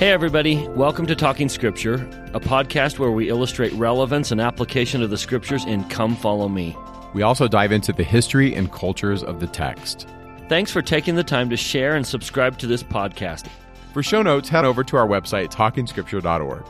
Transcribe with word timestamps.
Hey, 0.00 0.12
everybody. 0.12 0.66
Welcome 0.68 1.04
to 1.08 1.14
Talking 1.14 1.50
Scripture, 1.50 1.96
a 2.32 2.40
podcast 2.40 2.98
where 2.98 3.10
we 3.10 3.28
illustrate 3.28 3.70
relevance 3.74 4.30
and 4.30 4.40
application 4.40 5.02
of 5.02 5.10
the 5.10 5.18
scriptures 5.18 5.66
in 5.66 5.84
Come 5.90 6.16
Follow 6.16 6.48
Me. 6.48 6.74
We 7.12 7.20
also 7.20 7.46
dive 7.46 7.70
into 7.70 7.92
the 7.92 8.02
history 8.02 8.54
and 8.54 8.72
cultures 8.72 9.22
of 9.22 9.40
the 9.40 9.46
text. 9.46 10.08
Thanks 10.48 10.70
for 10.72 10.80
taking 10.80 11.16
the 11.16 11.22
time 11.22 11.50
to 11.50 11.56
share 11.58 11.96
and 11.96 12.06
subscribe 12.06 12.56
to 12.60 12.66
this 12.66 12.82
podcast. 12.82 13.48
For 13.92 14.02
show 14.02 14.22
notes, 14.22 14.48
head 14.48 14.64
over 14.64 14.82
to 14.84 14.96
our 14.96 15.06
website, 15.06 15.52
talkingscripture.org. 15.52 16.64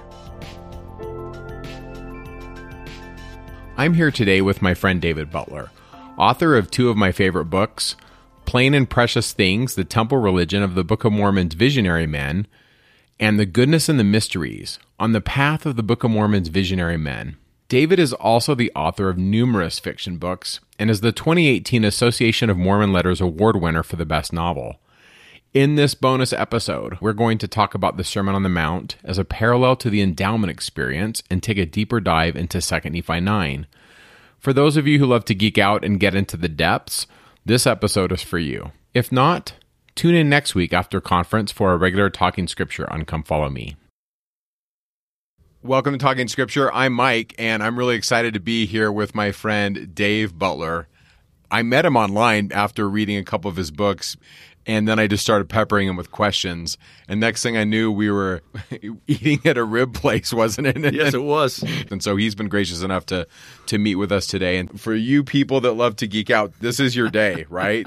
I'm 3.77 3.95
here 3.95 4.11
today 4.11 4.41
with 4.41 4.61
my 4.61 4.75
friend 4.75 5.01
David 5.01 5.31
Butler, 5.31 5.71
author 6.19 6.57
of 6.57 6.69
two 6.69 6.91
of 6.91 6.97
my 6.97 7.13
favorite 7.13 7.45
books 7.45 7.95
Plain 8.45 8.75
and 8.75 8.91
Precious 8.91 9.33
Things, 9.33 9.77
The 9.77 9.85
Temple 9.85 10.19
Religion 10.19 10.65
of 10.65 10.75
the 10.75 10.83
Book 10.83 11.05
of 11.05 11.13
Mormon's 11.13 11.55
Visionary 11.55 12.09
Men, 12.09 12.49
and 13.21 13.39
The 13.39 13.45
Goodness 13.45 13.91
and 13.91 14.01
the 14.01 14.05
Mysteries 14.05 14.79
on 14.99 15.13
the 15.13 15.21
Path 15.21 15.67
of 15.67 15.77
the 15.77 15.83
Book 15.83 16.03
of 16.03 16.11
Mormon's 16.11 16.49
Visionary 16.49 16.97
Men. 16.97 17.37
David 17.69 17.99
is 17.99 18.15
also 18.15 18.55
the 18.55 18.73
author 18.75 19.11
of 19.11 19.19
numerous 19.19 19.79
fiction 19.79 20.17
books 20.17 20.59
and 20.79 20.91
is 20.91 21.03
the 21.03 21.13
2018 21.13 21.85
Association 21.85 22.49
of 22.49 22.57
Mormon 22.57 22.95
Letters 22.95 23.21
Award 23.21 23.61
winner 23.61 23.83
for 23.83 23.97
the 23.97 24.07
best 24.07 24.33
novel. 24.33 24.81
In 25.53 25.75
this 25.75 25.95
bonus 25.95 26.33
episode, 26.33 26.97
we're 27.03 27.13
going 27.13 27.37
to 27.39 27.47
talk 27.47 27.75
about 27.75 27.99
the 27.99 28.05
Sermon 28.05 28.35
on 28.35 28.43
the 28.43 28.49
Mount 28.49 28.97
as 29.05 29.19
a 29.19 29.25
parallel 29.25 29.77
to 29.77 29.91
the 29.91 30.01
endowment 30.01 30.51
experience 30.51 31.23
and 31.31 31.43
take 31.43 31.59
a 31.59 31.67
deeper 31.67 32.01
dive 32.01 32.37
into 32.37 32.59
2nd 32.59 32.93
Nephi 32.93 33.21
9. 33.21 33.67
For 34.39 34.55
those 34.55 34.79
of 34.79 34.87
you 34.87 34.99
who 34.99 35.05
love 35.05 35.27
to 35.27 35.35
geek 35.35 35.59
out 35.59 35.85
and 35.85 36.01
get 36.01 36.15
into 36.15 36.39
the 36.39 36.49
depths, 36.49 37.07
this 37.45 37.67
episode 37.67 38.13
is 38.13 38.23
for 38.23 38.39
you. 38.39 38.73
If 38.95 39.13
not, 39.13 39.53
tune 39.95 40.15
in 40.15 40.29
next 40.29 40.55
week 40.55 40.73
after 40.73 41.01
conference 41.01 41.53
for 41.53 41.73
a 41.73 41.77
regular 41.77 42.11
Talking 42.11 42.49
Scripture 42.49 42.91
on 42.93 43.05
Come 43.05 43.23
Follow 43.23 43.51
Me. 43.51 43.77
Welcome 45.63 45.93
to 45.93 45.99
Talking 45.99 46.29
Scripture. 46.29 46.73
I'm 46.73 46.95
Mike, 46.95 47.35
and 47.39 47.63
I'm 47.63 47.79
really 47.79 47.95
excited 47.95 48.33
to 48.35 48.41
be 48.41 48.65
here 48.65 48.91
with 48.91 49.15
my 49.15 49.31
friend 49.31 49.95
Dave 49.95 50.39
Butler. 50.39 50.89
I 51.51 51.63
met 51.63 51.85
him 51.85 51.97
online 51.97 52.51
after 52.53 52.89
reading 52.89 53.19
a 53.19 53.25
couple 53.25 53.51
of 53.51 53.57
his 53.57 53.71
books, 53.71 54.17
and 54.67 54.87
then 54.87 54.99
I 54.99 55.07
just 55.07 55.23
started 55.23 55.49
peppering 55.49 55.89
him 55.89 55.97
with 55.97 56.11
questions. 56.11 56.77
And 57.09 57.19
next 57.19 57.43
thing 57.43 57.57
I 57.57 57.65
knew, 57.65 57.91
we 57.91 58.11
were 58.11 58.43
eating 59.07 59.41
at 59.45 59.57
a 59.57 59.65
rib 59.65 59.95
place, 59.95 60.33
wasn't 60.33 60.67
it? 60.69 60.95
Yes, 60.95 61.15
it 61.15 61.23
was. 61.23 61.65
And 61.91 62.03
so 62.03 62.17
he's 62.17 62.35
been 62.35 62.49
gracious 62.49 62.83
enough 62.83 63.07
to 63.07 63.27
to 63.67 63.79
meet 63.79 63.97
with 63.97 64.13
us 64.13 64.27
today. 64.27 64.59
And 64.59 64.81
for 64.81 64.95
you 64.95 65.25
people 65.25 65.61
that 65.63 65.73
love 65.73 65.97
to 65.97 66.07
geek 66.07 66.31
out, 66.31 66.53
this 66.61 66.79
is 66.81 66.95
your 66.95 67.09
day, 67.09 67.47
right? 67.51 67.87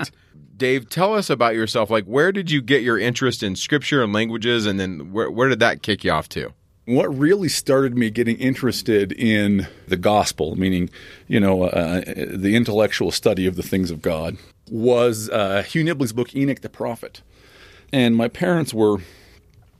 Dave, 0.56 0.90
tell 0.90 1.14
us 1.14 1.30
about 1.30 1.56
yourself. 1.56 1.90
Like, 1.90 2.06
where 2.06 2.32
did 2.32 2.52
you 2.52 2.62
get 2.62 2.84
your 2.84 2.98
interest 2.98 3.44
in 3.44 3.56
scripture 3.56 4.04
and 4.04 4.14
languages, 4.14 4.66
and 4.66 4.80
then 4.80 5.12
where, 5.12 5.30
where 5.30 5.50
did 5.50 5.60
that 5.60 5.82
kick 5.82 6.04
you 6.04 6.12
off 6.12 6.30
to? 6.30 6.54
What 6.86 7.08
really 7.18 7.50
started 7.50 7.98
me 7.98 8.10
getting 8.10 8.38
interested 8.38 9.14
in 9.14 9.68
the 9.88 9.96
gospel, 9.96 10.56
meaning, 10.58 10.90
you 11.28 11.40
know, 11.40 11.64
uh, 11.64 12.02
the 12.06 12.56
intellectual 12.56 13.10
study 13.10 13.48
of 13.48 13.56
the 13.56 13.64
things 13.64 13.90
of 13.90 14.02
God, 14.02 14.38
was 14.70 15.30
uh, 15.30 15.64
Hugh 15.64 15.84
Nibley's 15.84 16.14
book, 16.14 16.36
Enoch 16.36 16.62
the 16.62 16.70
Prophet. 16.70 17.22
And 17.92 18.16
my 18.16 18.28
parents 18.28 18.74
were, 18.74 18.98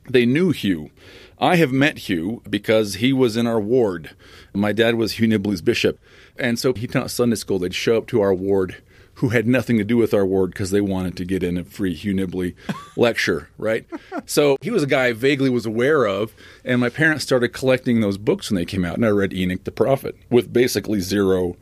they 0.08 0.26
knew 0.26 0.50
Hugh. 0.50 0.90
I 1.38 1.56
have 1.56 1.72
met 1.72 1.98
Hugh 1.98 2.42
because 2.48 2.94
he 2.96 3.12
was 3.12 3.36
in 3.36 3.46
our 3.46 3.60
ward. 3.60 4.14
My 4.52 4.72
dad 4.72 4.94
was 4.94 5.12
Hugh 5.12 5.26
Nibley's 5.26 5.62
bishop. 5.62 5.98
And 6.38 6.58
so 6.58 6.72
he 6.72 6.86
taught 6.86 7.10
Sunday 7.10 7.36
school. 7.36 7.58
They'd 7.58 7.74
show 7.74 7.98
up 7.98 8.06
to 8.08 8.20
our 8.20 8.34
ward 8.34 8.82
who 9.14 9.28
had 9.28 9.46
nothing 9.46 9.78
to 9.78 9.84
do 9.84 9.96
with 9.96 10.12
our 10.12 10.26
ward 10.26 10.50
because 10.50 10.70
they 10.70 10.80
wanted 10.80 11.16
to 11.16 11.24
get 11.24 11.42
in 11.42 11.56
a 11.56 11.64
free 11.64 11.94
Hugh 11.94 12.14
Nibley 12.14 12.54
lecture, 12.96 13.48
right? 13.58 13.86
So 14.26 14.56
he 14.60 14.70
was 14.70 14.82
a 14.82 14.88
guy 14.88 15.06
I 15.06 15.12
vaguely 15.12 15.50
was 15.50 15.66
aware 15.66 16.04
of, 16.04 16.34
and 16.64 16.80
my 16.80 16.88
parents 16.88 17.24
started 17.24 17.48
collecting 17.48 18.00
those 18.00 18.18
books 18.18 18.50
when 18.50 18.56
they 18.56 18.64
came 18.64 18.84
out, 18.84 18.96
and 18.96 19.06
I 19.06 19.10
read 19.10 19.32
Enoch 19.32 19.64
the 19.64 19.70
Prophet 19.70 20.16
with 20.30 20.52
basically 20.52 21.00
zero. 21.00 21.56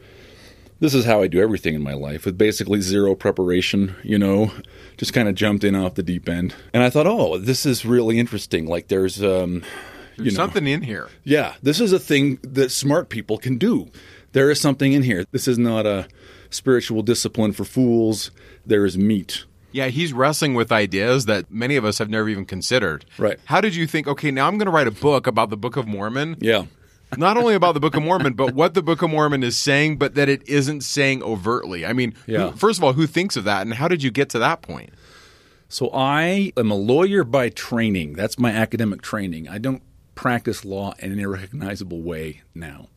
This 0.82 0.94
is 0.94 1.04
how 1.04 1.22
I 1.22 1.28
do 1.28 1.40
everything 1.40 1.76
in 1.76 1.80
my 1.80 1.94
life 1.94 2.24
with 2.24 2.36
basically 2.36 2.80
zero 2.80 3.14
preparation, 3.14 3.94
you 4.02 4.18
know, 4.18 4.50
just 4.96 5.12
kind 5.12 5.28
of 5.28 5.36
jumped 5.36 5.62
in 5.62 5.76
off 5.76 5.94
the 5.94 6.02
deep 6.02 6.28
end. 6.28 6.56
And 6.74 6.82
I 6.82 6.90
thought, 6.90 7.06
oh, 7.06 7.38
this 7.38 7.64
is 7.64 7.84
really 7.84 8.18
interesting. 8.18 8.66
Like 8.66 8.88
there's, 8.88 9.22
um, 9.22 9.62
you 10.16 10.24
know, 10.24 10.30
something 10.30 10.66
in 10.66 10.82
here. 10.82 11.08
yeah, 11.22 11.54
this 11.62 11.80
is 11.80 11.92
a 11.92 12.00
thing 12.00 12.40
that 12.42 12.72
smart 12.72 13.10
people 13.10 13.38
can 13.38 13.58
do. 13.58 13.92
There 14.32 14.50
is 14.50 14.60
something 14.60 14.92
in 14.92 15.04
here. 15.04 15.24
This 15.30 15.46
is 15.46 15.56
not 15.56 15.86
a 15.86 16.08
spiritual 16.50 17.02
discipline 17.02 17.52
for 17.52 17.62
fools. 17.62 18.32
There 18.66 18.84
is 18.84 18.98
meat. 18.98 19.44
Yeah, 19.70 19.86
he's 19.86 20.12
wrestling 20.12 20.54
with 20.54 20.72
ideas 20.72 21.26
that 21.26 21.48
many 21.48 21.76
of 21.76 21.84
us 21.84 21.98
have 21.98 22.10
never 22.10 22.28
even 22.28 22.44
considered. 22.44 23.04
Right. 23.18 23.38
How 23.44 23.60
did 23.60 23.76
you 23.76 23.86
think, 23.86 24.08
okay, 24.08 24.32
now 24.32 24.48
I'm 24.48 24.58
going 24.58 24.66
to 24.66 24.72
write 24.72 24.88
a 24.88 24.90
book 24.90 25.28
about 25.28 25.48
the 25.48 25.56
Book 25.56 25.76
of 25.76 25.86
Mormon? 25.86 26.38
Yeah. 26.40 26.64
Not 27.16 27.36
only 27.36 27.54
about 27.54 27.74
the 27.74 27.80
Book 27.80 27.94
of 27.96 28.02
Mormon, 28.02 28.32
but 28.34 28.54
what 28.54 28.74
the 28.74 28.82
Book 28.82 29.02
of 29.02 29.10
Mormon 29.10 29.42
is 29.42 29.56
saying, 29.56 29.98
but 29.98 30.14
that 30.14 30.28
it 30.28 30.46
isn't 30.48 30.82
saying 30.82 31.22
overtly. 31.22 31.84
I 31.84 31.92
mean, 31.92 32.14
Yeah. 32.26 32.50
who, 32.50 32.56
first 32.56 32.78
of 32.78 32.84
all, 32.84 32.92
who 32.94 33.06
thinks 33.06 33.36
of 33.36 33.44
that, 33.44 33.62
and 33.62 33.74
how 33.74 33.88
did 33.88 34.02
you 34.02 34.10
get 34.10 34.28
to 34.30 34.38
that 34.38 34.62
point? 34.62 34.90
So 35.68 35.90
I 35.92 36.52
am 36.56 36.70
a 36.70 36.74
lawyer 36.76 37.24
by 37.24 37.48
training. 37.48 38.14
That's 38.14 38.38
my 38.38 38.50
academic 38.50 39.02
training. 39.02 39.48
I 39.48 39.58
don't 39.58 39.82
practice 40.14 40.64
law 40.64 40.94
in 40.98 41.12
any 41.12 41.24
recognizable 41.26 42.02
way 42.02 42.42
now. 42.54 42.88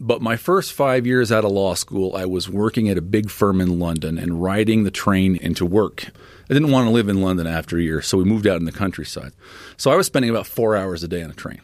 But 0.00 0.20
my 0.20 0.36
first 0.36 0.72
five 0.72 1.06
years 1.06 1.30
out 1.30 1.44
of 1.44 1.52
law 1.52 1.74
school, 1.74 2.16
I 2.16 2.26
was 2.26 2.48
working 2.50 2.88
at 2.88 2.98
a 2.98 3.02
big 3.02 3.30
firm 3.30 3.60
in 3.60 3.78
London 3.78 4.18
and 4.18 4.42
riding 4.42 4.84
the 4.84 4.90
train 4.90 5.36
into 5.36 5.64
work. 5.64 6.08
I 6.50 6.52
didn't 6.52 6.72
want 6.72 6.86
to 6.88 6.90
live 6.92 7.08
in 7.08 7.22
London 7.22 7.46
after 7.46 7.78
a 7.78 7.82
year, 7.82 8.02
so 8.02 8.18
we 8.18 8.24
moved 8.24 8.46
out 8.46 8.58
in 8.58 8.64
the 8.64 8.72
countryside. 8.72 9.32
So 9.76 9.90
I 9.90 9.96
was 9.96 10.06
spending 10.06 10.30
about 10.30 10.46
four 10.46 10.76
hours 10.76 11.02
a 11.04 11.08
day 11.08 11.22
on 11.22 11.30
a 11.30 11.34
train. 11.34 11.60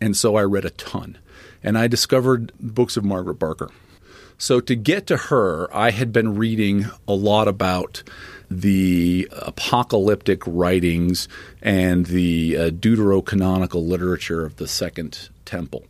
And 0.00 0.16
so 0.16 0.36
I 0.36 0.42
read 0.42 0.64
a 0.64 0.70
ton. 0.70 1.18
And 1.62 1.76
I 1.76 1.86
discovered 1.86 2.52
books 2.60 2.96
of 2.96 3.04
Margaret 3.04 3.38
Barker. 3.38 3.70
So 4.38 4.60
to 4.60 4.76
get 4.76 5.06
to 5.08 5.16
her, 5.16 5.68
I 5.74 5.90
had 5.90 6.12
been 6.12 6.36
reading 6.36 6.86
a 7.08 7.14
lot 7.14 7.48
about 7.48 8.04
the 8.50 9.28
apocalyptic 9.32 10.42
writings 10.46 11.28
and 11.60 12.06
the 12.06 12.56
uh, 12.56 12.70
deuterocanonical 12.70 13.86
literature 13.86 14.46
of 14.46 14.56
the 14.56 14.68
Second 14.68 15.28
Temple. 15.44 15.84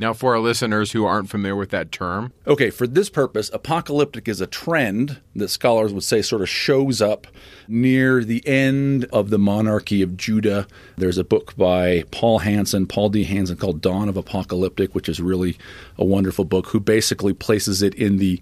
Now, 0.00 0.14
for 0.14 0.34
our 0.34 0.40
listeners 0.40 0.92
who 0.92 1.04
aren't 1.04 1.28
familiar 1.28 1.56
with 1.56 1.68
that 1.70 1.92
term, 1.92 2.32
Okay, 2.46 2.70
for 2.70 2.86
this 2.86 3.10
purpose, 3.10 3.50
apocalyptic 3.52 4.28
is 4.28 4.40
a 4.40 4.46
trend 4.46 5.20
that 5.36 5.48
scholars 5.48 5.92
would 5.92 6.04
say 6.04 6.22
sort 6.22 6.40
of 6.40 6.48
shows 6.48 7.02
up 7.02 7.26
near 7.68 8.24
the 8.24 8.42
end 8.48 9.04
of 9.12 9.28
the 9.28 9.38
monarchy 9.38 10.00
of 10.00 10.16
Judah. 10.16 10.66
There's 10.96 11.18
a 11.18 11.24
book 11.24 11.54
by 11.54 12.04
Paul 12.10 12.38
Hanson, 12.38 12.86
Paul 12.86 13.10
D. 13.10 13.24
Hanson, 13.24 13.58
called 13.58 13.82
Dawn 13.82 14.08
of 14.08 14.16
Apocalyptic, 14.16 14.94
which 14.94 15.06
is 15.06 15.20
really 15.20 15.58
a 15.98 16.04
wonderful 16.04 16.46
book, 16.46 16.68
who 16.68 16.80
basically 16.80 17.34
places 17.34 17.82
it 17.82 17.94
in 17.94 18.16
the 18.16 18.40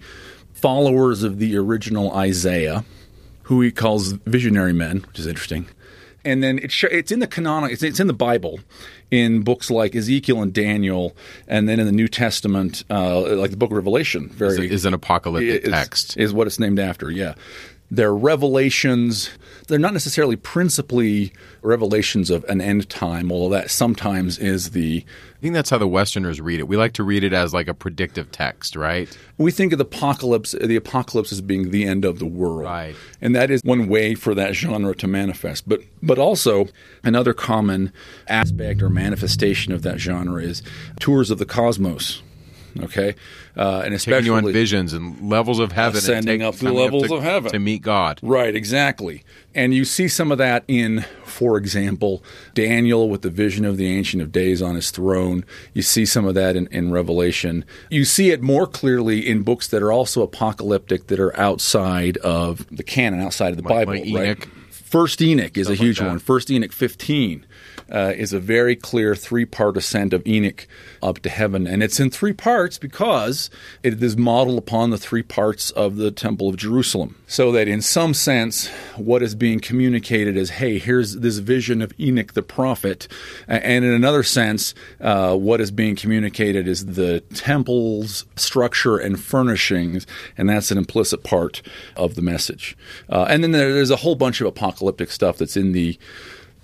followers 0.53 1.23
of 1.23 1.39
the 1.39 1.57
original 1.57 2.13
Isaiah, 2.13 2.85
who 3.43 3.59
he 3.59 3.71
calls 3.71 4.13
visionary 4.13 4.73
men, 4.73 4.99
which 5.09 5.19
is 5.19 5.27
interesting. 5.27 5.67
And 6.25 6.43
then 6.43 6.59
it's 6.61 7.11
in 7.11 7.19
the 7.19 7.27
canonic, 7.27 7.71
it's, 7.71 7.83
it's 7.83 7.99
in 7.99 8.07
the 8.07 8.13
Bible, 8.13 8.59
in 9.11 9.41
books 9.41 9.71
like 9.71 9.95
Ezekiel 9.95 10.41
and 10.41 10.53
Daniel, 10.53 11.15
and 11.47 11.67
then 11.67 11.79
in 11.79 11.85
the 11.85 11.91
New 11.91 12.07
Testament, 12.07 12.83
uh, 12.89 13.35
like 13.35 13.51
the 13.51 13.57
Book 13.57 13.71
of 13.71 13.77
Revelation. 13.77 14.29
Very 14.29 14.69
is 14.69 14.85
an 14.85 14.93
apocalyptic 14.93 15.63
is, 15.63 15.71
text. 15.71 16.17
is 16.17 16.33
what 16.33 16.47
it's 16.47 16.59
named 16.59 16.79
after. 16.79 17.09
Yeah, 17.09 17.35
they're 17.91 18.13
revelations. 18.13 19.31
They're 19.67 19.79
not 19.79 19.93
necessarily 19.93 20.35
principally 20.35 21.33
revelations 21.61 22.29
of 22.29 22.43
an 22.45 22.61
end 22.61 22.89
time, 22.89 23.31
although 23.31 23.55
that 23.55 23.71
sometimes 23.71 24.37
is 24.37 24.71
the. 24.71 25.03
I 25.37 25.41
think 25.41 25.53
that's 25.53 25.69
how 25.69 25.77
the 25.77 25.87
Westerners 25.87 26.41
read 26.41 26.59
it. 26.59 26.67
We 26.67 26.75
like 26.75 26.93
to 26.93 27.03
read 27.03 27.23
it 27.23 27.31
as 27.31 27.53
like 27.53 27.67
a 27.69 27.73
predictive 27.73 28.29
text, 28.31 28.75
right? 28.75 29.15
We 29.37 29.51
think 29.51 29.71
of 29.71 29.77
the 29.77 29.85
apocalypse, 29.85 30.51
the 30.51 30.75
apocalypse 30.75 31.31
as 31.31 31.39
being 31.41 31.71
the 31.71 31.85
end 31.85 32.03
of 32.03 32.19
the 32.19 32.25
world, 32.25 32.63
Right. 32.63 32.95
And 33.21 33.35
that 33.35 33.49
is 33.49 33.61
one 33.63 33.87
way 33.87 34.15
for 34.15 34.35
that 34.35 34.53
genre 34.53 34.93
to 34.95 35.07
manifest. 35.07 35.67
But 35.67 35.81
but 36.03 36.19
also 36.19 36.67
another 37.03 37.33
common 37.33 37.91
aspect 38.27 38.81
or 38.81 38.89
manifestation 38.89 39.73
of 39.73 39.81
that 39.83 39.99
genre 39.99 40.41
is 40.41 40.61
tours 40.99 41.31
of 41.31 41.37
the 41.37 41.45
cosmos. 41.45 42.21
Okay, 42.81 43.15
uh, 43.57 43.81
and 43.85 43.93
especially 43.93 44.29
Taking 44.29 44.41
you 44.43 44.47
on 44.47 44.53
visions 44.53 44.93
and 44.93 45.29
levels 45.29 45.59
of 45.59 45.71
heaven, 45.71 45.97
and 45.97 46.03
Ascending 46.03 46.39
take- 46.39 46.47
up 46.47 46.55
the 46.55 46.71
levels 46.71 47.07
to, 47.07 47.15
of 47.15 47.23
heaven. 47.23 47.51
to 47.51 47.59
meet 47.59 47.81
God. 47.81 48.19
Right, 48.21 48.55
exactly. 48.55 49.23
And 49.55 49.73
you 49.73 49.83
see 49.83 50.07
some 50.07 50.31
of 50.31 50.37
that 50.37 50.63
in, 50.67 51.05
for 51.25 51.57
example, 51.57 52.23
Daniel 52.53 53.09
with 53.09 53.23
the 53.23 53.29
vision 53.31 53.65
of 53.65 53.77
the 53.77 53.87
Ancient 53.87 54.21
of 54.21 54.31
Days 54.31 54.61
on 54.61 54.75
his 54.75 54.91
throne. 54.91 55.43
You 55.73 55.81
see 55.81 56.05
some 56.05 56.25
of 56.25 56.35
that 56.35 56.55
in, 56.55 56.67
in 56.67 56.91
Revelation. 56.91 57.65
You 57.89 58.05
see 58.05 58.29
it 58.29 58.41
more 58.43 58.67
clearly 58.67 59.27
in 59.27 59.41
books 59.43 59.67
that 59.69 59.81
are 59.81 59.91
also 59.91 60.21
apocalyptic, 60.21 61.07
that 61.07 61.19
are 61.19 61.35
outside 61.37 62.17
of 62.17 62.65
the 62.71 62.83
canon, 62.83 63.21
outside 63.21 63.49
of 63.51 63.57
the 63.57 63.63
Like- 63.63 63.87
Bible. 63.87 64.11
like 64.13 64.39
right? 64.39 64.47
First 64.71 65.21
Enoch 65.21 65.55
is 65.57 65.69
a 65.69 65.75
huge 65.75 65.99
that. 65.99 66.07
one. 66.07 66.19
First 66.19 66.49
Enoch 66.49 66.71
15 66.71 67.45
uh, 67.91 68.13
is 68.15 68.33
a 68.33 68.39
very 68.39 68.75
clear 68.75 69.15
three 69.15 69.45
part 69.45 69.77
ascent 69.77 70.13
of 70.13 70.25
Enoch 70.27 70.67
up 71.01 71.19
to 71.19 71.29
heaven. 71.29 71.67
And 71.67 71.81
it's 71.81 71.99
in 71.99 72.09
three 72.09 72.33
parts 72.33 72.77
because 72.77 73.49
it 73.83 74.01
is 74.01 74.17
modeled 74.17 74.57
upon 74.57 74.89
the 74.89 74.97
three 74.97 75.23
parts 75.23 75.71
of 75.71 75.95
the 75.95 76.11
Temple 76.11 76.49
of 76.49 76.57
Jerusalem. 76.57 77.15
So 77.27 77.51
that 77.51 77.67
in 77.67 77.81
some 77.81 78.13
sense, 78.13 78.67
what 78.95 79.21
is 79.21 79.35
being 79.35 79.59
communicated 79.59 80.37
is 80.37 80.51
hey, 80.51 80.79
here's 80.79 81.17
this 81.17 81.37
vision 81.37 81.81
of 81.81 81.93
Enoch 81.99 82.33
the 82.33 82.41
prophet. 82.41 83.07
And 83.47 83.85
in 83.85 83.91
another 83.91 84.23
sense, 84.23 84.73
uh, 85.01 85.35
what 85.35 85.61
is 85.61 85.71
being 85.71 85.95
communicated 85.95 86.67
is 86.67 86.85
the 86.85 87.21
temple's 87.33 88.25
structure 88.35 88.97
and 88.97 89.19
furnishings. 89.19 90.05
And 90.37 90.49
that's 90.49 90.71
an 90.71 90.77
implicit 90.77 91.23
part 91.23 91.61
of 91.95 92.15
the 92.15 92.21
message. 92.21 92.77
Uh, 93.09 93.25
and 93.29 93.43
then 93.43 93.51
there's 93.51 93.91
a 93.91 93.97
whole 93.97 94.15
bunch 94.15 94.41
of 94.41 94.47
apocalyptic 94.47 95.11
stuff 95.11 95.37
that's 95.37 95.57
in 95.57 95.71
the 95.71 95.97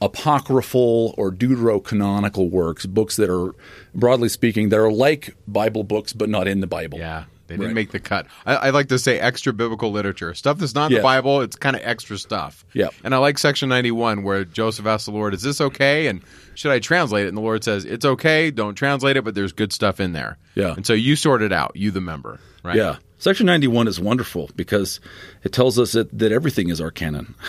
apocryphal 0.06 1.13
or 1.18 1.31
deuterocanonical 1.31 2.50
works, 2.50 2.86
books 2.86 3.16
that 3.18 3.30
are, 3.30 3.54
broadly 3.94 4.30
speaking, 4.30 4.69
that 4.69 4.80
are 4.80 4.92
like 4.92 5.36
Bible 5.48 5.84
books 5.84 6.13
but 6.13 6.30
not 6.30 6.48
in 6.48 6.60
the 6.62 6.68
Bible. 6.68 6.98
Yeah. 7.00 7.25
They 7.48 7.56
didn't 7.57 7.68
Right. 7.68 7.75
make 7.75 7.92
the 7.92 8.00
cut. 8.00 8.25
I, 8.48 8.56
I 8.56 8.69
like 8.72 8.88
to 8.88 8.98
say 8.98 9.19
extra 9.19 9.54
biblical 9.54 9.92
literature. 9.92 10.34
Stuff 10.34 10.57
that's 10.57 10.74
not 10.74 10.88
in 10.88 10.94
Yeah. 10.94 10.98
the 11.00 11.04
Bible, 11.04 11.42
it's 11.42 11.56
kind 11.56 11.75
of 11.75 11.84
extra 11.86 12.18
stuff. 12.18 12.66
Yeah. 12.74 12.88
And 13.04 13.13
I 13.13 13.19
like 13.19 13.38
section 13.38 13.69
91 13.69 14.24
where 14.24 14.46
Joseph 14.46 14.88
asks 14.88 15.06
the 15.06 15.12
Lord, 15.12 15.36
Is 15.36 15.44
this 15.44 15.62
okay? 15.62 16.08
And 16.08 16.22
should 16.56 16.72
I 16.72 16.80
translate 16.80 17.25
it? 17.25 17.30
And 17.30 17.38
the 17.38 17.42
Lord 17.42 17.63
says, 17.63 17.86
It's 17.86 18.04
okay. 18.04 18.50
Don't 18.50 18.74
translate 18.74 19.16
it, 19.16 19.24
but 19.24 19.36
there's 19.36 19.51
good 19.54 19.72
stuff 19.72 20.00
in 20.00 20.13
there. 20.13 20.40
Yeah. 20.56 20.74
And 20.75 20.88
so 20.88 20.94
you 20.94 21.16
sort 21.16 21.44
it 21.44 21.51
out, 21.54 21.74
you 21.75 21.92
the 21.92 22.01
member, 22.01 22.40
right? 22.63 22.78
Yeah. 22.78 22.96
Section 23.25 23.48
91 23.48 23.88
is 23.88 24.00
wonderful 24.00 24.51
because 24.56 25.00
it 25.44 25.51
tells 25.51 25.80
us 25.80 25.94
that, 25.94 26.16
that 26.16 26.31
everything 26.31 26.69
is 26.69 26.80
our 26.80 26.92
canon. 26.92 27.33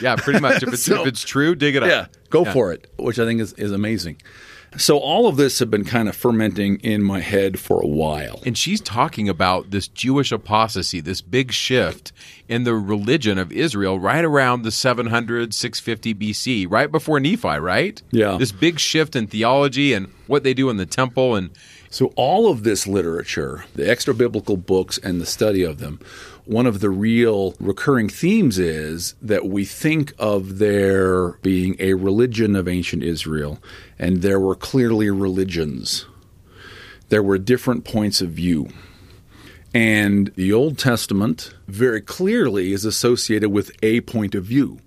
Yeah, 0.00 0.16
pretty 0.16 0.40
much. 0.40 0.62
If 0.62 0.72
it's, 0.72 0.82
So- 0.82 1.02
if 1.02 1.06
it's 1.08 1.22
true, 1.22 1.54
dig 1.54 1.76
it 1.76 1.82
up. 1.82 1.90
Yeah, 1.90 2.06
go 2.30 2.44
for 2.46 2.72
it, 2.72 2.90
which 2.96 3.18
I 3.18 3.26
think 3.26 3.40
is, 3.42 3.52
is 3.52 3.70
amazing. 3.70 4.16
So 4.78 4.98
all 4.98 5.28
of 5.28 5.36
this 5.36 5.58
had 5.60 5.70
been 5.70 5.84
kind 5.84 6.08
of 6.08 6.16
fermenting 6.16 6.80
in 6.80 7.02
my 7.02 7.20
head 7.20 7.60
for 7.60 7.80
a 7.80 7.86
while. 7.86 8.40
And 8.44 8.56
she's 8.58 8.80
talking 8.80 9.28
about 9.28 9.70
this 9.70 9.86
Jewish 9.88 10.32
apostasy, 10.32 11.00
this 11.00 11.20
big 11.20 11.52
shift 11.52 12.12
in 12.48 12.64
the 12.64 12.74
religion 12.74 13.38
of 13.38 13.52
Israel 13.52 14.00
right 14.00 14.24
around 14.24 14.62
the 14.62 14.72
700, 14.72 15.54
650 15.54 16.14
BC, 16.14 16.66
right 16.68 16.90
before 16.90 17.20
Nephi, 17.20 17.58
right? 17.58 18.02
Yeah. 18.10 18.36
This 18.38 18.50
big 18.52 18.80
shift 18.80 19.14
in 19.14 19.26
theology 19.28 19.92
and 19.92 20.08
what 20.26 20.42
they 20.42 20.54
do 20.54 20.70
in 20.70 20.76
the 20.76 20.86
temple. 20.86 21.36
And 21.36 21.50
So 21.94 22.06
all 22.16 22.50
of 22.50 22.64
this 22.64 22.88
literature, 22.88 23.66
the 23.76 23.88
extra 23.88 24.14
biblical 24.14 24.56
books 24.56 24.98
and 24.98 25.20
the 25.20 25.24
study 25.26 25.62
of 25.62 25.78
them, 25.78 26.00
one 26.44 26.66
of 26.66 26.80
the 26.80 26.90
real 26.90 27.54
recurring 27.60 28.08
themes 28.08 28.58
is 28.58 29.14
that 29.22 29.46
we 29.46 29.64
think 29.64 30.12
of 30.18 30.58
there 30.58 31.34
being 31.42 31.76
a 31.78 31.94
religion 31.94 32.56
of 32.56 32.66
ancient 32.66 33.04
Israel, 33.04 33.60
and 33.96 34.22
there 34.22 34.40
were 34.40 34.56
clearly 34.56 35.08
religions. 35.08 36.04
There 37.10 37.22
were 37.22 37.38
different 37.38 37.84
points 37.84 38.20
of 38.20 38.30
view. 38.30 38.70
And 39.72 40.32
the 40.34 40.52
Old 40.52 40.78
Testament 40.78 41.54
very 41.68 42.00
clearly 42.00 42.72
is 42.72 42.84
associated 42.84 43.50
with 43.50 43.70
a 43.84 44.00
point 44.00 44.34
of 44.34 44.42
view. 44.42 44.80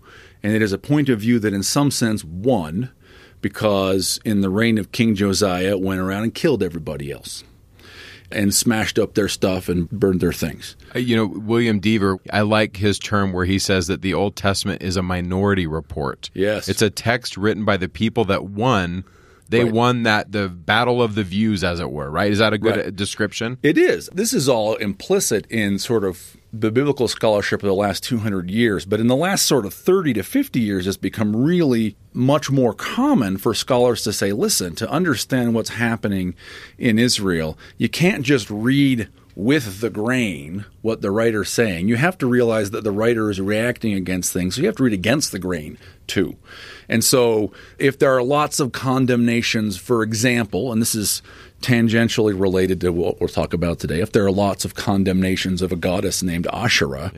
And 0.43 0.53
it 0.53 0.61
is 0.61 0.73
a 0.73 0.77
point 0.77 1.07
of 1.07 1.21
view 1.21 1.39
that, 1.39 1.53
in 1.53 1.63
some 1.63 1.89
sense, 1.89 2.25
won 2.25 2.89
because 3.41 4.19
in 4.25 4.41
the 4.41 4.49
reign 4.49 4.77
of 4.77 4.91
King 4.91 5.15
Josiah, 5.15 5.69
it 5.71 5.81
went 5.81 5.99
around 5.99 6.23
and 6.23 6.33
killed 6.33 6.63
everybody 6.63 7.11
else 7.11 7.43
and 8.29 8.53
smashed 8.53 8.99
up 8.99 9.13
their 9.13 9.29
stuff 9.29 9.69
and 9.69 9.89
burned 9.89 10.19
their 10.19 10.33
things. 10.33 10.75
Uh, 10.93 10.99
You 10.99 11.15
know, 11.15 11.25
William 11.27 11.79
Dever, 11.79 12.17
I 12.31 12.41
like 12.41 12.77
his 12.77 12.99
term 12.99 13.31
where 13.31 13.45
he 13.45 13.57
says 13.57 13.87
that 13.87 14.01
the 14.01 14.13
Old 14.13 14.35
Testament 14.35 14.81
is 14.81 14.97
a 14.97 15.01
minority 15.01 15.65
report. 15.65 16.29
Yes. 16.33 16.67
It's 16.67 16.81
a 16.81 16.89
text 16.89 17.37
written 17.37 17.63
by 17.63 17.77
the 17.77 17.87
people 17.87 18.25
that 18.25 18.45
won. 18.45 19.05
They 19.49 19.63
Right. 19.63 19.71
won 19.71 20.03
that 20.03 20.33
the 20.33 20.49
battle 20.49 21.01
of 21.01 21.15
the 21.15 21.23
views, 21.23 21.63
as 21.63 21.79
it 21.79 21.89
were, 21.89 22.11
right? 22.11 22.29
Is 22.29 22.39
that 22.39 22.51
a 22.51 22.57
good 22.57 22.75
Right. 22.75 22.93
description? 22.95 23.59
It 23.63 23.77
is. 23.77 24.09
This 24.13 24.33
is 24.33 24.49
all 24.49 24.75
implicit 24.75 25.47
in 25.49 25.79
sort 25.79 26.03
of 26.03 26.35
the 26.53 26.71
biblical 26.71 27.07
scholarship 27.07 27.61
of 27.61 27.67
the 27.67 27.73
last 27.73 28.03
200 28.03 28.49
years, 28.49 28.85
but 28.85 28.99
in 28.99 29.07
the 29.07 29.15
last 29.15 29.45
sort 29.45 29.65
of 29.65 29.73
30 29.73 30.13
to 30.13 30.23
50 30.23 30.59
years, 30.59 30.87
it's 30.87 30.97
become 30.97 31.35
really 31.35 31.95
much 32.13 32.49
more 32.49 32.73
common 32.73 33.37
for 33.37 33.53
scholars 33.53 34.03
to 34.03 34.13
say, 34.13 34.31
listen, 34.31 34.73
to 34.75 34.89
understand 34.89 35.53
what's 35.53 35.71
happening 35.71 36.35
in 36.77 36.97
Israel, 36.97 37.57
you 37.77 37.89
can't 37.89 38.23
just 38.23 38.49
read 38.49 39.09
with 39.37 39.81
the 39.81 39.89
grain 39.91 40.65
what 40.81 41.01
the 41.01 41.11
writer's 41.11 41.49
saying. 41.49 41.87
You 41.87 41.95
have 41.97 42.17
to 42.17 42.25
realize 42.25 42.71
that 42.71 42.83
the 42.83 42.91
writer 42.91 43.29
is 43.29 43.39
reacting 43.39 43.93
against 43.93 44.33
things, 44.33 44.55
so 44.55 44.61
you 44.61 44.67
have 44.67 44.77
to 44.77 44.83
read 44.83 44.93
against 44.93 45.31
the 45.31 45.37
grain 45.37 45.77
too. 46.07 46.37
And 46.89 47.03
so, 47.03 47.51
if 47.77 47.99
there 47.99 48.17
are 48.17 48.23
lots 48.23 48.59
of 48.59 48.71
condemnations, 48.71 49.77
for 49.77 50.01
example, 50.01 50.71
and 50.71 50.81
this 50.81 50.95
is 50.95 51.21
tangentially 51.61 52.39
related 52.39 52.81
to 52.81 52.91
what 52.91 53.19
we'll 53.19 53.29
talk 53.29 53.53
about 53.53 53.79
today, 53.79 53.99
if 53.99 54.11
there 54.11 54.25
are 54.25 54.31
lots 54.31 54.65
of 54.65 54.75
condemnations 54.75 55.61
of 55.61 55.71
a 55.71 55.75
goddess 55.75 56.21
named 56.23 56.47
Asherah, 56.53 57.11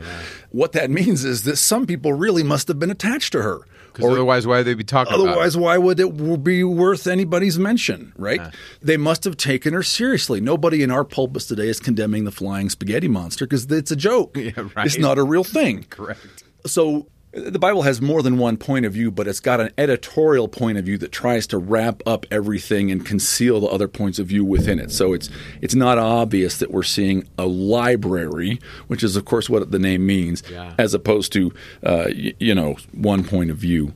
what 0.51 0.71
that 0.73 0.89
means 0.89 1.25
is 1.25 1.43
that 1.43 1.57
some 1.57 1.85
people 1.85 2.13
really 2.13 2.43
must 2.43 2.67
have 2.67 2.79
been 2.79 2.91
attached 2.91 3.31
to 3.33 3.41
her. 3.41 3.59
Because 3.93 4.11
otherwise, 4.11 4.45
why 4.45 4.57
would 4.57 4.67
they 4.67 4.75
be 4.75 4.83
talking? 4.83 5.13
Otherwise, 5.13 5.57
why 5.57 5.77
would 5.77 5.99
it 5.99 6.43
be 6.43 6.63
worth 6.63 7.07
anybody's 7.07 7.57
mention, 7.57 8.13
right? 8.17 8.41
They 8.81 8.97
must 8.97 9.23
have 9.23 9.35
taken 9.35 9.73
her 9.73 9.83
seriously. 9.83 10.39
Nobody 10.39 10.83
in 10.83 10.91
our 10.91 11.03
pulpits 11.03 11.45
today 11.47 11.67
is 11.67 11.79
condemning 11.79 12.23
the 12.23 12.31
flying 12.31 12.69
spaghetti 12.69 13.07
monster 13.07 13.45
because 13.45 13.65
it's 13.71 13.91
a 13.91 13.95
joke. 13.95 14.37
Yeah, 14.39 14.69
right. 14.75 14.85
It's 14.85 14.97
not 14.97 15.17
a 15.17 15.23
real 15.23 15.43
thing. 15.43 15.83
Correct. 15.89 16.43
So 16.65 17.07
the 17.31 17.59
Bible 17.59 17.83
has 17.83 18.01
more 18.01 18.23
than 18.23 18.37
one 18.39 18.57
point 18.57 18.85
of 18.85 18.93
view, 18.93 19.11
but 19.11 19.27
it's 19.27 19.39
got 19.39 19.59
an 19.61 19.71
editorial 19.77 20.47
point 20.47 20.77
of 20.79 20.85
view 20.85 20.97
that 20.97 21.11
tries 21.11 21.45
to 21.47 21.57
wrap 21.59 22.01
up 22.07 22.25
everything 22.31 22.89
and 22.91 23.05
conceal 23.05 23.59
the 23.59 23.67
other 23.67 23.87
points 23.87 24.17
of 24.17 24.27
view 24.27 24.43
within 24.43 24.79
it. 24.79 24.91
So 24.91 25.13
it's 25.13 25.29
it's 25.61 25.75
not 25.75 25.97
obvious 25.99 26.57
that 26.57 26.71
we're 26.71 26.81
seeing 26.83 27.27
a 27.37 27.45
library, 27.45 28.59
which 28.87 29.03
is 29.03 29.15
of 29.15 29.25
course 29.25 29.49
what 29.49 29.69
the 29.71 29.79
name 29.79 30.05
means, 30.05 30.41
Yeah. 30.51 30.73
as 30.79 30.93
opposed 30.93 31.31
to 31.33 31.51
uh, 31.83 32.05
y- 32.07 32.33
you 32.39 32.55
know 32.55 32.77
one 32.93 33.23
point 33.23 33.51
of 33.51 33.57
view. 33.57 33.93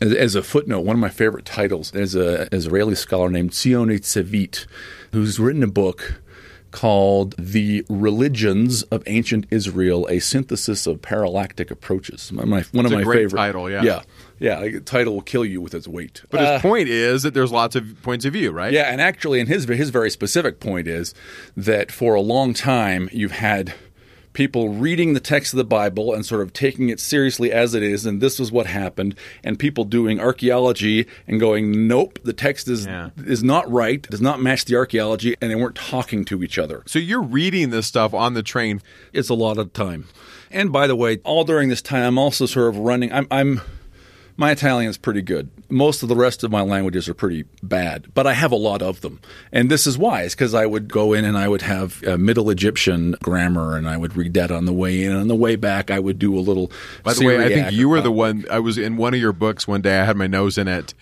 As, 0.00 0.36
a 0.36 0.42
footnote, 0.44 0.82
one 0.82 0.94
of 0.94 1.00
my 1.00 1.08
favorite 1.08 1.44
titles 1.44 1.92
is 1.92 2.14
a 2.14 2.48
Israeli 2.54 2.94
scholar 2.94 3.28
named 3.30 3.50
Ziony 3.50 3.98
Zevit, 3.98 4.64
who's 5.12 5.40
written 5.40 5.64
a 5.64 5.68
book 5.68 6.20
called 6.70 7.34
The 7.38 7.84
Religions 7.88 8.82
of 8.84 9.02
Ancient 9.06 9.46
Israel, 9.50 10.06
a 10.10 10.18
synthesis 10.18 10.86
of 10.86 11.02
parallactic 11.02 11.70
approaches. 11.70 12.30
My, 12.32 12.44
my- 12.44 12.64
one 12.72 12.86
of 12.86 12.92
a 12.92 12.96
my 12.96 13.02
great 13.02 13.18
favorite 13.24 13.38
title, 13.38 13.70
yeah. 13.70 13.82
Yeah. 13.82 14.02
Yeah, 14.40 14.60
the 14.60 14.80
title 14.80 15.14
will 15.14 15.22
kill 15.22 15.44
you 15.44 15.60
with 15.60 15.74
its 15.74 15.88
weight. 15.88 16.22
But 16.30 16.40
his 16.40 16.48
uh, 16.48 16.60
point 16.60 16.88
is 16.88 17.24
that 17.24 17.34
there's 17.34 17.50
lots 17.50 17.74
of 17.74 18.00
points 18.02 18.24
of 18.24 18.32
view, 18.34 18.52
right? 18.52 18.72
Yeah, 18.72 18.82
and 18.82 19.00
actually, 19.00 19.40
and 19.40 19.48
his 19.48 19.64
his 19.64 19.90
very 19.90 20.10
specific 20.10 20.60
point 20.60 20.86
is 20.86 21.12
that 21.56 21.90
for 21.90 22.14
a 22.14 22.20
long 22.20 22.54
time 22.54 23.08
you've 23.12 23.32
had 23.32 23.74
people 24.38 24.68
reading 24.68 25.14
the 25.14 25.20
text 25.20 25.52
of 25.52 25.56
the 25.56 25.64
Bible 25.64 26.14
and 26.14 26.24
sort 26.24 26.40
of 26.40 26.52
taking 26.52 26.90
it 26.90 27.00
seriously 27.00 27.50
as 27.50 27.74
it 27.74 27.82
is, 27.82 28.06
and 28.06 28.20
this 28.20 28.38
was 28.38 28.52
what 28.52 28.66
happened, 28.66 29.16
and 29.42 29.58
people 29.58 29.82
doing 29.82 30.20
archaeology 30.20 31.08
and 31.26 31.40
going, 31.40 31.88
nope, 31.88 32.20
the 32.22 32.32
text 32.32 32.68
is 32.68 32.86
Yeah. 32.86 33.10
is 33.26 33.42
not 33.42 33.68
right, 33.68 34.00
does 34.02 34.20
not 34.20 34.40
match 34.40 34.64
the 34.64 34.76
archaeology, 34.76 35.34
and 35.40 35.50
they 35.50 35.56
weren't 35.56 35.74
talking 35.74 36.24
to 36.26 36.44
each 36.44 36.56
other. 36.56 36.84
So 36.86 37.00
you're 37.00 37.20
reading 37.20 37.70
this 37.70 37.88
stuff 37.88 38.14
on 38.14 38.34
the 38.34 38.44
train. 38.44 38.80
It's 39.12 39.28
a 39.28 39.34
lot 39.34 39.58
of 39.58 39.72
time. 39.72 40.04
And 40.52 40.70
by 40.70 40.86
the 40.86 40.94
way, 40.94 41.18
all 41.24 41.42
during 41.42 41.68
this 41.68 41.82
time, 41.82 42.04
I'm 42.04 42.16
also 42.18 42.46
sort 42.46 42.68
of 42.68 42.76
running. 42.76 43.12
I'm, 43.12 43.26
I'm 43.32 43.60
my 44.38 44.52
Italian's 44.52 44.96
pretty 44.96 45.20
good. 45.20 45.50
Most 45.68 46.02
of 46.02 46.08
the 46.08 46.16
rest 46.16 46.42
of 46.42 46.50
my 46.50 46.62
languages 46.62 47.08
are 47.08 47.14
pretty 47.14 47.44
bad, 47.62 48.06
but 48.14 48.26
I 48.26 48.32
have 48.32 48.52
a 48.52 48.56
lot 48.56 48.80
of 48.80 49.02
them. 49.02 49.20
And 49.52 49.70
this 49.70 49.86
is 49.86 49.98
why. 49.98 50.22
It's 50.22 50.34
because 50.34 50.54
I 50.54 50.64
would 50.64 50.88
go 50.88 51.12
in 51.12 51.26
and 51.26 51.36
I 51.36 51.48
would 51.48 51.62
have 51.62 52.02
uh, 52.06 52.16
Middle 52.16 52.48
Egyptian 52.48 53.16
grammar, 53.22 53.76
and 53.76 53.86
I 53.86 53.98
would 53.98 54.16
read 54.16 54.32
that 54.34 54.50
on 54.50 54.64
the 54.64 54.72
way 54.72 55.04
in. 55.04 55.10
And 55.10 55.20
on 55.20 55.28
the 55.28 55.34
way 55.34 55.56
back, 55.56 55.90
I 55.90 55.98
would 55.98 56.18
do 56.18 56.38
a 56.38 56.40
little. 56.40 56.72
By 57.02 57.12
the 57.12 57.26
way, 57.26 57.44
I 57.44 57.48
think 57.48 57.72
you 57.72 57.90
were 57.90 58.00
the 58.00 58.12
one. 58.12 58.46
I 58.50 58.60
was 58.60 58.78
in 58.78 58.96
one 58.96 59.12
of 59.12 59.20
your 59.20 59.34
books 59.34 59.68
one 59.68 59.82
day. 59.82 59.98
I 59.98 60.04
had 60.06 60.16
my 60.16 60.26
nose 60.26 60.56
in 60.56 60.68
it, 60.68 60.94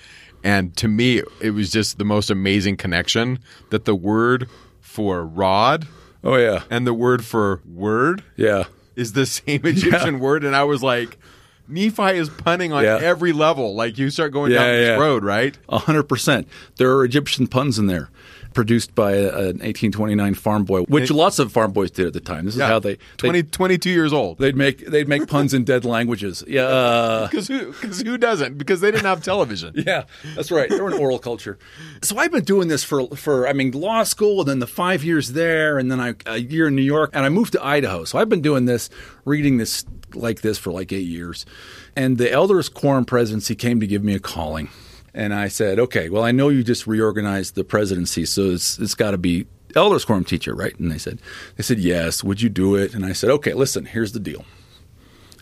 and 0.43 0.77
to 0.79 0.89
me, 0.89 1.23
it 1.41 1.51
was 1.51 1.71
just 1.71 1.99
the 1.99 2.05
most 2.05 2.31
amazing 2.31 2.79
connection 2.79 3.39
that 3.71 3.85
the 3.85 3.95
word 3.95 4.49
for 4.81 5.25
rod 5.25 5.87
Oh 6.27 6.35
yeah, 6.35 6.65
and 6.71 6.85
the 6.85 6.93
word 6.93 7.25
for 7.25 7.61
word 7.65 8.25
yeah. 8.35 8.65
is 8.97 9.13
the 9.13 9.27
same 9.27 9.61
Egyptian 9.65 10.19
word, 10.19 10.43
and 10.43 10.57
I 10.57 10.65
was 10.65 10.83
like, 10.83 11.19
Nephi 11.69 12.17
is 12.17 12.29
punning 12.29 12.73
on 12.73 12.85
Yeah. 12.85 12.99
every 13.01 13.33
level. 13.33 13.75
Like 13.75 13.99
you 13.99 14.11
start 14.11 14.33
going 14.33 14.53
Yeah, 14.53 14.59
down 14.59 14.73
this 14.75 15.01
road, 15.01 15.25
right? 15.25 15.57
A 15.69 15.79
hundred 15.79 16.05
percent. 16.05 16.47
There 16.77 16.91
are 16.97 17.05
Egyptian 17.05 17.47
puns 17.47 17.79
in 17.79 17.87
there. 17.87 18.09
produced 18.55 18.95
by 18.95 19.13
an 19.13 19.61
1829 19.61 20.33
farm 20.33 20.65
boy, 20.65 20.81
which 20.85 21.11
lots 21.11 21.39
of 21.39 21.53
farm 21.53 21.73
boys 21.73 21.91
did 21.91 22.07
at 22.07 22.15
the 22.15 22.21
time. 22.21 22.47
This 22.47 22.55
is 22.55 22.63
how 22.63 22.79
they, 22.79 22.95
they 22.95 22.99
20, 23.19 23.43
22 23.43 23.91
years 23.91 24.15
old. 24.15 24.39
they'd 24.39 24.57
make 24.57 24.87
they'd 24.87 25.07
make 25.09 25.29
puns 25.29 25.53
in 25.53 25.63
dead 25.65 25.85
languages. 25.85 26.43
Yeah, 26.49 26.63
uh, 26.63 27.27
Because 27.31 27.49
who, 27.49 27.73
cause 27.75 28.01
who 28.01 28.17
doesn't? 28.17 28.57
Because 28.57 28.81
they 28.81 28.91
didn't 28.91 29.05
have 29.05 29.23
television. 29.23 29.75
yeah, 29.87 30.05
that's 30.35 30.51
right. 30.51 30.71
They 30.71 30.81
were 30.81 30.89
an 30.89 30.95
oral 30.99 31.19
culture. 31.19 31.59
So 32.03 32.17
I've 32.17 32.33
been 32.33 32.45
doing 32.45 32.69
this 32.69 32.83
for 32.83 33.07
for 33.15 33.47
I 33.47 33.53
mean 33.53 33.73
law 33.73 34.05
school, 34.05 34.41
and 34.41 34.49
then 34.49 34.61
the 34.61 34.67
five 34.67 35.05
years 35.05 35.33
there, 35.35 35.77
and 35.79 35.91
then 35.91 36.01
I, 36.01 36.15
a 36.25 36.39
year 36.39 36.69
in 36.69 36.75
New 36.77 36.81
York, 36.97 37.11
and 37.13 37.27
I 37.27 37.29
moved 37.29 37.53
to 37.53 37.63
Idaho. 37.63 38.05
So 38.05 38.19
I've 38.19 38.31
been 38.31 38.41
doing 38.41 38.65
this, 38.65 38.89
reading 39.27 39.59
this 39.59 39.85
like 40.15 40.41
this 40.41 40.59
for 40.59 40.71
like 40.71 40.93
eight 40.93 41.07
years. 41.07 41.47
And 41.95 42.19
the 42.19 42.31
elders 42.31 42.69
quorum 42.69 43.05
presidency 43.05 43.55
came 43.55 43.81
to 43.81 43.87
give 43.87 44.05
me 44.05 44.15
a 44.15 44.21
calling, 44.21 44.69
and 45.15 45.35
I 45.35 45.49
said, 45.49 45.79
okay, 45.79 46.09
well 46.09 46.23
I 46.23 46.33
know 46.33 46.49
you 46.49 46.63
just 46.63 46.87
reorganized 46.87 47.55
the 47.55 47.65
presidency, 47.65 48.25
so 48.25 48.51
it's 48.51 48.79
it's 48.79 48.95
got 48.95 49.13
to 49.13 49.19
be 49.19 49.47
elders 49.75 50.05
quorum 50.05 50.25
teacher, 50.25 50.55
right? 50.55 50.79
And 50.79 50.91
they 50.91 50.99
said 50.99 51.21
they 51.57 51.63
said 51.63 51.79
yes. 51.79 52.25
Would 52.25 52.43
you 52.43 52.49
do 52.49 52.75
it? 52.77 52.95
And 52.95 53.05
I 53.05 53.13
said, 53.13 53.31
okay, 53.31 53.55
listen, 53.55 53.87
here's 53.87 54.13
the 54.13 54.21
deal. 54.21 54.45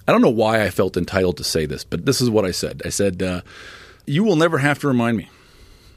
I 0.07 0.13
don't 0.13 0.21
know 0.21 0.31
why 0.31 0.63
I 0.63 0.71
felt 0.71 0.97
entitled 0.97 1.39
to 1.39 1.45
say 1.45 1.65
this, 1.67 1.83
but 1.83 2.05
this 2.05 2.21
is 2.21 2.29
what 2.29 2.45
I 2.45 2.51
said. 2.51 2.83
I 2.85 2.91
said, 2.91 3.23
uh, 3.23 3.41
You 4.07 4.23
will 4.23 4.37
never 4.37 4.59
have 4.59 4.79
to 4.81 4.89
remind 4.89 5.17
me. 5.17 5.31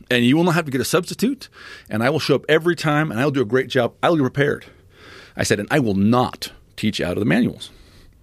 And 0.09 0.23
you 0.23 0.37
will 0.37 0.45
not 0.45 0.55
have 0.55 0.65
to 0.65 0.71
get 0.71 0.79
a 0.79 0.85
substitute. 0.85 1.49
And 1.89 2.01
I 2.01 2.09
will 2.09 2.19
show 2.19 2.35
up 2.35 2.45
every 2.47 2.75
time 2.75 3.11
and 3.11 3.19
I 3.19 3.25
will 3.25 3.31
do 3.31 3.41
a 3.41 3.45
great 3.45 3.67
job. 3.67 3.93
I 4.01 4.09
will 4.09 4.17
be 4.17 4.21
prepared. 4.21 4.65
I 5.35 5.43
said, 5.43 5.59
And 5.59 5.67
I 5.69 5.79
will 5.79 5.95
not 5.95 6.53
teach 6.77 7.01
out 7.01 7.13
of 7.13 7.19
the 7.19 7.25
manuals. 7.25 7.71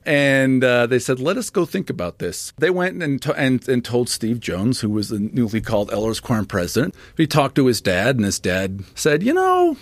And 0.07 0.63
uh, 0.63 0.87
they 0.87 0.99
said, 0.99 1.19
let 1.21 1.37
us 1.37 1.49
go 1.51 1.65
think 1.65 1.89
about 1.89 2.19
this. 2.19 2.53
They 2.59 2.71
went 2.71 3.03
and, 3.03 3.21
to- 3.23 3.35
and, 3.35 3.67
and 3.69 3.85
told 3.85 4.09
Steve 4.09 4.39
Jones, 4.41 4.81
who 4.81 4.91
was 4.91 5.09
the 5.09 5.19
newly 5.19 5.61
called 5.61 5.91
Elders 5.93 6.21
Quorum 6.21 6.47
president. 6.47 6.95
He 7.17 7.27
talked 7.27 7.55
to 7.57 7.67
his 7.67 7.81
dad, 7.81 8.17
and 8.17 8.25
his 8.25 8.39
dad 8.39 8.85
said, 8.95 9.23
you 9.23 9.33
know, 9.33 9.77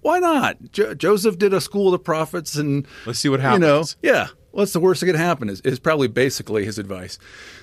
why 0.00 0.18
not? 0.18 0.56
Jo- 0.72 0.94
Joseph 0.94 1.38
did 1.38 1.52
a 1.54 1.60
school 1.60 1.88
of 1.88 1.92
the 1.92 1.98
prophets, 1.98 2.56
and 2.56 2.86
Let's 3.06 3.18
see 3.20 3.28
what 3.28 3.40
happens." 3.40 3.96
You 4.02 4.10
know, 4.10 4.16
yeah. 4.16 4.28
What's 4.50 4.72
the 4.72 4.80
worst 4.80 5.00
that 5.00 5.06
could 5.06 5.14
happen? 5.14 5.48
Is, 5.48 5.60
is 5.60 5.78
probably 5.78 6.08
basically 6.08 6.64
his 6.64 6.78
advice. 6.78 7.18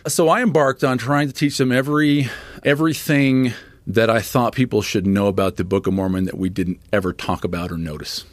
So 0.07 0.29
I 0.29 0.41
embarked 0.41 0.83
on 0.83 0.97
trying 0.97 1.27
to 1.27 1.33
teach 1.33 1.57
them 1.57 1.71
every 1.71 2.29
everything 2.63 3.53
that 3.87 4.09
I 4.09 4.21
thought 4.21 4.53
people 4.53 4.81
should 4.81 5.05
know 5.07 5.27
about 5.27 5.57
the 5.57 5.63
Book 5.63 5.87
of 5.87 5.93
Mormon 5.93 6.25
that 6.25 6.37
we 6.37 6.49
didn't 6.49 6.79
ever 6.93 7.11
talk 7.11 7.43
about 7.43 7.71
or 7.71 7.77
notice. 7.77 8.23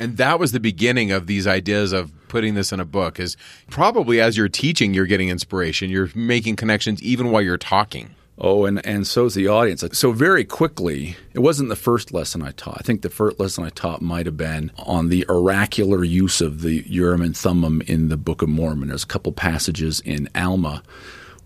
And 0.00 0.16
that 0.16 0.40
was 0.40 0.52
the 0.52 0.60
beginning 0.60 1.12
of 1.12 1.26
these 1.26 1.46
ideas 1.46 1.92
of 1.92 2.10
putting 2.28 2.54
this 2.54 2.72
in 2.72 2.80
a 2.80 2.84
book 2.86 3.20
is 3.20 3.36
probably 3.68 4.20
as 4.20 4.36
you're 4.36 4.48
teaching, 4.48 4.94
you're 4.94 5.06
getting 5.06 5.28
inspiration. 5.28 5.90
You're 5.90 6.10
making 6.14 6.56
connections 6.56 7.02
even 7.02 7.30
while 7.30 7.42
you're 7.42 7.58
talking. 7.58 8.14
Oh, 8.38 8.64
and, 8.64 8.84
and 8.86 9.06
so's 9.06 9.34
the 9.34 9.48
audience. 9.48 9.84
So 9.92 10.12
very 10.12 10.44
quickly, 10.44 11.16
it 11.34 11.40
wasn't 11.40 11.68
the 11.68 11.76
first 11.76 12.14
lesson 12.14 12.40
I 12.42 12.52
taught. 12.52 12.78
I 12.80 12.82
think 12.82 13.02
the 13.02 13.10
first 13.10 13.38
lesson 13.38 13.64
I 13.64 13.68
taught 13.68 14.00
might 14.00 14.24
have 14.24 14.38
been 14.38 14.72
on 14.78 15.10
the 15.10 15.26
oracular 15.28 16.02
use 16.02 16.40
of 16.40 16.62
the 16.62 16.82
Urim 16.88 17.20
and 17.20 17.36
Thummim 17.36 17.82
in 17.82 18.08
the 18.08 18.16
Book 18.16 18.40
of 18.40 18.48
Mormon. 18.48 18.88
There's 18.88 19.04
a 19.04 19.08
couple 19.08 19.32
passages 19.32 20.00
in 20.00 20.30
Alma 20.34 20.82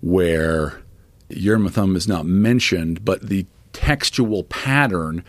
where 0.01 0.81
Urim 1.29 1.67
and 1.67 1.75
Thummim 1.75 1.97
is 1.97 2.07
not 2.07 2.27
mentioned, 2.27 3.05
but 3.05 3.29
the 3.29 3.47
textual 3.73 4.45
pattern 4.45 5.25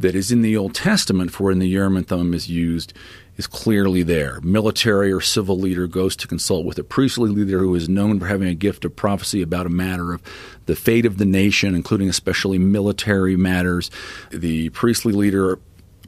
that 0.00 0.14
is 0.14 0.32
in 0.32 0.42
the 0.42 0.56
Old 0.56 0.74
Testament 0.74 1.30
for 1.30 1.44
when 1.44 1.58
the 1.58 1.68
Urim 1.68 1.96
and 1.96 2.08
Thummim 2.08 2.34
is 2.34 2.48
used 2.48 2.92
is 3.36 3.46
clearly 3.46 4.02
there. 4.02 4.40
Military 4.40 5.12
or 5.12 5.20
civil 5.20 5.58
leader 5.58 5.86
goes 5.86 6.16
to 6.16 6.26
consult 6.26 6.64
with 6.64 6.78
a 6.78 6.84
priestly 6.84 7.30
leader 7.30 7.58
who 7.58 7.74
is 7.74 7.88
known 7.88 8.18
for 8.18 8.26
having 8.26 8.48
a 8.48 8.54
gift 8.54 8.84
of 8.84 8.96
prophecy 8.96 9.40
about 9.40 9.66
a 9.66 9.70
matter 9.70 10.12
of 10.12 10.22
the 10.66 10.74
fate 10.74 11.06
of 11.06 11.18
the 11.18 11.24
nation, 11.24 11.74
including 11.74 12.08
especially 12.08 12.58
military 12.58 13.36
matters. 13.36 13.90
The 14.30 14.70
priestly 14.70 15.12
leader 15.12 15.58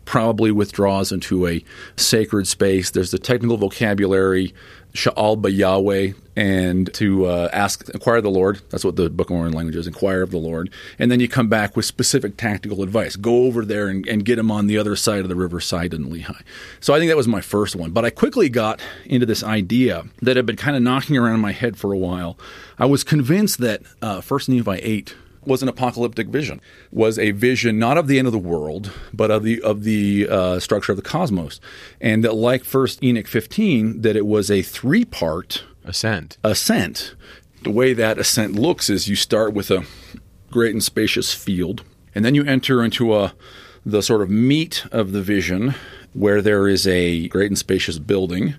probably 0.05 0.51
withdraws 0.51 1.13
into 1.13 1.47
a 1.47 1.65
sacred 1.97 2.49
space. 2.49 2.91
There's 2.91 3.13
the 3.13 3.19
technical 3.19 3.57
vocabulary, 3.57 4.55
Sha'al 4.93 5.41
ba 5.41 5.51
Yahweh, 5.51 6.13
and 6.37 6.93
to 6.95 7.27
uh, 7.27 7.49
ask, 7.53 7.89
inquire 7.91 8.21
the 8.21 8.31
Lord. 8.31 8.61
That's 8.71 8.85
what 8.85 8.97
the 8.97 9.11
Book 9.11 9.31
of 9.31 9.37
Mormon 9.37 9.53
language 9.53 9.77
is, 9.77 9.87
inquire 9.87 10.23
of 10.23 10.31
the 10.31 10.39
Lord. 10.39 10.71
And 10.99 11.11
then 11.11 11.21
you 11.21 11.29
come 11.29 11.49
back 11.49 11.77
with 11.77 11.85
specific 11.85 12.37
tactical 12.37 12.83
advice. 12.83 13.17
Go 13.17 13.45
over 13.45 13.65
there 13.65 13.89
and, 13.89 14.07
and 14.07 14.25
get 14.25 14.39
him 14.39 14.51
on 14.51 14.67
the 14.67 14.79
other 14.79 14.97
side 14.97 15.21
of 15.21 15.29
the 15.29 15.35
river 15.35 15.61
side 15.61 15.93
in 15.95 16.07
Lehi. 16.07 16.43
So 16.81 16.95
I 16.95 16.99
think 16.99 17.11
that 17.11 17.17
was 17.17 17.29
my 17.29 17.41
first 17.41 17.77
one. 17.77 17.91
But 17.91 18.05
I 18.05 18.11
quickly 18.11 18.49
got 18.49 18.81
into 19.05 19.27
this 19.27 19.43
idea 19.43 20.05
that 20.21 20.37
had 20.37 20.47
been 20.47 20.57
kind 20.57 20.77
of 20.77 20.83
knocking 20.83 21.17
around 21.17 21.35
in 21.35 21.41
my 21.41 21.53
head 21.53 21.77
for 21.77 21.93
a 21.93 21.99
while. 21.99 22.39
I 22.79 22.87
was 22.87 23.05
convinced 23.05 23.59
that 23.59 23.83
uh, 24.01 24.21
First 24.21 24.49
Nephi 24.49 24.73
8 24.73 25.15
was 25.45 25.63
an 25.63 25.69
apocalyptic 25.69 26.29
vision. 26.29 26.61
Was 26.91 27.19
a 27.19 27.33
vision 27.33 27.79
not 27.79 27.99
of 27.99 28.07
the 28.07 28.19
end 28.19 28.27
of 28.29 28.33
the 28.33 28.39
world, 28.39 28.93
but 29.13 29.31
of 29.31 29.43
the 29.43 29.61
of 29.63 29.85
the 29.85 30.29
uh, 30.29 30.61
structure 30.61 30.93
of 30.93 30.97
the 30.97 31.03
cosmos, 31.03 31.61
and 32.01 32.23
that 32.25 32.35
like 32.35 32.65
First 32.65 33.03
Enoch 33.03 33.27
fifteen, 33.27 34.03
that 34.03 34.17
it 34.17 34.27
was 34.27 34.51
a 34.51 34.63
three 34.63 35.05
part 35.05 35.65
Ascent. 35.85 36.39
ascent. 36.45 37.15
The 37.63 37.71
way 37.71 37.93
that 37.93 38.19
ascent 38.19 38.55
looks 38.55 38.91
is 38.91 39.09
you 39.09 39.17
start 39.17 39.53
with 39.53 39.71
a 39.71 39.85
great 40.51 40.73
and 40.73 40.83
spacious 40.83 41.33
field, 41.33 41.83
and 42.15 42.25
then 42.25 42.35
you 42.35 42.45
enter 42.45 42.83
into 42.85 43.15
a 43.15 43.35
the 43.85 44.03
sort 44.03 44.23
of 44.23 44.31
meat 44.31 44.85
of 44.93 45.13
the 45.13 45.23
vision, 45.23 45.75
where 46.13 46.41
there 46.41 46.69
is 46.69 46.87
a 46.87 47.27
great 47.29 47.51
and 47.51 47.59
spacious 47.59 47.99
building. 47.99 48.55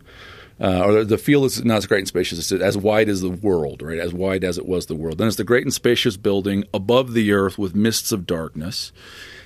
Uh, 0.63 0.81
or 0.85 1.03
the 1.03 1.17
field 1.17 1.43
is 1.43 1.63
not 1.65 1.77
as 1.77 1.85
great 1.85 1.99
and 1.99 2.07
spacious; 2.07 2.39
it's 2.39 2.63
as 2.63 2.77
wide 2.77 3.09
as 3.09 3.19
the 3.19 3.29
world, 3.29 3.81
right? 3.81 3.99
As 3.99 4.13
wide 4.13 4.45
as 4.45 4.57
it 4.57 4.65
was 4.65 4.85
the 4.85 4.95
world. 4.95 5.17
Then 5.17 5.27
it's 5.27 5.35
the 5.35 5.43
great 5.43 5.63
and 5.63 5.73
spacious 5.73 6.15
building 6.15 6.63
above 6.73 7.13
the 7.13 7.33
earth 7.33 7.57
with 7.57 7.75
mists 7.75 8.13
of 8.13 8.25
darkness, 8.25 8.93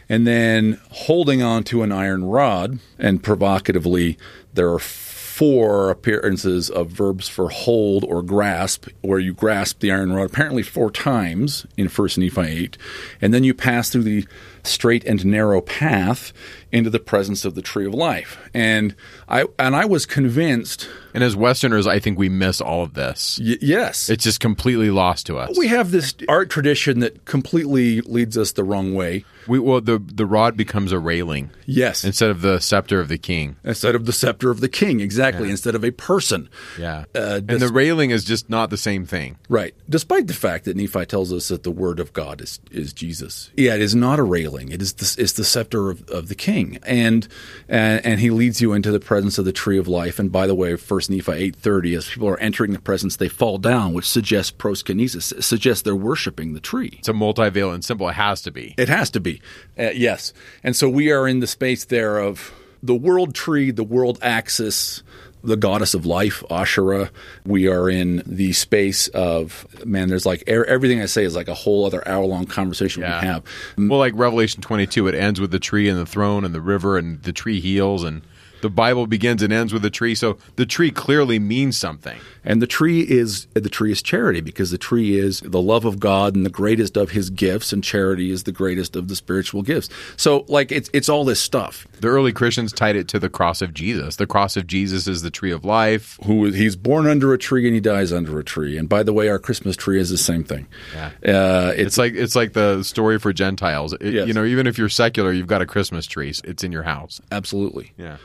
and 0.08 0.28
then 0.28 0.80
holding 0.92 1.42
on 1.42 1.64
to 1.66 1.82
an 1.82 1.92
iron 1.92 2.24
rod. 2.24 2.78
And 3.00 3.24
provocatively, 3.24 4.18
there 4.54 4.72
are 4.72 4.80
four 4.80 5.92
appearances 5.92 6.70
of 6.70 6.90
verbs 6.90 7.28
for 7.28 7.50
hold 7.50 8.04
or 8.04 8.24
grasp, 8.24 8.88
where 9.02 9.20
you 9.20 9.34
grasp 9.34 9.80
the 9.80 9.92
iron 9.92 10.12
rod 10.12 10.26
apparently 10.26 10.64
four 10.64 10.90
times 10.90 11.66
in 11.78 11.90
First 11.90 12.18
Nephi 12.18 12.42
eight, 12.42 12.78
and 13.22 13.34
then 13.34 13.44
you 13.44 13.56
pass 13.56 13.90
through 13.90 14.04
the 14.04 14.28
straight 14.64 15.04
and 15.06 15.26
narrow 15.26 15.62
path 15.62 16.34
into 16.72 16.90
the 16.90 17.00
presence 17.00 17.46
of 17.46 17.56
the 17.56 17.62
tree 17.62 17.86
of 17.86 17.94
life. 17.94 18.38
And 18.54 18.94
I 19.30 19.46
and 19.58 19.76
I 19.76 19.86
was 19.86 20.06
convinced, 20.06 20.88
And 21.14 21.24
as 21.24 21.36
Westerners, 21.36 21.88
I 21.88 22.00
think 22.00 22.20
we 22.20 22.28
miss 22.30 22.60
all 22.60 22.84
of 22.84 22.94
this. 22.94 23.40
y- 23.42 23.58
yes, 23.62 24.10
It's 24.10 24.24
just 24.26 24.40
completely 24.42 24.92
lost 24.92 25.26
to 25.28 25.38
us. 25.38 25.58
we 25.58 25.68
have 25.70 25.92
this 25.92 26.14
art 26.28 26.50
tradition 26.50 27.00
that 27.00 27.24
completely 27.26 28.02
leads 28.02 28.38
us 28.38 28.52
the 28.52 28.64
wrong 28.66 28.94
way. 28.94 29.24
We, 29.48 29.60
well, 29.60 29.80
the 29.80 30.00
the 30.06 30.26
rod 30.26 30.58
becomes 30.58 30.92
a 30.92 31.00
railing 31.00 31.52
Yes, 31.66 32.04
instead 32.04 32.30
of 32.32 32.42
the 32.42 32.60
scepter 32.60 33.00
of 33.00 33.08
the 33.08 33.18
king. 33.18 33.56
instead 33.64 33.96
of 33.96 34.06
the 34.06 34.12
scepter 34.14 34.52
of 34.52 34.60
the 34.60 34.70
king, 34.70 35.00
exactly. 35.00 35.50
Instead 35.50 35.74
of 35.76 35.86
a 35.86 35.92
person, 35.92 36.50
Yeah, 36.78 37.06
Uh, 37.16 37.40
and 37.48 37.62
the 37.62 37.70
railing 37.70 38.12
is 38.12 38.26
just 38.26 38.50
not 38.50 38.70
the 38.70 38.78
same 38.78 39.06
thing. 39.06 39.38
Right. 39.48 39.74
Despite 39.90 40.28
the 40.28 40.34
fact 40.34 40.66
that 40.66 40.76
Nephi 40.76 41.06
tells 41.06 41.32
us 41.32 41.48
that 41.48 41.64
the 41.64 41.72
word 41.72 42.00
of 42.02 42.12
God 42.12 42.42
is, 42.42 42.60
is 42.72 42.92
Jesus. 42.92 43.52
Yeah, 43.56 43.76
it 43.76 43.82
is 43.82 43.96
not 43.96 44.20
a 44.20 44.24
railing. 44.24 44.57
It 44.58 44.82
is 44.82 44.94
the, 44.94 45.22
it's 45.22 45.34
the 45.34 45.44
scepter 45.44 45.90
of, 45.90 46.10
of 46.10 46.28
the 46.28 46.36
king. 46.36 46.80
And, 46.84 47.28
and 47.70 48.06
and 48.06 48.20
he 48.20 48.30
leads 48.30 48.62
you 48.62 48.74
into 48.74 48.92
the 48.92 49.00
presence 49.00 49.38
of 49.38 49.46
the 49.46 49.52
tree 49.52 49.78
of 49.78 49.88
life. 49.88 50.20
And 50.20 50.32
by 50.32 50.48
the 50.48 50.56
way, 50.56 50.76
first 50.76 51.10
Nephi 51.10 51.32
eight 51.32 51.56
thirty, 51.56 51.94
as 51.96 52.10
people 52.10 52.28
are 52.28 52.40
entering 52.40 52.74
the 52.74 52.80
presence, 52.80 53.18
they 53.18 53.30
fall 53.30 53.58
down, 53.58 53.94
which 53.94 54.10
suggests 54.10 54.52
proskynesis, 54.52 55.44
suggests 55.44 55.84
they're 55.84 55.96
worshiping 55.96 56.54
the 56.54 56.60
tree. 56.60 56.96
It's 57.00 57.08
a 57.08 57.14
multivalent 57.14 57.84
symbol. 57.84 58.10
It 58.10 58.14
has 58.14 58.42
to 58.42 58.52
be. 58.52 58.74
It 58.78 58.90
has 58.90 59.10
to 59.12 59.20
be. 59.20 59.42
Uh, 59.78 59.92
yes. 59.94 60.34
And 60.64 60.76
so 60.76 60.90
we 60.90 61.12
are 61.12 61.28
in 61.28 61.40
the 61.40 61.48
space 61.48 61.86
there 61.86 62.18
of 62.18 62.54
the 62.84 62.96
world 62.96 63.34
tree, 63.34 63.72
the 63.72 63.84
world 63.84 64.20
axis, 64.22 65.04
the 65.48 65.58
goddess 65.58 65.94
of 65.94 66.06
life, 66.06 66.44
Asherah. 66.52 67.10
We 67.46 67.68
are 67.68 67.90
in 67.90 68.22
the 68.26 68.54
space 68.54 69.08
of, 69.08 69.66
man, 69.86 70.10
there's 70.10 70.26
like 70.26 70.44
er- 70.48 70.66
everything 70.66 71.02
I 71.02 71.06
say 71.06 71.24
is 71.24 71.36
like 71.36 71.48
a 71.48 71.54
whole 71.54 71.86
other 71.86 72.06
hour 72.08 72.26
long 72.26 72.46
conversation 72.46 73.02
we 73.02 73.08
have. 73.26 73.44
Well, 73.78 74.00
like 74.00 74.14
Revelation 74.16 74.62
22, 74.62 75.08
it 75.08 75.16
ends 75.16 75.40
with 75.40 75.52
the 75.52 75.60
tree 75.60 75.88
and 75.90 75.98
the 75.98 76.06
throne 76.06 76.44
and 76.46 76.54
the 76.54 76.62
river 76.62 76.98
and 76.98 77.24
the 77.24 77.32
tree 77.34 77.60
heals 77.60 78.04
and 78.04 78.22
the 78.62 78.70
Bible 78.70 79.08
begins 79.08 79.42
and 79.44 79.52
ends 79.54 79.74
with 79.74 79.82
the 79.82 79.90
tree. 79.90 80.16
So 80.16 80.38
the 80.56 80.66
tree 80.66 80.92
clearly 80.92 81.40
means 81.40 81.78
something. 81.78 82.18
And 82.44 82.62
the 82.62 82.68
tree 82.68 83.02
is 83.02 83.46
the 83.54 83.70
tree 83.70 83.92
is 83.92 84.02
charity 84.02 84.40
because 84.40 84.72
the 84.72 84.78
tree 84.78 85.18
is 85.20 85.42
the 85.42 85.62
love 85.62 85.84
of 85.84 86.00
God 86.00 86.36
and 86.36 86.46
the 86.46 86.50
greatest 86.50 86.96
of 86.96 87.12
his 87.12 87.30
gifts 87.30 87.74
and 87.74 87.84
charity 87.84 88.32
is 88.32 88.44
the 88.44 88.54
greatest 88.54 88.96
of 88.96 89.10
the 89.10 89.16
spiritual 89.18 89.62
gifts. 89.64 89.90
So 90.16 90.46
like 90.48 90.72
it's 90.72 90.90
it's 90.94 91.10
all 91.10 91.26
this 91.26 91.42
stuff. 91.42 91.86
The 92.00 92.08
early 92.08 92.32
Christians 92.32 92.72
tied 92.72 92.96
it 92.96 93.08
to 93.10 93.20
the 93.20 93.30
cross 93.30 93.62
of 93.62 93.74
Jesus. 93.74 94.16
The 94.16 94.28
cross 94.28 94.56
of 94.56 94.66
Jesus 94.66 95.08
is 95.08 95.22
the 95.24 95.30
tree 95.32 95.52
of 95.52 95.66
life. 95.66 96.18
who 96.26 96.46
he's 96.46 96.76
born 96.78 97.06
under 97.08 97.34
a 97.34 97.38
tree 97.38 97.66
and 97.68 97.74
he 97.76 97.82
dies 97.82 98.14
under 98.14 98.40
a 98.40 98.44
tree. 98.46 98.78
And 98.78 98.88
by 98.88 99.04
the 99.04 99.12
way, 99.14 99.28
our 99.28 99.40
Christmas 99.40 99.76
tree 99.76 100.00
is 100.00 100.10
the 100.10 100.18
same 100.18 100.44
thing. 100.46 100.68
Yeah. 100.94 101.08
Uh, 101.26 101.72
it's, 101.76 101.82
It's 101.88 101.98
like 101.98 102.14
it's 102.14 102.36
like 102.36 102.54
the 102.54 102.82
story 102.84 103.20
for 103.20 103.34
Gentiles. 103.34 103.94
It- 103.94 104.14
Yes. 104.18 104.28
You 104.28 104.34
know, 104.34 104.46
even 104.46 104.68
if 104.68 104.78
you're 104.78 104.88
secular, 104.90 105.32
you've 105.34 105.48
got 105.48 105.62
a 105.62 105.66
Christmas 105.66 106.08
tree. 106.08 106.34
It's 106.46 106.64
in 106.64 106.72
your 106.72 106.84
house. 106.84 107.20
absolutely. 107.32 107.92
Yeah. 107.98 108.18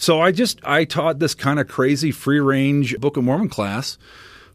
So 0.00 0.20
I 0.20 0.32
just 0.32 0.60
I 0.64 0.84
taught 0.84 1.18
this 1.18 1.34
kind 1.34 1.60
of 1.60 1.68
crazy 1.68 2.10
free 2.10 2.40
range 2.40 2.98
Book 2.98 3.18
of 3.18 3.24
Mormon 3.24 3.50
class 3.50 3.98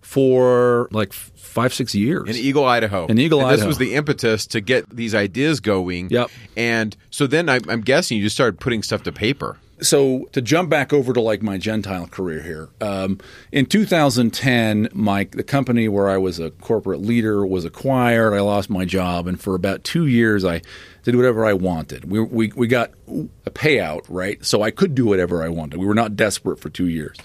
for 0.01 0.87
like 0.91 1.13
five, 1.13 1.73
six 1.73 1.93
years. 1.93 2.27
in 2.27 2.35
Eagle, 2.35 2.65
Idaho. 2.65 3.05
In 3.05 3.19
Eagle, 3.19 3.41
and 3.41 3.57
This 3.57 3.65
was 3.65 3.77
the 3.77 3.93
impetus 3.93 4.47
to 4.47 4.61
get 4.61 4.89
these 4.89 5.13
ideas 5.13 5.59
going. 5.59 6.09
Yep. 6.09 6.29
And 6.57 6.97
so 7.11 7.27
then 7.27 7.47
I, 7.47 7.59
I'm 7.69 7.81
guessing 7.81 8.17
you 8.17 8.23
just 8.23 8.35
started 8.35 8.59
putting 8.59 8.81
stuff 8.81 9.03
to 9.03 9.11
paper. 9.11 9.57
so 9.81 10.25
to 10.31 10.41
jump 10.41 10.69
back 10.69 10.93
over 10.93 11.13
to 11.13 11.21
like 11.21 11.41
my 11.43 11.57
Gentile 11.57 12.07
career 12.07 12.41
here, 12.41 12.69
um, 12.81 13.19
in 13.51 13.67
2010, 13.67 14.89
my 14.93 15.25
the 15.31 15.43
company 15.43 15.87
where 15.87 16.09
I 16.09 16.17
was 16.17 16.39
a 16.39 16.49
corporate 16.51 17.01
leader 17.01 17.45
was 17.45 17.65
acquired. 17.65 18.33
I 18.33 18.41
lost 18.41 18.69
my 18.69 18.85
job, 18.85 19.27
and 19.27 19.39
for 19.39 19.53
about 19.53 19.83
two 19.83 20.07
years, 20.07 20.43
I 20.43 20.61
did 21.05 21.15
whatever 21.15 21.45
I 21.45 21.53
wanted. 21.53 22.09
We 22.11 22.19
we 22.19 22.51
we 22.55 22.67
got 22.67 22.91
a 23.07 23.51
payout, 23.51 24.05
right? 24.09 24.43
So 24.43 24.63
I 24.63 24.71
could 24.71 24.95
do 24.95 25.05
whatever 25.05 25.43
I 25.43 25.49
wanted. 25.49 25.79
We 25.79 25.85
were 25.85 25.95
not 25.95 26.15
desperate 26.15 26.59
for 26.59 26.69
two 26.69 26.87
years. 26.87 27.17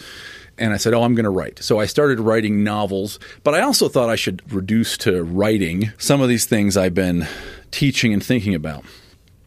And 0.58 0.74
I 0.74 0.76
said, 0.76 0.92
"Oh, 0.92 1.02
I'm 1.02 1.14
going 1.14 1.24
to 1.24 1.30
write." 1.30 1.62
So 1.62 1.80
I 1.80 1.86
started 1.86 2.20
writing 2.20 2.62
novels, 2.62 3.18
but 3.42 3.54
I 3.54 3.62
also 3.62 3.88
thought 3.88 4.10
I 4.10 4.16
should 4.16 4.42
reduce 4.52 4.98
to 4.98 5.24
writing 5.24 5.92
some 5.96 6.20
of 6.20 6.28
these 6.28 6.44
things 6.44 6.76
I've 6.76 6.94
been 6.94 7.26
teaching 7.70 8.12
and 8.12 8.22
thinking 8.22 8.54
about. 8.54 8.84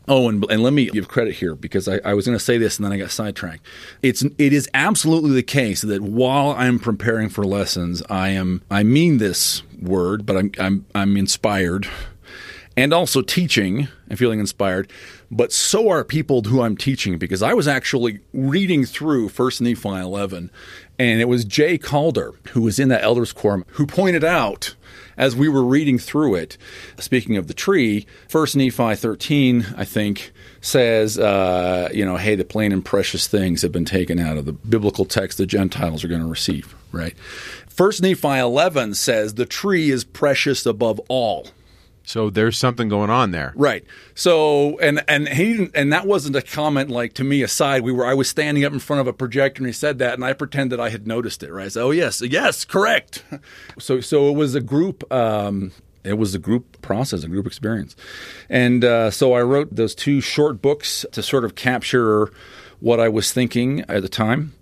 Oh, 0.08 0.28
and, 0.28 0.44
and 0.50 0.64
let 0.64 0.74
me 0.74 0.88
give 0.88 1.08
credit 1.08 1.36
here 1.36 1.56
because 1.56 1.88
I, 1.88 2.00
I 2.04 2.14
was 2.14 2.26
going 2.26 2.38
to 2.38 2.44
say 2.44 2.58
this 2.58 2.78
and 2.78 2.84
then 2.84 2.92
I 2.92 2.98
got 2.98 3.12
sidetracked. 3.12 3.66
It's 4.02 4.24
it 4.24 4.52
is 4.52 4.68
absolutely 4.74 5.32
the 5.32 5.44
case 5.44 5.82
that 5.82 6.02
while 6.02 6.52
I'm 6.58 6.80
preparing 6.80 7.30
for 7.30 7.46
lessons, 7.46 8.02
I 8.10 8.30
am 8.30 8.64
I 8.72 8.82
mean 8.84 9.20
this 9.20 9.62
word, 9.80 10.26
but 10.26 10.36
I'm 10.36 10.52
I'm 10.60 10.86
I'm 10.96 11.16
inspired 11.16 11.88
and 12.76 12.94
also 12.94 13.22
teaching 13.22 13.88
and 14.10 14.18
feeling 14.18 14.40
inspired. 14.40 14.92
But 15.30 15.52
so 15.52 15.90
are 15.90 16.04
people 16.04 16.42
who 16.44 16.62
I'm 16.62 16.78
teaching 16.78 17.18
because 17.18 17.42
I 17.42 17.54
was 17.54 17.68
actually 17.68 18.20
reading 18.34 18.86
through 18.86 19.30
First 19.30 19.62
Nephi 19.62 19.90
11, 19.90 20.52
and 21.00 21.22
it 21.22 21.28
was 21.28 21.46
Jay 21.46 21.78
Calder 21.78 22.34
who 22.50 22.62
was 22.62 22.80
in 22.80 22.90
that 22.90 23.04
elders 23.04 23.34
quorum 23.34 23.66
who 23.70 23.86
pointed 23.86 24.24
out 24.24 24.76
as 25.18 25.36
we 25.36 25.48
were 25.48 25.64
reading 25.64 25.98
through 26.00 26.36
it. 26.36 26.58
Speaking 27.00 27.38
of 27.38 27.48
the 27.48 27.54
tree, 27.54 28.06
First 28.28 28.56
Nephi 28.56 28.96
13, 28.96 29.66
I 29.78 29.86
think. 29.86 30.32
Says, 30.62 31.20
uh, 31.20 31.90
you 31.94 32.06
know, 32.06 32.16
hey, 32.16 32.36
the 32.36 32.46
plain 32.46 32.72
and 32.72 32.86
precious 32.86 33.28
things 33.28 33.64
have 33.64 33.74
been 33.74 33.84
taken 33.84 34.18
out 34.18 34.38
of 34.38 34.46
the 34.46 34.54
biblical 34.54 35.04
text 35.04 35.38
the 35.38 35.46
Gentiles 35.46 36.06
are 36.06 36.08
going 36.08 36.22
to 36.22 36.28
receive, 36.28 36.74
right? 36.94 37.18
First 37.68 38.02
Nephi 38.02 38.38
11 38.38 38.94
says 38.94 39.34
the 39.34 39.46
tree 39.46 39.90
is 39.90 40.06
precious 40.06 40.66
above 40.66 41.02
all. 41.10 41.48
So 42.06 42.30
there's 42.30 42.58
something 42.58 42.90
going 42.90 43.10
on 43.10 43.32
there. 43.32 43.54
Right. 43.56 43.86
So 44.14 44.78
and 44.80 45.04
and 45.08 45.28
he 45.30 45.70
and 45.74 45.92
that 45.94 46.06
wasn't 46.06 46.36
a 46.36 46.42
comment 46.42 46.90
like 46.90 47.14
to 47.14 47.24
me 47.24 47.42
aside. 47.42 47.84
We 47.84 47.92
were 47.92 48.06
I 48.06 48.14
was 48.14 48.30
standing 48.30 48.66
up 48.66 48.74
in 48.74 48.80
front 48.80 49.00
of 49.00 49.08
a 49.08 49.14
projector 49.14 49.60
and 49.60 49.68
he 49.68 49.74
said 49.74 50.00
that 50.00 50.14
and 50.14 50.24
I 50.24 50.34
pretended 50.34 50.78
that 50.78 50.84
I 50.84 50.90
had 50.90 51.08
noticed 51.08 51.44
it. 51.44 51.52
Right. 51.52 51.66
I 51.66 51.70
said, 51.70 51.84
oh 51.84 51.92
yes, 51.92 52.22
yes, 52.22 52.66
correct. 52.66 53.24
So 53.80 54.02
so 54.02 54.30
it 54.30 54.36
was 54.36 54.56
a 54.56 54.62
group. 54.62 55.12
Um, 55.12 55.72
it 56.04 56.18
was 56.18 56.36
a 56.36 56.40
group 56.40 56.82
process, 56.82 57.24
a 57.24 57.28
group 57.28 57.48
experience, 57.48 57.96
and 58.50 58.84
uh, 58.84 59.10
so 59.10 59.34
I 59.34 59.42
wrote 59.42 59.76
those 59.76 59.96
two 59.96 60.22
short 60.22 60.62
books 60.62 61.06
to 61.12 61.24
sort 61.24 61.46
of 61.46 61.56
capture 61.56 62.30
what 62.80 63.00
I 63.00 63.10
was 63.10 63.32
thinking 63.32 63.82
at 63.88 64.02
the 64.02 64.10
time. 64.10 64.54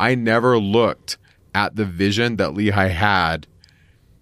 I 0.00 0.14
never 0.14 0.58
looked 0.58 1.18
at 1.54 1.76
the 1.76 1.84
vision 1.84 2.36
that 2.36 2.50
Lehi 2.50 2.90
had 2.90 3.46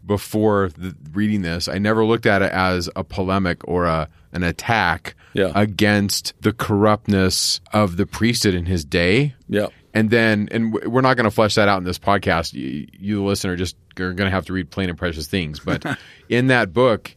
before 0.07 0.71
the, 0.77 0.95
reading 1.13 1.43
this. 1.43 1.69
I 1.69 1.79
never 1.79 2.05
looked 2.05 2.27
at 2.27 2.43
it 2.43 2.53
as 2.53 2.89
a 2.97 3.05
polemic 3.05 3.67
or 3.69 3.87
a 3.87 4.09
an 4.33 4.43
attack 4.43 5.15
Yeah. 5.33 5.53
against 5.55 6.35
the 6.41 6.53
corruptness 6.53 7.61
of 7.73 7.97
the 7.97 8.05
priesthood 8.07 8.55
in 8.55 8.67
his 8.67 8.85
day. 8.85 9.35
Yeah. 9.49 9.69
And 9.93 10.11
then, 10.11 10.49
and 10.51 10.75
we're 10.75 11.03
not 11.03 11.17
going 11.17 11.25
to 11.25 11.31
flesh 11.31 11.55
that 11.55 11.69
out 11.69 11.79
in 11.79 11.85
this 11.85 12.01
podcast. 12.01 12.53
You, 12.53 12.89
you 12.99 13.17
the 13.17 13.23
listener, 13.23 13.55
just 13.55 13.77
are 14.01 14.13
going 14.13 14.17
to 14.27 14.31
have 14.31 14.47
to 14.47 14.53
read 14.53 14.71
plain 14.71 14.89
and 14.89 14.99
precious 14.99 15.29
things. 15.29 15.61
But 15.61 15.85
in 16.29 16.49
that 16.49 16.73
book, 16.73 17.15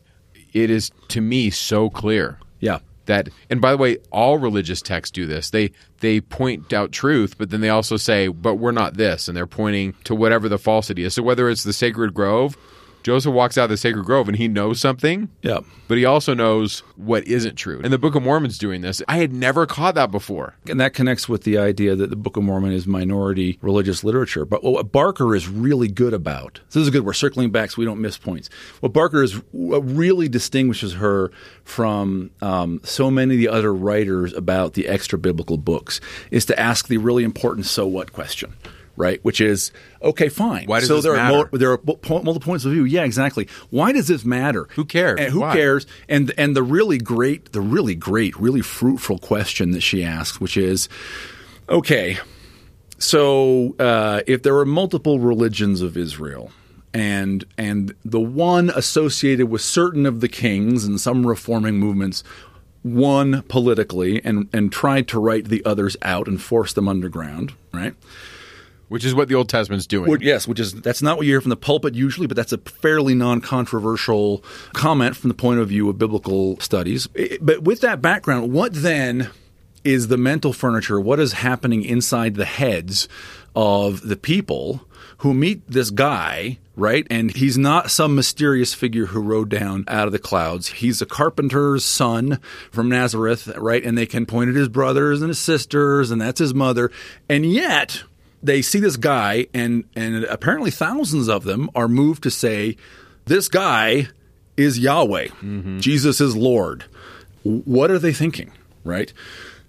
it 0.54 0.70
is 0.70 0.92
to 1.10 1.22
me 1.22 1.50
so 1.50 1.90
clear 1.90 2.38
Yeah. 2.60 2.80
that 3.08 3.30
and 3.50 3.60
by 3.62 3.72
the 3.72 3.78
way 3.78 3.98
all 4.12 4.38
religious 4.38 4.82
texts 4.82 5.12
do 5.12 5.26
this 5.26 5.50
they 5.52 5.72
they 6.00 6.20
point 6.22 6.72
out 6.74 6.92
truth 6.92 7.38
but 7.38 7.50
then 7.50 7.62
they 7.62 7.70
also 7.70 7.96
say 7.98 8.28
but 8.28 8.56
we're 8.56 8.72
not 8.72 8.96
this 8.96 9.28
and 9.28 9.36
they're 9.38 9.46
pointing 9.48 9.94
to 10.04 10.14
whatever 10.16 10.48
the 10.50 10.58
falsity 10.58 11.04
is 11.04 11.14
so 11.14 11.22
whether 11.24 11.50
it's 11.50 11.64
the 11.64 11.74
sacred 11.74 12.14
grove 12.14 12.56
joseph 13.08 13.34
walks 13.34 13.58
out 13.58 13.66
of 13.66 13.70
the 13.70 13.78
sacred 13.78 14.04
grove 14.06 14.28
and 14.28 14.38
he 14.38 14.48
knows 14.48 14.80
something 14.80 15.30
Yeah. 15.42 15.60
but 15.88 15.98
he 15.98 16.06
also 16.06 16.34
knows 16.34 16.80
what 16.96 17.26
isn't 17.26 17.56
true 17.56 17.80
and 17.84 17.94
the 17.94 17.98
book 17.98 18.16
of 18.16 18.24
mormon's 18.24 18.58
doing 18.58 18.82
this 18.82 19.02
i 19.08 19.18
had 19.18 19.32
never 19.34 19.66
caught 19.66 19.96
that 19.96 20.12
before 20.12 20.56
And 20.70 20.80
that 20.82 20.94
connects 20.94 21.30
with 21.30 21.44
the 21.44 21.58
idea 21.58 21.96
that 21.96 22.10
the 22.10 22.16
Book 22.16 22.36
of 22.38 22.44
Mormon 22.44 22.72
is 22.74 22.86
minority 22.86 23.58
religious 23.62 24.04
literature. 24.04 24.44
But 24.46 24.64
what 24.64 24.92
Barker 24.92 25.34
is 25.36 25.48
really 25.48 25.88
good 25.88 26.14
about, 26.14 26.60
this 26.72 26.76
is 26.84 26.90
good, 26.90 27.06
we're 27.06 27.14
circling 27.14 27.52
back 27.52 27.72
so 27.72 27.76
we 27.80 27.86
don't 27.86 28.02
miss 28.02 28.18
points. 28.18 28.50
What 28.82 28.92
Barker 28.94 29.24
is 29.24 29.34
what 29.52 29.80
really 29.80 30.28
distinguishes 30.28 30.94
her 30.96 31.32
from 31.64 32.32
um, 32.42 32.82
so 32.84 33.10
many 33.10 33.36
of 33.36 33.40
the 33.40 33.48
other 33.48 33.74
writers 33.74 34.34
about 34.34 34.74
the 34.74 34.88
extra 34.88 35.18
biblical 35.18 35.58
books 35.58 36.02
is 36.32 36.46
to 36.46 36.60
ask 36.60 36.88
the 36.88 36.98
really 36.98 37.24
important 37.24 37.66
so 37.66 37.86
what 37.88 38.12
question. 38.12 38.54
Right, 38.98 39.24
which 39.24 39.40
is 39.40 39.72
okay, 40.02 40.28
fine. 40.28 40.66
Why 40.66 40.80
does 40.80 40.90
so 40.90 40.96
this 40.96 41.06
there 41.06 41.16
matter? 41.16 41.50
are 41.54 41.58
there 41.58 41.72
are 41.72 41.78
po- 41.78 42.24
multiple 42.24 42.40
points 42.40 42.66
of 42.66 42.72
view. 42.72 42.84
Yeah, 42.84 43.04
exactly. 43.04 43.48
Why 43.70 43.92
does 43.92 44.08
this 44.08 44.26
matter? 44.26 44.68
Who 44.72 44.86
cares? 44.86 45.20
And 45.20 45.32
who 45.32 45.42
Why? 45.42 45.54
cares? 45.54 45.86
And 46.10 46.34
and 46.36 46.56
the 46.56 46.64
really 46.64 46.98
great, 46.98 47.54
the 47.54 47.62
really 47.62 47.94
great, 47.94 48.36
really 48.38 48.62
fruitful 48.62 49.20
question 49.20 49.70
that 49.72 49.82
she 49.82 50.04
asks, 50.04 50.42
which 50.42 50.58
is, 50.58 50.90
okay, 51.70 52.18
so 52.98 53.76
uh, 53.78 54.22
if 54.26 54.42
there 54.42 54.58
are 54.58 54.66
multiple 54.66 55.20
religions 55.20 55.82
of 55.82 55.96
Israel, 55.96 56.52
and 56.94 57.46
and 57.58 57.94
the 58.04 58.20
one 58.20 58.72
associated 58.72 59.48
with 59.48 59.62
certain 59.62 60.06
of 60.06 60.22
the 60.22 60.28
kings 60.28 60.86
and 60.86 61.00
some 61.00 61.28
reforming 61.28 61.78
movements 61.78 62.24
won 62.84 63.44
politically 63.44 64.24
and 64.26 64.50
and 64.54 64.72
tried 64.72 65.08
to 65.10 65.20
write 65.20 65.46
the 65.46 65.64
others 65.66 65.96
out 66.02 66.28
and 66.28 66.42
force 66.42 66.74
them 66.74 66.88
underground, 66.88 67.54
right? 67.72 67.94
Which 68.90 69.04
is 69.04 69.14
what 69.14 69.28
the 69.28 69.36
old 69.36 69.50
testament's 69.50 69.86
doing 69.86 70.22
yes, 70.22 70.48
which 70.48 70.60
is 70.60 70.74
that's 70.74 71.02
not 71.02 71.18
what 71.18 71.26
you 71.26 71.34
hear 71.34 71.42
from 71.42 71.50
the 71.50 71.58
pulpit 71.58 71.96
usually, 71.96 72.28
but 72.28 72.38
that's 72.38 72.54
a 72.54 72.58
fairly 72.58 73.16
non-controversial 73.16 74.44
comment 74.74 75.16
from 75.16 75.28
the 75.28 75.34
point 75.34 75.60
of 75.60 75.70
view 75.70 75.90
of 75.90 75.98
biblical 75.98 76.60
studies. 76.60 77.08
But 77.42 77.64
with 77.64 77.82
that 77.82 78.02
background, 78.02 78.52
what 78.52 78.74
then 78.74 79.30
is 79.84 80.08
the 80.08 80.18
mental 80.18 80.54
furniture? 80.54 81.00
What 81.00 81.20
is 81.20 81.34
happening 81.34 81.84
inside 81.84 82.36
the 82.36 82.46
heads 82.46 83.08
of 83.56 84.08
the 84.08 84.18
people 84.18 84.82
who 85.20 85.34
meet 85.34 85.70
this 85.70 85.90
guy? 85.90 86.60
Right, 86.80 87.08
and 87.10 87.36
he's 87.36 87.58
not 87.58 87.90
some 87.90 88.14
mysterious 88.14 88.76
figure 88.76 89.08
who 89.08 89.20
rode 89.20 89.50
down 89.50 89.84
out 89.88 90.06
of 90.06 90.12
the 90.12 90.20
clouds. 90.20 90.68
He's 90.68 91.02
a 91.02 91.08
carpenter's 91.08 91.84
son 91.84 92.40
from 92.72 92.88
Nazareth, 92.88 93.48
right? 93.58 93.84
And 93.84 93.98
they 93.98 94.06
can 94.06 94.28
point 94.28 94.52
at 94.52 94.56
his 94.56 94.70
brothers 94.70 95.24
and 95.24 95.30
his 95.30 95.40
sisters, 95.40 96.12
and 96.12 96.22
that's 96.22 96.38
his 96.38 96.54
mother. 96.54 96.92
And 97.28 97.52
yet, 97.52 98.04
they 98.44 98.62
see 98.62 98.80
this 98.80 98.98
guy 98.98 99.48
and 99.54 99.84
and 99.96 100.24
apparently 100.26 100.72
thousands 100.72 101.28
of 101.28 101.44
them 101.44 101.70
are 101.76 101.88
moved 101.88 102.24
to 102.24 102.32
say 102.32 102.78
this 103.26 103.48
guy 103.48 104.08
is 104.56 104.80
Yahweh. 104.80 105.28
Mm-hmm. 105.28 105.80
Jesus 105.80 106.20
is 106.20 106.36
Lord. 106.36 106.86
What 107.44 107.92
are 107.92 108.00
they 108.00 108.14
thinking, 108.14 108.52
right? 108.84 109.14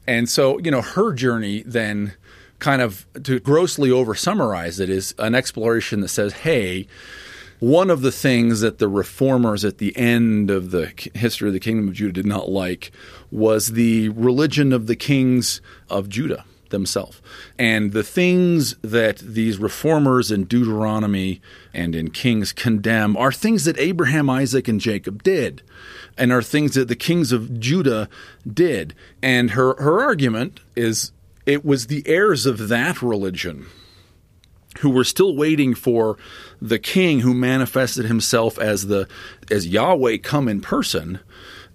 And 0.06 0.28
so, 0.28 0.58
you 0.58 0.70
know, 0.70 0.80
her 0.80 1.12
journey 1.12 1.62
then 1.66 2.14
kind 2.58 2.82
of 2.82 3.06
to 3.22 3.38
grossly 3.38 3.90
over 3.90 4.14
summarize 4.14 4.80
it 4.80 4.90
is 4.90 5.14
an 5.18 5.34
exploration 5.34 6.00
that 6.00 6.08
says, 6.08 6.32
hey, 6.32 6.88
one 7.60 7.90
of 7.90 8.00
the 8.00 8.10
things 8.10 8.60
that 8.60 8.78
the 8.78 8.88
reformers 8.88 9.64
at 9.64 9.78
the 9.78 9.96
end 9.96 10.50
of 10.50 10.70
the 10.70 10.92
history 11.14 11.48
of 11.48 11.52
the 11.52 11.60
kingdom 11.60 11.88
of 11.88 11.94
Judah 11.94 12.12
did 12.12 12.26
not 12.26 12.48
like 12.48 12.90
was 13.30 13.72
the 13.72 14.08
religion 14.10 14.72
of 14.72 14.86
the 14.86 14.96
kings 14.96 15.60
of 15.90 16.08
Judah 16.08 16.44
themselves. 16.70 17.20
And 17.58 17.92
the 17.92 18.02
things 18.02 18.74
that 18.82 19.18
these 19.18 19.58
reformers 19.58 20.30
in 20.30 20.44
Deuteronomy 20.44 21.40
and 21.72 21.94
in 21.94 22.10
Kings 22.10 22.52
condemn 22.52 23.16
are 23.16 23.32
things 23.32 23.64
that 23.64 23.78
Abraham, 23.78 24.30
Isaac, 24.30 24.68
and 24.68 24.80
Jacob 24.80 25.22
did, 25.22 25.62
and 26.16 26.32
are 26.32 26.42
things 26.42 26.74
that 26.74 26.88
the 26.88 26.96
kings 26.96 27.32
of 27.32 27.58
Judah 27.60 28.08
did. 28.46 28.94
And 29.22 29.52
her, 29.52 29.74
her 29.80 30.00
argument 30.00 30.60
is 30.76 31.12
it 31.46 31.64
was 31.64 31.86
the 31.86 32.02
heirs 32.06 32.44
of 32.46 32.68
that 32.68 33.00
religion 33.00 33.66
who 34.80 34.90
were 34.90 35.04
still 35.04 35.34
waiting 35.34 35.74
for 35.74 36.16
the 36.60 36.78
king 36.78 37.20
who 37.20 37.34
manifested 37.34 38.04
himself 38.04 38.58
as 38.58 38.86
the 38.86 39.08
as 39.50 39.66
Yahweh 39.66 40.18
come 40.18 40.48
in 40.48 40.60
person 40.60 41.20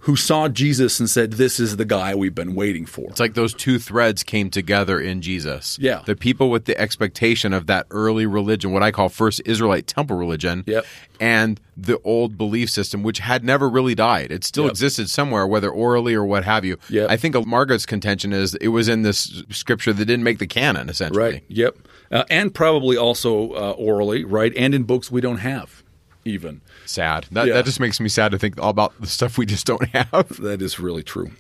who 0.03 0.15
saw 0.17 0.49
Jesus 0.49 0.99
and 0.99 1.09
said, 1.09 1.33
This 1.33 1.59
is 1.61 1.77
the 1.77 1.85
guy 1.85 2.13
we've 2.13 2.35
been 2.35 2.55
waiting 2.55 2.85
for. 2.85 3.09
It's 3.09 3.19
like 3.21 3.35
those 3.35 3.53
two 3.53 3.79
threads 3.79 4.21
came 4.23 4.49
together 4.49 4.99
in 4.99 5.21
Jesus. 5.21 5.77
Yeah. 5.79 6.01
The 6.05 6.15
people 6.15 6.49
with 6.49 6.65
the 6.65 6.77
expectation 6.77 7.53
of 7.53 7.67
that 7.67 7.87
early 7.89 8.25
religion, 8.25 8.71
what 8.73 8.83
I 8.83 8.91
call 8.91 9.07
first 9.07 9.41
Israelite 9.45 9.87
temple 9.87 10.17
religion, 10.17 10.65
Yep. 10.67 10.85
and 11.21 11.59
the 11.77 11.99
old 12.03 12.37
belief 12.37 12.69
system, 12.69 13.01
which 13.01 13.19
had 13.19 13.45
never 13.45 13.69
really 13.69 13.95
died. 13.95 14.31
It 14.31 14.43
still 14.43 14.65
Yep. 14.65 14.71
existed 14.71 15.09
somewhere, 15.09 15.47
whether 15.47 15.69
orally 15.69 16.15
or 16.15 16.25
what 16.25 16.43
have 16.43 16.65
you. 16.65 16.77
Yep. 16.89 17.09
I 17.09 17.15
think 17.15 17.35
Margaret's 17.47 17.85
contention 17.85 18.33
is 18.33 18.55
it 18.55 18.67
was 18.69 18.89
in 18.89 19.03
this 19.03 19.43
scripture 19.51 19.93
that 19.93 20.03
didn't 20.05 20.23
make 20.23 20.39
the 20.39 20.47
canon, 20.47 20.89
essentially. 20.89 21.23
Right. 21.23 21.43
Yep. 21.47 21.77
Uh, 22.11 22.25
and 22.29 22.53
probably 22.53 22.97
also 22.97 23.51
uh, 23.53 23.71
orally, 23.77 24.25
right? 24.25 24.51
And 24.57 24.75
in 24.75 24.83
books 24.83 25.09
we 25.09 25.21
don't 25.21 25.37
have, 25.37 25.81
even. 26.25 26.59
Sad. 26.85 27.25
That, 27.31 27.47
Yeah. 27.47 27.53
that 27.55 27.65
just 27.65 27.79
makes 27.79 27.99
me 27.99 28.09
sad 28.09 28.31
to 28.31 28.39
think 28.39 28.59
all 28.61 28.69
about 28.69 28.93
the 28.99 29.07
stuff 29.07 29.37
we 29.37 29.45
just 29.45 29.65
don't 29.65 29.87
have. 29.89 30.37
That 30.41 30.61
is 30.61 30.79
really 30.79 31.03
true. 31.03 31.31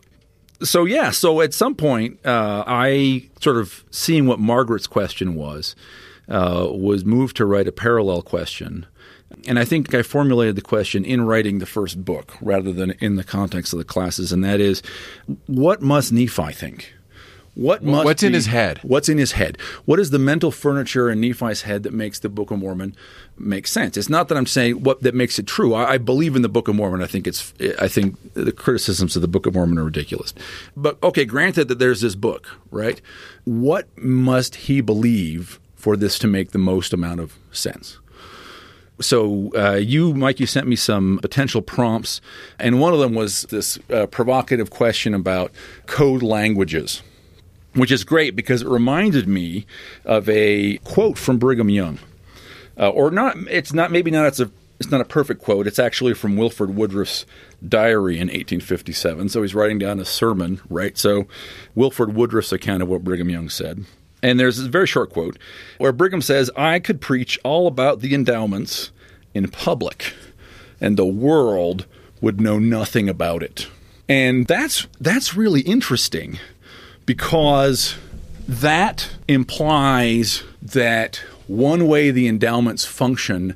So 0.61 0.85
yeah, 0.85 1.09
so 1.11 1.41
at 1.41 1.53
some 1.53 1.75
point, 1.75 2.25
uh, 2.25 2.63
I 2.65 3.29
sort 3.41 3.57
of 3.57 3.83
seeing 3.91 4.27
what 4.27 4.39
Margaret's 4.39 4.87
question 4.87 5.35
was, 5.35 5.75
uh, 6.29 6.67
was 6.71 7.03
moved 7.03 7.35
to 7.37 7.45
write 7.45 7.67
a 7.67 7.71
parallel 7.73 8.21
question, 8.21 8.85
and 9.45 9.59
I 9.59 9.65
think 9.65 9.93
I 9.93 10.03
formulated 10.03 10.55
the 10.55 10.61
question 10.61 11.03
in 11.03 11.25
writing 11.25 11.59
the 11.59 11.65
first 11.65 12.05
book 12.05 12.35
rather 12.39 12.71
than 12.71 12.91
in 13.01 13.15
the 13.17 13.23
context 13.25 13.73
of 13.73 13.79
the 13.79 13.83
classes, 13.85 14.31
and 14.31 14.41
that 14.45 14.61
is, 14.61 14.81
what 15.47 15.81
must 15.81 16.13
Nephi 16.13 16.53
think? 16.53 16.93
What 17.55 17.83
must 17.83 18.05
what's 18.05 18.23
in 18.23 18.33
his 18.33 18.47
head? 18.47 18.79
What's 18.81 19.09
in 19.09 19.19
his 19.19 19.33
head? 19.33 19.59
What 19.85 19.99
is 19.99 20.09
the 20.09 20.17
mental 20.17 20.49
furniture 20.49 21.09
in 21.09 21.21
Nephi's 21.21 21.61
head 21.61 21.83
that 21.83 21.93
makes 21.93 22.19
the 22.19 22.29
Book 22.29 22.49
of 22.49 22.59
Mormon 22.59 22.95
make 23.37 23.67
sense? 23.67 23.95
It's 23.95 24.09
not 24.09 24.27
that 24.29 24.37
I'm 24.37 24.47
saying 24.47 24.81
what 24.81 25.03
that 25.03 25.13
makes 25.13 25.37
it 25.37 25.45
true. 25.45 25.75
I, 25.75 25.93
I 25.93 25.97
believe 25.99 26.35
in 26.35 26.41
the 26.41 26.49
Book 26.49 26.67
of 26.67 26.75
Mormon. 26.75 27.03
I 27.03 27.07
think 27.07 27.27
it's. 27.27 27.53
I 27.79 27.87
think 27.87 28.17
the 28.33 28.51
criticisms 28.51 29.15
of 29.15 29.21
the 29.21 29.27
Book 29.27 29.45
of 29.45 29.53
Mormon 29.53 29.77
are 29.77 29.83
ridiculous. 29.83 30.33
But 30.75 31.01
okay, 31.03 31.25
granted 31.25 31.67
that 31.67 31.77
there's 31.77 32.01
this 32.01 32.15
book, 32.15 32.47
right? 32.71 32.99
What 33.43 33.87
must 33.97 34.55
he 34.55 34.81
believe 34.81 35.59
for 35.75 35.95
this 35.95 36.17
to 36.19 36.27
make 36.27 36.51
the 36.51 36.57
most 36.59 36.91
amount 36.91 37.19
of 37.19 37.37
sense? 37.51 37.99
So 38.99 39.51
uh, 39.55 39.73
you, 39.73 40.13
Mike, 40.13 40.39
you 40.39 40.45
sent 40.45 40.67
me 40.67 40.75
some 40.75 41.19
potential 41.21 41.61
prompts, 41.61 42.21
and 42.59 42.79
one 42.79 42.93
of 42.93 42.99
them 42.99 43.13
was 43.13 43.43
this 43.43 43.77
uh, 43.91 44.05
provocative 44.07 44.69
question 44.69 45.13
about 45.13 45.51
code 45.87 46.23
languages, 46.23 47.01
which 47.73 47.91
is 47.91 48.03
great 48.03 48.35
because 48.35 48.61
it 48.61 48.67
reminded 48.67 49.27
me 49.27 49.65
of 50.05 50.27
a 50.29 50.77
quote 50.79 51.17
from 51.17 51.37
Brigham 51.37 51.69
Young, 51.69 51.99
uh, 52.77 52.89
or 52.89 53.11
not. 53.11 53.37
It's 53.49 53.73
not 53.73 53.91
maybe 53.91 54.11
not. 54.11 54.25
It's 54.25 54.39
a. 54.39 54.51
It's 54.79 54.91
not 54.91 55.01
a 55.01 55.05
perfect 55.05 55.41
quote. 55.41 55.65
It's 55.65 55.79
actually 55.79 56.13
from 56.13 56.35
Wilford 56.35 56.75
Woodruff's 56.75 57.25
diary 57.65 58.15
in 58.15 58.27
1857. 58.27 59.29
So 59.29 59.41
he's 59.41 59.55
writing 59.55 59.77
down 59.77 59.99
a 59.99 60.03
sermon, 60.03 60.59
right? 60.67 60.97
So 60.97 61.27
Wilford 61.73 62.15
Woodruff's 62.15 62.51
account 62.51 62.83
of 62.83 62.89
what 62.89 63.03
Brigham 63.03 63.29
Young 63.29 63.47
said. 63.49 63.85
And 64.21 64.39
there's 64.39 64.59
a 64.59 64.67
very 64.67 64.87
short 64.87 65.11
quote 65.11 65.37
where 65.77 65.93
Brigham 65.93 66.21
says, 66.21 66.49
I 66.57 66.79
could 66.79 66.99
preach 66.99 67.39
all 67.43 67.67
about 67.67 68.01
the 68.01 68.13
endowments 68.13 68.91
in 69.33 69.49
public, 69.49 70.13
and 70.81 70.97
the 70.97 71.05
world 71.05 71.85
would 72.19 72.41
know 72.41 72.59
nothing 72.59 73.07
about 73.07 73.43
it. 73.43 73.67
And 74.09 74.47
that's 74.47 74.87
that's 74.99 75.35
really 75.35 75.61
interesting 75.61 76.39
because 77.05 77.95
that 78.47 79.09
implies 79.27 80.43
that 80.61 81.17
one 81.47 81.87
way 81.87 82.11
the 82.11 82.27
endowments 82.27 82.85
function 82.85 83.55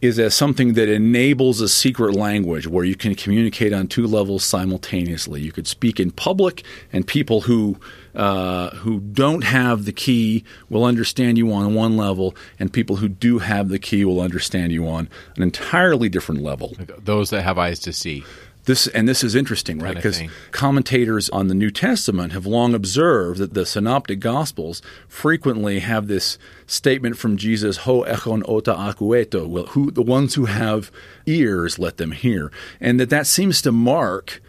is 0.00 0.18
as 0.18 0.34
something 0.34 0.74
that 0.74 0.88
enables 0.88 1.60
a 1.60 1.68
secret 1.68 2.14
language 2.14 2.68
where 2.68 2.84
you 2.84 2.94
can 2.94 3.14
communicate 3.14 3.72
on 3.72 3.88
two 3.88 4.06
levels 4.06 4.44
simultaneously. 4.44 5.40
You 5.40 5.50
could 5.50 5.66
speak 5.66 5.98
in 5.98 6.12
public, 6.12 6.62
and 6.92 7.06
people 7.06 7.42
who 7.42 7.78
uh, 8.14 8.70
who 8.76 9.00
don't 9.00 9.42
have 9.42 9.84
the 9.84 9.92
key 9.92 10.44
will 10.68 10.84
understand 10.84 11.36
you 11.36 11.52
on 11.52 11.74
one 11.74 11.96
level, 11.96 12.34
and 12.58 12.72
people 12.72 12.96
who 12.96 13.08
do 13.08 13.38
have 13.38 13.68
the 13.68 13.78
key 13.78 14.04
will 14.04 14.20
understand 14.20 14.72
you 14.72 14.86
on 14.86 15.08
an 15.36 15.42
entirely 15.42 16.08
different 16.08 16.42
level. 16.42 16.76
Those 16.98 17.30
that 17.30 17.42
have 17.42 17.58
eyes 17.58 17.80
to 17.80 17.92
see. 17.92 18.24
This 18.68 18.86
and 18.86 19.08
this 19.08 19.24
is 19.24 19.34
interesting, 19.34 19.78
right? 19.78 19.96
Because 19.96 20.20
commentators 20.50 21.30
on 21.30 21.48
the 21.48 21.54
New 21.54 21.70
Testament 21.70 22.34
have 22.34 22.44
long 22.44 22.74
observed 22.74 23.38
that 23.38 23.54
the 23.54 23.64
Synoptic 23.64 24.20
Gospels 24.20 24.82
frequently 25.08 25.78
have 25.78 26.06
this 26.06 26.36
statement 26.66 27.16
from 27.16 27.38
Jesus, 27.38 27.78
"Ho 27.78 28.04
echon 28.04 28.42
ota 28.46 28.74
akueto," 28.74 29.48
well, 29.48 29.68
who 29.68 29.90
the 29.90 30.02
ones 30.02 30.34
who 30.34 30.44
have 30.44 30.92
ears, 31.24 31.78
let 31.78 31.96
them 31.96 32.12
hear, 32.12 32.52
and 32.78 33.00
that 33.00 33.08
that 33.08 33.26
seems 33.26 33.62
to 33.62 33.72
mark 33.72 34.42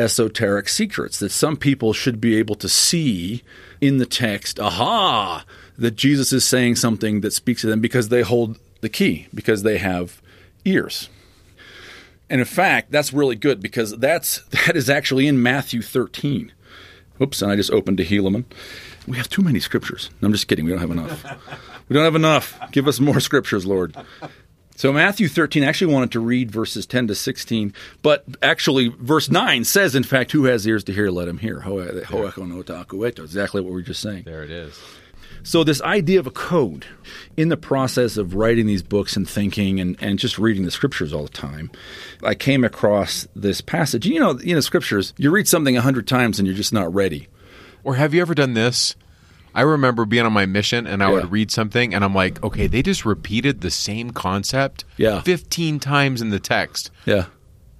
esoteric 0.00 0.68
secrets 0.68 1.20
that 1.20 1.30
some 1.30 1.56
people 1.56 1.92
should 1.92 2.20
be 2.20 2.34
able 2.36 2.56
to 2.56 2.68
see 2.68 3.44
in 3.80 3.98
the 3.98 4.06
text. 4.06 4.58
Aha! 4.58 5.44
That 5.78 5.94
Jesus 5.94 6.32
is 6.32 6.42
saying 6.44 6.74
something 6.74 7.20
that 7.20 7.32
speaks 7.32 7.60
to 7.60 7.68
them 7.68 7.80
because 7.80 8.08
they 8.08 8.22
hold 8.22 8.58
the 8.80 8.88
key, 8.88 9.28
because 9.32 9.62
they 9.62 9.78
have 9.78 10.20
ears. 10.64 11.08
And 12.30 12.40
in 12.40 12.46
fact, 12.46 12.90
that's 12.92 13.12
really 13.12 13.36
good 13.36 13.60
because 13.60 13.96
that's 13.98 14.40
that 14.66 14.76
is 14.76 14.88
actually 14.88 15.26
in 15.26 15.42
Matthew 15.42 15.82
13. 15.82 16.52
Oops, 17.20 17.42
and 17.42 17.52
I 17.52 17.56
just 17.56 17.70
opened 17.70 17.98
to 17.98 18.04
Helaman. 18.04 18.44
We 19.06 19.18
have 19.18 19.28
too 19.28 19.42
many 19.42 19.60
scriptures. 19.60 20.08
No, 20.22 20.26
I'm 20.26 20.32
just 20.32 20.48
kidding. 20.48 20.64
We 20.64 20.70
don't 20.70 20.80
have 20.80 20.90
enough. 20.90 21.24
we 21.88 21.94
don't 21.94 22.04
have 22.04 22.14
enough. 22.14 22.58
Give 22.70 22.88
us 22.88 22.98
more 23.00 23.20
scriptures, 23.20 23.66
Lord. 23.66 23.94
So 24.76 24.94
Matthew 24.94 25.28
13 25.28 25.62
I 25.62 25.66
actually 25.66 25.92
wanted 25.92 26.12
to 26.12 26.20
read 26.20 26.50
verses 26.50 26.86
10 26.86 27.08
to 27.08 27.14
16, 27.14 27.74
but 28.00 28.24
actually 28.40 28.88
verse 28.88 29.28
9 29.30 29.64
says, 29.64 29.94
in 29.94 30.04
fact, 30.04 30.32
who 30.32 30.44
has 30.44 30.66
ears 30.66 30.84
to 30.84 30.92
hear, 30.94 31.10
let 31.10 31.28
him 31.28 31.36
hear. 31.36 31.60
Ho- 31.60 32.02
ho- 32.04 32.26
echo 32.26 32.46
no 32.46 32.62
ta 32.62 32.84
akueto. 32.84 33.18
Exactly 33.18 33.60
what 33.60 33.68
we 33.68 33.74
were 33.74 33.82
just 33.82 34.00
saying. 34.00 34.22
There 34.22 34.42
it 34.42 34.50
is. 34.50 34.80
So 35.42 35.64
this 35.64 35.80
idea 35.82 36.20
of 36.20 36.26
a 36.26 36.30
code 36.30 36.86
in 37.36 37.48
the 37.48 37.56
process 37.56 38.16
of 38.16 38.34
writing 38.34 38.66
these 38.66 38.82
books 38.82 39.16
and 39.16 39.28
thinking 39.28 39.80
and, 39.80 39.96
and 40.00 40.18
just 40.18 40.38
reading 40.38 40.64
the 40.64 40.70
scriptures 40.70 41.12
all 41.12 41.22
the 41.24 41.28
time, 41.30 41.70
I 42.22 42.34
came 42.34 42.64
across 42.64 43.26
this 43.34 43.60
passage. 43.60 44.06
You 44.06 44.20
know, 44.20 44.38
you 44.40 44.54
know, 44.54 44.60
scriptures, 44.60 45.14
you 45.16 45.30
read 45.30 45.48
something 45.48 45.76
a 45.76 45.80
hundred 45.80 46.06
times 46.06 46.38
and 46.38 46.46
you're 46.46 46.56
just 46.56 46.72
not 46.72 46.92
ready. 46.92 47.28
Or 47.84 47.94
have 47.94 48.12
you 48.14 48.20
ever 48.20 48.34
done 48.34 48.54
this? 48.54 48.94
I 49.54 49.62
remember 49.62 50.04
being 50.04 50.24
on 50.26 50.32
my 50.32 50.46
mission 50.46 50.86
and 50.86 51.02
I 51.02 51.08
Yeah. 51.08 51.14
would 51.14 51.32
read 51.32 51.50
something 51.50 51.92
and 51.94 52.04
I'm 52.04 52.14
like, 52.14 52.42
okay, 52.44 52.66
they 52.68 52.82
just 52.82 53.04
repeated 53.04 53.60
the 53.62 53.70
same 53.70 54.10
concept 54.12 54.84
Yeah. 54.96 55.22
15 55.22 55.80
times 55.80 56.22
in 56.22 56.30
the 56.30 56.38
text. 56.38 56.90
Yeah. 57.04 57.26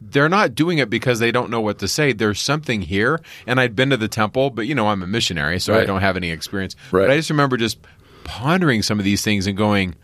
They're 0.01 0.29
not 0.29 0.55
doing 0.55 0.79
it 0.79 0.89
because 0.89 1.19
they 1.19 1.31
don't 1.31 1.51
know 1.51 1.61
what 1.61 1.79
to 1.81 1.89
say. 1.89 2.13
There's 2.13 2.41
something 2.41 2.83
here. 2.83 3.21
And 3.47 3.61
I'd 3.61 3.77
been 3.77 3.91
to 3.91 3.97
the 3.97 4.09
temple, 4.09 4.51
but 4.51 4.67
you 4.67 4.75
know, 4.75 4.89
I'm 4.89 5.03
a 5.03 5.07
missionary, 5.07 5.61
so 5.61 5.75
I 5.75 5.85
don't 5.85 6.01
have 6.01 6.17
any 6.17 6.31
experience. 6.31 6.75
Right. 6.91 7.03
But 7.03 7.11
I 7.11 7.17
just 7.17 7.31
remember 7.31 7.57
just 7.57 7.79
pondering 8.25 8.83
some 8.83 8.99
of 8.99 9.05
these 9.05 9.23
things 9.23 9.47
and 9.47 9.57
going, 9.57 9.95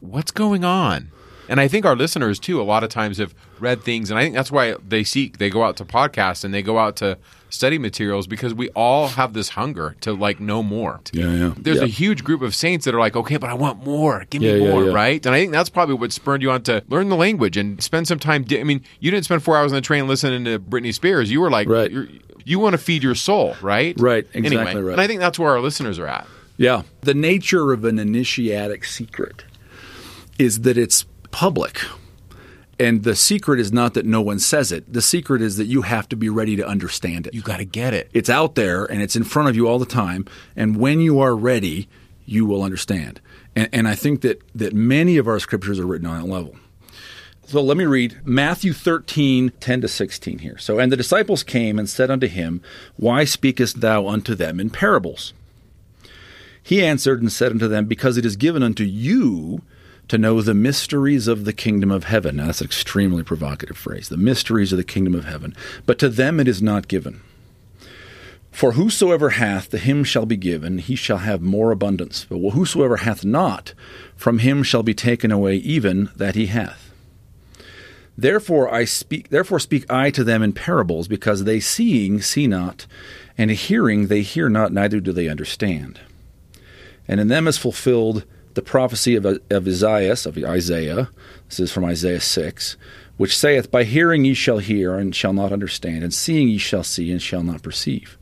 what's 0.00 0.30
going 0.30 0.64
on? 0.64 1.10
And 1.48 1.60
I 1.60 1.68
think 1.68 1.84
our 1.84 1.94
listeners 1.96 2.38
too, 2.38 2.60
a 2.60 2.64
lot 2.64 2.82
of 2.84 2.90
times 2.90 3.18
have 3.18 3.34
read 3.60 3.82
things, 3.82 4.10
and 4.10 4.18
I 4.18 4.22
think 4.22 4.34
that's 4.34 4.50
why 4.50 4.76
they 4.86 5.04
seek, 5.04 5.38
they 5.38 5.50
go 5.50 5.62
out 5.62 5.76
to 5.78 5.84
podcasts 5.84 6.44
and 6.44 6.52
they 6.54 6.62
go 6.62 6.78
out 6.78 6.96
to 6.96 7.18
study 7.50 7.78
materials 7.78 8.26
because 8.26 8.52
we 8.54 8.68
all 8.70 9.08
have 9.08 9.32
this 9.32 9.50
hunger 9.50 9.94
to 10.00 10.12
like 10.12 10.40
know 10.40 10.62
more. 10.62 11.00
Yeah, 11.12 11.32
yeah. 11.32 11.54
There's 11.56 11.78
Yeah. 11.78 11.84
a 11.84 11.88
huge 11.88 12.24
group 12.24 12.42
of 12.42 12.54
saints 12.54 12.84
that 12.84 12.94
are 12.94 12.98
like, 12.98 13.14
okay, 13.14 13.36
but 13.36 13.48
I 13.50 13.54
want 13.54 13.84
more. 13.84 14.24
Give 14.30 14.42
me 14.42 14.58
Yeah, 14.58 14.70
more, 14.70 14.84
yeah. 14.86 14.92
right? 14.92 15.24
And 15.24 15.34
I 15.34 15.38
think 15.38 15.52
that's 15.52 15.68
probably 15.70 15.94
what 15.94 16.12
spurred 16.12 16.42
you 16.42 16.50
on 16.50 16.62
to 16.62 16.82
learn 16.88 17.10
the 17.10 17.16
language 17.16 17.56
and 17.56 17.80
spend 17.82 18.08
some 18.08 18.18
time. 18.18 18.42
Di- 18.42 18.60
I 18.60 18.64
mean, 18.64 18.82
you 18.98 19.10
didn't 19.12 19.24
spend 19.26 19.42
four 19.44 19.56
hours 19.56 19.70
on 19.70 19.76
the 19.76 19.82
train 19.82 20.08
listening 20.08 20.44
to 20.46 20.58
Britney 20.58 20.92
Spears. 20.92 21.30
You 21.30 21.40
were 21.40 21.50
like, 21.50 21.68
Right. 21.68 21.92
you 22.44 22.58
want 22.58 22.72
to 22.72 22.78
feed 22.78 23.02
your 23.04 23.14
soul, 23.14 23.54
right? 23.62 23.94
Right, 24.00 24.26
exactly 24.34 24.56
anyway, 24.56 24.82
right. 24.82 24.92
And 24.92 25.00
I 25.00 25.06
think 25.06 25.20
that's 25.20 25.38
where 25.38 25.50
our 25.52 25.60
listeners 25.60 25.98
are 26.00 26.08
at. 26.08 26.26
Yeah. 26.56 26.82
The 27.02 27.14
nature 27.14 27.72
of 27.72 27.84
an 27.84 27.98
initiatic 28.00 28.84
secret 28.84 29.44
is 30.38 30.62
that 30.62 30.76
it's 30.76 31.04
public. 31.34 31.80
And 32.78 33.02
the 33.02 33.16
secret 33.16 33.58
is 33.58 33.72
not 33.72 33.94
that 33.94 34.06
no 34.06 34.22
one 34.22 34.38
says 34.38 34.70
it. 34.70 34.92
The 34.92 35.02
secret 35.02 35.42
is 35.42 35.56
that 35.56 35.64
you 35.64 35.82
have 35.82 36.08
to 36.10 36.16
be 36.16 36.28
ready 36.28 36.54
to 36.54 36.64
understand 36.64 37.26
it. 37.26 37.34
You 37.34 37.42
got 37.42 37.56
to 37.56 37.64
get 37.64 37.92
it. 37.92 38.08
It's 38.12 38.30
out 38.30 38.54
there 38.54 38.84
and 38.84 39.02
it's 39.02 39.16
in 39.16 39.24
front 39.24 39.48
of 39.48 39.56
you 39.56 39.66
all 39.66 39.80
the 39.80 39.84
time. 39.84 40.26
And 40.54 40.76
when 40.76 41.00
you 41.00 41.18
are 41.18 41.34
ready, 41.34 41.88
you 42.24 42.46
will 42.46 42.62
understand. 42.62 43.20
And, 43.56 43.68
and 43.72 43.88
I 43.88 43.96
think 43.96 44.20
that, 44.20 44.42
that 44.54 44.74
many 44.74 45.16
of 45.16 45.26
our 45.26 45.40
scriptures 45.40 45.80
are 45.80 45.86
written 45.86 46.06
on 46.06 46.22
that 46.22 46.32
level. 46.32 46.54
So 47.46 47.60
let 47.60 47.76
me 47.76 47.84
read 47.84 48.20
Matthew 48.24 48.72
13, 48.72 49.54
10 49.58 49.80
to 49.80 49.88
16 49.88 50.38
here. 50.38 50.56
So, 50.58 50.78
and 50.78 50.92
the 50.92 50.96
disciples 50.96 51.42
came 51.42 51.80
and 51.80 51.88
said 51.88 52.12
unto 52.12 52.28
him, 52.28 52.62
Why 52.96 53.24
speakest 53.24 53.80
thou 53.80 54.06
unto 54.06 54.36
them 54.36 54.60
in 54.60 54.70
parables? 54.70 55.32
He 56.62 56.84
answered 56.84 57.20
and 57.20 57.32
said 57.32 57.50
unto 57.50 57.66
them, 57.66 57.86
Because 57.86 58.16
it 58.16 58.24
is 58.24 58.36
given 58.36 58.62
unto 58.62 58.84
you 58.84 59.62
to 60.08 60.18
know 60.18 60.42
the 60.42 60.54
mysteries 60.54 61.28
of 61.28 61.44
the 61.44 61.52
kingdom 61.52 61.90
of 61.90 62.04
heaven. 62.04 62.36
Now, 62.36 62.46
that's 62.46 62.60
an 62.60 62.66
extremely 62.66 63.22
provocative 63.22 63.76
phrase. 63.76 64.08
The 64.08 64.16
mysteries 64.16 64.72
of 64.72 64.78
the 64.78 64.84
kingdom 64.84 65.14
of 65.14 65.24
heaven. 65.24 65.54
But 65.86 65.98
to 66.00 66.08
them 66.08 66.40
it 66.40 66.48
is 66.48 66.62
not 66.62 66.88
given. 66.88 67.20
For 68.50 68.72
whosoever 68.72 69.30
hath, 69.30 69.70
to 69.70 69.78
him 69.78 70.04
shall 70.04 70.26
be 70.26 70.36
given, 70.36 70.78
he 70.78 70.94
shall 70.94 71.18
have 71.18 71.42
more 71.42 71.72
abundance. 71.72 72.26
But 72.28 72.38
whosoever 72.50 72.98
hath 72.98 73.24
not, 73.24 73.74
from 74.14 74.38
him 74.38 74.62
shall 74.62 74.84
be 74.84 74.94
taken 74.94 75.32
away 75.32 75.56
even 75.56 76.10
that 76.14 76.36
he 76.36 76.46
hath. 76.46 76.92
Therefore 78.16 78.72
I 78.72 78.84
speak 78.84 79.30
therefore 79.30 79.58
speak 79.58 79.90
I 79.92 80.10
to 80.10 80.22
them 80.22 80.40
in 80.40 80.52
parables, 80.52 81.08
because 81.08 81.42
they 81.42 81.58
seeing 81.58 82.20
see 82.20 82.46
not, 82.46 82.86
and 83.36 83.50
hearing 83.50 84.06
they 84.06 84.22
hear 84.22 84.48
not, 84.48 84.72
neither 84.72 85.00
do 85.00 85.12
they 85.12 85.28
understand. 85.28 85.98
And 87.08 87.18
in 87.18 87.26
them 87.26 87.48
is 87.48 87.58
fulfilled 87.58 88.24
the 88.54 88.62
prophecy 88.62 89.16
of, 89.16 89.24
of 89.24 89.66
Isaiah, 89.66 90.12
of 90.12 90.38
Isaiah, 90.38 91.10
this 91.48 91.60
is 91.60 91.72
from 91.72 91.84
Isaiah 91.84 92.20
6, 92.20 92.76
which 93.16 93.36
saith, 93.36 93.70
By 93.70 93.84
hearing 93.84 94.24
ye 94.24 94.34
shall 94.34 94.58
hear, 94.58 94.96
and 94.96 95.14
shall 95.14 95.32
not 95.32 95.52
understand, 95.52 96.02
and 96.02 96.14
seeing 96.14 96.48
ye 96.48 96.58
shall 96.58 96.84
see, 96.84 97.10
and 97.10 97.20
shall 97.20 97.42
not 97.42 97.62
perceive. 97.62 98.16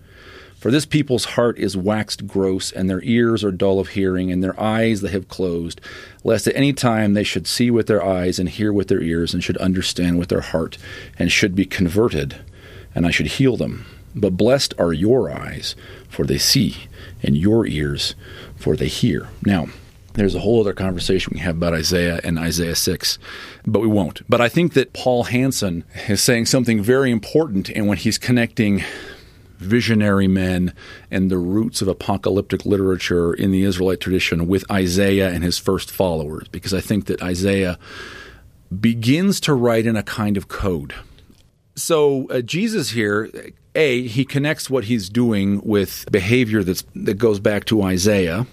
For 0.58 0.70
this 0.70 0.86
people's 0.86 1.24
heart 1.24 1.58
is 1.58 1.76
waxed 1.76 2.26
gross, 2.26 2.70
and 2.70 2.88
their 2.88 3.02
ears 3.02 3.42
are 3.42 3.50
dull 3.50 3.80
of 3.80 3.88
hearing, 3.88 4.30
and 4.30 4.44
their 4.44 4.58
eyes 4.60 5.00
they 5.00 5.10
have 5.10 5.28
closed, 5.28 5.80
lest 6.22 6.46
at 6.46 6.54
any 6.54 6.72
time 6.72 7.14
they 7.14 7.24
should 7.24 7.46
see 7.46 7.70
with 7.70 7.86
their 7.86 8.04
eyes, 8.04 8.38
and 8.38 8.48
hear 8.48 8.72
with 8.72 8.88
their 8.88 9.02
ears, 9.02 9.34
and 9.34 9.42
should 9.42 9.56
understand 9.56 10.18
with 10.18 10.28
their 10.28 10.40
heart, 10.40 10.78
and 11.18 11.32
should 11.32 11.54
be 11.54 11.64
converted, 11.64 12.36
and 12.94 13.06
I 13.06 13.10
should 13.10 13.26
heal 13.26 13.56
them. 13.56 13.86
But 14.14 14.36
blessed 14.36 14.74
are 14.78 14.92
your 14.92 15.30
eyes, 15.30 15.74
for 16.08 16.24
they 16.24 16.38
see, 16.38 16.76
and 17.22 17.36
your 17.36 17.66
ears, 17.66 18.14
for 18.54 18.76
they 18.76 18.88
hear. 18.88 19.30
Now, 19.44 19.66
there's 20.14 20.34
a 20.34 20.40
whole 20.40 20.60
other 20.60 20.72
conversation 20.72 21.32
we 21.34 21.40
have 21.40 21.56
about 21.56 21.74
Isaiah 21.74 22.20
and 22.22 22.38
Isaiah 22.38 22.76
6, 22.76 23.18
but 23.66 23.80
we 23.80 23.88
won't. 23.88 24.28
But 24.28 24.40
I 24.40 24.48
think 24.48 24.74
that 24.74 24.92
Paul 24.92 25.24
Hanson 25.24 25.84
is 26.08 26.22
saying 26.22 26.46
something 26.46 26.82
very 26.82 27.10
important, 27.10 27.70
and 27.70 27.86
when 27.86 27.98
he's 27.98 28.18
connecting 28.18 28.82
visionary 29.58 30.26
men 30.26 30.74
and 31.10 31.30
the 31.30 31.38
roots 31.38 31.80
of 31.80 31.88
apocalyptic 31.88 32.66
literature 32.66 33.32
in 33.32 33.50
the 33.50 33.62
Israelite 33.62 34.00
tradition 34.00 34.48
with 34.48 34.68
Isaiah 34.70 35.30
and 35.30 35.44
his 35.44 35.58
first 35.58 35.90
followers, 35.90 36.48
because 36.48 36.74
I 36.74 36.80
think 36.80 37.06
that 37.06 37.22
Isaiah 37.22 37.78
begins 38.80 39.40
to 39.40 39.54
write 39.54 39.86
in 39.86 39.96
a 39.96 40.02
kind 40.02 40.36
of 40.36 40.48
code. 40.48 40.94
So 41.74 42.28
uh, 42.28 42.40
Jesus 42.42 42.90
here, 42.90 43.30
a 43.74 44.06
he 44.06 44.24
connects 44.24 44.68
what 44.68 44.84
he's 44.84 45.08
doing 45.08 45.60
with 45.62 46.04
behavior 46.10 46.62
that's 46.62 46.84
that 46.94 47.14
goes 47.14 47.40
back 47.40 47.64
to 47.66 47.82
Isaiah. 47.82 48.46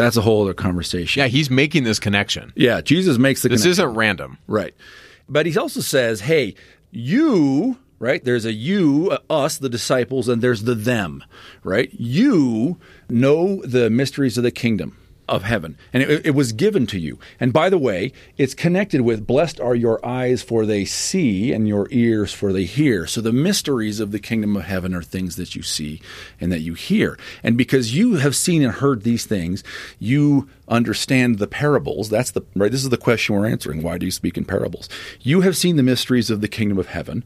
That's 0.00 0.16
a 0.16 0.20
whole 0.22 0.42
other 0.42 0.54
conversation. 0.54 1.20
Yeah, 1.20 1.26
he's 1.28 1.50
making 1.50 1.84
this 1.84 1.98
connection. 1.98 2.52
Yeah, 2.56 2.80
Jesus 2.80 3.18
makes 3.18 3.42
the 3.42 3.48
This 3.48 3.62
connection. 3.62 3.70
isn't 3.84 3.94
random. 3.96 4.38
Right. 4.46 4.74
But 5.28 5.46
he 5.46 5.56
also 5.56 5.80
says, 5.80 6.20
hey, 6.22 6.54
you, 6.90 7.76
right? 7.98 8.22
There's 8.24 8.44
a 8.44 8.52
you, 8.52 9.10
uh, 9.10 9.18
us, 9.32 9.58
the 9.58 9.68
disciples, 9.68 10.28
and 10.28 10.42
there's 10.42 10.64
the 10.64 10.74
them, 10.74 11.22
right? 11.62 11.88
You 11.92 12.78
know 13.08 13.62
the 13.64 13.90
mysteries 13.90 14.36
of 14.36 14.42
the 14.44 14.50
kingdom 14.50 14.96
of 15.30 15.44
heaven, 15.44 15.78
and 15.92 16.02
it, 16.02 16.26
it 16.26 16.30
was 16.32 16.52
given 16.52 16.86
to 16.88 16.98
you. 16.98 17.18
And 17.38 17.52
by 17.52 17.70
the 17.70 17.78
way, 17.78 18.12
it's 18.36 18.52
connected 18.52 19.02
with 19.02 19.26
blessed 19.26 19.60
are 19.60 19.76
your 19.76 20.04
eyes, 20.04 20.42
for 20.42 20.66
they 20.66 20.84
see, 20.84 21.52
and 21.52 21.68
your 21.68 21.86
ears, 21.90 22.34
for 22.34 22.52
they 22.52 22.64
hear. 22.64 23.06
So 23.06 23.20
the 23.20 23.32
mysteries 23.32 24.00
of 24.00 24.10
the 24.10 24.18
kingdom 24.18 24.56
of 24.56 24.64
heaven 24.64 24.92
are 24.92 25.02
things 25.02 25.36
that 25.36 25.54
you 25.54 25.62
see 25.62 26.02
and 26.40 26.50
that 26.50 26.60
you 26.60 26.74
hear. 26.74 27.16
And 27.42 27.56
because 27.56 27.94
you 27.94 28.16
have 28.16 28.34
seen 28.34 28.62
and 28.62 28.72
heard 28.72 29.04
these 29.04 29.24
things, 29.24 29.62
you 30.00 30.48
understand 30.68 31.38
the 31.38 31.46
parables. 31.46 32.08
That's 32.10 32.30
the 32.30 32.42
right. 32.54 32.70
This 32.70 32.82
is 32.82 32.90
the 32.90 32.96
question 32.96 33.34
we're 33.34 33.46
answering. 33.46 33.82
Why 33.82 33.98
do 33.98 34.06
you 34.06 34.12
speak 34.12 34.36
in 34.36 34.44
parables? 34.44 34.88
You 35.20 35.42
have 35.42 35.56
seen 35.56 35.76
the 35.76 35.82
mysteries 35.82 36.30
of 36.30 36.40
the 36.40 36.48
kingdom 36.48 36.78
of 36.78 36.88
heaven. 36.88 37.24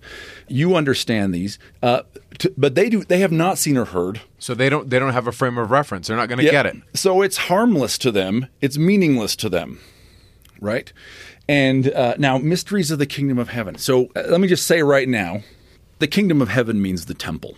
You 0.49 0.77
understand 0.77 1.35
these, 1.35 1.59
uh, 1.83 2.03
t- 2.39 2.51
but 2.57 2.75
they 2.75 2.89
do. 2.89 3.05
They 3.05 3.21
have 3.21 3.33
not 3.33 3.59
seen 3.59 3.77
or 3.77 3.85
heard. 3.87 4.21
So 4.39 4.55
they 4.55 4.69
don't 4.69 4.91
they 4.91 4.99
don't 4.99 5.13
have 5.13 5.27
a 5.27 5.33
frame 5.33 5.59
of 5.59 5.71
reference. 5.71 6.09
They're 6.09 6.17
not 6.17 6.29
going 6.29 6.39
to 6.39 6.45
Yeah. 6.45 6.51
get 6.53 6.67
it. 6.67 6.77
So 6.95 7.23
it's 7.23 7.37
harmless 7.37 7.99
to 7.99 8.11
them. 8.13 8.47
It's 8.61 8.77
meaningless 8.79 9.37
to 9.37 9.49
them, 9.49 9.81
right? 10.61 10.93
And 11.49 11.93
uh, 11.93 12.15
now, 12.19 12.39
mysteries 12.39 12.91
of 12.91 12.99
the 12.99 13.07
kingdom 13.07 13.39
of 13.39 13.49
heaven. 13.51 13.77
So 13.77 14.07
uh, 14.17 14.23
let 14.29 14.41
me 14.41 14.49
just 14.49 14.67
say 14.67 14.83
right 14.83 15.09
now, 15.09 15.43
the 15.99 16.07
kingdom 16.07 16.41
of 16.41 16.49
heaven 16.49 16.81
means 16.81 17.07
the 17.07 17.15
temple, 17.15 17.57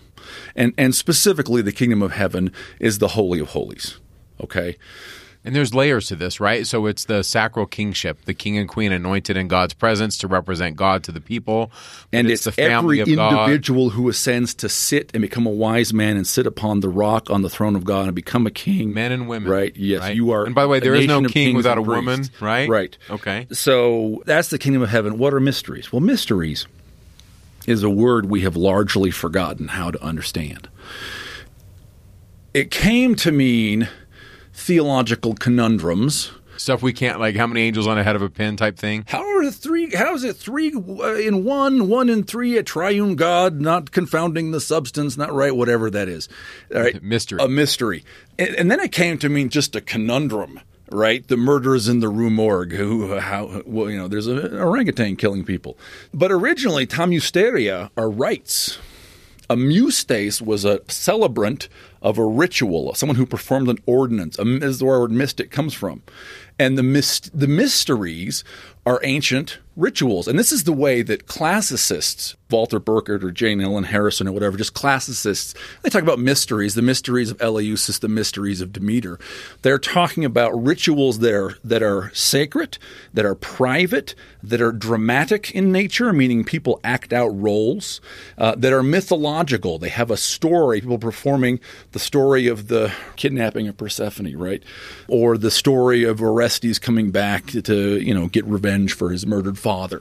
and 0.54 0.72
and 0.76 0.94
specifically, 0.94 1.62
the 1.62 1.72
kingdom 1.72 2.02
of 2.02 2.12
heaven 2.12 2.52
is 2.80 2.98
the 2.98 3.08
holy 3.08 3.38
of 3.40 3.48
holies. 3.48 3.98
Okay. 4.40 4.76
And 5.46 5.54
there's 5.54 5.72
layers 5.72 6.08
to 6.08 6.16
this, 6.16 6.40
right? 6.40 6.66
So 6.66 6.86
it's 6.86 7.04
the 7.04 7.22
sacral 7.22 7.66
kingship, 7.66 8.24
the 8.24 8.34
king 8.34 8.58
and 8.58 8.68
queen 8.68 8.90
anointed 8.90 9.36
in 9.36 9.46
God's 9.46 9.74
presence 9.74 10.18
to 10.18 10.26
represent 10.26 10.74
God 10.74 11.04
to 11.04 11.12
the 11.12 11.20
people. 11.20 11.70
And 12.12 12.28
it's, 12.28 12.42
the 12.42 12.50
family 12.50 13.00
every 13.00 13.12
of 13.12 13.16
God. 13.16 13.42
individual 13.42 13.90
who 13.90 14.08
ascends 14.08 14.54
to 14.56 14.68
sit 14.68 15.12
and 15.14 15.22
become 15.22 15.46
a 15.46 15.50
wise 15.50 15.94
man 15.94 16.16
and 16.16 16.26
sit 16.26 16.48
upon 16.48 16.80
the 16.80 16.88
rock 16.88 17.30
on 17.30 17.42
the 17.42 17.48
throne 17.48 17.76
of 17.76 17.84
God 17.84 18.06
and 18.06 18.14
become 18.16 18.44
a 18.48 18.50
king. 18.50 18.92
Men 18.92 19.12
and 19.12 19.28
women, 19.28 19.48
right? 19.48 19.74
Yes, 19.76 20.00
right? 20.00 20.16
you 20.16 20.32
are. 20.32 20.44
And 20.44 20.54
by 20.54 20.62
the 20.62 20.68
way, 20.68 20.80
there 20.80 20.96
is 20.96 21.06
no 21.06 21.22
king 21.22 21.54
without 21.54 21.78
a 21.78 21.82
woman, 21.82 22.24
right? 22.40 22.68
Right. 22.68 22.98
Okay. 23.08 23.46
So 23.52 24.24
that's 24.26 24.48
the 24.48 24.58
kingdom 24.58 24.82
of 24.82 24.88
heaven. 24.88 25.16
What 25.16 25.32
are 25.32 25.38
mysteries? 25.38 25.92
Well, 25.92 26.00
mysteries 26.00 26.66
is 27.68 27.84
a 27.84 27.90
word 27.90 28.26
we 28.26 28.40
have 28.40 28.56
largely 28.56 29.12
forgotten 29.12 29.68
how 29.68 29.92
to 29.92 30.02
understand. 30.02 30.68
It 32.52 32.72
came 32.72 33.14
to 33.16 33.30
mean 33.30 33.88
theological 34.56 35.34
conundrums. 35.34 36.32
Stuff 36.56 36.82
we 36.82 36.94
can't 36.94 37.20
like 37.20 37.36
how 37.36 37.46
many 37.46 37.60
angels 37.60 37.86
on 37.86 37.98
a 37.98 38.02
head 38.02 38.16
of 38.16 38.22
a 38.22 38.30
pin 38.30 38.56
type 38.56 38.78
thing. 38.78 39.04
How 39.06 39.22
are 39.22 39.44
the 39.44 39.52
three? 39.52 39.94
How 39.94 40.14
is 40.14 40.24
it 40.24 40.36
three 40.36 40.72
uh, 40.74 41.14
in 41.16 41.44
one, 41.44 41.86
one 41.88 42.08
in 42.08 42.24
three? 42.24 42.56
A 42.56 42.62
triune 42.62 43.14
God, 43.14 43.60
not 43.60 43.90
confounding 43.90 44.52
the 44.52 44.60
substance, 44.60 45.18
not 45.18 45.34
right, 45.34 45.54
whatever 45.54 45.90
that 45.90 46.08
is. 46.08 46.30
All 46.74 46.80
right, 46.80 47.02
Mystery. 47.02 47.38
a 47.42 47.46
mystery, 47.48 48.04
and, 48.38 48.54
and 48.56 48.70
then 48.70 48.80
it 48.80 48.90
came 48.90 49.18
to 49.18 49.28
mean 49.28 49.50
just 49.50 49.76
a 49.76 49.82
conundrum. 49.82 50.60
Right, 50.90 51.26
the 51.26 51.36
murderers 51.36 51.88
in 51.88 51.98
the 51.98 52.08
Rue 52.08 52.30
Morgue. 52.30 52.72
Who, 52.72 53.18
how, 53.18 53.60
well, 53.66 53.90
you 53.90 53.98
know, 53.98 54.06
there's 54.08 54.28
an 54.28 54.56
orangutan 54.56 55.16
killing 55.16 55.44
people. 55.44 55.76
But 56.14 56.30
originally, 56.30 56.86
Tamusteria 56.86 57.90
are 57.96 58.08
rites. 58.08 58.78
A 59.50 59.56
mustes 59.56 60.40
was 60.40 60.64
a 60.64 60.80
celebrant 60.88 61.68
of 62.06 62.18
a 62.18 62.24
ritual, 62.24 62.94
someone 62.94 63.16
who 63.16 63.26
performed 63.26 63.68
an 63.68 63.78
ordinance. 63.84 64.38
Um, 64.38 64.62
is 64.62 64.80
where 64.80 64.94
the 64.94 65.00
word 65.00 65.10
mystic 65.10 65.50
comes 65.50 65.74
from. 65.74 66.04
And 66.56 66.78
the 66.78 66.84
myst- 66.84 67.36
the 67.36 67.48
mysteries 67.48 68.44
are 68.86 69.00
ancient 69.02 69.58
rituals. 69.76 70.26
And 70.26 70.38
this 70.38 70.52
is 70.52 70.64
the 70.64 70.72
way 70.72 71.02
that 71.02 71.26
classicists, 71.26 72.34
Walter 72.50 72.80
Burkert 72.80 73.22
or 73.22 73.30
Jane 73.30 73.60
Ellen 73.60 73.84
Harrison 73.84 74.26
or 74.26 74.32
whatever, 74.32 74.56
just 74.56 74.74
classicists, 74.74 75.54
they 75.82 75.90
talk 75.90 76.02
about 76.02 76.18
mysteries, 76.18 76.74
the 76.74 76.82
mysteries 76.82 77.30
of 77.30 77.36
Eleusis, 77.38 78.00
the 78.00 78.08
mysteries 78.08 78.60
of 78.60 78.72
Demeter. 78.72 79.18
They're 79.62 79.78
talking 79.78 80.24
about 80.24 80.50
rituals 80.52 81.18
that 81.18 81.34
are 81.34 81.56
that 81.62 81.82
are 81.82 82.10
sacred, 82.14 82.78
that 83.12 83.26
are 83.26 83.34
private, 83.34 84.14
that 84.42 84.60
are 84.60 84.72
dramatic 84.72 85.50
in 85.50 85.72
nature, 85.72 86.12
meaning 86.12 86.44
people 86.44 86.80
act 86.82 87.12
out 87.12 87.28
roles, 87.28 88.00
uh, 88.38 88.54
that 88.56 88.72
are 88.72 88.82
mythological. 88.82 89.78
They 89.78 89.88
have 89.88 90.10
a 90.10 90.16
story, 90.16 90.80
people 90.80 90.98
performing 90.98 91.60
the 91.92 91.98
story 91.98 92.46
of 92.46 92.68
the 92.68 92.92
kidnapping 93.16 93.68
of 93.68 93.76
Persephone, 93.76 94.36
right? 94.36 94.62
Or 95.08 95.36
the 95.36 95.50
story 95.50 96.04
of 96.04 96.22
Orestes 96.22 96.78
coming 96.78 97.10
back 97.10 97.46
to, 97.46 98.00
you 98.00 98.14
know, 98.14 98.28
get 98.28 98.44
revenge 98.46 98.92
for 98.94 99.10
his 99.10 99.26
murdered 99.26 99.58
father. 99.66 100.00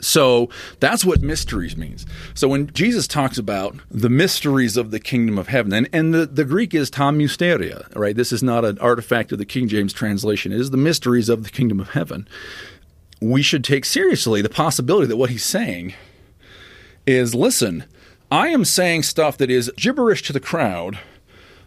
So 0.00 0.48
that's 0.80 1.04
what 1.04 1.20
mysteries 1.20 1.76
means. 1.76 2.06
So 2.32 2.48
when 2.48 2.68
Jesus 2.68 3.06
talks 3.06 3.36
about 3.36 3.76
the 3.90 4.08
mysteries 4.08 4.78
of 4.78 4.90
the 4.90 4.98
kingdom 4.98 5.36
of 5.36 5.48
heaven, 5.48 5.74
and, 5.74 5.86
and 5.92 6.14
the, 6.14 6.24
the 6.24 6.46
Greek 6.46 6.72
is 6.72 6.88
tam 6.88 7.18
mysteria, 7.18 7.86
right? 7.94 8.16
This 8.16 8.32
is 8.32 8.42
not 8.42 8.64
an 8.64 8.78
artifact 8.78 9.32
of 9.32 9.38
the 9.38 9.44
King 9.44 9.68
James 9.68 9.92
translation. 9.92 10.50
It 10.50 10.60
is 10.60 10.70
the 10.70 10.78
mysteries 10.78 11.28
of 11.28 11.44
the 11.44 11.50
kingdom 11.50 11.78
of 11.78 11.90
heaven. 11.90 12.26
We 13.20 13.42
should 13.42 13.64
take 13.64 13.84
seriously 13.84 14.40
the 14.40 14.48
possibility 14.48 15.08
that 15.08 15.18
what 15.18 15.28
he's 15.28 15.44
saying 15.44 15.92
is 17.06 17.34
listen, 17.34 17.84
I 18.32 18.48
am 18.48 18.64
saying 18.64 19.02
stuff 19.02 19.36
that 19.36 19.50
is 19.50 19.70
gibberish 19.76 20.22
to 20.22 20.32
the 20.32 20.40
crowd, 20.40 20.98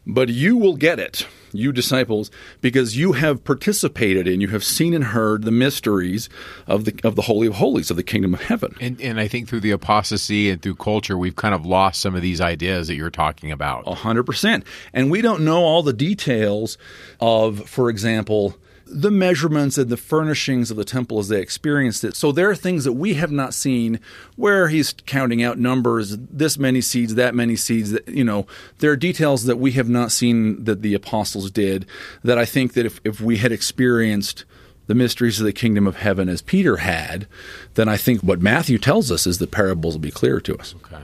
but 0.08 0.30
you 0.30 0.58
will 0.58 0.76
get 0.76 1.00
it, 1.00 1.28
you 1.52 1.72
disciples, 1.72 2.32
because 2.62 2.98
you 2.98 3.12
have 3.12 3.44
participated 3.44 4.28
in, 4.28 4.42
you 4.42 4.48
have 4.48 4.64
seen 4.64 4.94
and 4.94 5.04
heard 5.04 5.44
the 5.44 5.52
mysteries 5.52 6.30
of 6.66 6.86
the 6.86 7.00
of 7.04 7.16
the 7.16 7.24
holy 7.24 7.48
of 7.48 7.56
holies 7.56 7.92
of 7.92 7.98
the 7.98 8.04
kingdom 8.04 8.34
of 8.34 8.42
heaven. 8.42 8.74
And, 8.80 9.00
and 9.02 9.20
I 9.20 9.28
think 9.28 9.50
through 9.50 9.60
the 9.60 9.72
apostasy 9.72 10.50
and 10.50 10.62
through 10.62 10.76
culture, 10.76 11.18
we've 11.18 11.36
kind 11.36 11.54
of 11.54 11.66
lost 11.66 12.02
some 12.02 12.16
of 12.16 12.22
these 12.22 12.42
ideas 12.42 12.88
that 12.88 12.96
you're 12.96 13.10
talking 13.10 13.52
about. 13.52 13.84
A 13.86 13.96
hundred 13.96 14.24
percent. 14.24 14.64
And 14.94 15.12
we 15.12 15.22
don't 15.22 15.42
know 15.42 15.64
all 15.64 15.84
the 15.84 15.94
details 15.94 16.78
of, 17.20 17.70
for 17.70 17.90
example, 17.90 18.56
the 18.90 19.12
measurements 19.12 19.78
and 19.78 19.90
the 19.90 19.98
furnishings 19.98 20.72
of 20.72 20.78
the 20.78 20.86
temple 20.86 21.20
as 21.20 21.28
they 21.28 21.42
experienced 21.42 22.04
it. 22.04 22.16
So 22.16 22.32
there 22.32 22.50
are 22.50 22.56
things 22.56 22.84
that 22.84 22.94
we 22.94 23.16
have 23.16 23.32
not 23.32 23.54
seen 23.54 24.00
where 24.36 24.68
he's 24.68 24.94
counting 25.06 25.44
out 25.44 25.58
numbers, 25.58 26.18
this 26.18 26.58
many 26.58 26.82
seeds, 26.82 27.16
that 27.16 27.36
many 27.36 27.56
seeds. 27.56 27.92
That, 27.92 28.08
you 28.08 28.24
know, 28.24 28.48
there 28.80 28.92
are 28.92 28.96
details 28.96 29.46
that 29.46 29.58
we 29.58 29.72
have 29.74 29.90
not 29.90 30.12
seen 30.12 30.64
that 30.64 30.82
the 30.82 30.94
apostles 30.94 31.52
did 31.52 31.86
that 32.24 32.38
I 32.38 32.46
think 32.46 32.74
that 32.74 32.86
if, 32.86 33.00
if 33.04 33.22
we 33.22 33.38
had 33.38 33.52
experienced 33.52 34.46
the 34.88 34.96
mysteries 34.96 35.40
of 35.40 35.46
the 35.46 35.54
kingdom 35.54 35.86
of 35.86 35.98
heaven 35.98 36.30
as 36.30 36.42
Peter 36.42 36.78
had, 36.78 37.28
then 37.74 37.90
I 37.90 37.98
think 37.98 38.22
what 38.22 38.42
Matthew 38.42 38.78
tells 38.78 39.12
us 39.12 39.28
is 39.28 39.38
the 39.38 39.48
parables 39.48 39.96
will 39.96 40.02
be 40.02 40.12
clear 40.12 40.40
to 40.40 40.58
us. 40.58 40.74
Okay. 40.78 41.04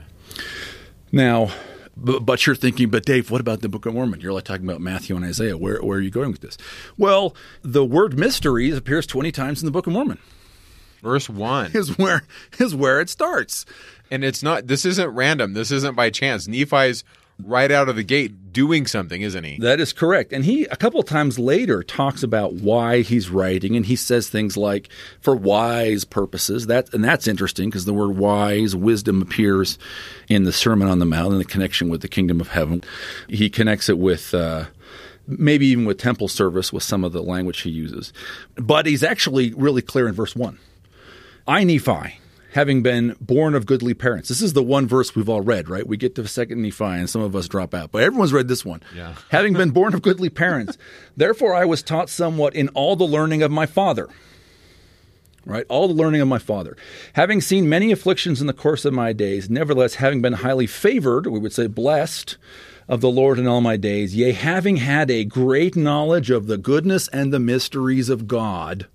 Now, 1.12 1.52
but, 1.96 2.20
but 2.20 2.46
you're 2.46 2.56
thinking, 2.56 2.90
but 2.90 3.04
Dave, 3.04 3.30
what 3.30 3.40
about 3.40 3.60
the 3.60 3.68
Book 3.68 3.86
of 3.86 3.94
Mormon? 3.94 4.20
You're 4.20 4.32
like 4.32 4.44
talking 4.44 4.68
about 4.68 4.80
Matthew 4.80 5.16
and 5.16 5.24
Isaiah. 5.24 5.56
Where, 5.56 5.80
where 5.82 5.98
are 5.98 6.02
you 6.02 6.10
going 6.10 6.30
with 6.30 6.40
this? 6.40 6.56
Well, 6.96 7.34
the 7.62 7.84
word 7.84 8.18
mysteries 8.18 8.76
appears 8.76 9.06
20 9.06 9.30
times 9.32 9.62
in 9.62 9.66
the 9.66 9.72
Book 9.72 9.86
of 9.86 9.92
Mormon. 9.92 10.18
Verse 11.02 11.28
1. 11.28 11.72
is 11.74 11.96
where 11.98 12.22
is 12.58 12.74
where 12.74 13.00
it 13.00 13.10
starts. 13.10 13.66
And 14.10 14.24
it's 14.24 14.42
not, 14.42 14.66
this 14.66 14.84
isn't 14.84 15.10
random. 15.10 15.54
This 15.54 15.70
isn't 15.70 15.94
by 15.94 16.10
chance. 16.10 16.48
Nephi's 16.48 17.04
right 17.42 17.70
out 17.70 17.88
of 17.88 17.96
the 17.96 18.02
gate 18.02 18.52
doing 18.52 18.86
something, 18.86 19.22
isn't 19.22 19.44
he? 19.44 19.58
That 19.58 19.80
is 19.80 19.92
correct. 19.92 20.32
And 20.32 20.44
he, 20.44 20.64
a 20.66 20.76
couple 20.76 21.00
of 21.00 21.06
times 21.06 21.38
later, 21.38 21.82
talks 21.82 22.22
about 22.22 22.54
why 22.54 23.00
he's 23.00 23.28
writing, 23.28 23.76
and 23.76 23.84
he 23.84 23.96
says 23.96 24.28
things 24.28 24.56
like, 24.56 24.88
for 25.20 25.34
wise 25.34 26.04
purposes. 26.04 26.66
That, 26.66 26.92
and 26.94 27.04
that's 27.04 27.26
interesting 27.26 27.68
because 27.68 27.84
the 27.84 27.94
word 27.94 28.16
wise, 28.16 28.76
wisdom 28.76 29.20
appears 29.20 29.78
in 30.28 30.44
the 30.44 30.52
Sermon 30.52 30.88
on 30.88 31.00
the 31.00 31.06
Mount 31.06 31.32
and 31.32 31.40
the 31.40 31.44
connection 31.44 31.88
with 31.88 32.00
the 32.00 32.08
kingdom 32.08 32.40
of 32.40 32.48
heaven. 32.48 32.82
He 33.28 33.50
connects 33.50 33.88
it 33.88 33.98
with, 33.98 34.32
uh, 34.32 34.66
maybe 35.26 35.66
even 35.66 35.84
with 35.84 35.98
temple 35.98 36.28
service 36.28 36.72
with 36.72 36.82
some 36.82 37.02
of 37.02 37.12
the 37.12 37.22
language 37.22 37.62
he 37.62 37.70
uses. 37.70 38.12
But 38.54 38.86
he's 38.86 39.02
actually 39.02 39.52
really 39.54 39.82
clear 39.82 40.06
in 40.06 40.14
verse 40.14 40.36
1. 40.36 40.58
I, 41.46 41.64
Nephi, 41.64 42.18
having 42.54 42.82
been 42.82 43.16
born 43.20 43.54
of 43.54 43.66
goodly 43.66 43.94
parents. 43.94 44.28
This 44.28 44.40
is 44.40 44.52
the 44.52 44.62
one 44.62 44.86
verse 44.86 45.16
we've 45.16 45.28
all 45.28 45.40
read, 45.40 45.68
right? 45.68 45.86
We 45.86 45.96
get 45.96 46.14
to 46.14 46.26
second 46.28 46.62
Nephi 46.62 46.84
and 46.84 47.10
some 47.10 47.20
of 47.20 47.34
us 47.34 47.48
drop 47.48 47.74
out, 47.74 47.90
but 47.90 48.04
everyone's 48.04 48.32
read 48.32 48.46
this 48.46 48.64
one. 48.64 48.80
Yeah. 48.94 49.16
having 49.30 49.54
been 49.54 49.70
born 49.70 49.92
of 49.92 50.02
goodly 50.02 50.30
parents, 50.30 50.78
therefore 51.16 51.54
I 51.54 51.64
was 51.64 51.82
taught 51.82 52.08
somewhat 52.08 52.54
in 52.54 52.68
all 52.68 52.94
the 52.94 53.04
learning 53.04 53.42
of 53.42 53.50
my 53.50 53.66
father. 53.66 54.08
Right? 55.44 55.66
All 55.68 55.88
the 55.88 55.94
learning 55.94 56.20
of 56.20 56.28
my 56.28 56.38
father. 56.38 56.76
Having 57.14 57.42
seen 57.42 57.68
many 57.68 57.92
afflictions 57.92 58.40
in 58.40 58.46
the 58.46 58.54
course 58.54 58.84
of 58.84 58.94
my 58.94 59.12
days, 59.12 59.50
nevertheless, 59.50 59.96
having 59.96 60.22
been 60.22 60.32
highly 60.34 60.66
favored, 60.66 61.26
we 61.26 61.38
would 61.38 61.52
say 61.52 61.66
blessed, 61.66 62.38
of 62.86 63.00
the 63.00 63.10
Lord 63.10 63.38
in 63.38 63.46
all 63.46 63.62
my 63.62 63.76
days, 63.76 64.14
yea, 64.14 64.32
having 64.32 64.76
had 64.76 65.10
a 65.10 65.24
great 65.24 65.74
knowledge 65.74 66.30
of 66.30 66.46
the 66.46 66.58
goodness 66.58 67.08
and 67.08 67.32
the 67.32 67.38
mysteries 67.40 68.08
of 68.10 68.28
God, 68.28 68.86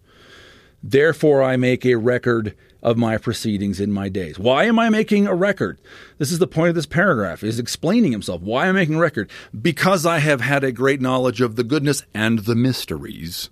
therefore 0.83 1.41
I 1.41 1.57
make 1.57 1.85
a 1.85 1.95
record 1.95 2.55
of 2.81 2.97
my 2.97 3.17
proceedings 3.17 3.79
in 3.79 3.91
my 3.91 4.09
days. 4.09 4.39
Why 4.39 4.65
am 4.65 4.79
I 4.79 4.89
making 4.89 5.27
a 5.27 5.35
record? 5.35 5.79
This 6.17 6.31
is 6.31 6.39
the 6.39 6.47
point 6.47 6.69
of 6.69 6.75
this 6.75 6.85
paragraph, 6.85 7.43
is 7.43 7.59
explaining 7.59 8.11
himself. 8.11 8.41
Why 8.41 8.67
am 8.67 8.75
I 8.75 8.79
making 8.79 8.95
a 8.95 8.99
record? 8.99 9.29
Because 9.59 10.05
I 10.05 10.19
have 10.19 10.41
had 10.41 10.63
a 10.63 10.71
great 10.71 11.01
knowledge 11.01 11.41
of 11.41 11.55
the 11.55 11.63
goodness 11.63 12.03
and 12.13 12.39
the 12.39 12.55
mysteries 12.55 13.49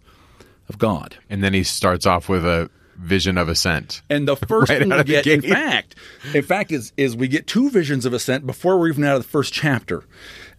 of 0.69 0.77
God. 0.77 1.17
And 1.29 1.43
then 1.43 1.53
he 1.53 1.63
starts 1.63 2.05
off 2.05 2.29
with 2.29 2.45
a 2.45 2.69
vision 2.97 3.37
of 3.37 3.47
ascent. 3.49 4.01
And 4.09 4.27
the 4.27 4.35
first 4.47 4.69
Right 4.69 4.79
thing 4.79 4.89
we 4.89 5.03
get, 5.03 5.27
in 5.27 5.41
fact, 5.41 5.95
in 6.33 6.43
fact, 6.43 6.71
is 6.71 6.93
is 6.97 7.15
we 7.15 7.27
get 7.27 7.47
two 7.47 7.69
visions 7.69 8.05
of 8.05 8.13
ascent 8.13 8.45
before 8.45 8.77
we're 8.79 8.89
even 8.89 9.03
out 9.03 9.17
of 9.17 9.23
the 9.23 9.29
first 9.29 9.53
chapter. 9.53 10.03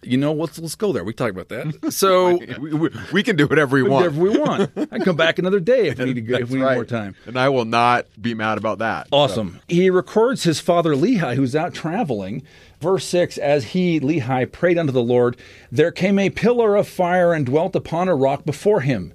You 0.03 0.17
know, 0.17 0.33
let's 0.33 0.59
let's 0.59 0.77
go 0.77 0.93
there. 0.93 1.03
We 1.03 1.13
talked 1.13 1.33
about 1.37 1.49
that. 1.49 1.93
So 1.93 2.39
We, 2.59 2.73
we, 2.73 2.91
we 3.13 3.23
can 3.23 3.37
do 3.37 3.47
whatever 3.47 3.75
we 3.75 3.83
want. 3.83 4.13
whatever 4.13 4.23
we 4.23 4.39
want. 4.39 4.71
I 4.77 4.87
can 4.87 5.03
come 5.03 5.17
back 5.17 5.39
another 5.39 5.59
day 5.59 5.89
if 5.89 5.99
we 5.99 6.05
need 6.07 6.15
to 6.15 6.21
go, 6.21 6.37
if 6.37 6.51
we 6.51 6.59
need 6.59 6.65
right. 6.65 6.75
more 6.75 6.85
time. 6.85 7.17
And 7.27 7.39
I 7.39 7.49
will 7.49 7.65
not 7.65 8.07
be 8.21 8.33
mad 8.35 8.59
about 8.59 8.79
that. 8.79 9.09
Awesome. 9.11 9.61
He 9.67 9.91
records 9.91 10.45
his 10.45 10.61
father 10.61 10.95
Lehi, 10.95 11.35
who's 11.35 11.57
out 11.57 11.75
traveling. 11.75 12.43
Verse 12.81 13.05
6 13.07 13.39
As 13.39 13.65
he, 13.65 13.99
Lehi, 13.99 14.51
prayed 14.51 14.79
unto 14.79 14.93
the 14.93 15.03
Lord, 15.03 15.37
there 15.73 15.91
came 15.91 16.19
a 16.19 16.31
pillar 16.31 16.77
of 16.77 16.87
fire 16.87 17.33
and 17.33 17.45
dwelt 17.45 17.75
upon 17.75 18.09
a 18.09 18.15
rock 18.15 18.45
before 18.45 18.81
him. 18.81 19.13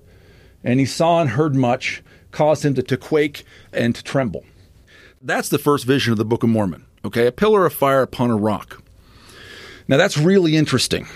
And 0.64 0.80
he 0.80 0.86
saw 0.86 1.22
and 1.22 1.32
heard 1.32 1.56
much, 1.56 2.04
caused 2.32 2.66
him 2.66 2.74
to, 2.76 2.84
to 2.84 2.98
quake 2.98 3.44
and 3.72 3.96
to 3.96 4.04
tremble. 4.04 4.46
That's 5.22 5.50
the 5.50 5.58
first 5.58 5.86
vision 5.86 6.12
of 6.12 6.18
the 6.18 6.26
Book 6.26 6.44
of 6.44 6.50
Mormon. 6.50 6.86
Okay, 7.06 7.28
a 7.28 7.32
pillar 7.32 7.66
of 7.66 7.74
fire 7.74 8.02
upon 8.02 8.30
a 8.30 8.36
rock. 8.36 8.83
Now 9.88 9.98
that's 9.98 10.18
really 10.18 10.56
interesting 10.56 11.08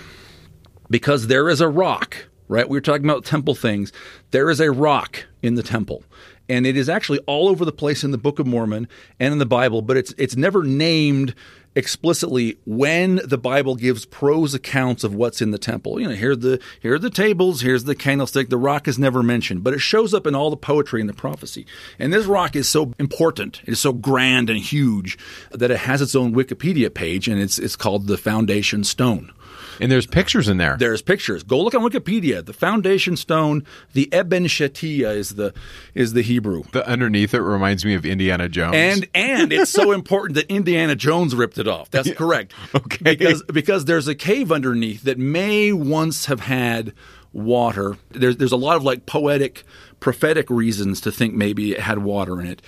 because 0.90 1.26
there 1.26 1.48
is 1.48 1.60
a 1.60 1.68
rock, 1.68 2.28
right? 2.48 2.68
We 2.68 2.76
were 2.76 2.82
talking 2.82 3.04
about 3.04 3.24
temple 3.24 3.54
things. 3.54 3.92
There 4.30 4.50
is 4.50 4.60
a 4.60 4.70
rock 4.70 5.26
in 5.42 5.54
the 5.54 5.62
temple. 5.62 6.04
And 6.50 6.66
it 6.66 6.76
is 6.78 6.88
actually 6.88 7.18
all 7.20 7.48
over 7.48 7.64
the 7.64 7.72
place 7.72 8.04
in 8.04 8.10
the 8.10 8.18
Book 8.18 8.38
of 8.38 8.46
Mormon 8.46 8.88
and 9.20 9.32
in 9.32 9.38
the 9.38 9.46
Bible, 9.46 9.82
but 9.82 9.98
it's 9.98 10.14
it's 10.16 10.34
never 10.34 10.62
named 10.62 11.34
explicitly 11.78 12.58
when 12.66 13.20
the 13.24 13.38
Bible 13.38 13.76
gives 13.76 14.04
prose 14.04 14.52
accounts 14.52 15.04
of 15.04 15.14
what's 15.14 15.40
in 15.40 15.52
the 15.52 15.58
temple. 15.58 16.00
You 16.00 16.08
know, 16.08 16.14
here 16.14 16.34
the 16.34 16.60
here 16.80 16.94
are 16.94 16.98
the 16.98 17.08
tables, 17.08 17.60
here's 17.60 17.84
the 17.84 17.94
candlestick. 17.94 18.48
The 18.48 18.56
rock 18.56 18.88
is 18.88 18.98
never 18.98 19.22
mentioned, 19.22 19.62
but 19.62 19.74
it 19.74 19.78
shows 19.78 20.12
up 20.12 20.26
in 20.26 20.34
all 20.34 20.50
the 20.50 20.56
poetry 20.56 21.00
and 21.00 21.08
the 21.08 21.14
prophecy. 21.14 21.66
And 21.96 22.12
this 22.12 22.26
rock 22.26 22.56
is 22.56 22.68
so 22.68 22.92
important, 22.98 23.62
it 23.64 23.70
is 23.70 23.78
so 23.78 23.92
grand 23.92 24.50
and 24.50 24.58
huge 24.58 25.16
that 25.52 25.70
it 25.70 25.78
has 25.78 26.02
its 26.02 26.16
own 26.16 26.34
Wikipedia 26.34 26.92
page, 26.92 27.28
and 27.28 27.40
it's 27.40 27.60
it's 27.60 27.76
called 27.76 28.08
the 28.08 28.18
Foundation 28.18 28.82
Stone. 28.82 29.32
And 29.80 29.90
there's 29.92 30.06
pictures 30.06 30.48
in 30.48 30.56
there. 30.56 30.76
There's 30.78 31.02
pictures. 31.02 31.42
Go 31.42 31.60
look 31.62 31.74
on 31.74 31.82
Wikipedia. 31.82 32.44
The 32.44 32.52
foundation 32.52 33.16
stone, 33.16 33.64
the 33.92 34.12
Eben 34.12 34.44
Shetiyah 34.44 35.14
is 35.16 35.34
the 35.36 35.54
is 35.94 36.12
the 36.12 36.22
Hebrew. 36.22 36.64
the 36.72 36.86
underneath 36.88 37.34
it 37.34 37.40
reminds 37.40 37.84
me 37.84 37.94
of 37.94 38.04
Indiana 38.04 38.48
Jones. 38.48 38.74
And 38.74 39.08
and 39.14 39.52
it's 39.52 39.70
so 39.70 39.92
important 39.92 40.34
that 40.36 40.50
Indiana 40.50 40.94
Jones 40.96 41.34
ripped 41.34 41.58
it 41.58 41.68
off. 41.68 41.90
That's 41.90 42.12
correct. 42.12 42.52
Okay. 42.74 42.98
Because 43.16 43.42
because 43.44 43.84
there's 43.86 44.08
a 44.08 44.14
cave 44.14 44.52
underneath 44.52 45.02
that 45.02 45.18
may 45.18 45.72
once 45.72 46.26
have 46.26 46.40
had 46.40 46.92
water. 47.32 47.96
There's 48.10 48.36
there's 48.36 48.52
a 48.52 48.56
lot 48.56 48.76
of 48.76 48.82
like 48.82 49.06
poetic 49.06 49.64
prophetic 50.00 50.48
reasons 50.50 51.00
to 51.02 51.12
think 51.12 51.34
maybe 51.34 51.72
it 51.72 51.80
had 51.80 51.98
water 51.98 52.40
in 52.40 52.46
it. 52.46 52.62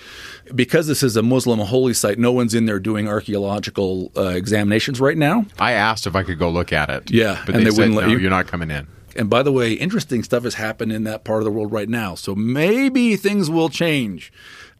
Because 0.54 0.86
this 0.86 1.02
is 1.02 1.16
a 1.16 1.22
Muslim 1.22 1.60
holy 1.60 1.94
site, 1.94 2.18
no 2.18 2.32
one's 2.32 2.54
in 2.54 2.66
there 2.66 2.80
doing 2.80 3.08
archaeological 3.08 4.10
uh, 4.16 4.28
examinations 4.28 5.00
right 5.00 5.16
now. 5.16 5.46
I 5.58 5.72
asked 5.72 6.06
if 6.06 6.16
I 6.16 6.22
could 6.22 6.38
go 6.38 6.50
look 6.50 6.72
at 6.72 6.90
it. 6.90 7.10
Yeah, 7.10 7.42
but 7.46 7.54
and 7.54 7.60
they, 7.60 7.64
they 7.64 7.70
said, 7.70 7.78
wouldn't 7.78 7.96
let 7.96 8.06
no, 8.06 8.12
you. 8.12 8.18
you're 8.18 8.30
not 8.30 8.46
coming 8.46 8.70
in. 8.70 8.86
And 9.16 9.28
by 9.28 9.42
the 9.42 9.52
way, 9.52 9.72
interesting 9.72 10.22
stuff 10.22 10.44
has 10.44 10.54
happened 10.54 10.92
in 10.92 11.04
that 11.04 11.24
part 11.24 11.40
of 11.40 11.44
the 11.44 11.50
world 11.50 11.72
right 11.72 11.88
now. 11.88 12.14
So 12.14 12.34
maybe 12.34 13.16
things 13.16 13.50
will 13.50 13.68
change. 13.68 14.32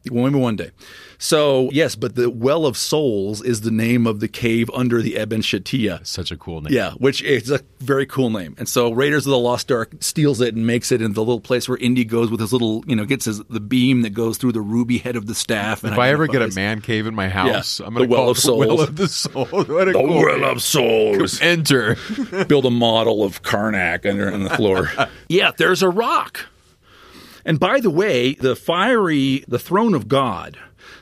Maybe 0.05 0.39
one 0.39 0.57
day. 0.57 0.71
So, 1.19 1.69
yes, 1.73 1.95
but 1.95 2.15
the 2.15 2.31
Well 2.31 2.65
of 2.65 2.79
Souls 2.79 3.43
is 3.43 3.61
the 3.61 3.71
name 3.71 4.07
of 4.07 4.21
the 4.21 4.29
cave 4.29 4.71
under 4.73 5.03
the 5.03 5.19
Eben 5.19 5.43
Shetiyah. 5.43 6.07
Such 6.07 6.31
a 6.31 6.37
cool 6.39 6.63
name. 6.63 6.73
Yeah, 6.73 6.93
which 6.93 7.21
is 7.23 7.51
a 7.51 7.61
very 7.81 8.07
cool 8.07 8.31
name. 8.31 8.55
And 8.57 8.67
so 8.67 8.91
Raiders 8.93 9.27
of 9.27 9.31
the 9.33 9.39
Lost 9.39 9.71
Ark 9.71 9.93
steals 10.01 10.41
it 10.41 10.55
and 10.55 10.67
makes 10.67 10.91
it 10.91 11.03
into 11.03 11.15
the 11.15 11.21
little 11.21 11.41
place 11.41 11.69
where 11.69 11.77
Indy 11.77 12.07
goes 12.07 12.31
with 12.31 12.41
his 12.41 12.53
little, 12.55 12.83
you 12.87 12.97
know, 12.97 13.05
gets 13.05 13.27
his 13.27 13.41
the 13.51 13.61
beam 13.61 14.01
that 14.03 14.11
goes 14.11 14.39
through 14.39 14.53
the 14.53 14.63
ruby 14.63 14.97
head 14.97 15.17
of 15.17 15.27
the 15.27 15.35
staff. 15.35 15.85
And 15.85 15.93
If 15.93 15.99
I 15.99 16.09
ever 16.09 16.27
get 16.27 16.41
a 16.41 16.49
man 16.55 16.81
cave 16.81 17.07
in 17.07 17.15
my 17.15 17.29
house, 17.29 17.79
Yeah, 17.81 17.87
I'm 17.87 17.95
going 17.95 18.09
to 18.09 18.11
Well 18.11 18.23
call 18.23 18.31
of 18.31 18.39
it 18.39 18.43
the 18.43 18.55
Well 18.57 18.81
of 18.81 18.97
the 18.97 19.09
Soul. 19.09 19.45
What 19.45 19.69
a 19.89 19.93
the 19.93 19.93
cool 19.93 20.23
Well 20.23 20.39
name. 20.39 20.45
of 20.45 20.63
Souls. 20.63 21.41
Enter. 21.43 21.99
build 22.49 22.65
a 22.65 22.71
model 22.71 23.23
of 23.23 23.43
Karnak 23.43 24.09
under 24.09 24.33
on 24.33 24.45
the 24.45 24.51
floor. 24.51 24.89
yeah, 25.29 25.51
there's 25.59 25.83
a 25.83 25.91
rock. 25.91 26.47
And 27.45 27.59
by 27.59 27.81
the 27.81 27.91
way, 27.91 28.35
the 28.35 28.57
fiery, 28.57 29.45
the 29.49 29.59
throne 29.59 29.95
of 29.95 30.09
God, 30.09 30.59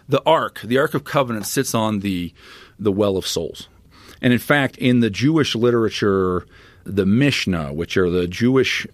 the 0.09 0.23
ark, 0.25 0.61
the 0.63 0.79
ark 0.79 0.95
of 0.95 1.05
covenant 1.05 1.47
sits 1.47 1.75
on 1.75 2.01
the 2.01 2.33
the 2.79 2.93
well 2.93 3.17
of 3.17 3.27
souls. 3.27 3.69
And 4.21 4.33
in 4.33 4.39
fact, 4.39 4.77
in 4.79 5.01
the 5.01 5.11
Jewish 5.11 5.55
literature, 5.55 6.47
the 6.85 7.07
Mishnah, 7.07 7.73
which 7.73 7.97
are 7.97 8.11
the 8.11 8.27
Jewish 8.27 8.87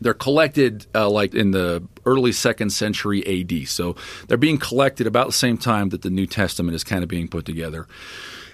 they're 0.00 0.14
collected 0.14 0.86
uh, 0.94 1.10
like 1.10 1.34
in 1.34 1.50
the 1.50 1.82
early 2.06 2.32
second 2.32 2.70
century 2.70 3.26
AD. 3.26 3.68
So 3.68 3.96
they're 4.28 4.38
being 4.38 4.58
collected 4.58 5.06
about 5.06 5.26
the 5.26 5.32
same 5.34 5.58
time 5.58 5.90
that 5.90 6.02
the 6.02 6.10
New 6.10 6.26
Testament 6.26 6.74
is 6.74 6.84
kind 6.84 7.02
of 7.02 7.08
being 7.08 7.28
put 7.28 7.44
together 7.44 7.86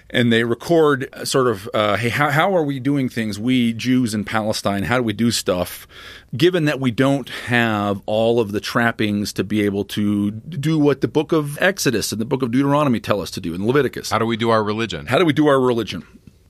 and 0.09 0.31
they 0.31 0.43
record 0.43 1.09
uh, 1.13 1.25
sort 1.25 1.47
of, 1.47 1.69
uh, 1.73 1.97
hey, 1.97 2.09
how, 2.09 2.29
how 2.29 2.55
are 2.55 2.63
we 2.63 2.79
doing 2.79 3.09
things, 3.09 3.39
we 3.39 3.73
Jews 3.73 4.13
in 4.13 4.23
Palestine? 4.23 4.83
How 4.83 4.97
do 4.97 5.03
we 5.03 5.13
do 5.13 5.31
stuff? 5.31 5.87
Given 6.35 6.65
that 6.65 6.79
we 6.79 6.91
don't 6.91 7.29
have 7.29 8.01
all 8.05 8.39
of 8.39 8.51
the 8.51 8.59
trappings 8.59 9.33
to 9.33 9.43
be 9.43 9.61
able 9.61 9.85
to 9.85 10.31
do 10.31 10.79
what 10.79 11.01
the 11.01 11.07
book 11.07 11.31
of 11.31 11.57
Exodus 11.61 12.11
and 12.11 12.21
the 12.21 12.25
book 12.25 12.41
of 12.41 12.51
Deuteronomy 12.51 12.99
tell 12.99 13.21
us 13.21 13.31
to 13.31 13.41
do, 13.41 13.53
in 13.53 13.65
Leviticus. 13.65 14.09
How 14.09 14.19
do 14.19 14.25
we 14.25 14.37
do 14.37 14.49
our 14.49 14.63
religion? 14.63 15.07
How 15.07 15.19
do 15.19 15.25
we 15.25 15.33
do 15.33 15.47
our 15.47 15.59
religion? 15.59 16.05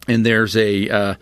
And 0.07 0.25
there's 0.25 0.55
a, 0.55 0.89
uh, 0.89 1.15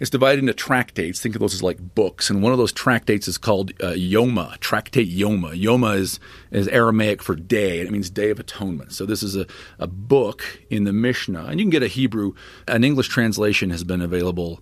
it's 0.00 0.10
divided 0.10 0.40
into 0.40 0.52
tractates. 0.52 1.20
Think 1.20 1.36
of 1.36 1.40
those 1.40 1.54
as 1.54 1.62
like 1.62 1.94
books. 1.94 2.28
And 2.28 2.42
one 2.42 2.50
of 2.52 2.58
those 2.58 2.72
tractates 2.72 3.28
is 3.28 3.38
called 3.38 3.70
uh, 3.80 3.92
Yoma, 3.92 4.58
Tractate 4.58 5.16
Yoma. 5.16 5.60
Yoma 5.60 5.96
is, 5.96 6.18
is 6.50 6.66
Aramaic 6.68 7.22
for 7.22 7.36
day, 7.36 7.78
and 7.78 7.88
it 7.88 7.92
means 7.92 8.10
Day 8.10 8.30
of 8.30 8.40
Atonement. 8.40 8.92
So 8.92 9.06
this 9.06 9.22
is 9.22 9.36
a, 9.36 9.46
a 9.78 9.86
book 9.86 10.60
in 10.70 10.84
the 10.84 10.92
Mishnah. 10.92 11.44
And 11.44 11.60
you 11.60 11.66
can 11.66 11.70
get 11.70 11.84
a 11.84 11.88
Hebrew, 11.88 12.34
an 12.66 12.82
English 12.82 13.08
translation 13.08 13.70
has 13.70 13.84
been 13.84 14.00
available 14.00 14.60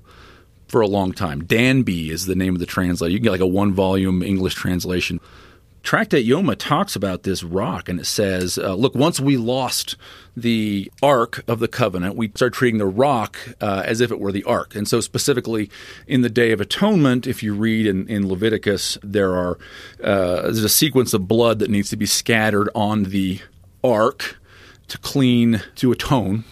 for 0.69 0.83
a 0.83 0.87
long 0.87 1.13
time. 1.13 1.45
Danby 1.45 2.11
is 2.11 2.27
the 2.27 2.37
name 2.37 2.55
of 2.55 2.61
the 2.61 2.67
translator. 2.67 3.11
You 3.11 3.19
can 3.19 3.25
get 3.25 3.33
like 3.33 3.41
a 3.41 3.47
one 3.47 3.73
volume 3.73 4.23
English 4.23 4.55
translation. 4.55 5.21
Tractate 5.83 6.27
Yoma 6.27 6.57
talks 6.59 6.95
about 6.95 7.23
this 7.23 7.43
rock, 7.43 7.89
and 7.89 8.01
it 8.01 8.07
says, 8.07 8.59
uh, 8.59 8.75
"Look, 8.75 8.95
once 8.95 9.19
we 9.19 9.37
lost 9.37 9.97
the 10.37 10.91
Ark 11.03 11.43
of 11.49 11.59
the 11.59 11.69
Covenant, 11.69 12.17
we 12.17 12.29
started 12.29 12.55
treating 12.55 12.79
the 12.79 12.87
rock 12.87 13.39
uh, 13.61 13.83
as 13.85 14.01
if 14.01 14.11
it 14.11 14.21
were 14.21 14.33
the 14.33 14.45
Ark." 14.45 14.75
And 14.75 14.87
so, 14.87 15.01
specifically 15.01 15.71
in 16.07 16.21
the 16.21 16.29
Day 16.29 16.53
of 16.53 16.61
Atonement, 16.61 17.27
if 17.27 17.43
you 17.43 17.55
read 17.55 17.87
in, 17.87 18.07
in 18.09 18.29
Leviticus, 18.29 18.99
there 19.03 19.35
are 19.35 19.59
uh, 20.03 20.43
there's 20.43 20.65
a 20.65 20.69
sequence 20.69 21.15
of 21.15 21.27
blood 21.27 21.59
that 21.61 21.71
needs 21.71 21.89
to 21.91 21.97
be 21.97 22.07
scattered 22.07 22.69
on 22.75 23.05
the 23.05 23.41
Ark 23.83 24.39
to 24.89 24.99
clean 24.99 25.63
to 25.77 25.93
atone. 25.93 26.45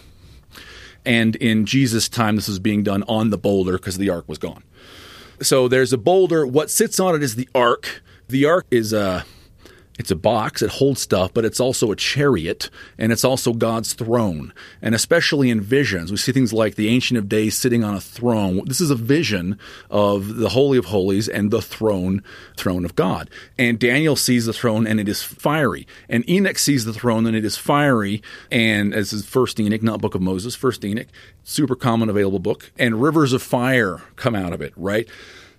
And 1.05 1.35
in 1.37 1.65
Jesus' 1.65 2.09
time, 2.09 2.35
this 2.35 2.47
was 2.47 2.59
being 2.59 2.83
done 2.83 3.03
on 3.03 3.29
the 3.29 3.37
boulder 3.37 3.73
because 3.73 3.97
the 3.97 4.09
Ark 4.09 4.27
was 4.27 4.37
gone. 4.37 4.63
So 5.41 5.67
there's 5.67 5.93
a 5.93 5.97
boulder. 5.97 6.45
What 6.45 6.69
sits 6.69 6.99
on 6.99 7.15
it 7.15 7.23
is 7.23 7.35
the 7.35 7.47
ark. 7.55 8.01
The 8.29 8.45
ark 8.45 8.67
is 8.69 8.93
uh, 8.93 9.23
It's 9.99 10.11
a 10.11 10.15
box, 10.15 10.61
it 10.61 10.69
holds 10.69 11.01
stuff, 11.01 11.33
but 11.33 11.43
it's 11.43 11.59
also 11.59 11.91
a 11.91 11.95
chariot, 11.95 12.69
and 12.97 13.11
it's 13.11 13.25
also 13.25 13.51
God's 13.51 13.91
throne. 13.91 14.53
And 14.81 14.95
especially 14.95 15.49
in 15.49 15.59
visions, 15.59 16.09
we 16.09 16.15
see 16.15 16.31
things 16.31 16.53
like 16.53 16.75
the 16.75 16.87
Ancient 16.87 17.17
of 17.17 17.27
Days 17.27 17.57
sitting 17.57 17.83
on 17.83 17.95
a 17.95 17.99
throne. 17.99 18.61
This 18.65 18.79
is 18.79 18.91
a 18.91 18.95
vision 18.95 19.59
of 19.89 20.37
the 20.37 20.49
Holy 20.49 20.77
of 20.77 20.85
Holies 20.85 21.27
and 21.27 21.51
the 21.51 21.61
throne, 21.61 22.23
throne 22.55 22.85
of 22.85 22.95
God. 22.95 23.29
And 23.57 23.77
Daniel 23.77 24.15
sees 24.15 24.45
the 24.45 24.53
throne 24.53 24.87
and 24.87 25.01
it 25.01 25.09
is 25.09 25.21
fiery. 25.21 25.85
And 26.07 26.27
Enoch 26.29 26.59
sees 26.59 26.85
the 26.85 26.93
throne 26.93 27.25
and 27.25 27.35
it 27.35 27.43
is 27.43 27.57
fiery. 27.57 28.21
And 28.49 28.93
as 28.93 29.11
is 29.11 29.25
First 29.25 29.59
Enoch, 29.59 29.83
not 29.83 29.99
Book 29.99 30.15
of 30.15 30.21
Moses, 30.21 30.55
First 30.55 30.85
Enoch, 30.85 31.07
super 31.43 31.75
common 31.75 32.07
available 32.09 32.39
book. 32.39 32.71
And 32.79 33.01
rivers 33.01 33.33
of 33.33 33.41
fire 33.41 34.03
come 34.15 34.35
out 34.35 34.53
of 34.53 34.61
it, 34.61 34.71
right? 34.77 35.09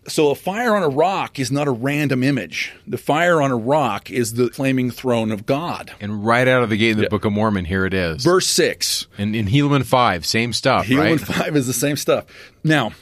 So 0.09 0.30
a 0.30 0.34
fire 0.34 0.74
on 0.74 0.82
a 0.82 0.88
rock 0.88 1.38
is 1.38 1.53
not 1.53 1.68
a 1.68 1.70
random 1.70 2.22
image. 2.22 2.72
The 2.86 2.96
fire 2.98 3.42
on 3.42 3.51
a 3.51 3.57
rock 3.57 4.11
is 4.11 4.34
the 4.34 4.48
flaming 4.48 4.90
throne 4.90 5.30
of 5.30 5.44
God. 5.44 5.92
And 6.01 6.24
right 6.24 6.48
out 6.48 6.62
of 6.62 6.70
the 6.70 6.76
gate 6.76 6.92
in 6.92 6.98
the 6.98 7.09
Book 7.09 7.26
of 7.26 7.32
Mormon, 7.32 7.66
here 7.66 7.84
it 7.84 7.92
is. 7.92 8.24
Verse 8.24 8.46
6. 8.46 9.07
And 9.18 9.36
in 9.36 9.46
Helaman 9.46 9.84
5, 9.84 10.24
same 10.24 10.53
stuff, 10.53 10.86
Helaman 10.86 11.28
right? 11.28 11.44
5 11.44 11.57
is 11.57 11.66
the 11.66 11.74
same 11.74 11.96
stuff. 11.96 12.24
Now, 12.64 12.92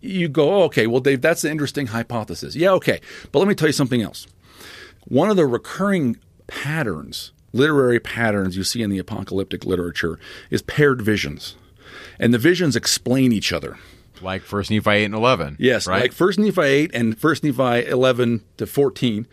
you 0.00 0.28
go, 0.28 0.50
oh, 0.50 0.62
okay, 0.64 0.86
well, 0.86 1.00
Dave, 1.00 1.22
that's 1.22 1.44
an 1.44 1.50
interesting 1.50 1.88
hypothesis. 1.88 2.54
Yeah, 2.54 2.72
okay. 2.72 3.00
But 3.32 3.38
let 3.38 3.48
me 3.48 3.54
tell 3.54 3.68
you 3.68 3.72
something 3.72 4.02
else. 4.02 4.26
One 5.06 5.30
of 5.30 5.36
the 5.36 5.46
recurring 5.46 6.18
patterns, 6.46 7.32
literary 7.52 8.00
patterns 8.00 8.56
you 8.56 8.64
see 8.64 8.82
in 8.82 8.90
the 8.90 8.98
apocalyptic 8.98 9.64
literature, 9.64 10.18
is 10.50 10.62
paired 10.62 11.00
visions. 11.00 11.56
And 12.18 12.34
the 12.34 12.38
visions 12.38 12.76
explain 12.76 13.32
each 13.32 13.52
other. 13.52 13.78
Like 14.22 14.42
First 14.42 14.70
Nephi 14.70 14.90
8 14.90 15.04
and 15.04 15.14
11. 15.14 15.56
Yes, 15.58 15.86
right? 15.86 16.02
like 16.02 16.12
First 16.12 16.38
Nephi 16.38 16.60
8 16.60 16.90
and 16.94 17.18
First 17.18 17.44
Nephi 17.44 17.86
11 17.86 18.44
to 18.58 18.66
14. 18.66 19.26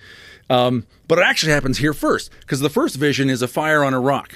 Um, 0.49 0.85
but 1.07 1.19
it 1.19 1.23
actually 1.23 1.51
happens 1.51 1.79
here 1.79 1.93
first, 1.93 2.31
because 2.41 2.61
the 2.61 2.69
first 2.69 2.95
vision 2.95 3.29
is 3.29 3.41
a 3.41 3.47
fire 3.47 3.83
on 3.83 3.93
a 3.93 3.99
rock. 3.99 4.35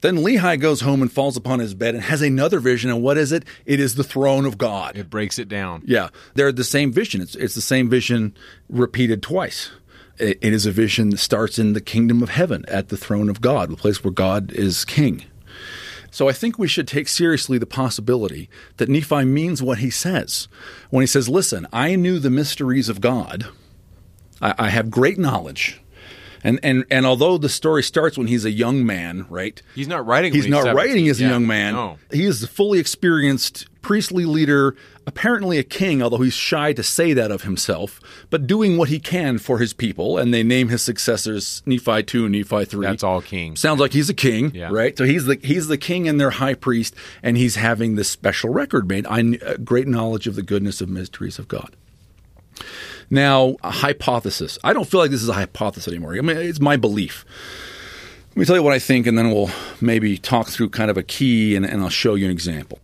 Then 0.00 0.16
Lehi 0.18 0.58
goes 0.58 0.80
home 0.80 1.00
and 1.00 1.10
falls 1.10 1.36
upon 1.36 1.60
his 1.60 1.74
bed 1.74 1.94
and 1.94 2.02
has 2.02 2.22
another 2.22 2.58
vision. 2.58 2.90
And 2.90 3.02
what 3.02 3.16
is 3.16 3.30
it? 3.30 3.44
It 3.64 3.78
is 3.78 3.94
the 3.94 4.02
throne 4.02 4.44
of 4.44 4.58
God. 4.58 4.96
It 4.96 5.08
breaks 5.08 5.38
it 5.38 5.48
down. 5.48 5.82
Yeah, 5.86 6.08
they're 6.34 6.50
the 6.50 6.64
same 6.64 6.92
vision. 6.92 7.20
It's, 7.20 7.36
it's 7.36 7.54
the 7.54 7.60
same 7.60 7.88
vision 7.88 8.36
repeated 8.68 9.22
twice. 9.22 9.70
It, 10.18 10.38
it 10.42 10.52
is 10.52 10.66
a 10.66 10.72
vision 10.72 11.10
that 11.10 11.18
starts 11.18 11.56
in 11.56 11.72
the 11.72 11.80
kingdom 11.80 12.20
of 12.20 12.30
heaven 12.30 12.64
at 12.66 12.88
the 12.88 12.96
throne 12.96 13.28
of 13.28 13.40
God, 13.40 13.70
the 13.70 13.76
place 13.76 14.02
where 14.02 14.12
God 14.12 14.50
is 14.52 14.84
king. 14.84 15.24
So 16.12 16.28
I 16.28 16.32
think 16.32 16.58
we 16.58 16.68
should 16.68 16.86
take 16.86 17.08
seriously 17.08 17.56
the 17.56 17.64
possibility 17.64 18.50
that 18.76 18.90
Nephi 18.90 19.24
means 19.24 19.62
what 19.62 19.78
he 19.78 19.88
says 19.88 20.46
when 20.90 21.00
he 21.00 21.06
says, 21.06 21.26
Listen, 21.26 21.66
I 21.72 21.96
knew 21.96 22.18
the 22.18 22.28
mysteries 22.28 22.90
of 22.90 23.00
God, 23.00 23.48
I, 24.40 24.68
have 24.68 24.90
great 24.90 25.18
knowledge. 25.18 25.80
And, 26.44 26.58
and 26.62 26.84
and 26.90 27.06
although 27.06 27.38
the 27.38 27.48
story 27.48 27.82
starts 27.82 28.18
when 28.18 28.26
he's 28.26 28.44
a 28.44 28.50
young 28.50 28.84
man, 28.84 29.26
right? 29.28 29.60
He's 29.74 29.88
not 29.88 30.04
writing. 30.06 30.32
He's 30.32 30.44
when 30.44 30.50
not 30.50 30.64
17. 30.64 30.76
writing 30.76 31.08
as 31.08 31.20
a 31.20 31.24
young 31.24 31.46
man. 31.46 31.74
No. 31.74 31.98
He 32.12 32.24
is 32.24 32.42
a 32.42 32.48
fully 32.48 32.78
experienced 32.80 33.66
priestly 33.80 34.24
leader, 34.24 34.76
apparently 35.06 35.58
a 35.58 35.62
king, 35.64 36.02
although 36.02 36.18
he's 36.18 36.34
shy 36.34 36.72
to 36.72 36.82
say 36.82 37.12
that 37.12 37.30
of 37.32 37.42
himself, 37.42 38.00
but 38.30 38.46
doing 38.46 38.76
what 38.76 38.88
he 38.88 38.98
can 39.00 39.38
for 39.38 39.58
his 39.58 39.72
people. 39.72 40.18
And 40.18 40.32
they 40.32 40.42
name 40.42 40.68
his 40.68 40.82
successors 40.82 41.62
Nephi 41.66 42.02
two, 42.02 42.28
Nephi 42.28 42.64
three. 42.64 42.86
That's 42.86 43.02
all 43.04 43.22
king. 43.22 43.54
Sounds 43.56 43.80
like 43.80 43.92
he's 43.92 44.08
a 44.10 44.14
king, 44.14 44.52
Yeah. 44.54 44.70
right? 44.72 44.96
So 44.98 45.04
he's 45.04 45.26
the 45.26 45.38
he's 45.42 45.68
the 45.68 45.78
king 45.78 46.08
and 46.08 46.20
their 46.20 46.30
high 46.30 46.54
priest, 46.54 46.94
and 47.22 47.36
he's 47.36 47.54
having 47.56 47.94
this 47.94 48.08
special 48.08 48.50
record 48.50 48.88
made. 48.88 49.06
I 49.06 49.20
uh, 49.46 49.56
great 49.58 49.86
knowledge 49.86 50.26
of 50.26 50.34
the 50.34 50.42
goodness 50.42 50.80
of 50.80 50.88
mysteries 50.88 51.38
of 51.38 51.46
God. 51.48 51.76
Now, 53.12 53.56
a 53.62 53.70
hypothesis. 53.70 54.58
I 54.64 54.72
don't 54.72 54.88
feel 54.88 54.98
like 54.98 55.10
this 55.10 55.22
is 55.22 55.28
a 55.28 55.34
hypothesis 55.34 55.86
anymore. 55.86 56.16
I 56.16 56.22
mean, 56.22 56.38
it's 56.38 56.62
my 56.62 56.78
belief. 56.78 57.26
Let 58.30 58.36
me 58.38 58.44
tell 58.46 58.56
you 58.56 58.62
what 58.62 58.72
I 58.72 58.78
think, 58.78 59.06
and 59.06 59.18
then 59.18 59.30
we'll 59.30 59.50
maybe 59.82 60.16
talk 60.16 60.48
through 60.48 60.70
kind 60.70 60.90
of 60.90 60.96
a 60.96 61.02
key, 61.02 61.54
and, 61.54 61.66
and 61.66 61.82
I'll 61.82 61.90
show 61.90 62.14
you 62.14 62.24
an 62.24 62.30
example. 62.30 62.78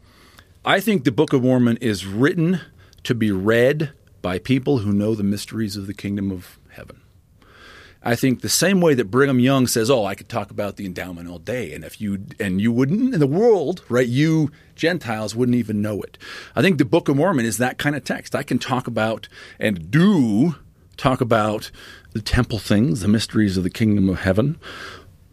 I 0.67 0.81
think 0.81 1.05
the 1.05 1.13
Book 1.13 1.33
of 1.33 1.45
Mormon 1.45 1.79
is 1.79 2.05
written 2.05 2.61
to 3.05 3.15
be 3.15 3.33
read 3.33 3.93
by 4.21 4.39
people 4.39 4.81
who 4.81 4.93
know 4.93 5.15
the 5.15 5.23
mysteries 5.23 5.77
of 5.77 5.87
the 5.87 5.95
kingdom 5.95 6.31
of. 6.31 6.58
I 8.09 8.17
think 8.17 8.41
the 8.41 8.49
same 8.49 8.81
way 8.81 8.95
that 8.95 9.11
Brigham 9.11 9.39
Young 9.39 9.67
says, 9.67 9.91
"Oh, 9.91 10.07
I 10.07 10.15
could 10.15 10.31
talk 10.31 10.51
about 10.51 10.77
the 10.77 10.87
endowment 10.87 11.29
all 11.29 11.39
day," 11.39 11.75
and 11.75 11.85
if 11.85 12.01
you 12.01 12.25
and 12.41 12.59
you 12.59 12.73
wouldn't 12.73 13.13
in 13.13 13.21
the 13.21 13.27
world, 13.27 13.83
right? 13.91 14.09
You 14.09 14.51
Gentiles 14.75 15.37
wouldn't 15.37 15.59
even 15.59 15.83
know 15.83 16.01
it. 16.01 16.17
I 16.57 16.63
think 16.63 16.79
the 16.79 16.87
Book 16.87 17.11
of 17.11 17.17
Mormon 17.17 17.45
is 17.45 17.59
that 17.59 17.77
kind 17.77 17.95
of 17.95 18.05
text. 18.05 18.35
I 18.35 18.43
can 18.43 18.59
talk 18.59 18.87
about 18.87 19.29
and 19.61 19.91
do 19.91 20.55
talk 20.97 21.21
about 21.21 21.71
the 22.13 22.23
temple 22.23 22.59
things, 22.59 23.01
the 23.01 23.09
mysteries 23.09 23.59
of 23.59 23.63
the 23.63 23.69
kingdom 23.69 24.09
of 24.09 24.21
heaven, 24.21 24.57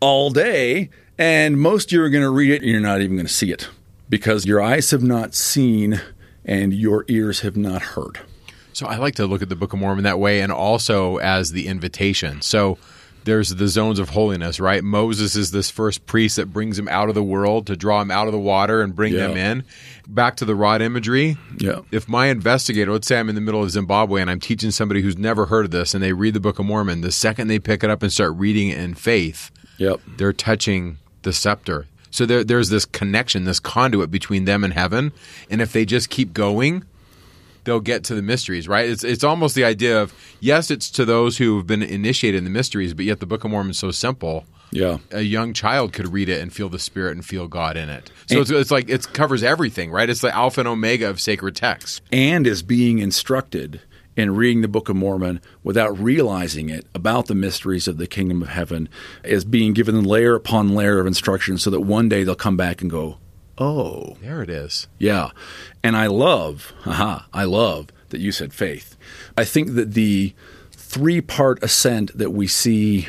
all 0.02 0.30
day, 0.30 0.90
and 1.18 1.58
most 1.58 1.94
you 1.94 2.04
are 2.04 2.10
going 2.10 2.26
to 2.26 2.30
read 2.30 2.52
it 2.52 2.62
and 2.62 2.70
you're 2.70 2.82
not 2.82 3.00
even 3.00 3.16
going 3.16 3.26
to 3.26 3.32
see 3.32 3.54
it 3.54 3.70
because 4.10 4.46
your 4.46 4.62
eyes 4.62 4.92
have 4.92 5.02
not 5.02 5.34
seen 5.34 6.02
and 6.44 6.74
your 6.74 7.06
ears 7.08 7.40
have 7.40 7.56
not 7.56 7.82
heard. 7.82 8.20
So 8.76 8.88
I 8.88 8.98
like 8.98 9.16
to 9.16 9.26
look 9.26 9.42
at 9.42 9.48
the 9.48 9.56
Book 9.56 9.72
of 9.72 9.80
Mormon 9.80 10.04
that 10.04 10.20
way 10.20 10.42
and 10.42 10.52
also 10.52 11.16
as 11.20 11.54
the 11.54 11.68
invitation. 11.68 12.42
So 12.42 12.78
there's 13.24 13.52
the 13.56 13.70
zones 13.70 14.00
of 14.00 14.10
holiness, 14.10 14.60
right? 14.60 14.84
Moses 14.84 15.38
is 15.38 15.52
this 15.52 15.72
first 15.72 16.06
priest 16.06 16.36
that 16.36 16.48
brings 16.52 16.78
him 16.78 16.90
out 16.90 17.08
of 17.08 17.16
the 17.16 17.24
world 17.24 17.68
to 17.68 17.78
draw 17.78 18.02
him 18.02 18.12
out 18.12 18.28
of 18.28 18.34
the 18.34 18.38
water 18.40 18.82
and 18.82 18.94
bring 18.94 19.14
Yeah. 19.14 19.28
them 19.28 19.38
in. 19.38 19.64
Back 20.10 20.36
to 20.38 20.46
the 20.46 20.56
rod 20.56 20.82
imagery. 20.82 21.38
Yeah. 21.58 21.80
If 21.90 22.10
my 22.10 22.28
investigator, 22.28 22.92
let's 22.92 23.08
say 23.08 23.18
I'm 23.18 23.30
in 23.30 23.36
the 23.36 23.40
middle 23.42 23.64
of 23.64 23.72
Zimbabwe 23.72 24.20
and 24.20 24.30
I'm 24.30 24.42
teaching 24.42 24.72
somebody 24.72 25.02
who's 25.02 25.18
never 25.18 25.46
heard 25.46 25.64
of 25.64 25.72
this 25.72 25.94
and 25.94 26.04
they 26.04 26.12
read 26.12 26.34
the 26.34 26.42
Book 26.42 26.60
of 26.60 26.66
Mormon, 26.66 27.00
the 27.00 27.14
second 27.14 27.48
they 27.48 27.60
pick 27.60 27.82
it 27.82 27.90
up 27.90 28.04
and 28.04 28.12
start 28.12 28.34
reading 28.36 28.68
it 28.68 28.78
in 28.78 28.94
faith, 28.94 29.52
Yep. 29.78 30.02
they're 30.18 30.34
touching 30.34 30.98
the 31.22 31.32
scepter. 31.32 31.86
So 32.12 32.26
there, 32.26 32.44
there's 32.44 32.70
this 32.70 32.84
connection, 32.84 33.46
this 33.46 33.62
conduit 33.62 34.12
between 34.12 34.44
them 34.44 34.66
and 34.66 34.74
heaven. 34.74 35.14
And 35.50 35.62
if 35.62 35.72
they 35.72 35.86
just 35.86 36.10
keep 36.10 36.34
going, 36.34 36.84
they'll 37.66 37.80
get 37.80 38.04
to 38.06 38.16
the 38.16 38.22
mysteries, 38.22 38.68
right? 38.68 38.90
It's 38.90 39.04
it's 39.04 39.24
almost 39.24 39.56
the 39.56 39.66
idea 39.66 40.02
of 40.02 40.14
yes, 40.40 40.72
it's 40.72 40.90
to 40.92 41.06
those 41.06 41.38
who 41.38 41.58
have 41.58 41.68
been 41.68 41.84
initiated 41.84 42.38
in 42.38 42.44
the 42.46 42.50
mysteries, 42.50 42.94
but 42.94 43.06
yet 43.06 43.20
the 43.20 43.26
Book 43.26 43.44
of 43.44 43.52
Mormon 43.52 43.72
is 43.72 43.80
so 43.80 43.92
simple. 43.92 44.46
Yeah. 44.72 44.98
A 45.12 45.22
young 45.22 45.54
child 45.54 45.94
could 45.94 46.12
read 46.12 46.28
it 46.28 46.42
and 46.42 46.52
feel 46.52 46.70
the 46.70 46.80
Spirit 46.80 47.12
and 47.12 47.26
feel 47.26 47.48
God 47.48 47.78
in 47.78 47.88
it. 47.88 48.12
So 48.28 48.42
it's, 48.42 48.50
it's 48.50 48.72
like 48.72 48.90
it 48.90 49.08
covers 49.14 49.44
everything, 49.44 49.92
right? 49.92 50.10
It's 50.10 50.22
the 50.22 50.36
alpha 50.36 50.62
and 50.62 50.68
omega 50.68 51.10
of 51.10 51.22
sacred 51.22 51.56
text. 51.56 52.02
and 52.12 52.46
is 52.48 52.62
being 52.62 53.00
instructed 53.00 53.82
in 54.18 54.36
reading 54.36 54.62
the 54.62 54.68
Book 54.68 54.90
of 54.90 54.96
Mormon 54.96 55.40
without 55.64 55.98
realizing 56.00 56.70
it 56.70 56.86
about 56.94 57.28
the 57.28 57.36
mysteries 57.36 57.88
of 57.88 57.98
the 57.98 58.08
kingdom 58.08 58.42
of 58.42 58.50
heaven 58.50 58.90
is 59.24 59.46
being 59.46 59.74
given 59.74 60.04
layer 60.04 60.36
upon 60.36 60.74
layer 60.74 61.00
of 61.00 61.08
instruction 61.08 61.58
so 61.58 61.70
that 61.70 61.82
one 61.82 62.10
day 62.10 62.24
they'll 62.24 62.36
come 62.36 62.58
back 62.58 62.82
and 62.82 62.90
go, 62.90 63.18
Oh, 63.58 64.18
There 64.22 64.42
it 64.42 64.50
is. 64.50 64.88
yeah. 64.98 65.30
And 65.84 65.96
I 65.96 66.08
love, 66.08 66.74
haha, 66.82 67.22
I 67.34 67.46
love 67.46 67.88
that 68.10 68.20
you 68.20 68.32
said 68.32 68.54
faith. 68.54 68.98
I 69.38 69.46
think 69.46 69.76
that 69.76 69.94
the 69.94 70.34
three 70.72 71.22
part 71.22 71.62
ascent 71.64 72.18
that 72.18 72.32
we 72.32 72.48
see 72.48 73.08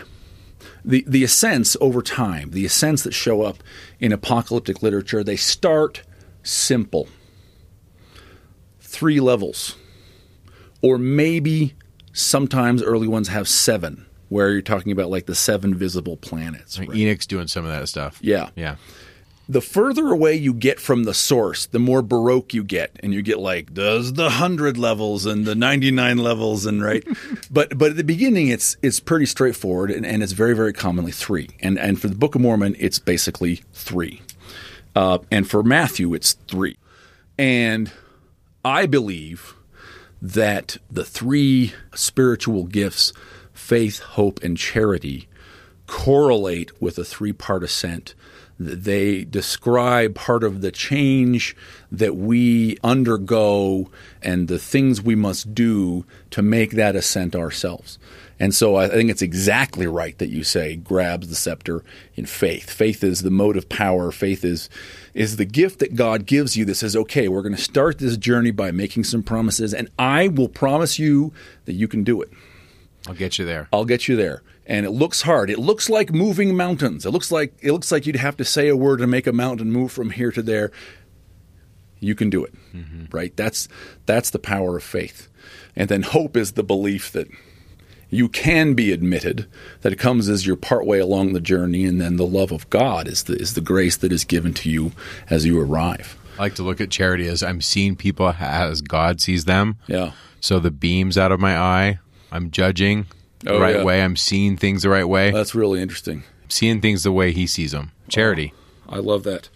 the, 0.84 1.05
the 1.07 1.24
ascents 1.24 1.76
over 1.80 2.01
time, 2.01 2.51
the 2.53 2.64
ascents 2.64 3.03
that 3.03 3.12
show 3.12 3.42
up 3.42 3.62
in 3.99 4.12
apocalyptic 4.12 4.82
literature, 4.82 5.24
they 5.24 5.36
start 5.36 6.03
simple. 6.44 7.09
Three 8.80 9.20
levels. 9.20 9.76
Or 10.82 10.99
maybe 10.99 11.74
sometimes 12.12 12.82
early 12.82 13.09
ones 13.09 13.28
have 13.28 13.49
seven, 13.49 14.07
where 14.28 14.51
you're 14.51 14.62
talking 14.62 14.92
about 14.92 15.11
like 15.11 15.26
the 15.26 15.34
seven 15.34 15.74
visible 15.74 16.16
planets. 16.16 16.78
right? 16.78 16.88
Enoch's 16.94 17.26
doing 17.26 17.49
some 17.49 17.64
of 17.64 17.70
that 17.72 17.88
stuff. 17.88 18.18
Yeah. 18.22 18.51
Yeah. 18.55 18.76
The 19.49 19.61
further 19.61 20.09
away 20.09 20.34
you 20.34 20.53
get 20.53 20.80
from 20.80 21.05
the 21.05 21.14
source, 21.14 21.66
the 21.66 21.78
more 21.78 22.03
baroque 22.03 22.53
you 22.53 22.64
get, 22.64 22.90
and 23.01 23.14
you 23.14 23.22
get 23.22 23.38
like 23.38 23.72
does 23.72 24.14
the 24.14 24.30
hundred 24.30 24.76
levels 24.76 25.26
and 25.26 25.44
the 25.44 25.55
ninety 25.55 25.90
nine 25.90 26.18
levels, 26.18 26.66
and 26.66 26.82
right. 26.82 27.07
but 27.51 27.76
but 27.78 27.90
at 27.90 27.97
the 27.97 28.05
beginning, 28.05 28.49
it's 28.49 28.76
it's 28.82 29.01
pretty 29.01 29.26
straightforward, 29.26 29.90
and, 29.90 30.05
and 30.05 30.22
it's 30.22 30.32
very 30.32 30.55
very 30.55 30.72
commonly 30.72 31.12
three. 31.12 31.49
And 31.61 31.78
and 31.78 32.01
for 32.01 32.09
the 32.09 32.16
Book 32.16 32.34
of 32.34 32.40
Mormon, 32.40 32.76
it's 32.78 32.99
basically 32.99 33.62
three. 33.72 34.22
Uh, 34.94 35.18
and 35.30 35.49
for 35.49 35.62
Matthew, 35.62 36.14
it's 36.14 36.32
three. 36.49 36.78
And 37.38 37.92
I 38.64 38.86
believe 38.86 39.55
that 40.22 40.78
the 40.90 41.05
three 41.05 41.74
spiritual 41.94 42.64
gifts, 42.64 43.12
faith, 43.53 44.01
hope, 44.01 44.42
and 44.42 44.57
charity, 44.57 45.28
correlate 45.86 46.80
with 46.80 46.99
a 46.99 47.05
three 47.05 47.32
part 47.32 47.62
ascent. 47.62 48.14
They 48.59 49.25
describe 49.25 50.15
part 50.15 50.43
of 50.43 50.63
the 50.63 50.71
change 50.71 51.55
that 51.93 52.17
we 52.17 52.79
undergo 52.83 53.91
and 54.23 54.49
the 54.49 54.59
things 54.59 55.03
we 55.03 55.15
must 55.15 55.55
do 55.55 56.07
to 56.31 56.43
make 56.43 56.73
that 56.73 56.97
ascent 56.97 57.37
ourselves. 57.37 57.99
And 58.39 58.55
so 58.55 58.77
I 58.77 58.89
think 58.89 59.11
it's 59.11 59.23
exactly 59.23 59.87
right 59.87 60.17
that 60.19 60.29
you 60.29 60.45
say 60.45 60.77
grabs 60.77 61.29
the 61.29 61.35
scepter 61.35 61.83
in 62.17 62.27
faith. 62.27 62.71
Faith 62.71 63.03
is 63.03 63.23
the 63.23 63.31
motive 63.31 63.69
power. 63.69 64.11
Faith 64.11 64.45
is 64.45 64.69
is 65.15 65.37
the 65.37 65.47
gift 65.47 65.79
that 65.79 65.95
God 65.95 66.27
gives 66.27 66.57
you 66.57 66.67
that 66.67 66.75
says, 66.75 66.95
okay, 66.95 67.29
we're 67.29 67.43
going 67.43 67.55
to 67.55 67.61
start 67.61 67.99
this 67.99 68.19
journey 68.19 68.51
by 68.51 68.71
making 68.71 69.05
some 69.05 69.23
promises, 69.23 69.73
and 69.73 69.89
I 69.99 70.29
will 70.29 70.51
promise 70.51 70.99
you 70.99 71.33
that 71.65 71.73
you 71.73 71.89
can 71.89 72.05
do 72.05 72.21
it. 72.21 72.31
I'll 73.07 73.15
get 73.15 73.39
you 73.39 73.45
there. 73.45 73.69
I'll 73.73 73.85
get 73.85 74.09
you 74.09 74.17
there. 74.17 74.43
And 74.67 74.85
it 74.85 74.91
looks 74.91 75.23
hard. 75.23 75.49
It 75.49 75.59
looks 75.59 75.89
like 75.89 76.13
moving 76.13 76.57
mountains. 76.57 77.07
It 77.07 77.11
looks 77.11 77.31
like 77.31 77.57
it 77.63 77.73
looks 77.73 77.93
like 77.93 78.07
you'd 78.07 78.17
have 78.17 78.37
to 78.39 78.45
say 78.45 78.69
a 78.69 78.77
word 78.77 78.99
to 78.99 79.07
make 79.07 79.27
a 79.27 79.33
mountain 79.33 79.71
move 79.71 79.93
from 79.93 80.11
here 80.11 80.33
to 80.33 80.43
there. 80.43 80.73
You 82.01 82.15
can 82.15 82.31
do 82.31 82.45
it. 82.45 82.55
Mm-hmm. 82.75 83.05
Right? 83.17 83.37
That's 83.37 83.69
that's 84.07 84.31
the 84.31 84.39
power 84.39 84.77
of 84.77 84.83
faith. 84.83 85.29
And 85.77 85.89
then 85.89 86.03
hope 86.03 86.37
is 86.37 86.53
the 86.53 86.65
belief 86.65 87.13
that 87.13 87.29
you 88.09 88.29
can 88.29 88.75
be 88.75 88.93
admitted, 88.93 89.47
that 89.83 89.93
it 89.93 89.99
comes 89.99 90.29
as 90.29 90.47
you're 90.47 90.57
partway 90.57 90.99
along 90.99 91.33
the 91.33 91.41
journey, 91.41 91.85
and 91.85 92.01
then 92.01 92.17
the 92.17 92.27
love 92.27 92.53
of 92.53 92.69
God 92.71 93.09
is 93.09 93.25
the 93.25 93.35
is 93.35 93.55
the 93.55 93.61
grace 93.61 93.97
that 93.99 94.13
is 94.13 94.25
given 94.25 94.55
to 94.55 94.71
you 94.71 94.93
as 95.29 95.45
you 95.45 95.61
arrive. 95.61 96.17
I 96.39 96.43
like 96.43 96.55
to 96.57 96.63
look 96.63 96.81
at 96.81 96.91
charity 96.91 97.29
as 97.29 97.43
I'm 97.43 97.61
seeing 97.61 97.97
people 97.97 98.35
as 98.39 98.83
God 98.83 99.21
sees 99.21 99.45
them. 99.45 99.79
Yeah. 99.87 100.13
So 100.41 100.59
the 100.61 100.71
beams 100.71 101.17
out 101.17 101.33
of 101.33 101.41
my 101.41 101.59
eye, 101.59 101.99
I'm 102.33 102.51
judging 102.51 103.07
the 103.41 103.53
Oh, 103.53 103.61
right 103.61 103.77
yeah. 103.77 103.85
way. 103.85 104.03
I'm 104.03 104.16
seeing 104.16 104.57
things 104.57 104.83
the 104.83 104.89
right 104.91 105.05
way. 105.09 105.31
That's 105.31 105.55
really 105.55 105.81
interesting. 105.81 106.24
seeing 106.49 106.81
things 106.81 107.03
the 107.03 107.12
way 107.12 107.33
He 107.33 107.47
sees 107.47 107.72
them. 107.72 107.93
Charity. 108.09 108.53
I 108.89 108.99
love 108.99 109.24
that. 109.24 109.49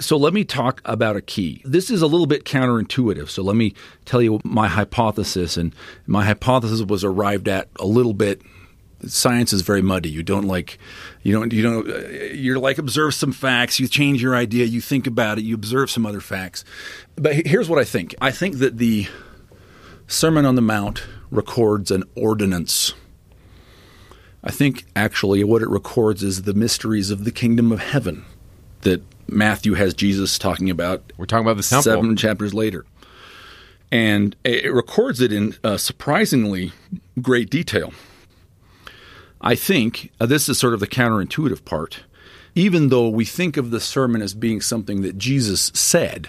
So 0.00 0.16
let 0.16 0.32
me 0.32 0.44
talk 0.44 0.80
about 0.84 1.16
a 1.16 1.20
key. 1.20 1.60
This 1.64 1.90
is 1.90 2.02
a 2.02 2.06
little 2.06 2.26
bit 2.26 2.44
counterintuitive. 2.44 3.28
So 3.30 3.42
let 3.42 3.56
me 3.56 3.74
tell 4.04 4.22
you 4.22 4.38
my 4.44 4.68
hypothesis. 4.68 5.56
And 5.56 5.74
my 6.06 6.24
hypothesis 6.24 6.82
was 6.82 7.02
arrived 7.04 7.48
at 7.48 7.68
a 7.80 7.86
little 7.86 8.12
bit. 8.14 8.40
Science 9.06 9.52
is 9.52 9.62
very 9.62 9.80
muddy. 9.82 10.08
You 10.10 10.22
don't 10.22 10.46
like, 10.46 10.78
you 11.22 11.32
don't, 11.32 11.52
you 11.52 11.62
don't, 11.62 11.88
uh, 11.90 12.08
you're 12.32 12.58
like 12.58 12.78
observe 12.78 13.14
some 13.14 13.32
facts. 13.32 13.80
You 13.80 13.88
change 13.88 14.20
your 14.22 14.36
idea. 14.36 14.66
You 14.66 14.80
think 14.80 15.06
about 15.06 15.38
it. 15.38 15.44
You 15.44 15.54
observe 15.54 15.90
some 15.90 16.04
other 16.06 16.20
facts. 16.20 16.64
But 17.16 17.46
here's 17.46 17.68
what 17.68 17.78
I 17.80 17.84
think. 17.84 18.14
I 18.20 18.30
think 18.30 18.58
that 18.58 18.76
the 18.78 19.08
Sermon 20.06 20.44
on 20.44 20.54
the 20.54 20.62
Mount 20.62 21.04
records 21.30 21.90
an 21.90 22.04
ordinance. 22.14 22.94
I 24.42 24.50
think 24.50 24.86
actually 24.94 25.42
what 25.44 25.62
it 25.62 25.68
records 25.68 26.22
is 26.22 26.42
the 26.42 26.54
mysteries 26.54 27.10
of 27.10 27.24
the 27.24 27.32
kingdom 27.32 27.72
of 27.72 27.80
heaven 27.80 28.24
that 28.82 29.02
Matthew 29.28 29.74
has 29.74 29.94
Jesus 29.94 30.38
talking 30.38 30.70
about 30.70 31.12
We're 31.16 31.26
talking 31.26 31.44
about 31.46 31.56
the 31.56 31.62
temple. 31.62 31.82
seven 31.82 32.16
chapters 32.16 32.54
later. 32.54 32.86
And 33.90 34.36
it 34.44 34.72
records 34.72 35.20
it 35.20 35.32
in 35.32 35.54
uh, 35.64 35.76
surprisingly 35.76 36.72
great 37.20 37.50
detail. 37.50 37.92
I 39.40 39.54
think 39.54 40.12
uh, 40.20 40.26
this 40.26 40.48
is 40.48 40.58
sort 40.58 40.74
of 40.74 40.80
the 40.80 40.86
counterintuitive 40.86 41.64
part. 41.64 42.00
Even 42.54 42.88
though 42.88 43.08
we 43.08 43.24
think 43.24 43.56
of 43.56 43.70
the 43.70 43.80
sermon 43.80 44.20
as 44.20 44.34
being 44.34 44.60
something 44.60 45.02
that 45.02 45.16
Jesus 45.16 45.70
said, 45.74 46.28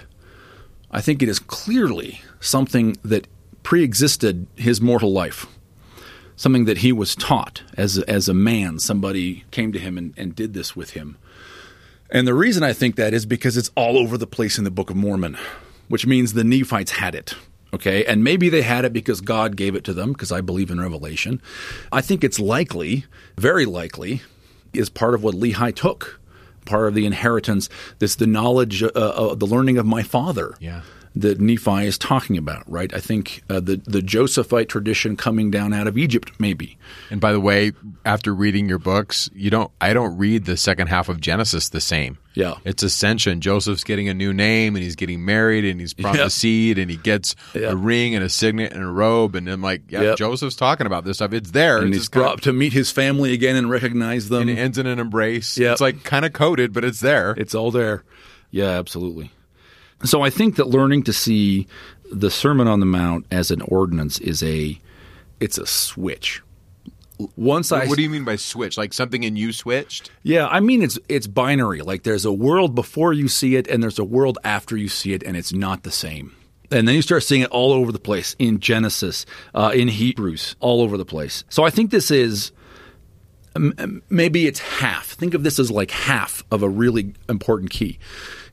I 0.92 1.02
think 1.02 1.22
it 1.22 1.30
is 1.30 1.40
clearly 1.40 2.22
something 2.40 2.98
that 3.04 3.28
preexisted 3.64 4.48
his 4.56 4.82
mortal 4.82 5.12
life 5.12 5.48
something 6.40 6.64
that 6.64 6.78
he 6.78 6.94
was 6.94 7.16
taught 7.16 7.64
as 7.76 7.98
a, 7.98 8.10
as 8.10 8.30
a 8.30 8.34
man. 8.34 8.80
Somebody 8.80 9.44
came 9.52 9.74
to 9.74 9.80
him 9.80 9.98
and, 9.98 10.14
and 10.16 10.34
did 10.34 10.54
this 10.54 10.74
with 10.74 10.92
him. 10.92 11.18
And 12.10 12.26
the 12.26 12.34
reason 12.34 12.64
I 12.64 12.72
think 12.72 12.96
that 12.96 13.14
is 13.14 13.26
because 13.26 13.58
it's 13.58 13.70
all 13.76 13.98
over 13.98 14.18
the 14.18 14.26
place 14.26 14.58
in 14.58 14.64
the 14.64 14.72
Book 14.72 14.90
of 14.90 14.96
Mormon, 14.96 15.38
which 15.90 16.08
means 16.08 16.34
the 16.34 16.46
Nephites 16.46 16.92
had 16.92 17.14
it. 17.14 17.36
Okay, 17.74 18.06
and 18.06 18.24
maybe 18.24 18.48
they 18.48 18.62
had 18.62 18.86
it 18.86 18.94
because 18.94 19.22
God 19.22 19.56
gave 19.56 19.76
it 19.76 19.84
to 19.84 19.94
them, 19.94 20.14
because 20.14 20.32
I 20.32 20.42
believe 20.42 20.72
in 20.72 20.80
Revelation. 20.82 21.40
I 21.92 22.02
think 22.02 22.24
it's 22.24 22.40
likely, 22.40 23.06
very 23.38 23.66
likely, 23.66 24.22
is 24.74 24.90
part 24.90 25.14
of 25.14 25.22
what 25.22 25.36
Lehi 25.36 25.76
took, 25.76 26.20
part 26.66 26.88
of 26.88 26.96
the 26.96 27.06
inheritance. 27.06 27.70
this 28.00 28.16
the 28.16 28.26
knowledge, 28.26 28.82
uh, 28.82 28.88
uh, 28.94 29.36
the 29.36 29.46
learning 29.46 29.78
of 29.78 29.86
my 29.86 30.04
father 30.04 30.56
Yeah. 30.60 30.82
That 31.22 31.40
Nephi 31.40 31.86
is 31.86 31.98
talking 31.98 32.38
about, 32.38 32.64
right? 32.70 32.94
I 32.94 33.00
think 33.00 33.44
uh, 33.50 33.60
the 33.60 33.82
the 33.86 34.02
Josephite 34.02 34.70
tradition 34.70 35.16
coming 35.18 35.52
down 35.52 35.74
out 35.74 35.88
of 35.88 35.98
Egypt, 35.98 36.32
maybe. 36.40 36.78
And 37.10 37.20
by 37.22 37.32
the 37.32 37.40
way, 37.40 37.72
after 38.06 38.34
reading 38.34 38.68
your 38.70 38.80
books, 38.80 39.30
you 39.34 39.50
don't 39.50 39.72
I 39.82 39.94
don't 39.94 40.18
read 40.18 40.46
the 40.46 40.58
second 40.58 40.88
half 40.88 41.10
of 41.10 41.20
Genesis 41.22 41.70
the 41.70 41.82
same. 41.82 42.18
Yeah. 42.36 42.56
It's 42.64 42.84
ascension. 42.84 43.42
Joseph's 43.42 43.84
getting 43.84 44.08
a 44.08 44.14
new 44.14 44.32
name 44.32 44.76
and 44.76 44.84
he's 44.84 44.96
getting 44.96 45.26
married 45.26 45.66
and 45.66 45.80
he's 45.80 45.94
promised 45.94 46.20
Yep. 46.20 46.28
a 46.28 46.30
seed 46.30 46.78
and 46.78 46.90
he 46.90 46.96
gets 46.96 47.36
Yep. 47.54 47.74
a 47.74 47.76
ring 47.76 48.16
and 48.16 48.24
a 48.24 48.30
signet 48.30 48.72
and 48.72 48.82
a 48.82 48.88
robe 48.88 49.36
and 49.36 49.50
I'm 49.50 49.62
like, 49.62 49.82
yeah, 49.92 50.02
Yep. 50.04 50.18
Joseph's 50.18 50.56
talking 50.56 50.88
about 50.88 51.04
this 51.04 51.18
stuff. 51.18 51.34
It's 51.34 51.52
there. 51.52 51.80
And 51.80 51.88
it's 51.88 51.96
he's 51.96 52.02
just 52.04 52.12
kind 52.12 52.24
brought 52.24 52.42
to 52.44 52.54
meet 52.54 52.72
his 52.72 52.92
family 52.92 53.34
again 53.34 53.56
and 53.58 53.70
recognize 53.70 54.30
them. 54.30 54.42
and 54.44 54.50
it 54.52 54.58
ends 54.58 54.78
in 54.78 54.86
an 54.88 55.00
embrace. 55.00 55.58
Yep. 55.58 55.72
It's 55.74 55.82
like 55.82 56.04
kind 56.06 56.24
of 56.24 56.32
coded, 56.32 56.72
but 56.72 56.86
it's 56.86 57.02
there. 57.02 57.32
It's 57.38 57.54
all 57.56 57.72
there. 57.72 58.04
Yeah, 58.52 58.70
absolutely. 58.70 59.32
So 60.04 60.22
I 60.22 60.30
think 60.30 60.56
that 60.56 60.68
learning 60.68 61.04
to 61.04 61.14
see 61.14 61.68
the 62.12 62.32
Sermon 62.32 62.68
on 62.68 62.80
the 62.80 62.86
Mount 62.86 63.26
as 63.32 63.52
an 63.52 63.62
ordinance 63.62 64.20
is 64.20 64.42
a 64.44 64.80
it's 65.40 65.58
a 65.58 65.66
switch. 65.66 66.42
Once 67.36 67.72
I 67.72 67.86
what 67.86 67.98
do 67.98 68.02
you 68.02 68.10
mean 68.10 68.24
by 68.24 68.38
switch? 68.38 68.78
Like 68.78 68.94
something 68.94 69.24
in 69.24 69.36
you 69.36 69.52
switched? 69.52 70.10
Yeah, 70.24 70.48
I 70.48 70.62
mean 70.62 70.82
it's 70.82 70.98
it's 71.10 71.28
binary. 71.28 71.82
Like 71.82 72.04
there's 72.04 72.26
a 72.26 72.32
world 72.32 72.76
before 72.76 73.12
you 73.12 73.28
see 73.28 73.56
it 73.56 73.68
and 73.68 73.84
there's 73.84 74.00
a 74.00 74.06
world 74.06 74.38
after 74.44 74.78
you 74.78 74.88
see 74.88 75.14
it 75.14 75.24
and 75.24 75.36
it's 75.36 75.52
not 75.52 75.84
the 75.84 75.92
same. 75.92 76.36
And 76.72 76.88
then 76.88 76.96
you 76.96 77.02
start 77.02 77.24
seeing 77.24 77.42
it 77.42 77.50
all 77.50 77.74
over 77.74 77.92
the 77.92 78.00
place 78.00 78.36
in 78.38 78.60
Genesis, 78.60 79.26
uh, 79.56 79.72
in 79.74 79.88
Hebrews, 79.88 80.56
all 80.60 80.82
over 80.82 80.98
the 80.98 81.06
place. 81.06 81.44
So 81.50 81.64
I 81.64 81.72
think 81.72 81.90
this 81.90 82.12
is 82.12 82.52
maybe 84.10 84.48
it's 84.48 84.60
half. 84.60 85.08
Think 85.08 85.34
of 85.34 85.44
this 85.44 85.60
as 85.60 85.72
like 85.72 85.92
half 85.92 86.44
of 86.52 86.64
a 86.64 86.70
really 86.70 87.14
important 87.28 87.72
key. 87.72 88.00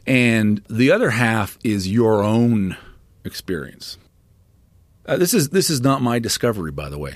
And 0.07 0.63
the 0.69 0.91
other 0.91 1.11
half 1.11 1.59
is 1.65 1.89
your 1.89 2.23
own 2.23 2.77
experience. 3.25 3.99
Uh, 5.05 5.17
this 5.17 5.35
is 5.35 5.51
this 5.51 5.71
is 5.71 5.81
not 5.81 6.03
my 6.03 6.19
discovery, 6.19 6.73
by 6.73 6.89
the 6.89 6.99
way. 6.99 7.15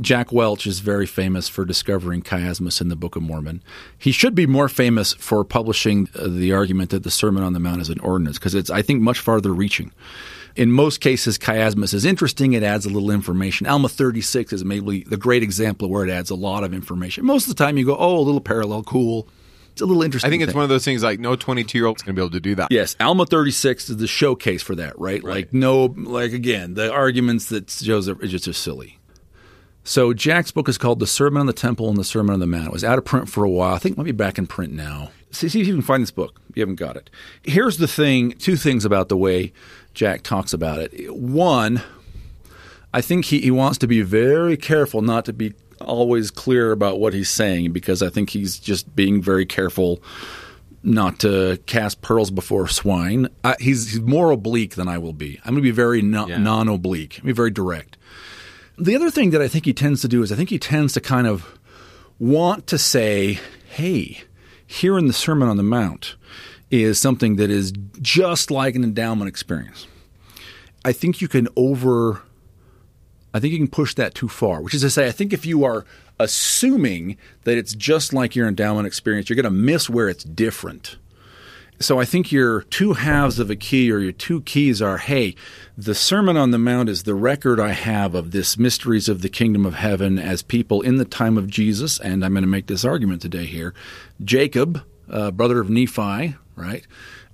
Jack 0.00 0.32
Welch 0.32 0.66
is 0.66 0.80
very 0.80 1.06
famous 1.06 1.48
for 1.48 1.64
discovering 1.64 2.22
chiasmus 2.22 2.80
in 2.80 2.88
the 2.88 2.96
Book 2.96 3.16
of 3.16 3.22
Mormon. 3.22 3.62
He 3.98 4.12
should 4.12 4.34
be 4.34 4.46
more 4.46 4.68
famous 4.68 5.12
for 5.14 5.44
publishing 5.44 6.08
uh, 6.14 6.28
the 6.28 6.52
argument 6.52 6.90
that 6.90 7.02
the 7.02 7.10
Sermon 7.10 7.42
on 7.42 7.52
the 7.52 7.60
Mount 7.60 7.80
is 7.80 7.88
an 7.88 7.98
ordinance 8.00 8.38
because 8.38 8.54
it's, 8.54 8.70
I 8.70 8.82
think, 8.82 9.00
much 9.00 9.18
farther 9.18 9.52
reaching. 9.52 9.92
In 10.54 10.70
most 10.70 11.00
cases, 11.00 11.38
chiasmus 11.38 11.94
is 11.94 12.04
interesting. 12.04 12.52
It 12.52 12.62
adds 12.62 12.84
a 12.84 12.90
little 12.90 13.10
information. 13.10 13.66
Alma 13.66 13.88
36 13.88 14.52
is 14.52 14.64
maybe 14.64 15.02
the 15.04 15.16
great 15.16 15.42
example 15.42 15.88
where 15.88 16.06
it 16.06 16.10
adds 16.10 16.30
a 16.30 16.34
lot 16.34 16.62
of 16.62 16.74
information. 16.74 17.24
Most 17.24 17.48
of 17.48 17.56
the 17.56 17.64
time, 17.64 17.78
you 17.78 17.86
go, 17.86 17.96
oh, 17.96 18.18
a 18.18 18.20
little 18.20 18.40
parallel, 18.40 18.82
cool. 18.82 19.28
It's 19.72 19.80
a 19.80 19.86
little 19.86 20.02
interesting. 20.02 20.28
I 20.28 20.30
think 20.30 20.42
it's 20.42 20.52
thing. 20.52 20.56
one 20.56 20.64
of 20.64 20.68
those 20.68 20.84
things 20.84 21.02
like 21.02 21.18
no 21.18 21.34
22 21.34 21.78
year 21.78 21.86
old's 21.86 22.02
going 22.02 22.14
to 22.14 22.20
be 22.20 22.22
able 22.22 22.32
to 22.32 22.40
do 22.40 22.54
that. 22.56 22.70
Yes, 22.70 22.94
Alma 23.00 23.26
36 23.26 23.90
is 23.90 23.96
the 23.96 24.06
showcase 24.06 24.62
for 24.62 24.74
that, 24.76 24.98
right? 24.98 25.22
Like 25.24 25.52
no 25.52 25.86
like 25.96 26.32
again, 26.32 26.74
the 26.74 26.92
arguments 26.92 27.46
that 27.46 27.66
Joseph 27.66 28.22
is 28.22 28.30
just 28.30 28.46
are 28.48 28.52
silly. 28.52 28.98
So 29.84 30.12
Jack's 30.12 30.52
book 30.52 30.68
is 30.68 30.78
called 30.78 31.00
The 31.00 31.08
Sermon 31.08 31.40
on 31.40 31.46
the 31.46 31.52
Temple 31.52 31.88
and 31.88 31.96
the 31.96 32.04
Sermon 32.04 32.34
on 32.34 32.40
the 32.40 32.46
Mount. 32.46 32.66
It 32.66 32.72
was 32.72 32.84
out 32.84 32.98
of 32.98 33.04
print 33.04 33.28
for 33.28 33.42
a 33.42 33.50
while. 33.50 33.74
I 33.74 33.78
think 33.78 33.94
it 33.94 33.98
might 33.98 34.04
be 34.04 34.12
back 34.12 34.38
in 34.38 34.46
print 34.46 34.72
now. 34.72 35.10
See, 35.32 35.48
see 35.48 35.60
if 35.60 35.66
you 35.66 35.74
can 35.74 35.82
find 35.82 36.02
this 36.02 36.12
book. 36.12 36.40
You 36.54 36.60
haven't 36.60 36.76
got 36.76 36.96
it. 36.96 37.10
Here's 37.42 37.78
the 37.78 37.88
thing, 37.88 38.32
two 38.32 38.56
things 38.56 38.84
about 38.84 39.08
the 39.08 39.16
way 39.16 39.52
Jack 39.92 40.22
talks 40.22 40.52
about 40.52 40.78
it. 40.78 41.12
One, 41.12 41.82
I 42.94 43.00
think 43.00 43.24
he, 43.24 43.40
he 43.40 43.50
wants 43.50 43.78
to 43.78 43.88
be 43.88 44.02
very 44.02 44.56
careful 44.56 45.02
not 45.02 45.24
to 45.24 45.32
be 45.32 45.54
always 45.82 46.30
clear 46.30 46.72
about 46.72 46.98
what 46.98 47.12
he's 47.14 47.28
saying 47.28 47.72
because 47.72 48.02
I 48.02 48.08
think 48.08 48.30
he's 48.30 48.58
just 48.58 48.94
being 48.96 49.22
very 49.22 49.46
careful 49.46 50.02
not 50.82 51.20
to 51.20 51.58
cast 51.66 52.02
pearls 52.02 52.30
before 52.30 52.66
swine. 52.68 53.28
I, 53.44 53.54
he's, 53.60 53.92
he's 53.92 54.00
more 54.00 54.30
oblique 54.32 54.74
than 54.74 54.88
I 54.88 54.98
will 54.98 55.12
be. 55.12 55.38
I'm 55.44 55.52
going 55.54 55.62
to 55.62 55.68
be 55.68 55.70
very 55.70 56.02
no, 56.02 56.26
Yeah. 56.26 56.38
non 56.38 56.68
oblique, 56.68 57.18
I'm 57.18 57.26
be 57.26 57.32
very 57.32 57.50
direct. 57.50 57.96
The 58.78 58.96
other 58.96 59.10
thing 59.10 59.30
that 59.30 59.42
I 59.42 59.48
think 59.48 59.64
he 59.64 59.72
tends 59.72 60.00
to 60.02 60.08
do 60.08 60.22
is 60.22 60.32
I 60.32 60.36
think 60.36 60.48
he 60.50 60.58
tends 60.58 60.92
to 60.94 61.00
kind 61.00 61.26
of 61.26 61.58
want 62.18 62.66
to 62.68 62.78
say, 62.78 63.38
hey, 63.68 64.22
here 64.66 64.98
in 64.98 65.06
the 65.06 65.12
Sermon 65.12 65.48
on 65.48 65.56
the 65.56 65.62
Mount 65.62 66.16
is 66.70 66.98
something 66.98 67.36
that 67.36 67.50
is 67.50 67.72
just 68.00 68.50
like 68.50 68.74
an 68.74 68.82
endowment 68.82 69.28
experience. 69.28 69.86
I 70.84 70.92
think 70.92 71.20
you 71.20 71.28
can 71.28 71.46
over 71.54 72.22
I 73.34 73.40
think 73.40 73.52
you 73.52 73.58
can 73.58 73.68
push 73.68 73.94
that 73.94 74.14
too 74.14 74.28
far, 74.28 74.60
which 74.60 74.74
is 74.74 74.82
to 74.82 74.90
say, 74.90 75.06
I 75.06 75.12
think 75.12 75.32
if 75.32 75.46
you 75.46 75.64
are 75.64 75.84
assuming 76.18 77.16
that 77.44 77.56
it's 77.56 77.74
just 77.74 78.12
like 78.12 78.36
your 78.36 78.46
endowment 78.46 78.86
experience, 78.86 79.28
you're 79.28 79.36
going 79.36 79.44
to 79.44 79.50
miss 79.50 79.88
where 79.88 80.08
it's 80.08 80.24
different. 80.24 80.96
So 81.80 81.98
I 81.98 82.04
think 82.04 82.30
your 82.30 82.62
two 82.62 82.92
halves 82.92 83.40
of 83.40 83.50
a 83.50 83.56
key 83.56 83.90
or 83.90 83.98
your 83.98 84.12
two 84.12 84.42
keys 84.42 84.80
are 84.80 84.98
hey, 84.98 85.34
the 85.76 85.96
Sermon 85.96 86.36
on 86.36 86.52
the 86.52 86.58
Mount 86.58 86.88
is 86.88 87.02
the 87.02 87.14
record 87.14 87.58
I 87.58 87.72
have 87.72 88.14
of 88.14 88.30
this 88.30 88.56
mysteries 88.56 89.08
of 89.08 89.20
the 89.20 89.28
kingdom 89.28 89.66
of 89.66 89.74
heaven 89.74 90.16
as 90.18 90.42
people 90.42 90.80
in 90.82 90.98
the 90.98 91.04
time 91.04 91.36
of 91.36 91.48
Jesus, 91.48 91.98
and 91.98 92.24
I'm 92.24 92.34
going 92.34 92.42
to 92.42 92.48
make 92.48 92.66
this 92.66 92.84
argument 92.84 93.20
today 93.20 93.46
here. 93.46 93.74
Jacob, 94.22 94.82
uh, 95.10 95.32
brother 95.32 95.58
of 95.60 95.70
Nephi, 95.70 96.36
right, 96.54 96.86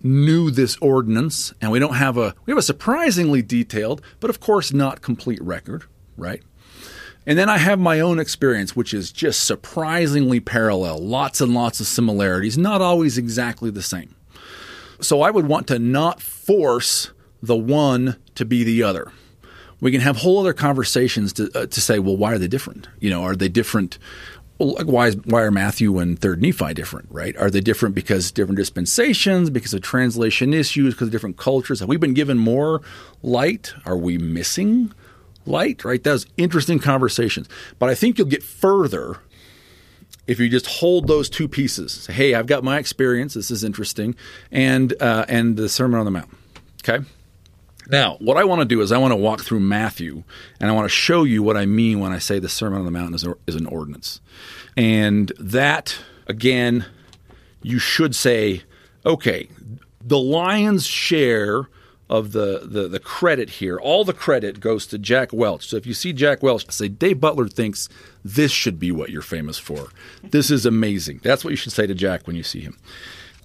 knew 0.03 0.51
this 0.51 0.77
ordinance, 0.81 1.53
and 1.61 1.71
we 1.71 1.79
don't 1.79 1.95
have 1.95 2.17
a 2.17 2.35
we 2.47 2.51
have 2.51 2.59
a 2.59 2.63
surprisingly 2.63 3.43
detailed, 3.43 4.03
but 4.21 4.31
of 4.31 4.41
course 4.41 4.73
not 4.73 5.03
complete 5.03 5.43
record, 5.43 5.85
right? 6.17 6.43
And 7.27 7.39
then 7.39 7.51
I 7.51 7.59
have 7.59 7.79
my 7.79 8.01
own 8.01 8.19
experience, 8.19 8.75
which 8.75 8.95
is 8.95 9.13
just 9.13 9.45
surprisingly 9.45 10.41
parallel, 10.41 10.99
lots 10.99 11.43
and 11.43 11.53
lots 11.53 11.79
of 11.79 11.87
similarities, 11.87 12.57
not 12.57 12.81
always 12.81 13.19
exactly 13.19 13.71
the 13.71 13.83
same. 13.83 14.15
So 15.01 15.21
I 15.21 15.31
would 15.31 15.47
want 15.47 15.67
to 15.69 15.79
not 15.79 16.23
force 16.23 17.13
the 17.43 17.57
one 17.57 18.17
to 18.35 18.45
be 18.45 18.65
the 18.65 18.83
other. 18.83 19.13
We 19.81 19.93
can 19.93 20.01
have 20.01 20.17
whole 20.17 20.41
other 20.41 20.55
conversations 20.55 21.33
to 21.35 21.51
uh, 21.55 21.67
to 21.67 21.81
say, 21.81 21.99
well, 21.99 22.17
why 22.17 22.33
are 22.33 22.39
they 22.39 22.49
different? 22.49 22.89
You 22.99 23.11
know, 23.11 23.23
are 23.23 23.37
they 23.37 23.49
different? 23.49 23.99
Like 24.59 24.87
why 24.87 25.09
is, 25.09 25.17
why 25.25 25.43
are 25.43 25.51
Matthew 25.51 25.99
and 25.99 26.19
Third 26.19 26.43
Nephi 26.43 26.75
different? 26.75 27.09
Right? 27.11 27.37
Are 27.37 27.51
they 27.51 27.61
different 27.61 27.95
because 27.95 28.33
different 28.33 28.59
dispensations, 28.59 29.51
because 29.51 29.73
of 29.73 29.83
translation 29.83 30.53
issues, 30.53 30.95
because 30.95 31.09
of 31.09 31.13
different 31.13 31.37
cultures? 31.37 31.81
Have 31.81 31.89
we 31.89 31.97
been 31.97 32.15
given 32.15 32.39
more 32.39 32.83
light? 33.23 33.73
Are 33.87 33.97
we 33.97 34.19
missing 34.19 34.93
light? 35.47 35.85
Right? 35.85 36.03
Those 36.03 36.27
interesting 36.37 36.79
conversations. 36.79 37.49
But 37.79 37.89
I 37.89 37.95
think 37.95 38.19
you'll 38.19 38.27
get 38.27 38.43
further 38.43 39.19
if 40.27 40.39
you 40.39 40.49
just 40.49 40.67
hold 40.67 41.07
those 41.07 41.31
two 41.31 41.49
pieces. 41.49 41.93
Say, 41.93 42.13
hey, 42.13 42.35
I've 42.35 42.47
got 42.47 42.63
my 42.63 42.79
experience. 42.79 43.35
This 43.35 43.51
is 43.51 43.65
interesting, 43.65 44.15
and 44.53 44.93
uh, 45.01 45.25
and 45.29 45.57
the 45.57 45.69
Sermon 45.69 45.99
on 45.99 46.05
the 46.05 46.11
Mount. 46.11 46.29
Okay. 46.83 47.05
Now, 47.89 48.17
what 48.21 48.37
I 48.37 48.45
want 48.45 48.61
to 48.61 48.67
do 48.67 48.81
is 48.81 48.93
I 48.93 48.99
want 48.99 49.13
to 49.13 49.17
walk 49.17 49.41
through 49.41 49.61
Matthew 49.61 50.23
and 50.61 50.71
I 50.71 50.75
want 50.75 50.85
to 50.85 50.91
show 50.91 51.25
you 51.25 51.43
what 51.43 51.57
I 51.57 51.65
mean 51.65 52.01
when 52.01 52.13
I 52.13 52.19
say 52.19 52.39
the 52.39 52.49
Sermon 52.49 52.81
on 52.81 52.85
the 52.85 52.91
Mount 52.91 53.15
is, 53.15 53.27
is 53.47 53.55
an 53.55 53.67
ordinance. 53.67 54.21
And 54.77 55.33
that, 55.39 55.99
again, 56.27 56.85
you 57.63 57.79
should 57.79 58.15
say, 58.15 58.63
okay, 59.07 59.49
the 60.03 60.19
lion's 60.19 60.87
share 60.87 61.69
of 62.11 62.33
the, 62.33 62.63
the, 62.65 62.89
the 62.89 63.01
credit 63.01 63.51
here, 63.51 63.79
all 63.79 64.05
the 64.05 64.15
credit 64.15 64.61
goes 64.61 64.87
to 64.87 64.99
Jack 64.99 65.33
Welch. 65.33 65.67
So 65.67 65.77
if 65.77 65.87
you 65.87 65.95
see 65.95 66.13
Jack 66.13 66.43
Welch, 66.43 66.71
say, 66.71 66.89
Dave 66.89 67.21
Butler 67.21 67.49
thinks 67.49 67.89
this 68.25 68.51
should 68.51 68.79
be 68.79 68.91
what 68.91 69.11
you're 69.11 69.21
famous 69.23 69.59
for. 69.59 69.89
This 70.23 70.51
is 70.51 70.65
amazing. 70.65 71.21
That's 71.23 71.45
what 71.45 71.51
you 71.51 71.57
should 71.57 71.73
say 71.73 71.87
to 71.87 71.95
Jack 71.95 72.27
when 72.27 72.37
you 72.37 72.43
see 72.43 72.61
him. 72.61 72.77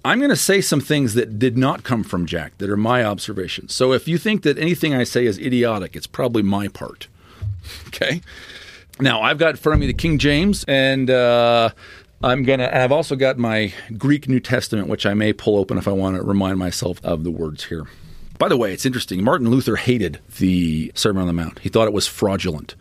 I'm 0.04 0.18
going 0.18 0.30
to 0.30 0.36
say 0.36 0.60
some 0.60 0.80
things 0.80 1.14
that 1.14 1.38
did 1.38 1.56
not 1.56 1.82
come 1.82 2.04
from 2.04 2.26
Jack, 2.26 2.58
that 2.58 2.68
are 2.68 2.76
my 2.76 3.02
observations. 3.02 3.74
So 3.74 3.92
if 3.92 4.06
you 4.06 4.18
think 4.18 4.42
that 4.42 4.58
anything 4.58 4.94
I 4.94 5.04
say 5.04 5.24
is 5.24 5.38
idiotic, 5.38 5.96
it's 5.96 6.06
probably 6.06 6.42
my 6.42 6.68
part. 6.68 7.08
Okay. 7.88 8.20
Now 9.00 9.22
I've 9.22 9.38
got 9.38 9.50
in 9.50 9.56
front 9.56 9.74
of 9.74 9.80
me 9.80 9.86
the 9.86 9.94
King 9.94 10.18
James, 10.18 10.64
and 10.64 11.08
uh, 11.08 11.70
I'm 12.22 12.42
gonna. 12.42 12.70
I've 12.72 12.92
also 12.92 13.16
got 13.16 13.38
my 13.38 13.72
Greek 13.96 14.28
New 14.28 14.40
Testament, 14.40 14.88
which 14.88 15.06
I 15.06 15.14
may 15.14 15.32
pull 15.32 15.56
open 15.56 15.78
if 15.78 15.88
I 15.88 15.92
want 15.92 16.16
to 16.16 16.22
remind 16.22 16.58
myself 16.58 17.00
of 17.02 17.24
the 17.24 17.30
words 17.30 17.64
here. 17.64 17.86
By 18.44 18.48
the 18.48 18.58
way, 18.58 18.74
it's 18.74 18.84
interesting. 18.84 19.24
Martin 19.24 19.48
Luther 19.48 19.76
hated 19.76 20.18
the 20.38 20.92
Sermon 20.94 21.22
on 21.22 21.26
the 21.26 21.32
Mount. 21.32 21.60
He 21.60 21.70
thought 21.70 21.88
it 21.88 21.94
was 21.94 22.06
fraudulent. 22.06 22.74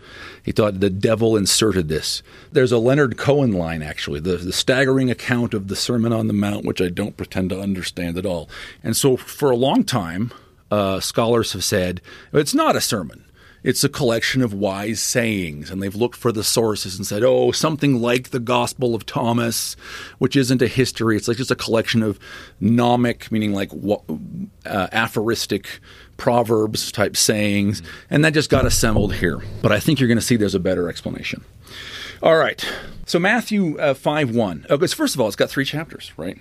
He 0.44 0.52
thought 0.52 0.82
the 0.82 0.90
devil 0.90 1.38
inserted 1.38 1.88
this. 1.88 2.22
There's 2.52 2.74
a 2.74 2.78
Leonard 2.78 3.18
Cohen 3.18 3.54
line, 3.54 3.82
actually, 3.82 4.20
the, 4.20 4.36
the 4.36 4.52
staggering 4.52 5.10
account 5.10 5.54
of 5.54 5.70
the 5.70 5.78
Sermon 5.78 6.12
on 6.12 6.28
the 6.28 6.34
Mount, 6.34 6.66
which 6.66 6.82
I 6.82 6.90
don't 6.90 7.16
pretend 7.16 7.50
to 7.52 7.62
understand 7.62 8.18
at 8.18 8.26
all. 8.26 8.50
And 8.84 8.94
so, 8.94 9.16
for 9.16 9.52
a 9.52 9.56
long 9.56 9.86
time, 9.86 10.34
uh, 10.70 11.00
scholars 11.00 11.54
have 11.54 11.64
said 11.64 12.02
it's 12.34 12.54
not 12.54 12.76
a 12.76 12.82
sermon. 12.82 13.23
It's 13.64 13.84
a 13.84 13.90
collection 13.90 14.42
of 14.42 14.54
wise 14.54 15.00
sayings, 15.00 15.72
and 15.72 15.82
they've 15.82 15.96
looked 15.96 16.18
for 16.18 16.32
the 16.32 16.44
sources 16.44 16.98
and 16.98 17.08
said, 17.08 17.24
oh, 17.24 17.52
something 17.52 18.02
like 18.02 18.30
the 18.30 18.40
Gospel 18.40 18.94
of 18.94 19.06
Thomas, 19.06 19.76
which 20.18 20.36
isn't 20.36 20.62
a 20.62 20.68
history. 20.68 21.16
It's 21.16 21.28
like 21.28 21.38
just 21.38 21.52
a 21.52 21.56
collection 21.56 22.04
of 22.04 22.20
gnomic, 22.60 23.32
meaning 23.32 23.54
like 23.54 23.72
uh, 24.66 24.88
aphoristic 24.92 25.80
proverbs 26.18 26.92
type 26.92 27.16
sayings, 27.16 27.82
and 28.10 28.24
that 28.26 28.34
just 28.34 28.50
got 28.50 28.66
assembled 28.66 29.16
here. 29.16 29.42
But 29.62 29.72
I 29.72 29.80
think 29.80 30.00
you're 30.00 30.08
going 30.08 30.18
to 30.18 30.26
see 30.26 30.36
there's 30.36 30.56
a 30.56 30.60
better 30.60 30.90
explanation. 30.90 31.44
All 32.22 32.36
right. 32.36 32.66
So 33.06 33.20
Matthew 33.20 33.78
uh, 33.80 33.94
5 33.94 34.34
1. 34.34 34.68
Oh, 34.70 34.78
because 34.78 34.94
first 34.94 35.16
of 35.16 35.22
all, 35.22 35.28
it's 35.28 35.36
got 35.36 35.50
three 35.50 35.66
chapters, 35.66 36.14
right? 36.18 36.38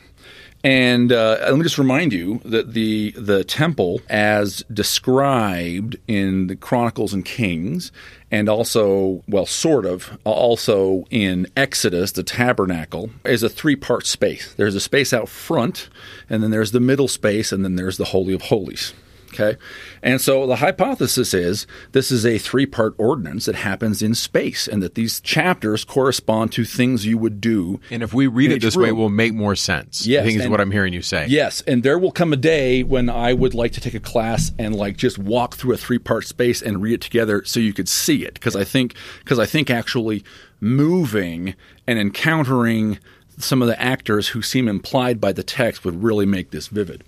And 0.64 1.10
uh, 1.10 1.38
let 1.40 1.56
me 1.56 1.62
just 1.64 1.78
remind 1.78 2.12
you 2.12 2.40
that 2.44 2.72
the 2.72 3.12
the 3.16 3.42
temple, 3.42 4.00
as 4.08 4.64
described 4.72 5.96
in 6.06 6.46
the 6.46 6.54
Chronicles 6.54 7.12
and 7.12 7.24
Kings, 7.24 7.90
and 8.30 8.48
also, 8.48 9.24
well, 9.28 9.44
sort 9.44 9.84
of, 9.84 10.16
also 10.24 11.04
in 11.10 11.48
Exodus, 11.56 12.12
the 12.12 12.22
tabernacle 12.22 13.10
is 13.24 13.42
a 13.42 13.48
three 13.48 13.76
part 13.76 14.06
space. 14.06 14.54
There's 14.54 14.76
a 14.76 14.80
space 14.80 15.12
out 15.12 15.28
front, 15.28 15.88
and 16.30 16.42
then 16.42 16.52
there's 16.52 16.70
the 16.70 16.80
middle 16.80 17.08
space, 17.08 17.50
and 17.50 17.64
then 17.64 17.74
there's 17.74 17.96
the 17.96 18.06
Holy 18.06 18.32
of 18.32 18.42
Holies. 18.42 18.94
Okay. 19.33 19.59
And 20.03 20.20
so 20.20 20.47
the 20.47 20.57
hypothesis 20.57 21.33
is 21.33 21.66
this 21.93 22.11
is 22.11 22.26
a 22.26 22.39
three 22.39 22.66
part 22.66 22.95
ordinance 22.99 23.47
that 23.47 23.55
happens 23.55 24.03
in 24.03 24.14
space 24.14 24.68
and 24.68 24.83
that 24.83 24.95
these 24.95 25.20
chapters 25.20 25.85
correspond 25.85 26.53
to 26.53 26.64
things 26.64 27.07
you 27.07 27.16
would 27.18 27.41
do. 27.41 27.80
And 27.91 28.03
if 28.03 28.12
we 28.12 28.26
read 28.26 28.53
it 28.53 28.61
this 28.61 28.76
room. 28.76 28.83
way, 28.83 28.89
it 28.91 28.93
will 28.93 29.09
make 29.09 29.33
more 29.33 29.57
sense. 29.57 30.07
Yes. 30.07 30.22
I 30.22 30.26
think 30.26 30.41
is 30.41 30.49
what 30.49 30.61
I'm 30.61 30.70
hearing 30.70 30.93
you 30.93 31.03
say. 31.03 31.26
Yes. 31.28 31.62
And 31.62 31.83
there 31.83 31.99
will 31.99 32.12
come 32.12 32.33
a 32.33 32.37
day 32.37 32.83
when 32.83 33.09
I 33.09 33.33
would 33.33 33.55
like 33.55 33.72
to 33.72 33.80
take 33.80 33.95
a 33.95 34.01
class 34.01 34.53
and 34.59 34.74
like 34.74 34.97
just 34.97 35.18
walk 35.18 35.55
through 35.55 35.74
a 35.74 35.78
three 35.78 35.99
part 35.99 36.26
space 36.26 36.61
and 36.61 36.83
read 36.83 36.95
it 36.95 37.01
together 37.01 37.45
so 37.45 37.61
you 37.61 37.72
could 37.72 37.89
see 37.89 38.24
it. 38.24 38.35
Because 38.35 38.57
I 38.57 38.64
think, 38.64 38.95
because 39.20 39.39
I 39.39 39.47
think 39.47 39.70
actually 39.70 40.24
moving 40.61 41.55
and 41.87 41.99
encountering 41.99 42.99
some 43.39 43.62
of 43.62 43.68
the 43.68 43.80
actors 43.80 44.28
who 44.28 44.43
seem 44.43 44.68
implied 44.68 45.20
by 45.20 45.33
the 45.33 45.43
text 45.43 45.85
would 45.85 46.03
really 46.03 46.26
make 46.26 46.51
this 46.51 46.68
vivid. 46.68 47.05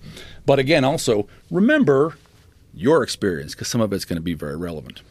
But 0.47 0.59
again, 0.59 0.85
also 0.85 1.27
remember 1.51 2.17
your 2.73 3.03
experience 3.03 3.55
because 3.55 3.69
some 3.69 3.81
of 3.81 3.93
it's 3.93 4.05
going 4.05 4.17
to 4.17 4.23
be 4.23 4.35
very 4.35 4.57
relevant. 4.57 5.03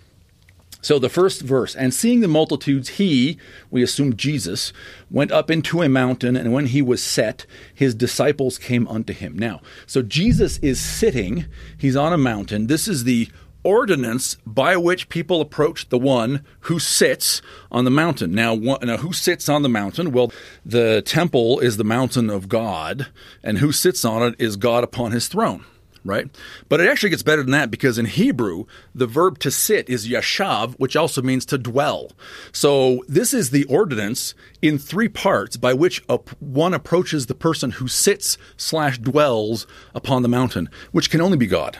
So 0.83 0.99
the 0.99 1.07
first 1.07 1.41
verse, 1.41 1.77
and 1.77 1.93
seeing 1.93 2.19
the 2.19 2.27
multitudes, 2.27 2.89
he, 2.89 3.37
we 3.71 3.81
assume 3.81 4.17
Jesus, 4.17 4.73
went 5.09 5.31
up 5.31 5.49
into 5.49 5.81
a 5.81 5.87
mountain, 5.87 6.35
and 6.35 6.51
when 6.51 6.65
he 6.65 6.81
was 6.81 7.01
set, 7.01 7.45
his 7.73 7.95
disciples 7.95 8.57
came 8.57 8.85
unto 8.89 9.13
him. 9.13 9.39
Now, 9.39 9.61
so 9.87 10.01
Jesus 10.01 10.57
is 10.57 10.81
sitting, 10.81 11.45
he's 11.77 11.95
on 11.95 12.11
a 12.11 12.17
mountain. 12.17 12.67
This 12.67 12.89
is 12.89 13.05
the 13.05 13.29
ordinance 13.63 14.35
by 14.45 14.77
which 14.77 15.09
people 15.09 15.41
approach 15.41 15.89
the 15.89 15.97
one 15.97 16.43
who 16.61 16.79
sits 16.79 17.41
on 17.71 17.85
the 17.85 17.91
mountain. 17.91 18.33
Now, 18.33 18.53
one, 18.53 18.79
now, 18.83 18.97
who 18.97 19.13
sits 19.13 19.49
on 19.49 19.63
the 19.63 19.69
mountain? 19.69 20.11
Well, 20.11 20.31
the 20.65 21.01
temple 21.01 21.59
is 21.59 21.77
the 21.77 21.83
mountain 21.83 22.29
of 22.29 22.49
God, 22.49 23.07
and 23.43 23.57
who 23.57 23.71
sits 23.71 24.05
on 24.05 24.21
it 24.23 24.35
is 24.39 24.55
God 24.57 24.83
upon 24.83 25.11
his 25.11 25.27
throne. 25.27 25.65
Right? 26.05 26.27
But 26.67 26.81
it 26.81 26.89
actually 26.89 27.11
gets 27.11 27.23
better 27.23 27.43
than 27.43 27.51
that 27.51 27.71
because 27.71 27.97
in 27.97 28.07
Hebrew, 28.07 28.65
the 28.93 29.07
verb 29.07 29.39
to 29.39 29.49
sit 29.49 29.89
is 29.89 30.05
yashav, 30.05 30.73
which 30.73 30.97
also 30.97 31.21
means 31.21 31.45
to 31.45 31.57
dwell. 31.57 32.11
So 32.51 33.05
this 33.07 33.33
is 33.33 33.51
the 33.51 33.63
ordinance 33.65 34.35
in 34.61 34.77
three 34.77 35.07
parts 35.07 35.55
by 35.55 35.73
which 35.73 36.03
one 36.41 36.73
approaches 36.73 37.27
the 37.27 37.35
person 37.35 37.71
who 37.71 37.87
sits 37.87 38.37
slash 38.57 38.97
dwells 38.97 39.65
upon 39.95 40.23
the 40.23 40.27
mountain, 40.27 40.69
which 40.91 41.09
can 41.09 41.21
only 41.21 41.37
be 41.37 41.47
God 41.47 41.79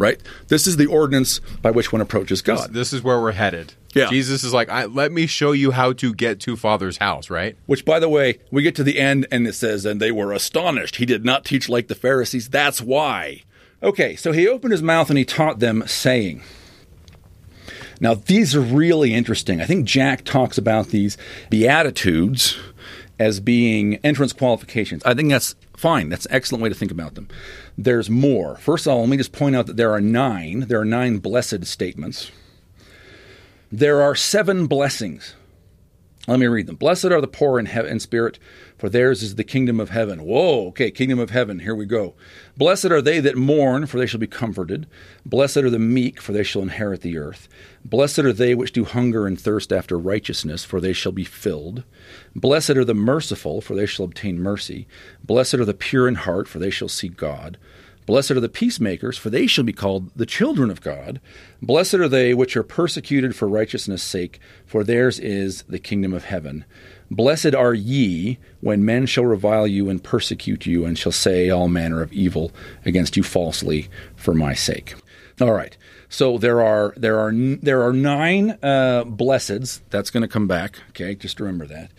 right? 0.00 0.20
This 0.48 0.66
is 0.66 0.78
the 0.78 0.86
ordinance 0.86 1.40
by 1.60 1.70
which 1.70 1.92
one 1.92 2.00
approaches 2.00 2.40
God. 2.42 2.70
This, 2.70 2.90
this 2.90 2.92
is 2.94 3.02
where 3.02 3.20
we're 3.20 3.32
headed. 3.32 3.74
Yeah. 3.94 4.06
Jesus 4.06 4.42
is 4.42 4.54
like, 4.54 4.68
let 4.92 5.12
me 5.12 5.26
show 5.26 5.52
you 5.52 5.72
how 5.72 5.92
to 5.94 6.14
get 6.14 6.40
to 6.40 6.56
Father's 6.56 6.96
house, 6.96 7.28
right? 7.28 7.56
Which, 7.66 7.84
by 7.84 8.00
the 8.00 8.08
way, 8.08 8.38
we 8.50 8.62
get 8.62 8.74
to 8.76 8.82
the 8.82 8.98
end 8.98 9.26
and 9.30 9.46
it 9.46 9.52
says, 9.52 9.84
and 9.84 10.00
they 10.00 10.10
were 10.10 10.32
astonished. 10.32 10.96
He 10.96 11.06
did 11.06 11.24
not 11.24 11.44
teach 11.44 11.68
like 11.68 11.88
the 11.88 11.94
Pharisees. 11.94 12.48
That's 12.48 12.80
why. 12.80 13.42
Okay, 13.82 14.16
so 14.16 14.32
he 14.32 14.48
opened 14.48 14.72
his 14.72 14.82
mouth 14.82 15.10
and 15.10 15.18
he 15.18 15.24
taught 15.24 15.58
them, 15.58 15.84
saying, 15.86 16.42
now, 18.00 18.14
these 18.14 18.56
are 18.56 18.62
really 18.62 19.12
interesting. 19.12 19.60
I 19.60 19.66
think 19.66 19.84
Jack 19.84 20.24
talks 20.24 20.56
about 20.56 20.88
these 20.88 21.18
Beatitudes 21.50 22.58
as 23.18 23.40
being 23.40 23.96
entrance 23.96 24.32
qualifications. 24.32 25.04
I 25.04 25.12
think 25.12 25.28
that's 25.28 25.54
fine. 25.76 26.08
That's 26.08 26.24
an 26.24 26.32
excellent 26.32 26.62
way 26.62 26.70
to 26.70 26.74
think 26.74 26.90
about 26.90 27.14
them 27.14 27.28
there's 27.84 28.10
more. 28.10 28.56
First 28.56 28.86
of 28.86 28.92
all, 28.92 29.00
let 29.00 29.08
me 29.08 29.16
just 29.16 29.32
point 29.32 29.56
out 29.56 29.66
that 29.66 29.76
there 29.76 29.92
are 29.92 30.00
nine. 30.00 30.60
There 30.68 30.80
are 30.80 30.84
nine 30.84 31.18
blessed 31.18 31.64
statements. 31.64 32.30
There 33.72 34.02
are 34.02 34.14
seven 34.14 34.66
blessings. 34.66 35.34
Let 36.28 36.38
me 36.38 36.46
read 36.46 36.66
them. 36.66 36.76
Blessed 36.76 37.06
are 37.06 37.20
the 37.22 37.26
poor 37.26 37.58
in, 37.58 37.66
he- 37.66 37.88
in 37.88 37.98
spirit, 37.98 38.38
for 38.76 38.90
theirs 38.90 39.22
is 39.22 39.36
the 39.36 39.44
kingdom 39.44 39.80
of 39.80 39.88
heaven. 39.88 40.22
Whoa, 40.22 40.68
okay, 40.68 40.90
kingdom 40.90 41.18
of 41.18 41.30
heaven. 41.30 41.60
Here 41.60 41.74
we 41.74 41.86
go. 41.86 42.14
Blessed 42.58 42.86
are 42.86 43.00
they 43.00 43.20
that 43.20 43.36
mourn, 43.36 43.86
for 43.86 43.98
they 43.98 44.06
shall 44.06 44.20
be 44.20 44.26
comforted. 44.26 44.86
Blessed 45.24 45.56
are 45.58 45.70
the 45.70 45.78
meek, 45.78 46.20
for 46.20 46.32
they 46.32 46.42
shall 46.42 46.60
inherit 46.60 47.00
the 47.00 47.16
earth. 47.16 47.48
Blessed 47.84 48.20
are 48.20 48.34
they 48.34 48.54
which 48.54 48.72
do 48.72 48.84
hunger 48.84 49.26
and 49.26 49.40
thirst 49.40 49.72
after 49.72 49.98
righteousness, 49.98 50.64
for 50.64 50.80
they 50.80 50.92
shall 50.92 51.12
be 51.12 51.24
filled. 51.24 51.84
Blessed 52.36 52.70
are 52.70 52.84
the 52.84 52.94
merciful, 52.94 53.62
for 53.62 53.74
they 53.74 53.86
shall 53.86 54.04
obtain 54.04 54.42
mercy. 54.42 54.86
Blessed 55.24 55.54
are 55.54 55.64
the 55.64 55.72
pure 55.72 56.06
in 56.06 56.16
heart, 56.16 56.46
for 56.46 56.58
they 56.58 56.70
shall 56.70 56.88
see 56.88 57.08
God. 57.08 57.56
Blessed 58.10 58.32
are 58.32 58.40
the 58.40 58.48
peacemakers, 58.48 59.16
for 59.16 59.30
they 59.30 59.46
shall 59.46 59.62
be 59.62 59.72
called 59.72 60.10
the 60.16 60.26
children 60.26 60.68
of 60.68 60.80
God. 60.80 61.20
Blessed 61.62 61.94
are 61.94 62.08
they 62.08 62.34
which 62.34 62.56
are 62.56 62.64
persecuted 62.64 63.36
for 63.36 63.46
righteousness' 63.46 64.02
sake, 64.02 64.40
for 64.66 64.82
theirs 64.82 65.20
is 65.20 65.62
the 65.68 65.78
kingdom 65.78 66.12
of 66.12 66.24
heaven. 66.24 66.64
Blessed 67.08 67.54
are 67.54 67.72
ye 67.72 68.38
when 68.62 68.84
men 68.84 69.06
shall 69.06 69.26
revile 69.26 69.68
you 69.68 69.88
and 69.88 70.02
persecute 70.02 70.66
you, 70.66 70.84
and 70.84 70.98
shall 70.98 71.12
say 71.12 71.50
all 71.50 71.68
manner 71.68 72.02
of 72.02 72.12
evil 72.12 72.50
against 72.84 73.16
you 73.16 73.22
falsely 73.22 73.88
for 74.16 74.34
my 74.34 74.54
sake. 74.54 74.96
All 75.40 75.52
right. 75.52 75.76
So 76.08 76.36
there 76.36 76.60
are 76.60 76.92
there 76.96 77.20
are 77.20 77.32
there 77.32 77.84
are 77.84 77.92
nine 77.92 78.58
uh, 78.60 79.04
blesseds. 79.04 79.82
That's 79.90 80.10
going 80.10 80.22
to 80.22 80.28
come 80.28 80.48
back. 80.48 80.80
Okay, 80.88 81.14
just 81.14 81.38
remember 81.38 81.66
that. 81.68 81.92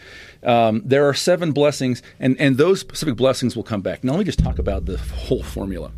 Um, 0.43 0.81
there 0.83 1.07
are 1.07 1.13
seven 1.13 1.53
blessings, 1.53 2.03
and 2.19 2.35
and 2.37 2.57
those 2.57 2.81
specific 2.81 3.15
blessings 3.15 3.55
will 3.55 3.63
come 3.63 3.79
back. 3.79 4.03
Now 4.03 4.11
let 4.11 4.19
me 4.19 4.25
just 4.25 4.39
talk 4.39 4.59
about 4.59 4.85
the 4.85 4.97
whole 4.97 5.43
formula. 5.43 5.93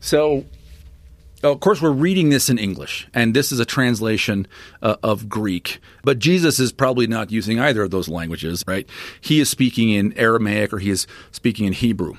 So 0.00 0.44
of 1.42 1.60
course, 1.60 1.80
we're 1.80 1.90
reading 1.92 2.30
this 2.30 2.50
in 2.50 2.58
English, 2.58 3.06
and 3.14 3.32
this 3.32 3.52
is 3.52 3.60
a 3.60 3.64
translation 3.64 4.48
uh, 4.82 4.96
of 5.04 5.28
Greek. 5.28 5.78
But 6.02 6.18
Jesus 6.18 6.58
is 6.58 6.72
probably 6.72 7.06
not 7.06 7.30
using 7.30 7.60
either 7.60 7.82
of 7.82 7.92
those 7.92 8.08
languages, 8.08 8.64
right? 8.66 8.88
He 9.20 9.38
is 9.38 9.48
speaking 9.48 9.90
in 9.90 10.12
Aramaic 10.18 10.72
or 10.72 10.80
he 10.80 10.90
is 10.90 11.06
speaking 11.30 11.66
in 11.66 11.74
Hebrew. 11.74 12.14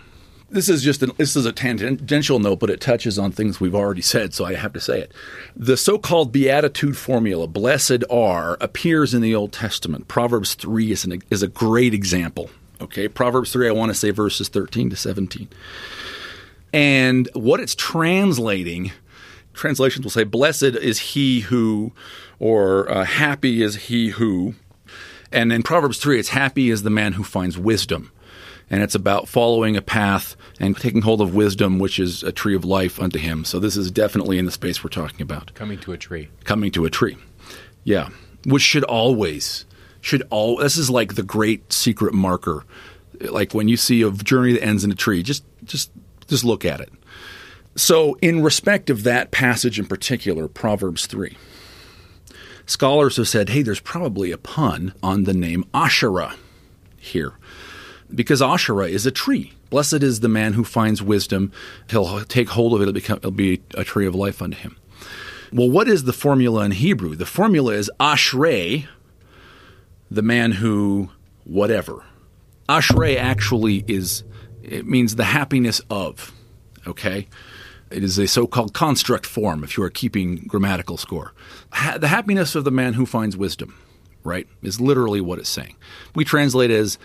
This 0.52 0.70
is 0.70 0.82
just 0.82 1.04
an, 1.04 1.12
this 1.18 1.36
is 1.36 1.46
a 1.46 1.52
tangential 1.52 2.40
note, 2.40 2.60
but 2.60 2.70
it 2.70 2.80
touches 2.80 3.20
on 3.20 3.32
things 3.32 3.60
we've 3.60 3.76
already 3.76 4.02
said, 4.02 4.34
so 4.34 4.46
I 4.46 4.56
have 4.56 4.74
to 4.74 4.80
say 4.80 5.02
it. 5.02 5.12
The 5.56 5.78
so-called 5.78 6.32
beatitude 6.32 6.98
formula, 6.98 7.46
"Blessed 7.46 8.06
are," 8.10 8.58
appears 8.62 9.14
in 9.14 9.22
the 9.22 9.36
Old 9.36 9.52
Testament. 9.52 10.08
Proverbs 10.08 10.56
three 10.56 10.92
is 10.92 11.04
an, 11.04 11.22
is 11.30 11.44
a 11.44 11.48
great 11.48 11.94
example. 11.94 12.50
Okay, 12.82 13.08
Proverbs 13.10 13.52
three. 13.52 13.68
I 13.68 13.74
want 13.74 13.92
to 13.92 13.94
say 13.94 14.10
verses 14.10 14.48
thirteen 14.48 14.90
to 14.90 14.96
seventeen, 14.96 15.50
and 16.74 17.30
what 17.34 17.60
it's 17.60 17.76
translating. 17.76 18.92
Translations 19.54 20.06
will 20.06 20.12
say, 20.12 20.24
"Blessed 20.24 20.64
is 20.64 21.00
he 21.00 21.42
who," 21.42 21.92
or 22.40 22.90
uh, 22.92 23.04
"Happy 23.04 23.62
is 23.62 23.76
he 23.76 24.10
who," 24.10 24.56
and 25.32 25.52
in 25.52 25.64
Proverbs 25.64 25.98
three, 25.98 26.20
it's 26.20 26.30
"Happy 26.30 26.70
is 26.70 26.84
the 26.84 26.90
man 26.90 27.14
who 27.14 27.24
finds 27.24 27.58
wisdom." 27.58 28.12
and 28.70 28.84
it's 28.84 28.96
about 28.96 29.28
following 29.28 29.76
a 29.76 29.82
path 29.82 30.36
and 30.60 30.78
taking 30.78 31.02
hold 31.02 31.22
of 31.22 31.34
wisdom, 31.34 31.80
which 31.80 32.00
is 32.00 32.24
a 32.24 32.32
tree 32.32 32.56
of 32.56 32.64
life 32.64 33.00
unto 33.00 33.18
him. 33.18 33.44
So 33.44 33.60
this 33.60 33.76
is 33.76 33.90
definitely 33.90 34.38
in 34.38 34.46
the 34.46 34.52
space 34.52 34.84
we're 34.84 34.92
talking 34.92 35.22
about. 35.22 35.54
Coming 35.56 35.80
to 35.80 35.92
a 35.92 35.98
tree. 35.98 36.30
Coming 36.44 36.72
to 36.74 36.86
a 36.86 36.90
tree. 36.90 37.18
Yeah. 37.84 38.10
Which 38.46 38.62
should 38.62 38.84
always 38.84 39.66
should 40.02 40.24
all 40.30 40.58
this 40.58 40.78
is 40.78 40.90
like 40.90 41.16
the 41.16 41.24
great 41.24 41.74
secret 41.74 42.14
marker. 42.14 42.64
Like 43.20 43.54
when 43.54 43.68
you 43.68 43.78
see 43.78 44.02
a 44.02 44.12
journey 44.12 44.54
that 44.54 44.64
ends 44.64 44.84
in 44.84 44.92
a 44.92 44.96
tree, 44.96 45.24
just 45.24 45.44
just 45.66 45.92
just 46.30 46.46
look 46.46 46.64
at 46.66 46.80
it. 46.80 46.92
So 47.76 48.16
in 48.22 48.42
respect 48.42 48.90
of 48.90 49.04
that 49.04 49.32
passage 49.32 49.80
in 49.80 49.86
particular, 49.86 50.48
Proverbs 50.48 51.06
3. 51.06 51.38
Scholars 52.66 53.18
have 53.18 53.28
said, 53.28 53.50
hey, 53.50 53.64
there's 53.64 53.80
probably 53.80 54.32
a 54.32 54.38
pun 54.38 54.94
on 55.02 55.24
the 55.24 55.34
name 55.34 55.66
Asherah 55.74 56.36
here 56.98 57.34
because 58.14 58.42
Asherah 58.42 58.88
is 58.88 59.06
a 59.06 59.12
tree. 59.12 59.54
Blessed 59.70 60.04
is 60.04 60.20
the 60.20 60.30
man 60.30 60.54
who 60.54 60.64
finds 60.64 61.02
wisdom. 61.02 61.52
He'll 61.90 62.24
take 62.26 62.50
hold 62.50 62.74
of 62.74 62.82
it. 62.82 62.84
It'll, 62.84 62.94
become, 62.94 63.18
it'll 63.18 63.32
be 63.32 63.62
a 63.76 63.84
tree 63.84 64.06
of 64.06 64.16
life 64.16 64.42
unto 64.42 64.58
him. 64.58 64.78
Well, 65.52 65.70
what 65.70 65.88
is 65.88 66.04
the 66.04 66.14
formula 66.14 66.64
in 66.64 66.72
Hebrew? 66.72 67.16
The 67.16 67.26
formula 67.26 67.74
is 67.74 67.90
Ashrei, 68.00 68.88
the 70.12 70.22
man 70.22 70.54
who 70.54 71.10
whatever. 71.44 72.04
Ashrei 72.68 73.18
actually 73.18 73.84
is, 73.88 74.24
it 74.70 74.86
means 74.86 75.16
the 75.16 75.26
happiness 75.26 75.82
of, 75.90 76.32
okay? 76.88 77.28
It 77.92 78.04
is 78.04 78.18
a 78.20 78.28
so 78.28 78.46
called 78.46 78.74
construct 78.74 79.26
form 79.26 79.64
if 79.64 79.78
you 79.78 79.84
are 79.84 79.90
keeping 79.90 80.38
grammatical 80.48 80.98
score. 80.98 81.34
Ha- 81.72 81.98
the 81.98 82.08
happiness 82.08 82.56
of 82.56 82.64
the 82.64 82.72
man 82.72 82.94
who 82.94 83.06
finds 83.06 83.36
wisdom, 83.36 83.76
right, 84.24 84.48
is 84.62 84.80
literally 84.80 85.22
what 85.22 85.40
it's 85.40 85.50
saying. 85.50 85.76
We 86.14 86.24
translate 86.24 86.70
as 86.72 87.00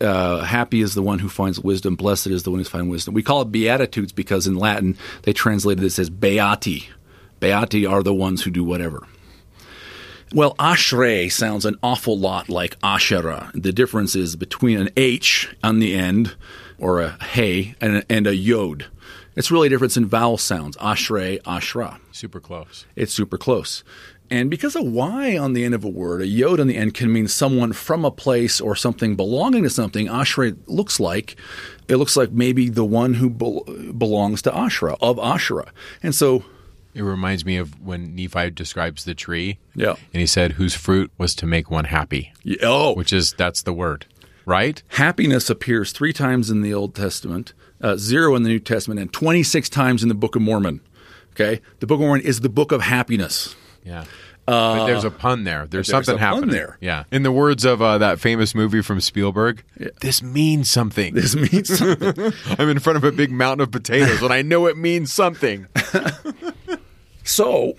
uh, 0.00 0.40
happy 0.42 0.80
is 0.80 0.94
the 0.94 1.02
one 1.02 1.20
who 1.20 1.28
finds 1.28 1.60
wisdom, 1.60 1.94
blessed 1.94 2.26
is 2.28 2.42
the 2.42 2.50
one 2.50 2.60
who 2.60 2.64
finds 2.64 2.90
wisdom. 2.90 3.14
We 3.14 3.22
call 3.22 3.42
it 3.42 3.52
beatitudes 3.52 4.12
because 4.12 4.46
in 4.46 4.56
Latin 4.56 4.98
they 5.22 5.32
translated 5.32 5.82
this 5.82 5.98
as 5.98 6.10
beati. 6.10 6.88
Beati 7.40 7.88
are 7.88 8.02
the 8.02 8.14
ones 8.14 8.42
who 8.42 8.50
do 8.50 8.64
whatever. 8.64 9.06
Well, 10.34 10.54
Ashrei 10.56 11.32
sounds 11.32 11.64
an 11.64 11.76
awful 11.82 12.18
lot 12.18 12.50
like 12.50 12.76
Asherah. 12.82 13.50
The 13.54 13.72
difference 13.72 14.14
is 14.14 14.36
between 14.36 14.78
an 14.78 14.90
H 14.94 15.54
on 15.64 15.78
the 15.78 15.94
end, 15.94 16.36
or 16.78 17.00
a 17.00 17.22
hey, 17.22 17.74
and 17.80 17.98
a, 17.98 18.12
and 18.12 18.26
a 18.26 18.34
yod. 18.34 18.86
It's 19.36 19.50
really 19.50 19.66
a 19.68 19.70
difference 19.70 19.96
in 19.96 20.06
vowel 20.06 20.38
sounds. 20.38 20.76
Ashrei, 20.78 21.40
Ashra. 21.42 22.00
Super 22.10 22.40
close. 22.40 22.86
It's 22.96 23.12
super 23.12 23.38
close. 23.38 23.84
And 24.30 24.50
because 24.50 24.76
a 24.76 24.82
Y 24.82 25.38
on 25.38 25.54
the 25.54 25.64
end 25.64 25.74
of 25.74 25.84
a 25.84 25.88
word, 25.88 26.20
a 26.20 26.26
yod 26.26 26.60
on 26.60 26.66
the 26.66 26.76
end 26.76 26.94
can 26.94 27.12
mean 27.12 27.28
someone 27.28 27.72
from 27.72 28.04
a 28.04 28.10
place 28.10 28.60
or 28.60 28.76
something 28.76 29.16
belonging 29.16 29.62
to 29.62 29.70
something. 29.70 30.06
Ashrei 30.06 30.56
looks 30.66 31.00
like 31.00 31.36
it 31.88 31.96
looks 31.96 32.16
like 32.16 32.30
maybe 32.30 32.68
the 32.68 32.84
one 32.84 33.14
who 33.14 33.30
be- 33.30 33.92
belongs 33.92 34.42
to 34.42 34.50
Ashra 34.50 34.96
of 35.00 35.16
Ashra. 35.16 35.68
And 36.02 36.14
so 36.14 36.44
it 36.94 37.02
reminds 37.02 37.44
me 37.44 37.56
of 37.56 37.80
when 37.80 38.14
Nephi 38.14 38.50
describes 38.50 39.04
the 39.04 39.14
tree. 39.14 39.58
Yeah. 39.74 39.94
And 40.12 40.20
he 40.20 40.26
said 40.26 40.52
whose 40.52 40.74
fruit 40.74 41.10
was 41.16 41.34
to 41.36 41.46
make 41.46 41.70
one 41.70 41.84
happy. 41.84 42.32
Oh, 42.62 42.94
which 42.94 43.12
is 43.12 43.32
that's 43.34 43.62
the 43.62 43.72
word, 43.72 44.04
right? 44.48 44.82
Happiness 44.88 45.50
appears 45.50 45.92
3 45.92 46.12
times 46.12 46.48
in 46.48 46.62
the 46.62 46.72
Old 46.72 46.94
Testament, 46.94 47.52
uh, 47.82 47.96
0 47.96 48.34
in 48.34 48.44
the 48.44 48.48
New 48.48 48.58
Testament 48.58 48.98
and 48.98 49.12
26 49.12 49.68
times 49.68 50.02
in 50.02 50.08
the 50.08 50.14
Book 50.14 50.34
of 50.34 50.42
Mormon. 50.42 50.80
Okay? 51.32 51.60
The 51.80 51.86
Book 51.86 51.96
of 51.96 52.06
Mormon 52.06 52.24
is 52.24 52.40
the 52.40 52.48
book 52.48 52.72
of 52.72 52.80
happiness. 52.80 53.54
Yeah. 53.84 54.04
Uh, 54.48 54.78
but 54.78 54.86
there's 54.86 55.04
a 55.04 55.10
pun 55.10 55.44
there. 55.44 55.66
There's, 55.66 55.88
there's 55.88 56.06
something 56.06 56.18
happening 56.18 56.48
there. 56.48 56.78
Yeah. 56.80 57.04
In 57.12 57.22
the 57.22 57.30
words 57.30 57.66
of 57.66 57.82
uh, 57.82 57.98
that 57.98 58.18
famous 58.18 58.54
movie 58.54 58.80
from 58.80 58.98
Spielberg, 59.02 59.62
yeah. 59.78 59.88
this 60.00 60.22
means 60.22 60.70
something. 60.70 61.12
This 61.12 61.36
means 61.36 61.78
something. 61.78 62.32
I'm 62.58 62.70
in 62.70 62.78
front 62.78 62.96
of 62.96 63.04
a 63.04 63.12
big 63.12 63.30
mountain 63.30 63.64
of 63.64 63.70
potatoes 63.70 64.22
and 64.22 64.32
I 64.32 64.40
know 64.40 64.64
it 64.64 64.78
means 64.78 65.12
something. 65.12 65.66
so, 67.24 67.74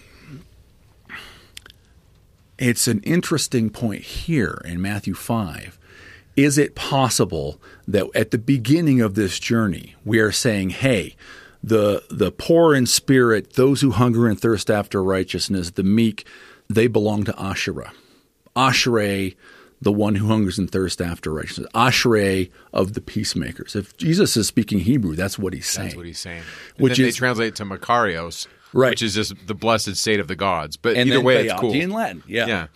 it's 2.60 2.88
an 2.88 3.00
interesting 3.02 3.72
point 3.72 4.04
here 4.04 4.62
in 4.64 4.80
Matthew 4.80 5.16
5. 5.16 5.79
Is 6.44 6.58
it 6.58 6.76
possible 6.76 7.60
that 7.88 8.08
at 8.16 8.32
the 8.32 8.38
beginning 8.38 9.02
of 9.02 9.16
this 9.16 9.40
journey, 9.40 9.96
we 10.06 10.20
are 10.20 10.32
saying, 10.32 10.70
hey, 10.70 11.16
the 11.62 12.04
the 12.10 12.32
poor 12.32 12.74
in 12.74 12.86
spirit, 12.86 13.54
those 13.54 13.82
who 13.82 13.92
hunger 13.92 14.28
and 14.28 14.40
thirst 14.40 14.72
after 14.72 15.04
righteousness, 15.04 15.72
the 15.72 15.84
meek, 15.84 16.26
they 16.70 16.88
belong 16.88 17.26
to 17.26 17.38
Asherah. 17.38 17.92
Asherah, 18.56 19.32
the 19.82 19.92
one 19.92 20.16
who 20.16 20.28
hungers 20.28 20.58
and 20.58 20.72
thirsts 20.72 21.02
after 21.02 21.34
righteousness. 21.34 21.68
Asherah 21.76 22.46
of 22.74 22.94
the 22.94 23.02
peacemakers. 23.02 23.76
If 23.76 23.98
Jesus 23.98 24.38
is 24.38 24.48
speaking 24.48 24.80
Hebrew, 24.80 25.16
that's 25.16 25.38
what 25.38 25.54
he's 25.54 25.68
saying. 25.68 25.90
That's 25.90 25.98
what 25.98 26.06
he's 26.06 26.20
saying. 26.20 26.44
And 26.78 26.84
which 26.84 27.00
is, 27.00 27.16
they 27.16 27.18
translate 27.18 27.56
to 27.56 27.66
Makarios, 27.66 28.48
right. 28.72 28.92
which 28.92 29.02
is 29.02 29.14
just 29.14 29.34
the 29.46 29.54
blessed 29.54 29.98
state 29.98 30.22
of 30.22 30.28
the 30.30 30.36
gods. 30.36 30.78
But 30.78 30.96
and 30.96 31.10
either 31.10 31.22
way, 31.22 31.48
it's 31.48 31.60
cool. 31.60 31.74
in 31.74 31.92
Latin, 31.92 32.24
yeah. 32.28 32.48
yeah. 32.48 32.68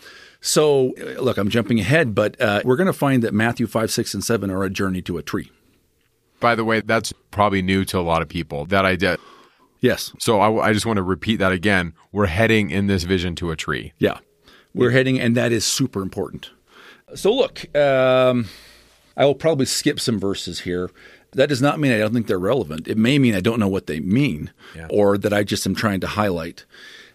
So, 0.45 0.93
look, 1.21 1.37
I'm 1.37 1.47
jumping 1.47 1.79
ahead, 1.79 2.13
but 2.13 2.39
uh, 2.41 2.61
we're 2.65 2.75
going 2.75 2.87
to 2.87 2.91
find 2.91 3.23
that 3.23 3.33
Matthew 3.33 3.65
5, 3.65 3.89
6, 3.89 4.13
and 4.13 4.21
7 4.21 4.51
are 4.51 4.65
a 4.65 4.69
journey 4.69 5.01
to 5.03 5.17
a 5.17 5.23
tree. 5.23 5.49
By 6.41 6.53
the 6.53 6.65
way, 6.65 6.81
that's 6.81 7.13
probably 7.31 7.61
new 7.61 7.85
to 7.85 7.97
a 7.97 8.01
lot 8.01 8.21
of 8.21 8.27
people, 8.27 8.65
that 8.65 8.83
idea. 8.83 9.17
Yes. 9.79 10.11
So 10.19 10.41
I, 10.41 10.67
I, 10.67 10.73
just 10.73 10.85
want 10.85 10.97
to 10.97 11.03
repeat 11.03 11.37
that 11.37 11.53
again. 11.53 11.93
We're 12.11 12.25
heading 12.25 12.71
in 12.71 12.87
this 12.87 13.05
vision 13.05 13.35
to 13.35 13.51
a 13.51 13.55
tree. 13.55 13.93
Yeah. 13.99 14.17
We're 14.73 14.89
yeah. 14.89 14.97
heading, 14.97 15.17
and 15.17 15.37
that 15.37 15.53
is 15.53 15.63
super 15.63 16.01
important. 16.01 16.51
So 17.15 17.33
look, 17.33 17.73
um, 17.73 18.49
I 19.15 19.23
will 19.23 19.35
probably 19.35 19.65
skip 19.65 19.97
some 19.97 20.19
verses 20.19 20.59
here. 20.59 20.91
That 21.31 21.47
does 21.47 21.61
not 21.61 21.79
mean 21.79 21.93
I 21.93 21.99
don't 21.99 22.13
think 22.13 22.27
they're 22.27 22.37
relevant. 22.37 22.89
It 22.89 22.97
may 22.97 23.17
mean 23.17 23.33
I 23.33 23.39
don't 23.39 23.61
know 23.61 23.69
what 23.69 23.87
they 23.87 24.01
mean 24.01 24.51
yeah. 24.75 24.87
or 24.89 25.17
that 25.17 25.31
I 25.31 25.45
just 25.45 25.65
am 25.65 25.73
trying 25.73 26.01
to 26.01 26.07
highlight. 26.07 26.65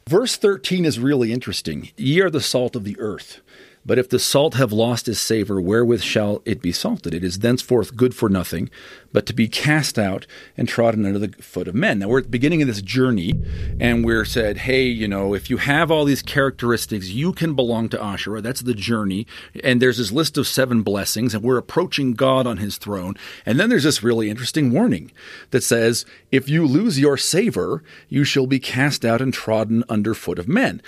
Verse 0.08 0.38
13 0.38 0.86
is 0.86 0.98
really 0.98 1.34
interesting. 1.34 1.90
Ye 1.98 2.22
are 2.22 2.30
the 2.30 2.40
salt 2.40 2.74
of 2.74 2.84
the 2.84 2.98
earth. 2.98 3.42
But 3.88 3.98
if 3.98 4.10
the 4.10 4.18
salt 4.18 4.52
have 4.56 4.70
lost 4.70 5.08
its 5.08 5.18
savor, 5.18 5.62
wherewith 5.62 6.02
shall 6.02 6.42
it 6.44 6.60
be 6.60 6.72
salted? 6.72 7.14
It 7.14 7.24
is 7.24 7.38
thenceforth 7.38 7.96
good 7.96 8.14
for 8.14 8.28
nothing, 8.28 8.68
but 9.14 9.24
to 9.24 9.32
be 9.32 9.48
cast 9.48 9.98
out 9.98 10.26
and 10.58 10.68
trodden 10.68 11.06
under 11.06 11.18
the 11.18 11.42
foot 11.42 11.66
of 11.66 11.74
men. 11.74 11.98
Now 11.98 12.08
we're 12.08 12.18
at 12.18 12.24
the 12.24 12.30
beginning 12.30 12.60
of 12.60 12.68
this 12.68 12.82
journey, 12.82 13.32
and 13.80 14.04
we're 14.04 14.26
said, 14.26 14.58
hey, 14.58 14.82
you 14.82 15.08
know, 15.08 15.32
if 15.32 15.48
you 15.48 15.56
have 15.56 15.90
all 15.90 16.04
these 16.04 16.20
characteristics, 16.20 17.08
you 17.08 17.32
can 17.32 17.54
belong 17.54 17.88
to 17.88 18.02
Asherah. 18.02 18.42
That's 18.42 18.60
the 18.60 18.74
journey. 18.74 19.26
And 19.64 19.80
there's 19.80 19.96
this 19.96 20.12
list 20.12 20.36
of 20.36 20.46
seven 20.46 20.82
blessings, 20.82 21.32
and 21.32 21.42
we're 21.42 21.56
approaching 21.56 22.12
God 22.12 22.46
on 22.46 22.58
his 22.58 22.76
throne. 22.76 23.14
And 23.46 23.58
then 23.58 23.70
there's 23.70 23.84
this 23.84 24.02
really 24.02 24.28
interesting 24.28 24.70
warning 24.70 25.12
that 25.50 25.62
says, 25.62 26.04
if 26.30 26.46
you 26.46 26.66
lose 26.66 27.00
your 27.00 27.16
savor, 27.16 27.82
you 28.10 28.24
shall 28.24 28.46
be 28.46 28.58
cast 28.58 29.06
out 29.06 29.22
and 29.22 29.32
trodden 29.32 29.82
under 29.88 30.12
foot 30.12 30.38
of 30.38 30.46
men 30.46 30.82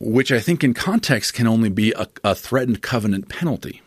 which 0.00 0.32
I 0.32 0.40
think 0.40 0.64
in 0.64 0.74
context 0.74 1.34
can 1.34 1.46
only 1.46 1.68
be 1.68 1.92
a, 1.92 2.08
a 2.24 2.34
threatened 2.34 2.82
covenant 2.82 3.28
penalty. 3.28 3.82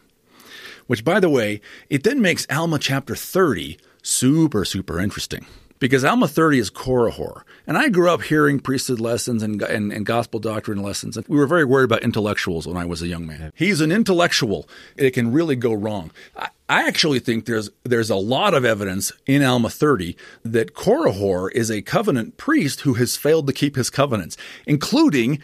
Which, 0.88 1.04
by 1.04 1.20
the 1.20 1.30
way, 1.30 1.60
it 1.90 2.04
then 2.04 2.22
makes 2.22 2.46
Alma 2.50 2.78
chapter 2.78 3.16
30 3.16 3.78
super, 4.04 4.64
super 4.64 5.00
interesting. 5.00 5.46
Because 5.80 6.06
Alma 6.06 6.28
30 6.28 6.60
is 6.60 6.70
Korihor. 6.70 7.42
And 7.66 7.78
I 7.78 7.90
grew 7.90 8.10
up 8.10 8.22
hearing 8.22 8.60
priesthood 8.60 9.00
lessons 9.00 9.44
and, 9.44 9.62
and, 9.62 9.92
and, 9.92 10.06
gospel 10.06 10.40
doctrine 10.40 10.82
lessons. 10.82 11.18
And 11.18 11.28
we 11.28 11.38
were 11.38 11.48
very 11.48 11.66
worried 11.66 11.86
about 11.86 12.04
intellectuals 12.04 12.68
when 12.68 12.78
I 12.78 12.86
was 12.86 13.02
a 13.02 13.08
young 13.08 13.26
man. 13.26 13.52
He's 13.56 13.82
an 13.82 13.92
intellectual. 13.92 14.68
It 14.96 15.12
can 15.12 15.34
really 15.34 15.56
go 15.56 15.74
wrong. 15.74 16.12
I, 16.38 16.50
I 16.70 16.88
actually 16.88 17.20
think 17.20 17.46
there's 17.46 17.70
there's 17.84 18.10
a 18.10 18.16
lot 18.16 18.54
of 18.54 18.64
evidence 18.64 19.12
in 19.26 19.44
Alma 19.44 19.70
30 19.70 20.16
that 20.44 20.74
Korihor 20.74 21.52
is 21.52 21.70
a 21.70 21.82
covenant 21.82 22.38
priest 22.38 22.82
who 22.82 22.94
has 22.96 23.18
failed 23.18 23.48
to 23.48 23.54
keep 23.54 23.76
his 23.76 23.90
covenants, 23.90 24.38
including 24.66 25.42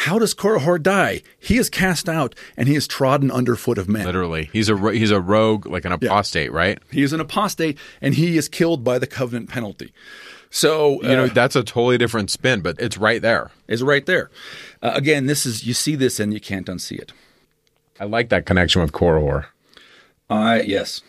how 0.00 0.18
does 0.18 0.34
Korihor 0.34 0.82
die? 0.82 1.22
He 1.38 1.56
is 1.56 1.70
cast 1.70 2.06
out 2.06 2.34
and 2.54 2.68
he 2.68 2.76
is 2.76 2.86
trodden 2.86 3.30
underfoot 3.30 3.78
of 3.78 3.88
men. 3.88 4.04
Literally, 4.04 4.50
he's 4.52 4.68
a 4.68 4.92
he's 4.92 5.10
a 5.10 5.22
rogue, 5.22 5.64
like 5.66 5.86
an 5.86 5.92
apostate, 5.92 6.50
yeah. 6.50 6.56
right? 6.56 6.78
He 6.92 7.02
is 7.02 7.14
an 7.14 7.20
apostate, 7.20 7.78
and 8.02 8.14
he 8.14 8.36
is 8.36 8.46
killed 8.46 8.84
by 8.84 8.98
the 8.98 9.06
covenant 9.06 9.48
penalty. 9.48 9.94
So 10.50 11.02
You 11.02 11.16
know, 11.16 11.24
uh, 11.24 11.28
that's 11.28 11.56
a 11.56 11.64
totally 11.64 11.96
different 11.96 12.30
spin, 12.30 12.60
but 12.60 12.78
it's 12.78 12.98
right 12.98 13.22
there. 13.22 13.50
It's 13.68 13.80
right 13.80 14.04
there. 14.04 14.30
Uh, 14.82 14.92
again, 14.94 15.26
this 15.26 15.46
is 15.46 15.66
you 15.66 15.72
see 15.72 15.96
this 15.96 16.20
and 16.20 16.32
you 16.32 16.40
can't 16.40 16.66
unsee 16.66 16.98
it. 16.98 17.12
I 17.98 18.04
like 18.04 18.28
that 18.28 18.44
connection 18.44 18.82
with 18.82 18.92
Korihor. 18.92 19.46
I 20.28 20.60
yes. 20.60 21.00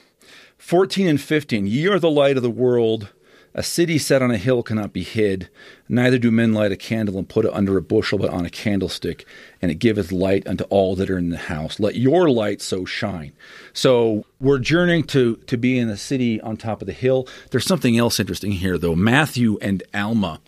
14 0.58 1.08
and 1.08 1.22
15. 1.22 1.68
Ye 1.68 1.88
are 1.88 2.00
the 2.00 2.10
light 2.10 2.38
of 2.38 2.44
the 2.44 2.50
world. 2.50 3.10
A 3.58 3.64
city 3.64 3.98
set 3.98 4.22
on 4.22 4.30
a 4.30 4.38
hill 4.38 4.62
cannot 4.62 4.94
be 4.94 5.02
hid. 5.02 5.50
Neither 5.90 6.20
do 6.20 6.30
men 6.30 6.54
light 6.54 6.72
a 6.72 6.78
candle 6.78 7.18
and 7.18 7.28
put 7.28 7.44
it 7.44 7.54
under 7.54 7.76
a 7.76 7.82
bushel, 7.82 8.20
but 8.20 8.30
on 8.30 8.46
a 8.46 8.52
candlestick, 8.52 9.26
and 9.64 9.72
it 9.72 9.80
giveth 9.80 10.12
light 10.12 10.46
unto 10.46 10.64
all 10.66 10.96
that 10.96 11.10
are 11.10 11.18
in 11.18 11.30
the 11.30 11.38
house. 11.38 11.80
Let 11.80 11.96
your 11.96 12.30
light 12.30 12.62
so 12.62 12.86
shine. 12.86 13.34
So 13.74 14.26
we're 14.40 14.60
journeying 14.60 15.06
to, 15.06 15.38
to 15.48 15.58
be 15.58 15.80
in 15.80 15.90
a 15.90 15.98
city 15.98 16.40
on 16.42 16.56
top 16.56 16.82
of 16.82 16.86
the 16.86 16.94
hill. 16.94 17.28
There's 17.50 17.66
something 17.66 17.98
else 17.98 18.20
interesting 18.20 18.52
here, 18.52 18.78
though. 18.78 18.96
Matthew 18.96 19.58
and 19.60 19.82
Alma 19.92 20.40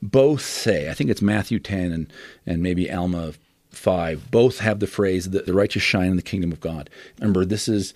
both 0.00 0.40
say, 0.40 0.88
I 0.88 0.94
think 0.94 1.10
it's 1.10 1.20
Matthew 1.20 1.58
10 1.58 1.92
and, 1.92 2.12
and 2.46 2.62
maybe 2.62 2.90
Alma 2.90 3.34
5, 3.76 4.30
both 4.30 4.58
have 4.58 4.80
the 4.80 4.86
phrase 4.86 5.30
that 5.30 5.46
the 5.46 5.54
righteous 5.54 5.82
shine 5.82 6.10
in 6.10 6.16
the 6.16 6.22
kingdom 6.22 6.52
of 6.52 6.60
God. 6.60 6.90
Remember, 7.20 7.44
this 7.44 7.68
is 7.68 7.94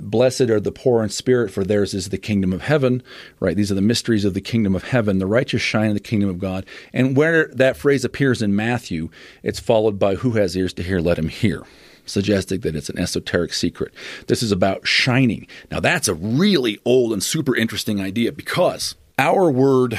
blessed 0.00 0.42
are 0.42 0.60
the 0.60 0.72
poor 0.72 1.02
in 1.02 1.08
spirit, 1.08 1.50
for 1.50 1.64
theirs 1.64 1.94
is 1.94 2.08
the 2.08 2.18
kingdom 2.18 2.52
of 2.52 2.62
heaven, 2.62 3.02
right? 3.40 3.56
These 3.56 3.70
are 3.70 3.76
the 3.76 3.80
mysteries 3.80 4.24
of 4.24 4.34
the 4.34 4.40
kingdom 4.40 4.74
of 4.74 4.84
heaven. 4.84 5.18
The 5.18 5.26
righteous 5.26 5.62
shine 5.62 5.88
in 5.88 5.94
the 5.94 6.00
kingdom 6.00 6.28
of 6.28 6.38
God. 6.38 6.64
And 6.92 7.16
where 7.16 7.48
that 7.48 7.76
phrase 7.76 8.04
appears 8.04 8.42
in 8.42 8.56
Matthew, 8.56 9.10
it's 9.42 9.60
followed 9.60 9.98
by 9.98 10.16
who 10.16 10.32
has 10.32 10.56
ears 10.56 10.72
to 10.74 10.82
hear, 10.82 11.00
let 11.00 11.18
him 11.18 11.28
hear 11.28 11.62
suggesting 12.04 12.60
that 12.60 12.74
it's 12.74 12.88
an 12.88 12.98
esoteric 12.98 13.52
secret. 13.52 13.94
This 14.26 14.42
is 14.42 14.50
about 14.50 14.86
shining. 14.86 15.46
Now, 15.70 15.78
that's 15.78 16.08
a 16.08 16.14
really 16.14 16.80
old 16.84 17.12
and 17.12 17.22
super 17.22 17.54
interesting 17.54 18.00
idea 18.00 18.32
because 18.32 18.96
our 19.18 19.50
word 19.50 19.98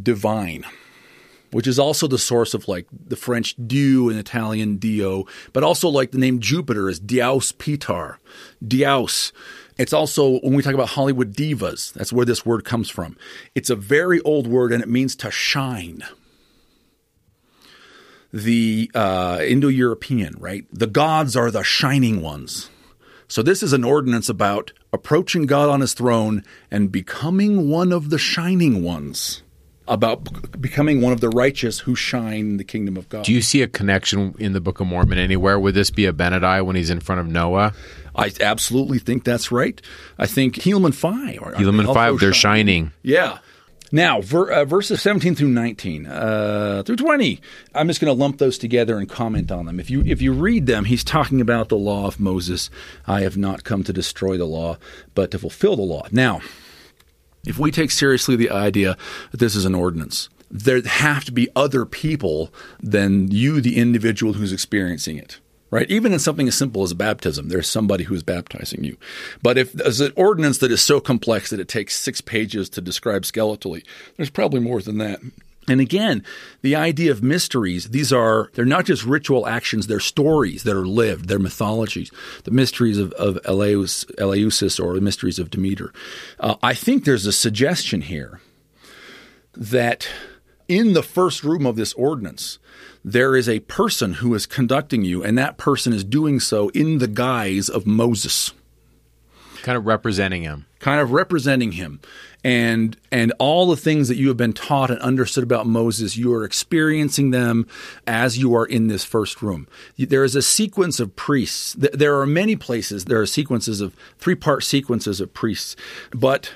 divine, 0.00 0.64
which 1.52 1.66
is 1.66 1.78
also 1.78 2.06
the 2.06 2.18
source 2.18 2.54
of 2.54 2.66
like 2.66 2.86
the 2.92 3.16
French 3.16 3.54
Dieu 3.66 4.08
and 4.08 4.18
Italian 4.18 4.76
Dio, 4.76 5.24
but 5.52 5.62
also 5.62 5.88
like 5.88 6.10
the 6.10 6.18
name 6.18 6.40
Jupiter 6.40 6.88
is 6.88 7.00
Dyaus 7.00 7.52
Pitar, 7.52 8.16
Dyaus. 8.64 9.32
It's 9.78 9.92
also 9.92 10.40
when 10.40 10.54
we 10.54 10.62
talk 10.62 10.74
about 10.74 10.90
Hollywood 10.90 11.34
divas, 11.34 11.92
that's 11.92 12.12
where 12.12 12.26
this 12.26 12.44
word 12.44 12.64
comes 12.64 12.90
from. 12.90 13.16
It's 13.54 13.70
a 13.70 13.76
very 13.76 14.20
old 14.20 14.46
word 14.46 14.72
and 14.72 14.82
it 14.82 14.88
means 14.88 15.14
to 15.16 15.30
shine 15.30 16.02
the 18.32 18.90
uh, 18.94 19.40
Indo 19.46 19.68
European, 19.68 20.34
right? 20.38 20.64
The 20.72 20.86
gods 20.86 21.36
are 21.36 21.50
the 21.50 21.62
shining 21.62 22.22
ones. 22.22 22.70
So 23.28 23.42
this 23.42 23.62
is 23.62 23.72
an 23.72 23.84
ordinance 23.84 24.28
about 24.28 24.72
approaching 24.92 25.46
God 25.46 25.68
on 25.68 25.80
his 25.80 25.94
throne 25.94 26.44
and 26.70 26.92
becoming 26.92 27.68
one 27.70 27.92
of 27.92 28.10
the 28.10 28.18
shining 28.18 28.82
ones, 28.82 29.41
about 29.88 30.24
b- 30.24 30.30
becoming 30.60 31.00
one 31.00 31.12
of 31.12 31.20
the 31.20 31.28
righteous 31.28 31.80
who 31.80 31.94
shine 31.94 32.40
in 32.52 32.56
the 32.56 32.64
kingdom 32.64 32.96
of 32.96 33.08
God. 33.08 33.24
Do 33.24 33.32
you 33.32 33.42
see 33.42 33.62
a 33.62 33.68
connection 33.68 34.34
in 34.38 34.52
the 34.52 34.60
Book 34.60 34.80
of 34.80 34.86
Mormon 34.86 35.18
anywhere? 35.18 35.58
Would 35.58 35.74
this 35.74 35.90
be 35.90 36.04
Abinadi 36.04 36.64
when 36.64 36.76
he's 36.76 36.90
in 36.90 37.00
front 37.00 37.20
of 37.20 37.26
Noah? 37.26 37.72
I 38.14 38.30
absolutely 38.40 38.98
think 38.98 39.24
that's 39.24 39.50
right. 39.50 39.80
I 40.18 40.26
think 40.26 40.56
Helaman 40.56 40.94
5. 40.94 41.38
are- 41.42 41.52
Helaman 41.54 41.86
also 41.86 41.94
5, 41.94 42.18
they're 42.20 42.32
shine- 42.32 42.58
shining. 42.66 42.92
Yeah. 43.02 43.38
Now, 43.94 44.22
ver, 44.22 44.50
uh, 44.50 44.64
verses 44.64 45.02
17 45.02 45.34
through 45.34 45.48
19, 45.50 46.06
uh, 46.06 46.82
through 46.86 46.96
20, 46.96 47.40
I'm 47.74 47.88
just 47.88 48.00
going 48.00 48.08
to 48.14 48.18
lump 48.18 48.38
those 48.38 48.56
together 48.56 48.96
and 48.96 49.06
comment 49.06 49.52
on 49.52 49.66
them. 49.66 49.78
If 49.78 49.90
you, 49.90 50.02
if 50.06 50.22
you 50.22 50.32
read 50.32 50.64
them, 50.64 50.86
he's 50.86 51.04
talking 51.04 51.42
about 51.42 51.68
the 51.68 51.76
law 51.76 52.06
of 52.06 52.18
Moses. 52.18 52.70
I 53.06 53.20
have 53.20 53.36
not 53.36 53.64
come 53.64 53.84
to 53.84 53.92
destroy 53.92 54.38
the 54.38 54.46
law, 54.46 54.78
but 55.14 55.30
to 55.32 55.38
fulfill 55.38 55.76
the 55.76 55.82
law. 55.82 56.06
Now, 56.10 56.40
if 57.46 57.58
we 57.58 57.70
take 57.70 57.90
seriously 57.90 58.36
the 58.36 58.50
idea 58.50 58.96
that 59.30 59.38
this 59.38 59.54
is 59.54 59.64
an 59.64 59.74
ordinance, 59.74 60.28
there 60.50 60.80
have 60.82 61.24
to 61.24 61.32
be 61.32 61.48
other 61.56 61.84
people 61.84 62.52
than 62.80 63.30
you, 63.30 63.60
the 63.60 63.78
individual 63.78 64.34
who's 64.34 64.52
experiencing 64.52 65.16
it. 65.16 65.40
Right? 65.70 65.90
Even 65.90 66.12
in 66.12 66.18
something 66.18 66.46
as 66.48 66.54
simple 66.54 66.82
as 66.82 66.92
baptism, 66.92 67.48
there's 67.48 67.66
somebody 67.66 68.04
who 68.04 68.14
is 68.14 68.22
baptizing 68.22 68.84
you. 68.84 68.98
But 69.42 69.56
if 69.56 69.72
there's 69.72 70.02
an 70.02 70.12
ordinance 70.16 70.58
that 70.58 70.70
is 70.70 70.82
so 70.82 71.00
complex 71.00 71.48
that 71.48 71.60
it 71.60 71.68
takes 71.68 71.96
six 71.96 72.20
pages 72.20 72.68
to 72.70 72.82
describe 72.82 73.22
skeletally, 73.22 73.82
there's 74.18 74.28
probably 74.28 74.60
more 74.60 74.82
than 74.82 74.98
that. 74.98 75.20
And 75.68 75.80
again, 75.80 76.24
the 76.62 76.74
idea 76.74 77.12
of 77.12 77.22
mysteries, 77.22 77.90
these 77.90 78.12
are, 78.12 78.50
they're 78.54 78.64
not 78.64 78.84
just 78.84 79.04
ritual 79.04 79.46
actions, 79.46 79.86
they're 79.86 80.00
stories 80.00 80.64
that 80.64 80.76
are 80.76 80.86
lived, 80.86 81.28
they're 81.28 81.38
mythologies, 81.38 82.10
the 82.44 82.50
mysteries 82.50 82.98
of, 82.98 83.12
of 83.12 83.38
Eleus, 83.44 84.04
Eleusis 84.18 84.82
or 84.82 84.94
the 84.94 85.00
mysteries 85.00 85.38
of 85.38 85.50
Demeter. 85.50 85.92
Uh, 86.40 86.56
I 86.62 86.74
think 86.74 87.04
there's 87.04 87.26
a 87.26 87.32
suggestion 87.32 88.02
here 88.02 88.40
that 89.54 90.08
in 90.66 90.94
the 90.94 91.02
first 91.02 91.44
room 91.44 91.64
of 91.64 91.76
this 91.76 91.92
ordinance, 91.92 92.58
there 93.04 93.36
is 93.36 93.48
a 93.48 93.60
person 93.60 94.14
who 94.14 94.34
is 94.34 94.46
conducting 94.46 95.04
you, 95.04 95.22
and 95.22 95.38
that 95.38 95.58
person 95.58 95.92
is 95.92 96.02
doing 96.02 96.40
so 96.40 96.70
in 96.70 96.98
the 96.98 97.08
guise 97.08 97.68
of 97.68 97.86
Moses 97.86 98.52
Kind 99.62 99.78
of 99.78 99.86
representing 99.86 100.42
him. 100.42 100.66
kind 100.80 101.00
of 101.00 101.12
representing 101.12 101.72
him 101.72 102.00
and 102.44 102.96
and 103.10 103.32
all 103.38 103.66
the 103.66 103.76
things 103.76 104.08
that 104.08 104.16
you 104.16 104.28
have 104.28 104.36
been 104.36 104.52
taught 104.52 104.90
and 104.90 105.00
understood 105.00 105.44
about 105.44 105.66
Moses 105.66 106.16
you 106.16 106.32
are 106.32 106.44
experiencing 106.44 107.30
them 107.30 107.66
as 108.06 108.38
you 108.38 108.54
are 108.54 108.66
in 108.66 108.88
this 108.88 109.04
first 109.04 109.42
room. 109.42 109.68
There 109.98 110.24
is 110.24 110.34
a 110.34 110.42
sequence 110.42 111.00
of 111.00 111.14
priests. 111.16 111.74
There 111.78 112.18
are 112.20 112.26
many 112.26 112.56
places. 112.56 113.04
There 113.04 113.20
are 113.20 113.26
sequences 113.26 113.80
of 113.80 113.94
three 114.18 114.34
part 114.34 114.64
sequences 114.64 115.20
of 115.20 115.32
priests. 115.32 115.76
But 116.10 116.52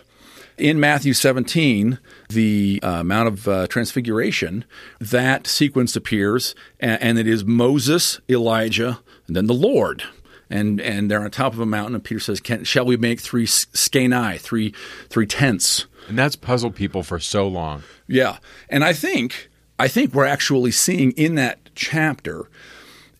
in 0.58 0.80
Matthew 0.80 1.12
17, 1.12 1.98
the 2.30 2.80
uh, 2.82 3.04
Mount 3.04 3.28
of 3.28 3.48
uh, 3.48 3.66
Transfiguration, 3.66 4.64
that 4.98 5.46
sequence 5.46 5.96
appears, 5.96 6.54
and, 6.80 7.02
and 7.02 7.18
it 7.18 7.26
is 7.26 7.44
Moses, 7.44 8.20
Elijah, 8.28 9.00
and 9.26 9.36
then 9.36 9.46
the 9.46 9.54
Lord 9.54 10.04
and 10.50 10.80
and 10.80 11.10
they're 11.10 11.22
on 11.22 11.30
top 11.30 11.52
of 11.52 11.60
a 11.60 11.66
mountain. 11.66 11.94
And 11.94 12.04
Peter 12.04 12.20
says, 12.20 12.40
"Shall 12.62 12.84
we 12.84 12.96
make 12.96 13.20
three 13.20 13.46
skenai, 13.46 14.38
three 14.38 14.74
three 15.08 15.26
tents?" 15.26 15.86
And 16.08 16.18
that's 16.18 16.36
puzzled 16.36 16.74
people 16.74 17.02
for 17.02 17.18
so 17.18 17.48
long. 17.48 17.82
Yeah, 18.06 18.38
and 18.68 18.84
I 18.84 18.92
think 18.92 19.50
I 19.78 19.88
think 19.88 20.14
we're 20.14 20.24
actually 20.24 20.70
seeing 20.70 21.12
in 21.12 21.34
that 21.34 21.58
chapter 21.74 22.48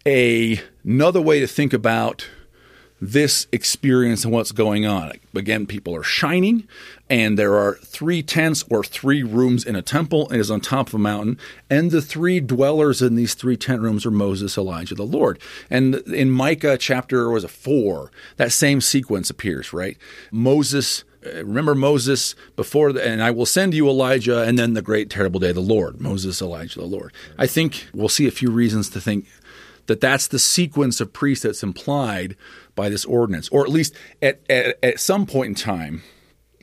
a 0.06 0.60
another 0.84 1.20
way 1.20 1.40
to 1.40 1.46
think 1.46 1.72
about 1.72 2.28
this 3.00 3.46
experience 3.52 4.24
and 4.24 4.32
what's 4.32 4.52
going 4.52 4.86
on. 4.86 5.12
Again, 5.34 5.66
people 5.66 5.94
are 5.94 6.02
shining, 6.02 6.66
and 7.08 7.38
there 7.38 7.56
are 7.56 7.74
three 7.84 8.22
tents 8.22 8.64
or 8.70 8.82
three 8.82 9.22
rooms 9.22 9.64
in 9.64 9.76
a 9.76 9.82
temple. 9.82 10.28
And 10.28 10.36
it 10.36 10.40
is 10.40 10.50
on 10.50 10.60
top 10.60 10.88
of 10.88 10.94
a 10.94 10.98
mountain, 10.98 11.38
and 11.70 11.90
the 11.90 12.02
three 12.02 12.40
dwellers 12.40 13.02
in 13.02 13.14
these 13.14 13.34
three 13.34 13.56
tent 13.56 13.80
rooms 13.80 14.04
are 14.04 14.10
Moses, 14.10 14.58
Elijah, 14.58 14.94
the 14.94 15.04
Lord. 15.04 15.38
And 15.70 15.96
in 16.08 16.30
Micah 16.30 16.76
chapter 16.78 17.30
was 17.30 17.44
it 17.44 17.50
four, 17.50 18.10
that 18.36 18.52
same 18.52 18.80
sequence 18.80 19.30
appears. 19.30 19.72
Right, 19.72 19.96
Moses. 20.30 21.04
uh, 21.24 21.44
Remember 21.44 21.74
Moses 21.74 22.34
before, 22.56 22.92
the, 22.92 23.06
and 23.06 23.22
I 23.22 23.30
will 23.30 23.46
send 23.46 23.74
you 23.74 23.88
Elijah, 23.88 24.42
and 24.42 24.58
then 24.58 24.74
the 24.74 24.82
great 24.82 25.10
terrible 25.10 25.40
day, 25.40 25.52
the 25.52 25.60
Lord. 25.60 26.00
Moses, 26.00 26.42
Elijah, 26.42 26.80
the 26.80 26.86
Lord. 26.86 27.12
I 27.38 27.46
think 27.46 27.86
we'll 27.94 28.08
see 28.08 28.26
a 28.26 28.30
few 28.30 28.50
reasons 28.50 28.90
to 28.90 29.00
think 29.00 29.26
that 29.86 30.00
that's 30.00 30.26
the 30.26 30.38
sequence 30.38 31.00
of 31.00 31.12
priests 31.12 31.44
that's 31.44 31.62
implied 31.62 32.36
by 32.74 32.88
this 32.88 33.04
ordinance, 33.04 33.48
or 33.50 33.62
at 33.64 33.70
least 33.70 33.94
at, 34.20 34.40
at, 34.50 34.76
at 34.82 35.00
some 35.00 35.26
point 35.26 35.48
in 35.50 35.54
time, 35.54 36.02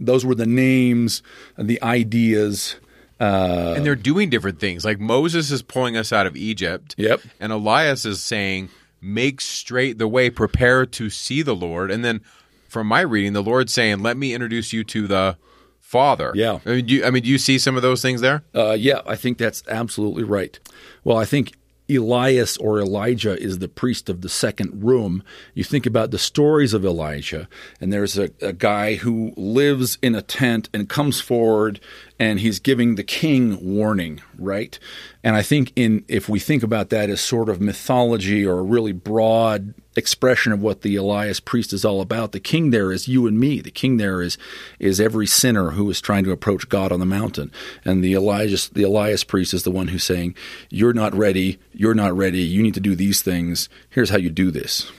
those 0.06 0.26
were 0.26 0.36
the 0.36 0.45
names, 0.45 1.22
the 1.58 1.82
ideas. 1.82 2.76
Uh, 3.20 3.74
and 3.76 3.86
they're 3.86 3.95
doing 3.95 4.30
different 4.30 4.60
things. 4.60 4.84
Like 4.84 4.99
Moses 4.99 5.51
is 5.51 5.62
pulling 5.62 5.95
us 5.95 6.12
out 6.12 6.28
of 6.28 6.36
Egypt. 6.36 6.95
Yep. 6.97 7.22
And 7.39 7.51
Elias 7.51 8.06
is 8.06 8.22
saying, 8.22 8.70
make 9.01 9.41
straight 9.41 9.97
the 9.97 10.08
way, 10.08 10.30
prepare 10.30 10.86
to 10.86 11.10
see 11.10 11.41
the 11.41 11.56
Lord. 11.56 11.91
And 11.91 12.04
then 12.04 12.22
from 12.68 12.88
my 12.88 13.01
reading, 13.01 13.34
the 13.34 13.43
Lord's 13.43 13.74
saying, 13.74 13.99
let 13.99 14.18
me 14.18 14.34
introduce 14.34 14.74
you 14.74 14.84
to 14.86 15.08
the 15.08 15.38
Father. 15.80 16.32
Yeah. 16.34 16.60
I 16.66 16.70
mean, 16.70 16.86
do 16.86 16.95
you, 16.95 17.06
I 17.06 17.12
mean, 17.12 17.24
do 17.24 17.30
you 17.30 17.38
see 17.38 17.60
some 17.60 17.76
of 17.76 17.82
those 17.82 18.01
things 18.01 18.22
there? 18.22 18.43
uh, 18.56 18.72
yeah, 18.72 19.01
I 19.06 19.16
think 19.16 19.38
that's 19.38 19.64
absolutely 19.68 20.24
right. 20.24 20.60
Well, 21.04 21.18
I 21.18 21.26
think 21.26 21.54
Elias 21.89 22.57
or 22.57 22.79
Elijah 22.79 23.38
is 23.41 23.59
the 23.59 23.67
priest 23.67 24.09
of 24.09 24.21
the 24.21 24.29
second 24.29 24.84
room. 24.84 25.23
You 25.53 25.63
think 25.63 25.86
about 25.86 26.11
the 26.11 26.19
stories 26.19 26.73
of 26.73 26.86
Elijah, 26.86 27.47
and 27.81 27.91
there's 27.91 28.17
a, 28.17 28.29
a 28.41 28.53
guy 28.53 28.95
who 28.95 29.34
lives 29.36 29.97
in 30.01 30.15
a 30.15 30.21
tent 30.21 30.69
and 30.73 30.88
comes 30.88 31.19
forward 31.19 31.79
and 32.24 32.39
he's 32.39 32.57
giving 32.59 32.95
the 32.95 33.03
king 33.03 33.57
warning, 33.61 34.21
right? 34.38 34.80
And 35.26 35.36
I 35.36 35.41
think 35.41 35.74
in 35.76 36.05
if 36.07 36.30
we 36.30 36.39
think 36.39 36.63
about 36.63 36.89
that 36.89 37.09
as 37.09 37.19
sort 37.19 37.49
of 37.49 37.59
mythology 37.59 38.45
or 38.45 38.59
a 38.59 38.63
really 38.63 38.93
broad 38.93 39.74
expression 39.97 40.53
of 40.53 40.61
what 40.61 40.84
the 40.84 40.95
Elias 40.95 41.41
priest 41.41 41.74
is 41.74 41.84
all 41.84 41.99
about, 41.99 42.32
the 42.32 42.39
king 42.39 42.69
there 42.69 42.93
is 42.93 43.09
you 43.09 43.28
and 43.28 43.38
me. 43.38 43.59
The 43.59 43.71
king 43.71 43.97
there 43.97 44.21
is 44.21 44.38
is 44.80 45.01
every 45.01 45.28
sinner 45.28 45.71
who 45.71 45.89
is 45.89 45.99
trying 45.99 46.24
to 46.24 46.32
approach 46.32 46.69
God 46.69 46.93
on 46.93 47.01
the 47.01 47.05
mountain. 47.05 47.51
And 47.84 48.01
the 48.01 48.13
Elias 48.13 48.69
the 48.69 48.84
Elias 48.84 49.26
priest 49.26 49.53
is 49.53 49.63
the 49.63 49.71
one 49.71 49.89
who's 49.89 50.05
saying, 50.05 50.34
You're 50.69 50.93
not 50.93 51.13
ready, 51.13 51.59
you're 51.74 51.93
not 51.93 52.15
ready, 52.15 52.41
you 52.41 52.63
need 52.63 52.76
to 52.76 52.80
do 52.80 52.95
these 52.95 53.21
things. 53.21 53.67
Here's 53.89 54.11
how 54.11 54.17
you 54.17 54.30
do 54.30 54.49
this. 54.49 54.89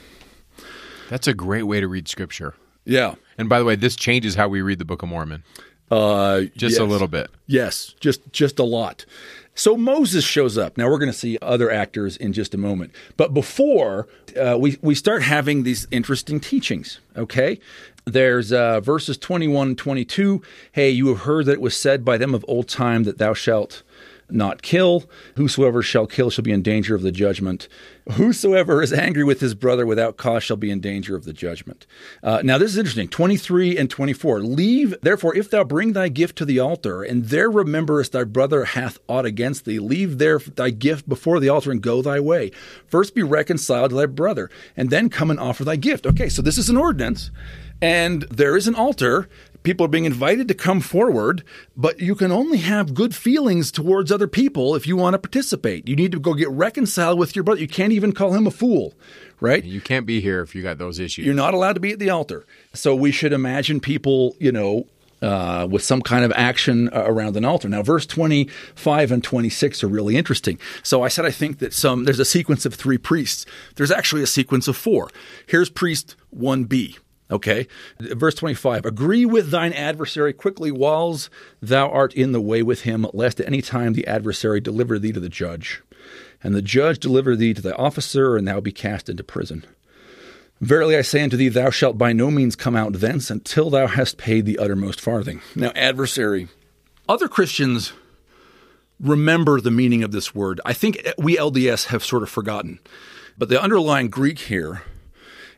That's 1.09 1.27
a 1.27 1.33
great 1.33 1.63
way 1.63 1.79
to 1.79 1.87
read 1.87 2.07
scripture. 2.07 2.53
Yeah. 2.85 3.15
And 3.39 3.49
by 3.49 3.57
the 3.57 3.65
way, 3.65 3.75
this 3.75 3.95
changes 3.95 4.35
how 4.35 4.47
we 4.47 4.61
read 4.61 4.77
the 4.77 4.85
Book 4.85 5.01
of 5.01 5.09
Mormon. 5.09 5.43
Uh, 5.91 6.41
Just 6.55 6.79
a 6.79 6.83
little 6.83 7.07
bit. 7.07 7.29
Yes, 7.47 7.93
just 7.99 8.21
just 8.31 8.59
a 8.59 8.63
lot. 8.63 9.05
So 9.57 9.77
Moses 9.77 10.25
shows 10.25 10.57
up. 10.57 10.77
Now 10.77 10.89
we're 10.89 10.97
going 10.97 11.11
to 11.11 11.17
see 11.17 11.37
other 11.41 11.71
actors 11.71 12.17
in 12.17 12.33
just 12.33 12.53
a 12.53 12.57
moment, 12.57 12.91
but 13.17 13.33
before 13.33 14.07
uh, 14.39 14.57
we 14.59 14.77
we 14.81 14.95
start 14.95 15.21
having 15.23 15.63
these 15.63 15.87
interesting 15.91 16.39
teachings. 16.39 16.99
Okay, 17.15 17.59
there's 18.05 18.51
uh, 18.51 18.81
verses 18.81 19.17
21 19.17 19.67
and 19.69 19.77
22. 19.77 20.41
Hey, 20.73 20.89
you 20.89 21.07
have 21.09 21.19
heard 21.19 21.45
that 21.45 21.53
it 21.53 21.61
was 21.61 21.77
said 21.77 22.03
by 22.03 22.17
them 22.17 22.33
of 22.35 22.43
old 22.47 22.67
time 22.67 23.03
that 23.03 23.17
thou 23.17 23.33
shalt 23.33 23.83
not 24.29 24.61
kill. 24.61 25.05
Whosoever 25.35 25.81
shall 25.81 26.07
kill 26.07 26.29
shall 26.29 26.43
be 26.43 26.51
in 26.51 26.61
danger 26.61 26.95
of 26.95 27.01
the 27.01 27.11
judgment. 27.11 27.67
Whosoever 28.13 28.81
is 28.81 28.93
angry 28.93 29.23
with 29.23 29.39
his 29.39 29.55
brother 29.55 29.85
without 29.85 30.17
cause 30.17 30.43
shall 30.43 30.57
be 30.57 30.69
in 30.69 30.79
danger 30.79 31.15
of 31.15 31.25
the 31.25 31.33
judgment. 31.33 31.87
Uh, 32.21 32.41
now, 32.43 32.57
this 32.57 32.71
is 32.71 32.77
interesting. 32.77 33.07
23 33.07 33.77
and 33.77 33.89
24. 33.89 34.41
Leave, 34.41 34.95
therefore, 35.01 35.35
if 35.35 35.49
thou 35.49 35.63
bring 35.63 35.93
thy 35.93 36.07
gift 36.07 36.37
to 36.37 36.45
the 36.45 36.59
altar, 36.59 37.03
and 37.03 37.25
there 37.25 37.49
rememberest 37.49 38.11
thy 38.11 38.23
brother 38.23 38.65
hath 38.65 38.99
aught 39.07 39.25
against 39.25 39.65
thee, 39.65 39.79
leave 39.79 40.17
there 40.17 40.39
thy 40.39 40.69
gift 40.69 41.09
before 41.09 41.39
the 41.39 41.49
altar 41.49 41.71
and 41.71 41.81
go 41.81 42.01
thy 42.01 42.19
way. 42.19 42.51
First 42.87 43.15
be 43.15 43.23
reconciled 43.23 43.89
to 43.89 43.95
thy 43.95 44.05
brother, 44.05 44.49
and 44.77 44.89
then 44.89 45.09
come 45.09 45.31
and 45.31 45.39
offer 45.39 45.63
thy 45.63 45.75
gift. 45.75 46.05
Okay, 46.05 46.29
so 46.29 46.41
this 46.41 46.57
is 46.57 46.69
an 46.69 46.77
ordinance, 46.77 47.31
and 47.81 48.23
there 48.23 48.55
is 48.55 48.67
an 48.67 48.75
altar, 48.75 49.27
people 49.65 49.85
are 49.85 49.89
being 49.89 50.05
invited 50.05 50.47
to 50.47 50.53
come 50.53 50.79
forward, 50.79 51.43
but 51.75 51.99
you 51.99 52.15
can 52.15 52.31
only 52.31 52.59
have 52.59 52.93
good 52.93 53.13
feelings 53.13 53.71
towards 53.71 54.11
other 54.11 54.27
people 54.27 54.75
if 54.75 54.87
you 54.87 54.95
want 54.95 55.15
to 55.15 55.19
participate. 55.19 55.87
You 55.87 55.95
need 55.95 56.13
to 56.13 56.19
go 56.19 56.33
get 56.33 56.49
reconciled 56.49 57.19
with 57.19 57.35
your 57.35 57.43
brother. 57.43 57.59
You 57.59 57.67
can't 57.67 57.91
even 57.91 58.13
call 58.13 58.33
him 58.33 58.47
a 58.47 58.51
fool, 58.51 58.93
right? 59.41 59.63
You 59.63 59.81
can't 59.81 60.05
be 60.05 60.21
here 60.21 60.41
if 60.41 60.55
you 60.55 60.61
got 60.61 60.77
those 60.77 60.99
issues. 60.99 61.25
You're 61.25 61.35
not 61.35 61.53
allowed 61.53 61.73
to 61.73 61.79
be 61.81 61.91
at 61.91 61.99
the 61.99 62.11
altar. 62.11 62.45
So 62.73 62.95
we 62.95 63.11
should 63.11 63.33
imagine 63.33 63.79
people, 63.79 64.35
you 64.39 64.51
know, 64.51 64.87
uh, 65.21 65.67
with 65.69 65.83
some 65.83 66.01
kind 66.01 66.23
of 66.23 66.31
action 66.35 66.89
uh, 66.93 67.03
around 67.05 67.35
an 67.35 67.45
altar. 67.45 67.67
Now, 67.67 67.81
verse 67.81 68.05
25 68.05 69.11
and 69.11 69.23
26 69.23 69.83
are 69.83 69.87
really 69.87 70.15
interesting. 70.15 70.59
So 70.83 71.03
I 71.03 71.07
said 71.07 71.25
I 71.25 71.31
think 71.31 71.59
that 71.59 71.73
some 71.73 72.03
there's 72.03 72.19
a 72.19 72.25
sequence 72.25 72.65
of 72.65 72.75
three 72.75 72.97
priests. 72.97 73.45
There's 73.75 73.91
actually 73.91 74.21
a 74.21 74.27
sequence 74.27 74.67
of 74.67 74.77
four. 74.77 75.09
Here's 75.47 75.69
priest 75.69 76.15
1b. 76.37 76.99
Okay. 77.35 77.67
Verse 77.99 78.33
25 78.35 78.85
Agree 78.85 79.25
with 79.25 79.51
thine 79.51 79.73
adversary 79.73 80.31
quickly 80.31 80.71
whiles 80.71 81.29
thou 81.61 81.89
art 81.89 82.13
in 82.13 82.31
the 82.31 82.39
way 82.39 82.63
with 82.63 82.81
him, 82.81 83.05
lest 83.13 83.41
at 83.41 83.47
any 83.47 83.61
time 83.61 83.91
the 83.91 84.07
adversary 84.07 84.61
deliver 84.61 84.97
thee 84.97 85.11
to 85.11 85.19
the 85.19 85.27
judge, 85.27 85.83
and 86.41 86.55
the 86.55 86.61
judge 86.61 86.99
deliver 86.99 87.35
thee 87.35 87.53
to 87.53 87.61
the 87.61 87.75
officer, 87.75 88.37
and 88.37 88.47
thou 88.47 88.61
be 88.61 88.71
cast 88.71 89.09
into 89.09 89.21
prison. 89.21 89.65
Verily 90.61 90.95
I 90.95 91.01
say 91.01 91.21
unto 91.21 91.35
thee, 91.35 91.49
thou 91.49 91.69
shalt 91.69 91.97
by 91.97 92.13
no 92.13 92.31
means 92.31 92.55
come 92.55 92.77
out 92.77 92.93
thence 92.93 93.29
until 93.29 93.69
thou 93.69 93.87
hast 93.87 94.17
paid 94.17 94.45
the 94.45 94.57
uttermost 94.57 95.01
farthing. 95.01 95.41
Now, 95.53 95.73
adversary. 95.75 96.47
Other 97.09 97.27
Christians 97.27 97.91
remember 99.01 99.59
the 99.59 99.71
meaning 99.71 100.03
of 100.03 100.13
this 100.13 100.33
word. 100.33 100.61
I 100.65 100.71
think 100.71 101.05
we 101.17 101.35
LDS 101.35 101.87
have 101.87 102.05
sort 102.05 102.23
of 102.23 102.29
forgotten. 102.29 102.79
But 103.37 103.49
the 103.49 103.61
underlying 103.61 104.07
Greek 104.07 104.39
here 104.39 104.83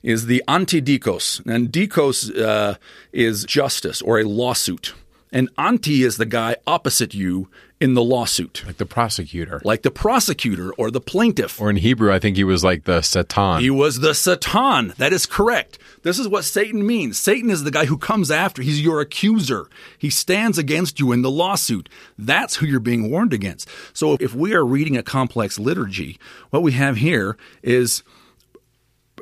is 0.03 0.25
the 0.27 0.43
antidikos. 0.47 1.45
And 1.45 1.71
dikos 1.71 2.39
uh, 2.39 2.75
is 3.11 3.43
justice 3.45 4.01
or 4.01 4.19
a 4.19 4.23
lawsuit. 4.23 4.93
And 5.31 5.49
anti 5.57 6.03
is 6.03 6.17
the 6.17 6.25
guy 6.25 6.55
opposite 6.65 7.13
you 7.13 7.49
in 7.79 7.93
the 7.93 8.01
lawsuit, 8.01 8.63
like 8.65 8.77
the 8.77 8.85
prosecutor. 8.85 9.61
like 9.63 9.83
the 9.83 9.91
prosecutor 9.91 10.73
or 10.73 10.89
the 10.89 11.01
plaintiff. 11.01 11.61
Or 11.61 11.69
in 11.69 11.75
Hebrew, 11.75 12.11
I 12.11 12.17
think 12.17 12.35
he 12.35 12.43
was 12.43 12.63
like 12.63 12.85
the 12.85 13.01
Satan. 13.01 13.59
He 13.59 13.69
was 13.69 13.99
the 13.99 14.15
Satan. 14.15 14.93
That 14.97 15.13
is 15.13 15.25
correct. 15.27 15.77
This 16.01 16.17
is 16.17 16.27
what 16.27 16.43
Satan 16.45 16.87
means. 16.87 17.19
Satan 17.19 17.51
is 17.51 17.63
the 17.63 17.71
guy 17.71 17.85
who 17.85 17.97
comes 17.97 18.31
after. 18.31 18.61
He's 18.61 18.81
your 18.81 18.99
accuser. 19.01 19.69
He 19.97 20.09
stands 20.09 20.57
against 20.57 20.99
you 20.99 21.11
in 21.11 21.21
the 21.21 21.29
lawsuit. 21.29 21.89
That's 22.17 22.55
who 22.55 22.65
you're 22.65 22.79
being 22.79 23.11
warned 23.11 23.33
against. 23.33 23.69
So 23.93 24.17
if 24.19 24.33
we 24.33 24.53
are 24.55 24.65
reading 24.65 24.97
a 24.97 25.03
complex 25.03 25.59
liturgy, 25.59 26.19
what 26.49 26.63
we 26.63 26.71
have 26.71 26.97
here 26.97 27.37
is 27.61 28.01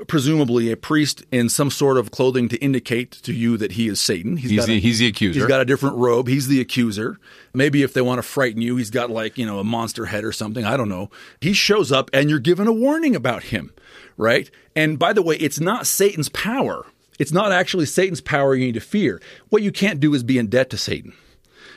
presumably 0.07 0.71
a 0.71 0.77
priest 0.77 1.23
in 1.31 1.49
some 1.49 1.71
sort 1.71 1.97
of 1.97 2.11
clothing 2.11 2.49
to 2.49 2.57
indicate 2.57 3.11
to 3.11 3.33
you 3.33 3.57
that 3.57 3.73
he 3.73 3.87
is 3.87 3.99
Satan. 4.01 4.37
He's 4.37 4.51
got 4.57 4.67
the- 4.67 4.77
a- 4.77 4.79
he's 4.79 4.99
the 4.99 5.07
accuser. 5.07 5.39
He's 5.39 5.47
got 5.47 5.61
a 5.61 5.65
different 5.65 5.95
robe. 5.97 6.27
He's 6.27 6.47
the 6.47 6.59
accuser. 6.61 7.17
Maybe 7.53 7.81
if 7.83 7.93
they 7.93 8.01
want 8.01 8.19
to 8.19 8.23
frighten 8.23 8.61
you, 8.61 8.75
he's 8.77 8.89
got 8.89 9.09
like, 9.09 9.37
you 9.37 9.45
know, 9.45 9.59
a 9.59 9.63
monster 9.63 10.05
head 10.07 10.23
or 10.23 10.31
something. 10.31 10.65
I 10.65 10.77
don't 10.77 10.89
know. 10.89 11.09
He 11.41 11.53
shows 11.53 11.91
up 11.91 12.09
and 12.13 12.29
you're 12.29 12.39
given 12.39 12.67
a 12.67 12.73
warning 12.73 13.15
about 13.15 13.43
him, 13.43 13.71
right? 14.17 14.49
And 14.75 14.99
by 14.99 15.13
the 15.13 15.21
way, 15.21 15.35
it's 15.37 15.59
not 15.59 15.87
Satan's 15.87 16.29
power. 16.29 16.85
It's 17.17 17.31
not 17.31 17.51
actually 17.53 17.85
Satan's 17.85 18.19
power 18.21 18.55
you 18.55 18.65
need 18.65 18.73
to 18.73 18.81
fear. 18.81 19.21
What 19.49 19.61
you 19.63 19.71
can't 19.71 20.01
do 20.01 20.13
is 20.13 20.21
be 20.23 20.37
in 20.37 20.47
debt 20.47 20.69
to 20.71 20.77
Satan. 20.77 21.13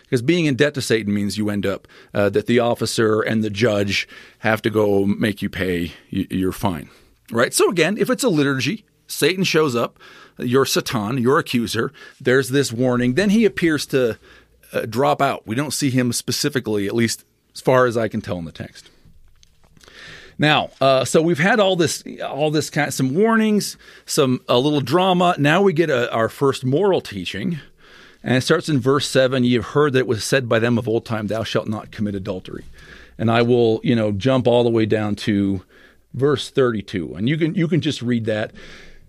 Because 0.03 0.23
being 0.23 0.47
in 0.47 0.57
debt 0.57 0.73
to 0.75 0.81
Satan 0.83 1.13
means 1.15 1.37
you 1.37 1.51
end 1.51 1.67
up 1.67 1.87
uh, 2.15 2.31
that 2.31 2.47
the 2.47 2.59
officer 2.59 3.21
and 3.21 3.45
the 3.45 3.51
judge 3.51 4.09
have 4.39 4.63
to 4.63 4.71
go 4.71 5.05
make 5.05 5.43
you 5.43 5.51
pay 5.51 5.93
y- 6.11 6.27
your 6.31 6.51
fine, 6.51 6.89
right? 7.31 7.53
So 7.55 7.69
again, 7.69 7.97
if 7.99 8.11
it's 8.11 8.25
a 8.25 8.29
liturgy, 8.29 8.85
Satan 9.07 9.45
shows 9.45 9.75
up, 9.75 9.99
your 10.39 10.65
Satan, 10.65 11.19
your 11.19 11.39
accuser. 11.39 11.93
There's 12.21 12.51
this 12.51 12.73
warning. 12.73 13.15
Then 13.15 13.31
he 13.31 13.45
appears 13.45 13.87
to 13.87 14.19
uh, 14.73 14.83
drop 14.83 15.21
out. 15.21 15.47
We 15.47 15.55
don't 15.55 15.73
see 15.73 15.91
him 15.91 16.13
specifically, 16.13 16.87
at 16.87 16.95
least 16.95 17.25
as 17.55 17.61
far 17.61 17.87
as 17.87 17.97
I 17.97 18.09
can 18.09 18.21
tell 18.21 18.39
in 18.39 18.45
the 18.45 18.53
text. 18.53 18.91
Now, 20.39 20.71
uh, 20.81 21.05
so 21.05 21.21
we've 21.21 21.41
had 21.41 21.59
all 21.59 21.75
this, 21.75 22.05
all 22.25 22.53
this 22.53 22.71
kind, 22.71 22.95
some 22.95 23.15
warnings, 23.15 23.77
some 24.07 24.41
a 24.49 24.59
little 24.59 24.81
drama. 24.81 25.35
Now 25.37 25.63
we 25.63 25.73
get 25.73 25.91
a, 25.91 26.13
our 26.13 26.29
first 26.29 26.65
moral 26.65 27.01
teaching, 27.01 27.59
and 28.23 28.37
it 28.37 28.43
starts 28.43 28.69
in 28.69 28.79
verse 28.79 29.09
seven. 29.09 29.43
Ye 29.43 29.55
have 29.55 29.65
heard 29.65 29.95
that 29.95 30.01
it 30.01 30.07
was 30.07 30.23
said 30.23 30.49
by 30.49 30.61
them 30.61 30.79
of 30.79 30.87
old 30.87 31.05
time, 31.05 31.27
"Thou 31.27 31.43
shalt 31.43 31.67
not 31.67 31.91
commit 31.91 32.15
adultery." 32.15 32.67
And 33.19 33.33
I 33.33 33.43
will, 33.43 33.81
you 33.83 33.97
know, 33.97 34.13
jump 34.13 34.47
all 34.47 34.63
the 34.63 34.71
way 34.71 34.87
down 34.87 35.17
to 35.17 35.65
verse 36.15 36.51
thirty-two, 36.51 37.15
and 37.15 37.29
you 37.29 37.37
can 37.37 37.55
you 37.55 37.69
can 37.69 37.81
just 37.81 38.03
read 38.03 38.25
that. 38.27 38.53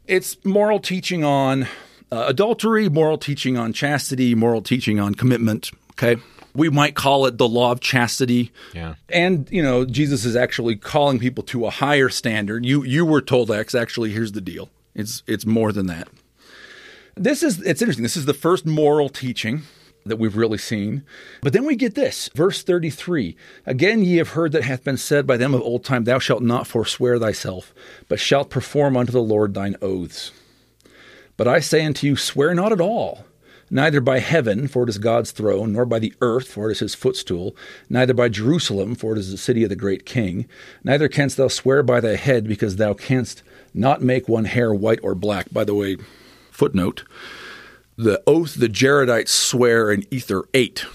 It's 0.07 0.37
moral 0.43 0.79
teaching 0.79 1.23
on 1.23 1.63
uh, 2.11 2.25
adultery, 2.27 2.89
moral 2.89 3.17
teaching 3.17 3.57
on 3.57 3.73
chastity, 3.73 4.35
moral 4.35 4.61
teaching 4.61 4.99
on 4.99 5.15
commitment. 5.15 5.71
Okay. 5.91 6.21
We 6.55 6.69
might 6.69 6.95
call 6.95 7.27
it 7.27 7.37
the 7.37 7.47
law 7.47 7.71
of 7.71 7.79
chastity. 7.79 8.51
Yeah. 8.73 8.95
And, 9.07 9.47
you 9.51 9.61
know, 9.61 9.85
Jesus 9.85 10.25
is 10.25 10.35
actually 10.35 10.77
calling 10.77 11.19
people 11.19 11.43
to 11.43 11.67
a 11.67 11.69
higher 11.69 12.09
standard. 12.09 12.65
You 12.65 12.83
you 12.83 13.05
were 13.05 13.21
told 13.21 13.51
X, 13.51 13.75
actually 13.75 14.11
here's 14.11 14.31
the 14.31 14.41
deal. 14.41 14.69
It's 14.95 15.21
it's 15.27 15.45
more 15.45 15.71
than 15.71 15.85
that. 15.85 16.07
This 17.15 17.43
is 17.43 17.61
it's 17.61 17.83
interesting. 17.83 18.01
This 18.01 18.17
is 18.17 18.25
the 18.25 18.33
first 18.33 18.65
moral 18.65 19.09
teaching 19.09 19.61
that 20.09 20.19
we've 20.19 20.35
really 20.35 20.57
seen. 20.57 21.03
But 21.41 21.53
then 21.53 21.65
we 21.65 21.75
get 21.75 21.95
this, 21.95 22.29
verse 22.35 22.61
33. 22.61 23.35
Again 23.65 24.03
ye 24.03 24.17
have 24.17 24.29
heard 24.29 24.51
that 24.51 24.63
hath 24.63 24.83
been 24.83 24.97
said 24.97 25.25
by 25.25 25.37
them 25.37 25.53
of 25.53 25.61
old 25.61 25.83
time, 25.83 26.03
thou 26.03 26.19
shalt 26.19 26.43
not 26.43 26.67
forswear 26.67 27.17
thyself, 27.17 27.73
but 28.07 28.19
shalt 28.19 28.49
perform 28.49 28.97
unto 28.97 29.11
the 29.11 29.21
Lord 29.21 29.53
thine 29.53 29.75
oaths. 29.81 30.31
But 31.37 31.47
I 31.47 31.61
say 31.61 31.85
unto 31.85 32.05
you, 32.05 32.17
swear 32.17 32.53
not 32.53 32.73
at 32.73 32.81
all, 32.81 33.25
neither 33.69 34.01
by 34.01 34.19
heaven, 34.19 34.67
for 34.67 34.83
it 34.83 34.89
is 34.89 34.97
God's 34.97 35.31
throne, 35.31 35.71
nor 35.71 35.85
by 35.85 35.99
the 35.99 36.13
earth, 36.19 36.49
for 36.49 36.69
it 36.69 36.73
is 36.73 36.79
his 36.79 36.95
footstool, 36.95 37.55
neither 37.89 38.13
by 38.13 38.27
Jerusalem, 38.27 38.93
for 38.93 39.13
it 39.13 39.19
is 39.19 39.31
the 39.31 39.37
city 39.37 39.63
of 39.63 39.69
the 39.69 39.75
great 39.77 40.05
king. 40.05 40.47
Neither 40.83 41.07
canst 41.07 41.37
thou 41.37 41.47
swear 41.47 41.81
by 41.81 42.01
thy 42.01 42.17
head, 42.17 42.45
because 42.47 42.75
thou 42.75 42.93
canst 42.93 43.41
not 43.73 44.01
make 44.01 44.27
one 44.27 44.45
hair 44.45 44.73
white 44.73 44.99
or 45.01 45.15
black. 45.15 45.53
By 45.53 45.63
the 45.63 45.75
way, 45.75 45.95
footnote 46.51 47.05
the 47.99 48.23
oath 48.25 48.55
the 48.55 48.69
Jaredites 48.69 49.27
swear 49.27 49.91
in 49.91 50.05
Ether 50.09 50.45
8 50.53 50.85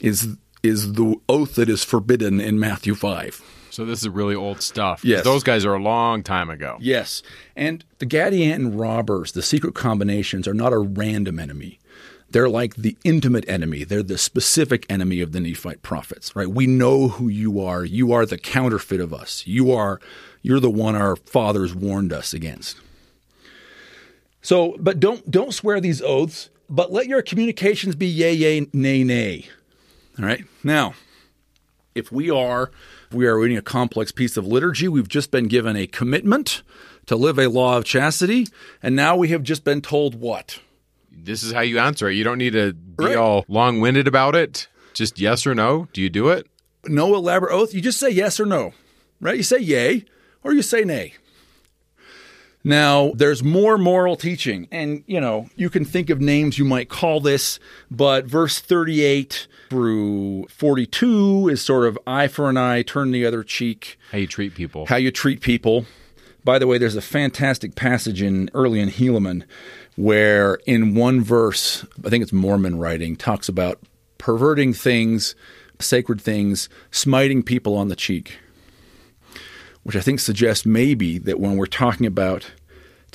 is, 0.00 0.36
is 0.60 0.94
the 0.94 1.14
oath 1.28 1.54
that 1.54 1.68
is 1.68 1.84
forbidden 1.84 2.40
in 2.40 2.58
Matthew 2.58 2.96
5. 2.96 3.68
So 3.70 3.84
this 3.84 4.00
is 4.00 4.08
really 4.08 4.34
old 4.34 4.60
stuff. 4.60 5.04
Yes. 5.04 5.22
Those 5.22 5.44
guys 5.44 5.64
are 5.64 5.74
a 5.74 5.82
long 5.82 6.24
time 6.24 6.50
ago. 6.50 6.78
Yes. 6.80 7.22
And 7.54 7.84
the 7.98 8.06
Gadianton 8.06 8.76
robbers, 8.76 9.32
the 9.32 9.42
secret 9.42 9.76
combinations, 9.76 10.48
are 10.48 10.54
not 10.54 10.72
a 10.72 10.78
random 10.78 11.38
enemy. 11.38 11.78
They're 12.28 12.48
like 12.48 12.74
the 12.74 12.96
intimate 13.04 13.48
enemy. 13.48 13.84
They're 13.84 14.02
the 14.02 14.18
specific 14.18 14.84
enemy 14.90 15.20
of 15.20 15.30
the 15.30 15.38
Nephite 15.38 15.82
prophets, 15.82 16.34
right? 16.34 16.48
We 16.48 16.66
know 16.66 17.06
who 17.06 17.28
you 17.28 17.60
are. 17.60 17.84
You 17.84 18.12
are 18.12 18.26
the 18.26 18.38
counterfeit 18.38 18.98
of 19.00 19.14
us. 19.14 19.46
You 19.46 19.70
are 19.70 20.00
you're 20.42 20.58
the 20.58 20.70
one 20.70 20.96
our 20.96 21.14
fathers 21.14 21.72
warned 21.72 22.12
us 22.12 22.34
against. 22.34 22.80
So, 24.46 24.76
but 24.78 25.00
don't 25.00 25.28
don't 25.28 25.52
swear 25.52 25.80
these 25.80 26.00
oaths, 26.00 26.50
but 26.70 26.92
let 26.92 27.08
your 27.08 27.20
communications 27.20 27.96
be 27.96 28.06
yea, 28.06 28.32
yea, 28.32 28.68
nay, 28.72 29.02
nay. 29.02 29.48
All 30.20 30.24
right? 30.24 30.44
Now, 30.62 30.94
if 31.96 32.12
we 32.12 32.30
are 32.30 32.70
if 33.10 33.12
we 33.14 33.26
are 33.26 33.36
reading 33.40 33.56
a 33.56 33.62
complex 33.62 34.12
piece 34.12 34.36
of 34.36 34.46
liturgy 34.46 34.86
we've 34.86 35.08
just 35.08 35.32
been 35.32 35.48
given 35.48 35.74
a 35.74 35.88
commitment 35.88 36.62
to 37.06 37.16
live 37.16 37.40
a 37.40 37.48
law 37.48 37.76
of 37.76 37.84
chastity 37.84 38.46
and 38.82 38.94
now 38.94 39.16
we 39.16 39.28
have 39.30 39.42
just 39.42 39.64
been 39.64 39.80
told 39.82 40.14
what 40.20 40.60
This 41.10 41.42
is 41.42 41.52
how 41.52 41.62
you 41.62 41.80
answer 41.80 42.08
it. 42.08 42.14
You 42.14 42.22
don't 42.22 42.38
need 42.38 42.52
to 42.52 42.72
be 42.72 43.04
Right. 43.06 43.16
all 43.16 43.44
long 43.48 43.80
winded 43.80 44.06
about 44.06 44.36
it. 44.36 44.68
Just 44.94 45.18
yes 45.18 45.44
or 45.46 45.54
no. 45.56 45.88
Do 45.92 46.00
you 46.00 46.08
do 46.10 46.28
it? 46.28 46.46
no 46.86 47.16
elaborate 47.16 47.52
oath 47.52 47.74
you 47.74 47.80
just 47.80 47.98
say 47.98 48.10
yes 48.10 48.38
or 48.38 48.46
no 48.46 48.72
right 49.20 49.36
you 49.36 49.42
say 49.42 49.58
yay 49.58 50.04
or 50.44 50.52
you 50.52 50.62
say 50.62 50.84
nay 50.84 51.14
Now, 52.66 53.12
there's 53.14 53.44
more 53.44 53.78
moral 53.78 54.16
teaching, 54.16 54.66
and 54.72 55.04
you 55.06 55.20
know, 55.20 55.48
you 55.54 55.70
can 55.70 55.84
think 55.84 56.10
of 56.10 56.20
names 56.20 56.58
you 56.58 56.64
might 56.64 56.88
call 56.88 57.20
this, 57.20 57.60
but 57.92 58.24
verse 58.24 58.58
38 58.58 59.46
through 59.70 60.48
42 60.48 61.48
is 61.48 61.62
sort 61.62 61.86
of 61.86 61.96
eye 62.08 62.26
for 62.26 62.50
an 62.50 62.56
eye, 62.56 62.82
turn 62.82 63.12
the 63.12 63.24
other 63.24 63.44
cheek, 63.44 63.96
How 64.10 64.18
you 64.18 64.26
treat 64.26 64.56
people. 64.56 64.86
how 64.86 64.96
you 64.96 65.12
treat 65.12 65.42
people. 65.42 65.86
By 66.42 66.58
the 66.58 66.66
way, 66.66 66.76
there's 66.76 66.96
a 66.96 67.00
fantastic 67.00 67.76
passage 67.76 68.20
in 68.20 68.50
early 68.52 68.80
in 68.80 68.88
Helaman 68.88 69.44
where 69.94 70.58
in 70.66 70.96
one 70.96 71.22
verse, 71.22 71.86
I 72.04 72.10
think 72.10 72.22
it's 72.24 72.32
Mormon 72.32 72.80
writing, 72.80 73.14
talks 73.14 73.48
about 73.48 73.78
perverting 74.18 74.72
things, 74.72 75.36
sacred 75.78 76.20
things, 76.20 76.68
smiting 76.90 77.44
people 77.44 77.76
on 77.76 77.86
the 77.86 77.96
cheek 77.96 78.38
which 79.86 79.94
I 79.94 80.00
think 80.00 80.18
suggests 80.18 80.66
maybe 80.66 81.16
that 81.16 81.38
when 81.38 81.56
we're 81.56 81.66
talking 81.66 82.06
about 82.06 82.50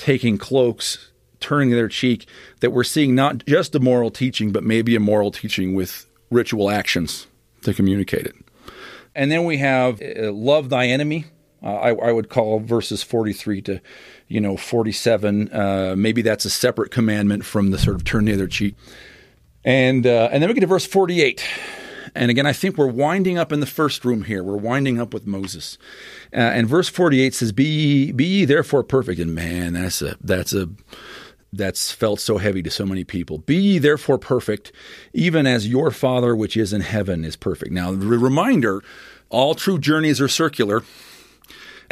taking 0.02 0.36
cloaks, 0.36 1.12
turning 1.38 1.70
their 1.70 1.86
cheek, 1.86 2.26
that 2.58 2.72
we're 2.72 2.82
seeing 2.82 3.14
not 3.14 3.46
just 3.46 3.72
a 3.76 3.78
moral 3.78 4.10
teaching, 4.10 4.50
but 4.50 4.64
maybe 4.64 4.96
a 4.96 5.00
moral 5.00 5.30
teaching 5.30 5.76
with 5.76 6.06
ritual 6.28 6.70
actions 6.70 7.28
to 7.62 7.72
communicate 7.72 8.26
it. 8.26 8.34
And 9.14 9.30
then 9.30 9.44
we 9.44 9.58
have 9.58 10.02
uh, 10.02 10.32
love 10.32 10.70
thy 10.70 10.86
enemy. 10.86 11.26
Uh, 11.62 11.74
I, 11.74 12.08
I, 12.08 12.10
would 12.10 12.28
call 12.28 12.58
verses 12.58 13.04
43 13.04 13.62
to, 13.62 13.80
you 14.26 14.40
know, 14.40 14.56
47. 14.56 15.52
Uh, 15.52 15.94
maybe 15.96 16.20
that's 16.20 16.44
a 16.44 16.50
separate 16.50 16.90
commandment 16.90 17.44
from 17.44 17.70
the 17.70 17.78
sort 17.78 17.94
of 17.94 18.02
turn 18.02 18.24
the 18.24 18.32
other 18.32 18.48
cheek. 18.48 18.74
And 19.64 20.04
uh, 20.04 20.30
and 20.32 20.42
then 20.42 20.50
we 20.50 20.54
get 20.54 20.62
to 20.62 20.66
verse 20.66 20.84
48. 20.86 21.44
And 22.14 22.30
again, 22.30 22.46
I 22.46 22.52
think 22.52 22.76
we're 22.76 22.86
winding 22.86 23.38
up 23.38 23.52
in 23.52 23.60
the 23.60 23.66
first 23.66 24.04
room 24.04 24.24
here. 24.24 24.42
We're 24.42 24.56
winding 24.56 25.00
up 25.00 25.14
with 25.14 25.26
Moses. 25.26 25.78
Uh, 26.32 26.40
and 26.40 26.68
verse 26.68 26.88
48 26.88 27.34
says, 27.34 27.52
be 27.52 27.64
ye, 27.64 28.12
be 28.12 28.24
ye 28.24 28.44
therefore 28.44 28.82
perfect. 28.84 29.18
And 29.18 29.34
man, 29.34 29.72
that's 29.72 30.02
a, 30.02 30.16
that's 30.20 30.52
a, 30.52 30.68
that's 31.52 31.92
felt 31.92 32.20
so 32.20 32.38
heavy 32.38 32.62
to 32.62 32.70
so 32.70 32.86
many 32.86 33.04
people. 33.04 33.38
Be 33.38 33.56
ye 33.56 33.78
therefore 33.78 34.18
perfect, 34.18 34.72
even 35.12 35.46
as 35.46 35.68
your 35.68 35.90
Father 35.90 36.34
which 36.34 36.56
is 36.56 36.72
in 36.72 36.80
heaven 36.80 37.24
is 37.24 37.36
perfect. 37.36 37.72
Now, 37.72 37.92
the 37.92 38.06
reminder 38.06 38.82
all 39.28 39.54
true 39.54 39.78
journeys 39.78 40.20
are 40.20 40.28
circular. 40.28 40.82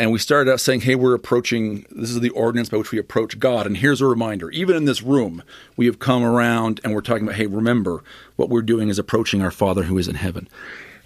And 0.00 0.12
we 0.12 0.18
started 0.18 0.50
out 0.50 0.60
saying, 0.60 0.80
hey, 0.80 0.94
we're 0.94 1.12
approaching, 1.12 1.84
this 1.90 2.08
is 2.08 2.20
the 2.20 2.30
ordinance 2.30 2.70
by 2.70 2.78
which 2.78 2.90
we 2.90 2.98
approach 2.98 3.38
God. 3.38 3.66
And 3.66 3.76
here's 3.76 4.00
a 4.00 4.06
reminder 4.06 4.50
even 4.50 4.74
in 4.74 4.86
this 4.86 5.02
room, 5.02 5.42
we 5.76 5.84
have 5.84 5.98
come 5.98 6.24
around 6.24 6.80
and 6.82 6.94
we're 6.94 7.02
talking 7.02 7.24
about, 7.24 7.34
hey, 7.34 7.46
remember, 7.46 8.02
what 8.36 8.48
we're 8.48 8.62
doing 8.62 8.88
is 8.88 8.98
approaching 8.98 9.42
our 9.42 9.50
Father 9.50 9.82
who 9.82 9.98
is 9.98 10.08
in 10.08 10.14
heaven. 10.14 10.48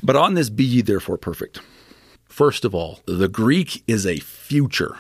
But 0.01 0.15
on 0.15 0.35
this, 0.35 0.49
be 0.49 0.63
ye 0.63 0.81
therefore 0.81 1.19
perfect. 1.19 1.61
First 2.29 2.65
of 2.65 2.73
all, 2.73 3.01
the 3.05 3.27
Greek 3.27 3.83
is 3.89 4.07
a 4.07 4.21
future. 4.21 4.97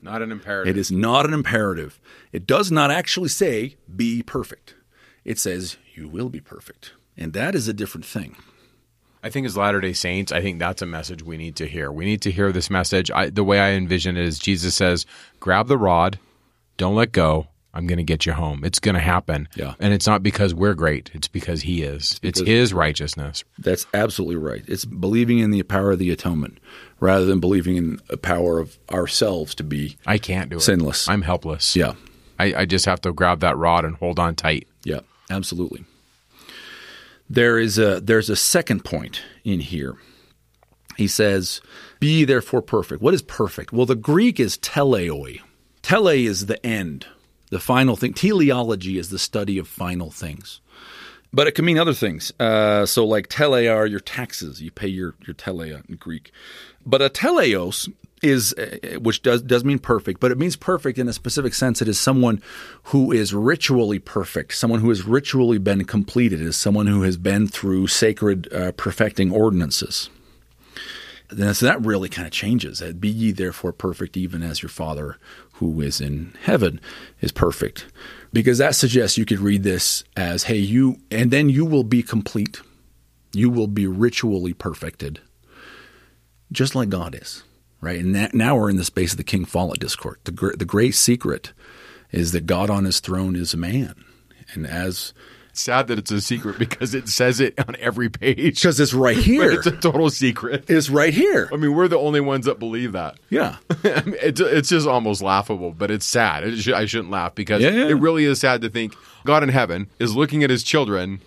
Not 0.00 0.22
an 0.22 0.32
imperative. 0.32 0.74
It 0.74 0.80
is 0.80 0.90
not 0.90 1.26
an 1.26 1.34
imperative. 1.34 2.00
It 2.32 2.46
does 2.46 2.72
not 2.72 2.90
actually 2.90 3.28
say, 3.28 3.76
be 3.94 4.22
perfect. 4.22 4.74
It 5.22 5.38
says, 5.38 5.76
you 5.94 6.08
will 6.08 6.30
be 6.30 6.40
perfect. 6.40 6.94
And 7.18 7.34
that 7.34 7.54
is 7.54 7.68
a 7.68 7.74
different 7.74 8.06
thing. 8.06 8.36
I 9.22 9.30
think 9.30 9.46
as 9.46 9.56
Latter 9.56 9.80
day 9.80 9.92
Saints, 9.92 10.32
I 10.32 10.40
think 10.40 10.58
that's 10.58 10.82
a 10.82 10.86
message 10.86 11.22
we 11.22 11.36
need 11.36 11.56
to 11.56 11.66
hear. 11.66 11.92
We 11.92 12.04
need 12.04 12.22
to 12.22 12.30
hear 12.30 12.50
this 12.52 12.70
message. 12.70 13.10
I, 13.10 13.30
the 13.30 13.44
way 13.44 13.60
I 13.60 13.70
envision 13.72 14.16
it 14.16 14.24
is 14.24 14.38
Jesus 14.38 14.74
says, 14.74 15.06
grab 15.38 15.68
the 15.68 15.78
rod, 15.78 16.18
don't 16.76 16.96
let 16.96 17.12
go. 17.12 17.48
I'm 17.74 17.86
going 17.86 17.98
to 17.98 18.04
get 18.04 18.26
you 18.26 18.32
home. 18.32 18.64
It's 18.64 18.78
going 18.78 18.96
to 18.96 19.00
happen. 19.00 19.48
Yeah. 19.54 19.74
And 19.80 19.94
it's 19.94 20.06
not 20.06 20.22
because 20.22 20.52
we're 20.52 20.74
great, 20.74 21.10
it's 21.14 21.28
because 21.28 21.62
He 21.62 21.82
is. 21.82 22.20
It's, 22.22 22.40
His 22.40 22.74
righteousness. 22.74 23.44
That's 23.58 23.86
absolutely 23.94 24.36
right. 24.36 24.62
It's 24.66 24.84
believing 24.84 25.38
in 25.38 25.52
the 25.52 25.62
power 25.62 25.92
of 25.92 25.98
the 25.98 26.10
atonement 26.10 26.58
rather 27.00 27.24
than 27.24 27.40
believing 27.40 27.76
in 27.76 28.00
the 28.08 28.18
power 28.18 28.58
of 28.58 28.78
ourselves 28.90 29.54
to 29.54 29.64
be 29.64 29.96
I 30.06 30.18
can't 30.18 30.50
do 30.50 30.56
it. 30.56 30.60
Sinless. 30.60 31.08
I'm 31.08 31.22
helpless. 31.22 31.74
Yeah. 31.74 31.94
I, 32.38 32.54
I 32.54 32.64
just 32.66 32.84
have 32.86 33.00
to 33.02 33.12
grab 33.12 33.40
that 33.40 33.56
rod 33.56 33.84
and 33.84 33.96
hold 33.96 34.18
on 34.18 34.34
tight. 34.34 34.66
Yeah, 34.84 35.00
absolutely. 35.30 35.84
There 37.32 37.58
is 37.58 37.78
a 37.78 37.98
there's 37.98 38.28
a 38.28 38.36
second 38.36 38.84
point 38.84 39.22
in 39.42 39.60
here. 39.60 39.94
He 40.98 41.08
says, 41.08 41.62
"Be 41.98 42.26
therefore 42.26 42.60
perfect." 42.60 43.00
What 43.00 43.14
is 43.14 43.22
perfect? 43.22 43.72
Well, 43.72 43.86
the 43.86 43.94
Greek 43.94 44.38
is 44.38 44.58
teleoi. 44.58 45.40
Tele 45.80 46.26
is 46.26 46.44
the 46.44 46.64
end, 46.64 47.06
the 47.48 47.58
final 47.58 47.96
thing. 47.96 48.12
Teleology 48.12 48.98
is 48.98 49.08
the 49.08 49.18
study 49.18 49.56
of 49.56 49.66
final 49.66 50.10
things, 50.10 50.60
but 51.32 51.46
it 51.46 51.52
can 51.52 51.64
mean 51.64 51.78
other 51.78 51.94
things. 51.94 52.34
Uh, 52.38 52.84
so, 52.84 53.06
like 53.06 53.28
tele 53.28 53.66
are 53.66 53.86
your 53.86 54.00
taxes. 54.00 54.60
You 54.60 54.70
pay 54.70 54.88
your 54.88 55.14
your 55.26 55.32
tele 55.32 55.70
in 55.70 55.96
Greek, 55.96 56.32
but 56.84 57.00
a 57.00 57.08
teleos 57.08 57.90
is 58.22 58.54
uh, 58.54 58.98
which 59.00 59.22
does 59.22 59.42
does 59.42 59.64
mean 59.64 59.78
perfect, 59.78 60.20
but 60.20 60.30
it 60.30 60.38
means 60.38 60.56
perfect 60.56 60.98
in 60.98 61.08
a 61.08 61.12
specific 61.12 61.54
sense. 61.54 61.82
It 61.82 61.88
is 61.88 61.98
someone 61.98 62.40
who 62.84 63.12
is 63.12 63.34
ritually 63.34 63.98
perfect, 63.98 64.54
someone 64.54 64.80
who 64.80 64.88
has 64.88 65.04
ritually 65.04 65.58
been 65.58 65.84
completed, 65.84 66.40
is 66.40 66.56
someone 66.56 66.86
who 66.86 67.02
has 67.02 67.16
been 67.16 67.48
through 67.48 67.88
sacred 67.88 68.52
uh, 68.52 68.72
perfecting 68.72 69.32
ordinances. 69.32 70.08
And 71.30 71.56
so 71.56 71.66
that 71.66 71.84
really 71.84 72.10
kind 72.10 72.26
of 72.26 72.32
changes. 72.32 72.80
Be 72.80 73.08
ye 73.08 73.32
therefore 73.32 73.72
perfect, 73.72 74.16
even 74.16 74.42
as 74.42 74.62
your 74.62 74.68
Father 74.68 75.16
who 75.54 75.80
is 75.80 76.00
in 76.00 76.34
heaven 76.42 76.80
is 77.20 77.32
perfect, 77.32 77.86
because 78.32 78.58
that 78.58 78.74
suggests 78.74 79.16
you 79.16 79.24
could 79.24 79.40
read 79.40 79.62
this 79.62 80.04
as, 80.16 80.44
"Hey, 80.44 80.58
you," 80.58 80.98
and 81.10 81.30
then 81.30 81.48
you 81.48 81.64
will 81.64 81.84
be 81.84 82.02
complete. 82.02 82.60
You 83.32 83.48
will 83.48 83.66
be 83.66 83.86
ritually 83.86 84.52
perfected, 84.52 85.20
just 86.52 86.74
like 86.74 86.90
God 86.90 87.18
is 87.20 87.42
right? 87.82 87.98
And 88.00 88.14
that, 88.14 88.32
now 88.34 88.56
we're 88.56 88.70
in 88.70 88.76
the 88.76 88.84
space 88.84 89.10
of 89.12 89.18
the 89.18 89.24
King 89.24 89.44
Follett 89.44 89.80
discourse. 89.80 90.18
The, 90.24 90.32
gr- 90.32 90.56
the 90.56 90.64
great 90.64 90.94
secret 90.94 91.52
is 92.10 92.32
that 92.32 92.46
God 92.46 92.70
on 92.70 92.84
his 92.84 93.00
throne 93.00 93.36
is 93.36 93.52
a 93.52 93.58
man. 93.58 94.04
And 94.54 94.66
as. 94.66 95.12
It's 95.50 95.60
sad 95.60 95.88
that 95.88 95.98
it's 95.98 96.10
a 96.10 96.22
secret 96.22 96.58
because 96.58 96.94
it 96.94 97.10
says 97.10 97.38
it 97.38 97.52
on 97.68 97.76
every 97.78 98.08
page. 98.08 98.54
Because 98.62 98.80
it's 98.80 98.94
right 98.94 99.16
here. 99.18 99.50
it's 99.52 99.66
a 99.66 99.70
total 99.76 100.08
secret. 100.08 100.64
It's 100.68 100.88
right 100.88 101.12
here. 101.12 101.50
I 101.52 101.56
mean, 101.56 101.74
we're 101.74 101.88
the 101.88 101.98
only 101.98 102.20
ones 102.22 102.46
that 102.46 102.58
believe 102.58 102.92
that. 102.92 103.18
Yeah. 103.28 103.56
it's, 103.84 104.40
it's 104.40 104.70
just 104.70 104.86
almost 104.86 105.20
laughable, 105.20 105.72
but 105.72 105.90
it's 105.90 106.06
sad. 106.06 106.44
It 106.44 106.56
sh- 106.56 106.68
I 106.68 106.86
shouldn't 106.86 107.10
laugh 107.10 107.34
because 107.34 107.60
Yeah, 107.60 107.68
yeah. 107.68 107.88
it 107.88 107.94
really 107.94 108.24
is 108.24 108.40
sad 108.40 108.62
to 108.62 108.70
think 108.70 108.94
God 109.26 109.42
in 109.42 109.50
heaven 109.50 109.88
is 109.98 110.16
looking 110.16 110.42
at 110.42 110.48
his 110.48 110.62
children 110.62 111.20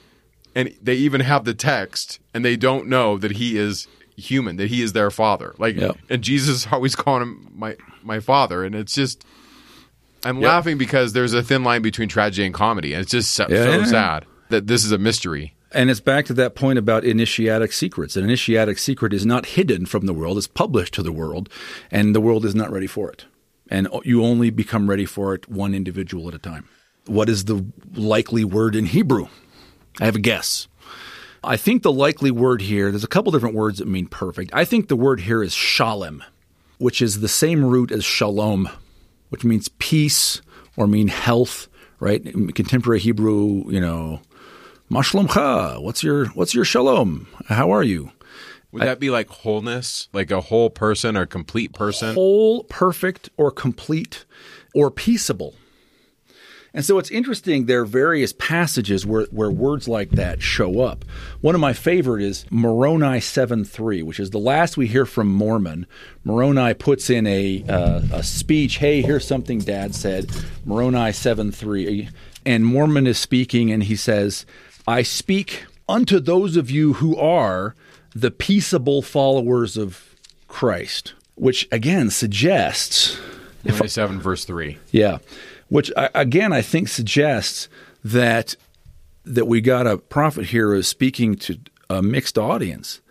and 0.56 0.74
they 0.82 0.95
even 0.95 1.22
have 1.22 1.45
the 1.45 1.53
text 1.53 2.18
and 2.34 2.43
they 2.43 2.56
don't 2.56 2.88
know 2.88 3.20
that 3.20 3.32
he 3.34 3.58
is 3.60 3.88
human 4.18 4.55
that 4.57 4.70
he 4.70 4.82
is 4.82 4.93
their 4.93 5.11
father 5.11 5.53
like 5.57 5.76
Yep. 5.76 5.97
and 6.09 6.22
jesus 6.24 6.68
always 6.72 6.95
calling 6.95 7.22
him 7.24 7.51
my 7.53 7.76
my 8.03 8.20
father 8.20 8.63
and 8.63 8.74
it's 8.76 8.93
just 8.93 9.26
i'm 10.24 10.38
Yep. 10.39 10.47
laughing 10.47 10.78
because 10.78 11.13
there's 11.13 11.34
a 11.34 11.43
thin 11.43 11.63
line 11.63 11.82
between 11.82 12.07
tragedy 12.09 12.45
and 12.45 12.53
comedy 12.53 12.93
and 12.93 13.01
it's 13.01 13.11
just 13.11 13.32
so, 13.32 13.45
Yeah, 13.49 13.63
so 13.66 13.72
yeah, 13.80 13.84
sad 13.86 14.26
that 14.49 14.68
this 14.68 14.84
is 14.86 14.91
a 14.91 14.97
mystery 14.97 15.53
And 15.74 15.89
it's 15.89 15.99
back 15.99 16.26
to 16.28 16.34
that 16.36 16.55
point 16.55 16.80
about 16.80 17.03
initiatic 17.03 17.74
secrets. 17.74 18.16
An 18.16 18.24
initiatic 18.24 18.78
secret 18.78 19.11
is 19.13 19.26
not 19.26 19.45
hidden 19.57 19.86
from 19.86 20.05
the 20.05 20.13
world, 20.13 20.38
it's 20.38 20.47
published 20.47 20.93
to 20.93 21.03
the 21.03 21.11
world, 21.11 21.49
and 21.91 22.16
the 22.16 22.22
world 22.22 22.45
is 22.45 22.55
not 22.55 22.72
ready 22.72 22.88
for 22.88 23.11
it. 23.11 23.26
And 23.70 23.88
you 24.05 24.24
only 24.24 24.51
become 24.51 24.89
ready 24.89 25.05
for 25.05 25.34
it 25.36 25.49
one 25.49 25.74
individual 25.74 26.30
at 26.30 26.34
a 26.36 26.38
time. 26.39 26.70
What 27.07 27.28
is 27.28 27.45
the 27.45 27.66
likely 27.93 28.45
word 28.45 28.74
in 28.76 28.86
Hebrew? 28.86 29.28
I 29.99 30.05
have 30.05 30.16
a 30.16 30.20
guess. 30.20 30.68
I 31.46 31.58
think 31.58 31.84
the 31.84 31.91
likely 31.91 32.32
word 32.32 32.62
here, 32.62 32.91
there's 32.91 33.04
a 33.04 33.08
couple 33.08 33.32
different 33.32 33.56
words 33.56 33.80
that 33.80 33.88
mean 33.88 34.08
perfect. 34.08 34.52
I 34.54 34.66
think 34.66 34.88
the 34.88 34.96
word 34.96 35.22
here 35.22 35.43
is 35.43 35.54
shalem, 35.54 36.24
which 36.78 37.02
is 37.02 37.20
the 37.20 37.28
same 37.28 37.64
root 37.64 37.91
as 37.91 38.04
shalom, 38.04 38.70
which 39.30 39.43
means 39.43 39.70
peace 39.80 40.41
or 40.76 40.88
mean 40.88 41.08
health, 41.08 41.68
right? 42.00 42.26
In 42.26 42.52
contemporary 42.52 43.00
Hebrew, 43.00 43.70
you 43.70 43.80
know, 43.80 44.22
Mashlomcha, 44.91 45.82
what's 45.82 46.04
your 46.04 46.28
what's 46.30 46.54
your 46.54 46.66
shalom? 46.66 47.28
How 47.48 47.72
are 47.72 47.84
you? 47.84 48.12
would 48.76 48.84
that 48.84 49.00
be 49.00 49.10
like 49.10 49.30
wholeness 49.30 50.10
like 50.12 50.32
a 50.32 50.41
whole 50.41 50.70
person 50.70 51.16
or 51.16 51.26
complete 51.26 51.74
person 51.74 52.14
Whole, 52.14 52.66
perfect, 52.66 53.30
or 53.38 53.50
complete, 53.50 54.26
or 54.74 54.91
peaceable. 54.91 55.56
And 56.76 56.84
so 56.84 56.99
it's 56.99 57.09
interesting, 57.09 57.65
there 57.65 57.82
are 57.82 57.86
various 57.86 58.34
passages 58.34 59.05
where, 59.05 59.23
where 59.32 59.49
words 59.49 59.88
like 59.88 60.09
that 60.11 60.41
show 60.41 60.82
up. 60.82 61.05
One 61.39 61.55
of 61.55 61.61
my 61.61 61.71
favorite 61.71 62.21
is 62.21 62.45
Moroni 62.51 63.21
7 63.21 63.63
3, 63.63 64.03
which 64.03 64.19
is 64.19 64.32
the 64.32 64.39
last 64.39 64.76
we 64.76 64.88
hear 64.88 65.05
from 65.05 65.30
Mormon. 65.30 65.88
Moroni 66.26 66.73
puts 66.73 67.09
in 67.09 67.26
a, 67.28 67.63
uh, 67.69 68.01
a 68.11 68.23
speech, 68.23 68.76
hey, 68.80 69.01
here's 69.01 69.26
something 69.26 69.59
dad 69.59 69.95
said. 69.95 70.30
Moroni 70.65 71.13
7 71.13 71.53
3. 71.53 72.09
And 72.45 72.65
Mormon 72.65 73.07
is 73.07 73.17
speaking, 73.17 73.71
and 73.71 73.84
he 73.84 73.95
says, 73.95 74.45
I 74.86 75.01
speak 75.01 75.65
unto 75.88 76.19
those 76.19 76.57
of 76.57 76.69
you 76.69 76.93
who 76.95 77.15
are 77.15 77.73
the 78.13 78.32
peaceable 78.32 79.01
followers 79.01 79.78
of 79.78 80.13
Christ, 80.49 81.13
which 81.36 81.69
again 81.71 82.09
suggests 82.09 83.17
27 83.67 84.21
verse 84.21 84.45
3 84.45 84.78
yeah, 84.91 85.17
which 85.68 85.91
I, 85.97 86.09
again 86.13 86.53
I 86.53 86.61
think 86.61 86.88
suggests 86.88 87.70
that 88.03 88.55
that 89.23 89.45
we 89.45 89.60
got 89.61 89.88
a 89.88 89.98
prophet 89.98 90.45
here 90.45 90.72
who 90.72 90.80
is 90.80 90.88
speaking 90.88 91.35
to 91.35 91.57
a 91.90 92.02
mixed 92.02 92.38
audience, 92.38 93.02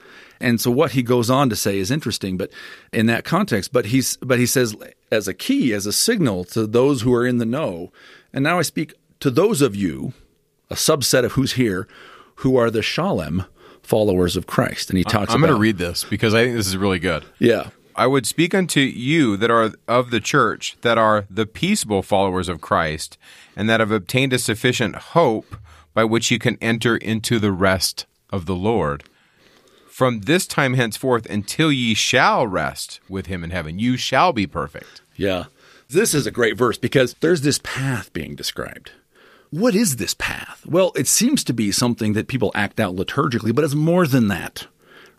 And 0.40 0.60
so 0.60 0.70
what 0.70 0.92
he 0.92 1.02
goes 1.02 1.30
on 1.30 1.48
to 1.50 1.56
say 1.56 1.78
is 1.78 1.90
interesting, 1.90 2.36
but 2.36 2.50
in 2.92 3.06
that 3.06 3.24
context, 3.24 3.72
but 3.72 3.86
he's 3.86 4.16
but 4.18 4.38
he 4.38 4.46
says 4.46 4.76
as 5.10 5.26
a 5.28 5.34
key, 5.34 5.72
as 5.72 5.86
a 5.86 5.92
signal 5.92 6.44
to 6.44 6.66
those 6.66 7.02
who 7.02 7.14
are 7.14 7.26
in 7.26 7.38
the 7.38 7.46
know. 7.46 7.92
And 8.32 8.42
now 8.42 8.58
I 8.58 8.62
speak 8.62 8.94
to 9.20 9.30
those 9.30 9.62
of 9.62 9.74
you, 9.74 10.12
a 10.70 10.74
subset 10.74 11.24
of 11.24 11.32
who's 11.32 11.52
here, 11.52 11.88
who 12.36 12.56
are 12.56 12.70
the 12.70 12.82
Shalem 12.82 13.44
followers 13.82 14.36
of 14.36 14.46
Christ. 14.46 14.90
And 14.90 14.98
he 14.98 15.04
talks 15.04 15.32
about 15.32 15.34
I'm 15.34 15.44
about 15.44 15.54
to 15.54 15.60
read 15.60 15.78
this 15.78 16.04
because 16.04 16.34
I 16.34 16.44
think 16.44 16.56
this 16.56 16.66
is 16.66 16.76
really 16.76 16.98
good. 16.98 17.24
Yeah. 17.38 17.70
I 17.96 18.06
would 18.06 18.26
speak 18.26 18.54
unto 18.54 18.80
you 18.80 19.36
that 19.36 19.50
are 19.50 19.72
of 19.86 20.10
the 20.10 20.20
church, 20.20 20.76
that 20.82 20.98
are 20.98 21.26
the 21.30 21.46
peaceable 21.46 22.02
followers 22.02 22.48
of 22.48 22.60
Christ, 22.60 23.16
and 23.56 23.68
that 23.70 23.80
have 23.80 23.92
obtained 23.92 24.32
a 24.32 24.38
sufficient 24.38 24.96
hope 24.96 25.56
by 25.92 26.04
which 26.04 26.30
you 26.30 26.38
can 26.38 26.58
enter 26.60 26.96
into 26.96 27.38
the 27.38 27.52
rest 27.52 28.06
of 28.30 28.46
the 28.46 28.56
Lord. 28.56 29.04
From 29.88 30.22
this 30.22 30.48
time 30.48 30.74
henceforth 30.74 31.24
until 31.26 31.70
ye 31.70 31.94
shall 31.94 32.48
rest 32.48 32.98
with 33.08 33.26
him 33.26 33.44
in 33.44 33.50
heaven, 33.50 33.78
you 33.78 33.96
shall 33.96 34.32
be 34.32 34.46
perfect. 34.46 35.02
Yeah. 35.14 35.44
This 35.88 36.14
is 36.14 36.26
a 36.26 36.32
great 36.32 36.56
verse 36.56 36.78
because 36.78 37.14
there's 37.20 37.42
this 37.42 37.60
path 37.62 38.12
being 38.12 38.34
described. 38.34 38.90
What 39.50 39.76
is 39.76 39.96
this 39.96 40.14
path? 40.14 40.66
Well, 40.66 40.90
it 40.96 41.06
seems 41.06 41.44
to 41.44 41.52
be 41.52 41.70
something 41.70 42.14
that 42.14 42.26
people 42.26 42.50
act 42.56 42.80
out 42.80 42.96
liturgically, 42.96 43.54
but 43.54 43.62
it's 43.62 43.74
more 43.74 44.04
than 44.04 44.26
that. 44.26 44.66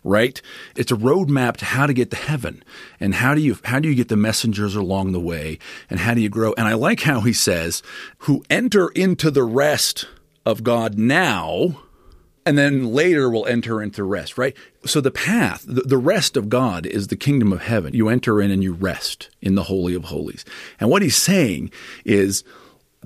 Right? 0.06 0.40
It's 0.76 0.92
a 0.92 0.96
roadmap 0.96 1.56
to 1.56 1.64
how 1.64 1.86
to 1.86 1.92
get 1.92 2.10
to 2.12 2.16
heaven 2.16 2.62
and 3.00 3.16
how 3.16 3.34
do 3.34 3.40
you 3.40 3.58
how 3.64 3.80
do 3.80 3.88
you 3.88 3.94
get 3.96 4.08
the 4.08 4.16
messengers 4.16 4.76
along 4.76 5.10
the 5.12 5.20
way 5.20 5.58
and 5.90 5.98
how 5.98 6.14
do 6.14 6.20
you 6.20 6.28
grow? 6.28 6.54
And 6.56 6.68
I 6.68 6.74
like 6.74 7.00
how 7.00 7.22
he 7.22 7.32
says, 7.32 7.82
who 8.18 8.44
enter 8.48 8.88
into 8.90 9.32
the 9.32 9.42
rest 9.42 10.06
of 10.46 10.62
God 10.62 10.96
now, 10.96 11.80
and 12.46 12.56
then 12.56 12.92
later 12.92 13.28
will 13.28 13.44
enter 13.46 13.82
into 13.82 14.04
rest, 14.04 14.38
right? 14.38 14.56
So 14.84 15.00
the 15.00 15.10
path, 15.10 15.64
the, 15.66 15.98
rest 15.98 16.36
of 16.36 16.48
God 16.48 16.86
is 16.86 17.08
the 17.08 17.16
kingdom 17.16 17.52
of 17.52 17.62
heaven. 17.62 17.92
You 17.92 18.08
enter 18.08 18.40
in 18.40 18.52
and 18.52 18.62
you 18.62 18.72
rest 18.72 19.28
in 19.42 19.56
the 19.56 19.64
Holy 19.64 19.94
of 19.94 20.04
Holies. 20.04 20.44
And 20.78 20.88
what 20.88 21.02
he's 21.02 21.16
saying 21.16 21.72
is 22.04 22.44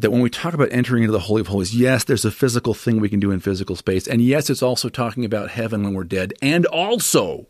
that 0.00 0.10
when 0.10 0.22
we 0.22 0.30
talk 0.30 0.54
about 0.54 0.72
entering 0.72 1.02
into 1.02 1.12
the 1.12 1.20
Holy 1.20 1.42
of 1.42 1.48
Holies, 1.48 1.74
yes, 1.74 2.04
there's 2.04 2.24
a 2.24 2.30
physical 2.30 2.72
thing 2.72 3.00
we 3.00 3.10
can 3.10 3.20
do 3.20 3.30
in 3.30 3.40
physical 3.40 3.76
space. 3.76 4.08
And 4.08 4.22
yes, 4.22 4.48
it's 4.48 4.62
also 4.62 4.88
talking 4.88 5.24
about 5.24 5.50
heaven 5.50 5.82
when 5.82 5.92
we're 5.92 6.04
dead. 6.04 6.32
And 6.40 6.64
also, 6.66 7.46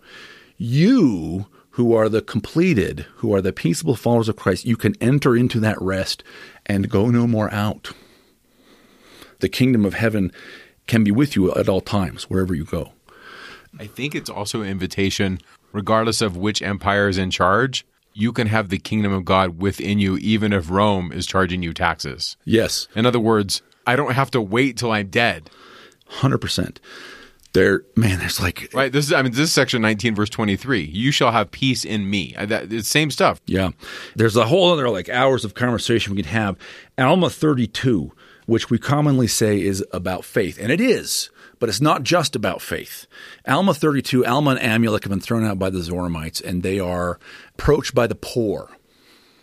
you 0.56 1.46
who 1.70 1.94
are 1.94 2.08
the 2.08 2.20
completed, 2.20 3.06
who 3.16 3.32
are 3.32 3.40
the 3.40 3.52
peaceable 3.52 3.94
followers 3.94 4.28
of 4.28 4.36
Christ, 4.36 4.64
you 4.64 4.76
can 4.76 4.94
enter 5.00 5.36
into 5.36 5.60
that 5.60 5.80
rest 5.80 6.24
and 6.66 6.90
go 6.90 7.08
no 7.08 7.28
more 7.28 7.52
out. 7.54 7.92
The 9.38 9.48
kingdom 9.48 9.84
of 9.84 9.94
heaven 9.94 10.32
can 10.88 11.04
be 11.04 11.12
with 11.12 11.36
you 11.36 11.54
at 11.54 11.68
all 11.68 11.80
times, 11.80 12.28
wherever 12.28 12.52
you 12.52 12.64
go. 12.64 12.92
I 13.78 13.86
think 13.86 14.16
it's 14.16 14.28
also 14.28 14.62
an 14.62 14.68
invitation, 14.68 15.38
regardless 15.72 16.20
of 16.20 16.36
which 16.36 16.60
empire 16.60 17.08
is 17.08 17.16
in 17.16 17.30
charge, 17.30 17.86
you 18.20 18.32
can 18.32 18.46
have 18.46 18.68
the 18.68 18.78
kingdom 18.78 19.12
of 19.12 19.24
God 19.24 19.60
within 19.60 19.98
you, 19.98 20.16
even 20.18 20.52
if 20.52 20.70
Rome 20.70 21.12
is 21.12 21.26
charging 21.26 21.62
you 21.62 21.72
taxes. 21.72 22.36
Yes. 22.44 22.88
In 22.94 23.06
other 23.06 23.20
words, 23.20 23.62
I 23.86 23.96
don't 23.96 24.12
have 24.12 24.30
to 24.32 24.40
wait 24.40 24.76
till 24.76 24.92
I'm 24.92 25.08
dead. 25.08 25.50
100%. 26.10 26.78
There, 27.52 27.82
man, 27.96 28.20
there's 28.20 28.40
like 28.40 28.70
right. 28.72 28.92
This 28.92 29.06
is, 29.06 29.12
I 29.12 29.22
mean, 29.22 29.32
this 29.32 29.40
is 29.40 29.52
section 29.52 29.82
nineteen, 29.82 30.14
verse 30.14 30.30
twenty-three. 30.30 30.84
You 30.84 31.10
shall 31.10 31.32
have 31.32 31.50
peace 31.50 31.84
in 31.84 32.08
me. 32.08 32.32
That 32.38 32.72
it's 32.72 32.86
same 32.86 33.10
stuff. 33.10 33.40
Yeah, 33.44 33.70
there's 34.14 34.36
a 34.36 34.46
whole 34.46 34.72
other 34.72 34.88
like 34.88 35.08
hours 35.08 35.44
of 35.44 35.54
conversation 35.54 36.14
we 36.14 36.22
could 36.22 36.30
have. 36.30 36.56
Alma 36.96 37.28
thirty-two 37.28 38.12
which 38.50 38.68
we 38.68 38.78
commonly 38.78 39.28
say 39.28 39.62
is 39.62 39.84
about 39.92 40.24
faith. 40.24 40.58
And 40.60 40.72
it 40.72 40.80
is, 40.80 41.30
but 41.60 41.68
it's 41.68 41.80
not 41.80 42.02
just 42.02 42.34
about 42.34 42.60
faith. 42.60 43.06
Alma 43.46 43.72
32, 43.74 44.26
Alma 44.26 44.56
and 44.56 44.84
Amulek 44.84 45.04
have 45.04 45.10
been 45.10 45.20
thrown 45.20 45.44
out 45.44 45.58
by 45.58 45.70
the 45.70 45.78
Zoramites, 45.78 46.42
and 46.42 46.62
they 46.62 46.80
are 46.80 47.20
approached 47.54 47.94
by 47.94 48.08
the 48.08 48.16
poor. 48.16 48.70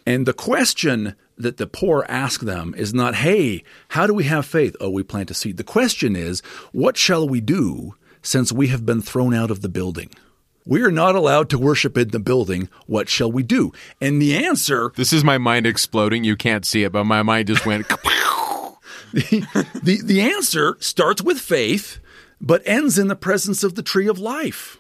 And 0.06 0.26
the 0.26 0.34
question 0.34 1.16
that 1.38 1.58
the 1.58 1.68
poor 1.68 2.06
ask 2.10 2.42
them 2.42 2.74
is 2.76 2.94
not, 2.94 3.16
hey, 3.16 3.64
how 3.90 4.08
do 4.08 4.14
we 4.14 4.24
have 4.26 4.46
faith? 4.46 4.76
Oh, 4.82 4.90
we 4.90 5.04
plant 5.04 5.32
a 5.32 5.34
seed. 5.34 5.58
The 5.58 5.64
question 5.64 6.16
is, 6.16 6.42
what 6.72 6.98
shall 6.98 7.30
we 7.30 7.40
do 7.40 7.96
since 8.24 8.52
we 8.52 8.68
have 8.68 8.86
been 8.86 9.02
thrown 9.02 9.34
out 9.34 9.52
of 9.52 9.62
the 9.62 9.70
building? 9.70 10.10
We 10.66 10.82
are 10.82 10.92
not 10.92 11.16
allowed 11.16 11.50
to 11.52 11.60
worship 11.60 11.98
in 11.98 12.10
the 12.10 12.20
building. 12.20 12.68
What 12.88 13.08
shall 13.08 13.32
we 13.32 13.44
do? 13.44 13.72
And 14.02 14.22
the 14.22 14.36
answer. 14.36 14.92
This 14.96 15.14
is 15.14 15.24
my 15.24 15.38
mind 15.38 15.66
exploding. 15.66 16.26
You 16.26 16.36
can't 16.36 16.66
see 16.66 16.84
it, 16.84 16.92
but 16.92 17.06
my 17.06 17.22
mind 17.22 17.48
just 17.48 17.66
went. 17.66 17.88
the, 19.14 19.48
the, 19.84 20.02
the 20.04 20.22
answer 20.22 20.76
starts 20.82 21.22
with 21.22 21.40
faith, 21.40 22.00
but 22.40 22.62
ends 22.66 22.98
in 22.98 23.08
the 23.08 23.16
presence 23.16 23.64
of 23.64 23.76
the 23.76 23.84
tree 23.84 24.08
of 24.08 24.20
life. 24.20 24.78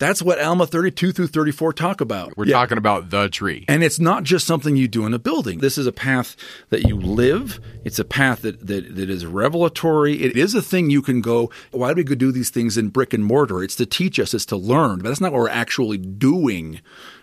That's 0.00 0.22
what 0.22 0.40
Alma 0.40 0.66
32 0.66 1.12
through 1.12 1.26
34 1.26 1.74
talk 1.74 2.00
about. 2.00 2.34
We're 2.34 2.46
yeah. 2.46 2.54
talking 2.54 2.78
about 2.78 3.10
the 3.10 3.28
tree. 3.28 3.66
And 3.68 3.84
it's 3.84 4.00
not 4.00 4.22
just 4.22 4.46
something 4.46 4.74
you 4.74 4.88
do 4.88 5.04
in 5.04 5.12
a 5.12 5.18
building. 5.18 5.58
This 5.58 5.76
is 5.76 5.86
a 5.86 5.92
path 5.92 6.36
that 6.70 6.84
you 6.84 6.96
live. 6.96 7.60
It's 7.84 7.98
a 7.98 8.04
path 8.04 8.40
that, 8.40 8.66
that, 8.66 8.96
that 8.96 9.10
is 9.10 9.26
revelatory. 9.26 10.22
It 10.22 10.38
is 10.38 10.54
a 10.54 10.62
thing 10.62 10.88
you 10.88 11.02
can 11.02 11.20
go, 11.20 11.50
why 11.70 11.90
do 11.90 11.96
we 11.96 12.04
go 12.04 12.14
do 12.14 12.32
these 12.32 12.48
things 12.48 12.78
in 12.78 12.88
brick 12.88 13.12
and 13.12 13.22
mortar? 13.22 13.62
It's 13.62 13.76
to 13.76 13.84
teach 13.84 14.18
us, 14.18 14.32
it's 14.32 14.46
to 14.46 14.56
learn. 14.56 15.00
But 15.00 15.10
that's 15.10 15.20
not 15.20 15.32
what 15.32 15.42
we're 15.42 15.48
actually 15.50 15.98
doing 15.98 16.80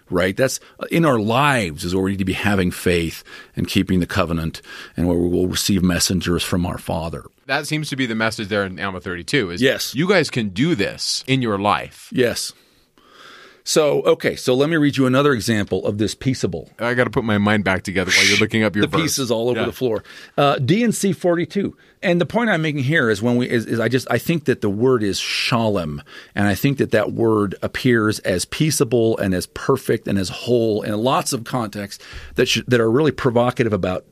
right? 0.09 0.35
That's 0.35 0.59
in 0.91 1.05
our 1.05 1.19
lives 1.19 1.83
is 1.83 1.93
where 1.93 2.03
we 2.03 2.11
need 2.11 2.19
to 2.19 2.25
be 2.25 2.33
having 2.33 2.71
faith 2.71 3.23
and 3.55 3.67
keeping 3.67 3.99
the 3.99 4.07
covenant 4.07 4.61
and 4.95 5.07
where 5.07 5.17
we 5.17 5.29
will 5.29 5.47
receive 5.47 5.83
messengers 5.83 6.43
from 6.43 6.65
our 6.65 6.77
Father. 6.77 7.25
That 7.45 7.67
seems 7.67 7.89
to 7.89 7.95
be 7.95 8.05
the 8.05 8.15
message 8.15 8.49
there 8.49 8.65
in 8.65 8.79
Alma 8.79 8.99
32 8.99 9.51
is 9.51 9.61
yes. 9.61 9.95
you 9.95 10.07
guys 10.07 10.29
can 10.29 10.49
do 10.49 10.75
this 10.75 11.23
in 11.27 11.41
your 11.41 11.57
life. 11.57 12.09
Yes. 12.11 12.53
So, 13.67 14.01
okay, 14.03 14.37
so 14.37 14.53
let 14.53 14.69
me 14.69 14.77
read 14.77 14.95
you 14.95 15.07
another 15.07 15.33
example 15.33 15.85
of 15.85 15.97
this 15.97 16.15
peaceable. 16.15 16.69
I 16.79 16.93
got 16.93 17.03
to 17.03 17.09
put 17.09 17.25
my 17.25 17.37
mind 17.37 17.65
back 17.65 17.83
together 17.83 18.11
while 18.11 18.25
you're 18.25 18.37
looking 18.39 18.63
up 18.63 18.77
your 18.77 18.85
the 18.87 18.87
verse. 18.87 19.01
pieces 19.01 19.29
all 19.29 19.49
over 19.49 19.59
yeah. 19.59 19.65
the 19.65 19.73
floor. 19.73 20.05
Uh, 20.37 20.57
D&C 20.57 21.11
42. 21.11 21.75
And 22.01 22.21
the 22.21 22.25
point 22.25 22.49
I'm 22.49 22.61
making 22.61 22.83
here 22.83 23.09
is 23.09 23.21
when 23.21 23.35
we 23.35 23.49
is, 23.49 23.65
is, 23.65 23.81
I 23.81 23.89
just 23.89 24.09
I 24.09 24.19
think 24.19 24.45
that 24.45 24.61
the 24.61 24.69
word 24.69 25.03
is 25.03 25.19
shalom, 25.19 26.01
and 26.33 26.47
I 26.47 26.55
think 26.55 26.77
that 26.77 26.91
that 26.91 27.11
word 27.11 27.55
appears 27.61 28.19
as 28.19 28.45
peaceable 28.45 29.17
and 29.17 29.33
as 29.33 29.47
perfect 29.47 30.07
and 30.07 30.17
as 30.17 30.29
whole 30.29 30.81
in 30.83 30.97
lots 30.99 31.33
of 31.33 31.43
contexts 31.43 32.01
that 32.35 32.47
should, 32.47 32.67
that 32.67 32.79
are 32.79 32.89
really 32.89 33.11
provocative 33.11 33.73
about 33.73 34.05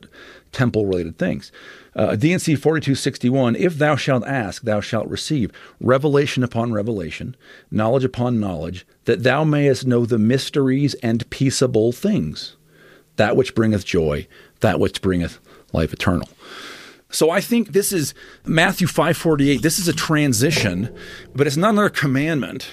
temple 0.52 0.84
related 0.84 1.16
things. 1.16 1.50
Uh, 1.96 2.14
D&C 2.14 2.54
4261, 2.54 3.56
if 3.56 3.78
thou 3.78 3.96
shalt 3.96 4.22
ask, 4.26 4.62
thou 4.62 4.80
shalt 4.82 5.08
receive 5.08 5.50
revelation 5.80 6.44
upon 6.44 6.70
revelation, 6.70 7.34
knowledge 7.70 8.04
upon 8.04 8.38
knowledge, 8.38 8.86
that 9.06 9.22
thou 9.22 9.44
mayest 9.44 9.86
know 9.86 10.04
the 10.04 10.18
mysteries 10.18 10.92
and 11.02 11.28
peaceable 11.30 11.92
things, 11.92 12.56
that 13.16 13.34
which 13.34 13.54
bringeth 13.54 13.86
joy, 13.86 14.28
that 14.60 14.78
which 14.78 15.00
bringeth 15.00 15.38
life 15.72 15.94
eternal. 15.94 16.28
So 17.08 17.30
I 17.30 17.40
think 17.40 17.72
this 17.72 17.92
is 17.92 18.12
Matthew 18.44 18.86
5:48. 18.86 19.62
This 19.62 19.78
is 19.78 19.88
a 19.88 19.94
transition, 19.94 20.94
but 21.34 21.46
it's 21.46 21.56
not 21.56 21.70
another 21.70 21.88
commandment. 21.88 22.68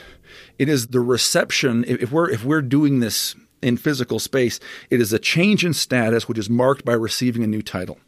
It 0.59 0.67
is 0.67 0.87
the 0.87 0.99
reception. 0.99 1.85
If 1.87 2.11
we're 2.11 2.29
if 2.29 2.43
we're 2.43 2.61
doing 2.61 2.99
this 2.99 3.35
in 3.61 3.77
physical 3.77 4.19
space, 4.19 4.59
it 4.89 4.99
is 4.99 5.13
a 5.13 5.19
change 5.19 5.63
in 5.63 5.73
status 5.73 6.27
which 6.27 6.37
is 6.37 6.49
marked 6.49 6.83
by 6.83 6.93
receiving 6.93 7.41
a 7.43 7.47
new 7.47 7.61
title. 7.61 7.99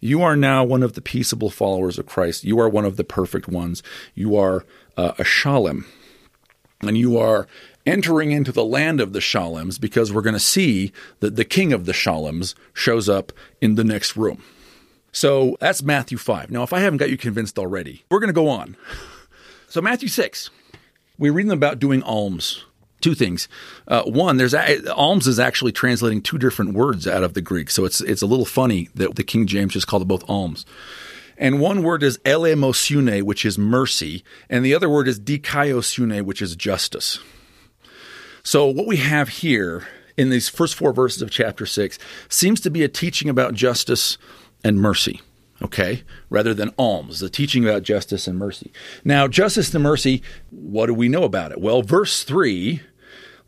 You 0.00 0.22
are 0.22 0.36
now 0.36 0.64
one 0.64 0.82
of 0.82 0.94
the 0.94 1.02
peaceable 1.02 1.50
followers 1.50 1.98
of 1.98 2.06
Christ. 2.06 2.44
You 2.44 2.58
are 2.60 2.68
one 2.68 2.84
of 2.84 2.96
the 2.96 3.04
perfect 3.04 3.48
ones. 3.48 3.82
You 4.14 4.36
are 4.36 4.64
uh, 4.96 5.12
a 5.18 5.24
shalem. 5.24 5.86
And 6.82 6.96
you 6.96 7.18
are 7.18 7.46
entering 7.84 8.30
into 8.30 8.52
the 8.52 8.64
land 8.64 9.00
of 9.00 9.12
the 9.12 9.18
shalems 9.18 9.78
because 9.78 10.12
we're 10.12 10.22
going 10.22 10.34
to 10.34 10.40
see 10.40 10.92
that 11.20 11.36
the 11.36 11.44
king 11.44 11.72
of 11.72 11.84
the 11.84 11.92
shalems 11.92 12.54
shows 12.72 13.08
up 13.08 13.32
in 13.60 13.74
the 13.74 13.84
next 13.84 14.16
room. 14.16 14.42
So 15.12 15.56
that's 15.60 15.82
Matthew 15.82 16.16
5. 16.16 16.50
Now, 16.50 16.62
if 16.62 16.72
I 16.72 16.80
haven't 16.80 16.98
got 16.98 17.10
you 17.10 17.18
convinced 17.18 17.58
already, 17.58 18.04
we're 18.10 18.20
going 18.20 18.28
to 18.28 18.32
go 18.32 18.48
on. 18.48 18.76
So, 19.68 19.80
Matthew 19.80 20.08
6, 20.08 20.50
we're 21.18 21.32
reading 21.32 21.52
about 21.52 21.78
doing 21.78 22.02
alms 22.02 22.64
two 23.00 23.14
things. 23.14 23.48
Uh, 23.88 24.02
one, 24.02 24.36
there's 24.36 24.54
alms 24.54 25.26
is 25.26 25.38
actually 25.38 25.72
translating 25.72 26.22
two 26.22 26.38
different 26.38 26.74
words 26.74 27.06
out 27.06 27.22
of 27.22 27.34
the 27.34 27.40
Greek, 27.40 27.70
so 27.70 27.84
it's 27.84 28.00
it's 28.00 28.22
a 28.22 28.26
little 28.26 28.44
funny 28.44 28.88
that 28.94 29.16
the 29.16 29.24
King 29.24 29.46
James 29.46 29.72
just 29.72 29.86
called 29.86 30.02
it 30.02 30.08
both 30.08 30.28
alms. 30.28 30.64
And 31.36 31.58
one 31.58 31.82
word 31.82 32.02
is 32.02 32.18
eleemosune, 32.18 33.22
which 33.22 33.46
is 33.46 33.56
mercy, 33.56 34.22
and 34.50 34.64
the 34.64 34.74
other 34.74 34.90
word 34.90 35.08
is 35.08 35.18
dikaiosune, 35.18 36.22
which 36.22 36.42
is 36.42 36.54
justice. 36.54 37.18
So 38.42 38.66
what 38.66 38.86
we 38.86 38.98
have 38.98 39.28
here 39.28 39.88
in 40.16 40.28
these 40.28 40.48
first 40.48 40.74
four 40.74 40.92
verses 40.92 41.22
of 41.22 41.30
chapter 41.30 41.64
six 41.64 41.98
seems 42.28 42.60
to 42.60 42.70
be 42.70 42.82
a 42.82 42.88
teaching 42.88 43.30
about 43.30 43.54
justice 43.54 44.18
and 44.62 44.78
mercy 44.78 45.20
okay, 45.62 46.02
rather 46.28 46.54
than 46.54 46.72
alms, 46.78 47.20
the 47.20 47.28
teaching 47.28 47.64
about 47.64 47.82
justice 47.82 48.26
and 48.26 48.38
mercy. 48.38 48.72
Now, 49.04 49.28
justice 49.28 49.74
and 49.74 49.82
mercy, 49.82 50.22
what 50.50 50.86
do 50.86 50.94
we 50.94 51.08
know 51.08 51.24
about 51.24 51.52
it? 51.52 51.60
Well, 51.60 51.82
verse 51.82 52.24
3 52.24 52.80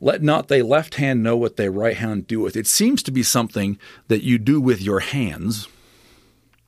let 0.02 0.20
not 0.20 0.48
thy 0.48 0.60
left 0.60 0.96
hand 0.96 1.22
know 1.22 1.36
what 1.36 1.56
thy 1.56 1.68
right 1.68 1.96
hand 1.96 2.26
doeth. 2.26 2.56
It 2.56 2.66
seems 2.66 3.04
to 3.04 3.12
be 3.12 3.22
something 3.22 3.78
that 4.08 4.24
you 4.24 4.36
do 4.36 4.60
with 4.60 4.82
your 4.82 4.98
hands. 4.98 5.68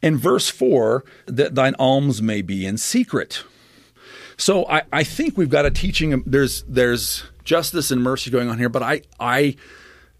In 0.01 0.17
verse 0.17 0.49
4, 0.49 1.05
that 1.27 1.57
thine 1.57 1.75
alms 1.79 2.23
may 2.23 2.43
be 2.43 2.65
in 2.65 2.79
secret. 2.79 3.43
So 4.37 4.67
I, 4.69 4.83
I 4.93 5.03
think 5.03 5.37
we've 5.37 5.51
got 5.51 5.67
a 5.67 5.71
teaching. 5.71 6.23
There's 6.25 6.63
there's 6.69 7.25
justice 7.43 7.91
and 7.91 8.03
mercy 8.03 8.31
going 8.31 8.49
on 8.49 8.59
here, 8.59 8.69
but 8.69 8.85
I 8.85 9.03
I 9.19 9.57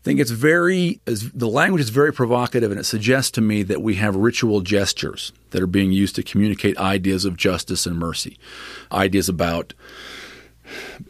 think 0.03 0.19
it's 0.19 0.33
very 0.33 1.01
the 1.07 1.49
language 1.49 1.83
is 1.83 1.91
very 1.91 2.13
provocative, 2.13 2.73
and 2.73 2.81
it 2.81 2.85
suggests 2.85 3.31
to 3.33 3.41
me 3.41 3.63
that 3.63 3.81
we 3.81 3.95
have 3.95 4.17
ritual 4.17 4.61
gestures 4.61 5.33
that 5.51 5.63
are 5.63 5.69
being 5.69 5.93
used 5.93 6.17
to 6.17 6.25
communicate 6.25 6.77
ideas 6.79 7.25
of 7.25 7.37
justice 7.37 7.87
and 7.87 7.97
mercy, 7.97 8.39
ideas 8.91 9.29
about 9.29 9.73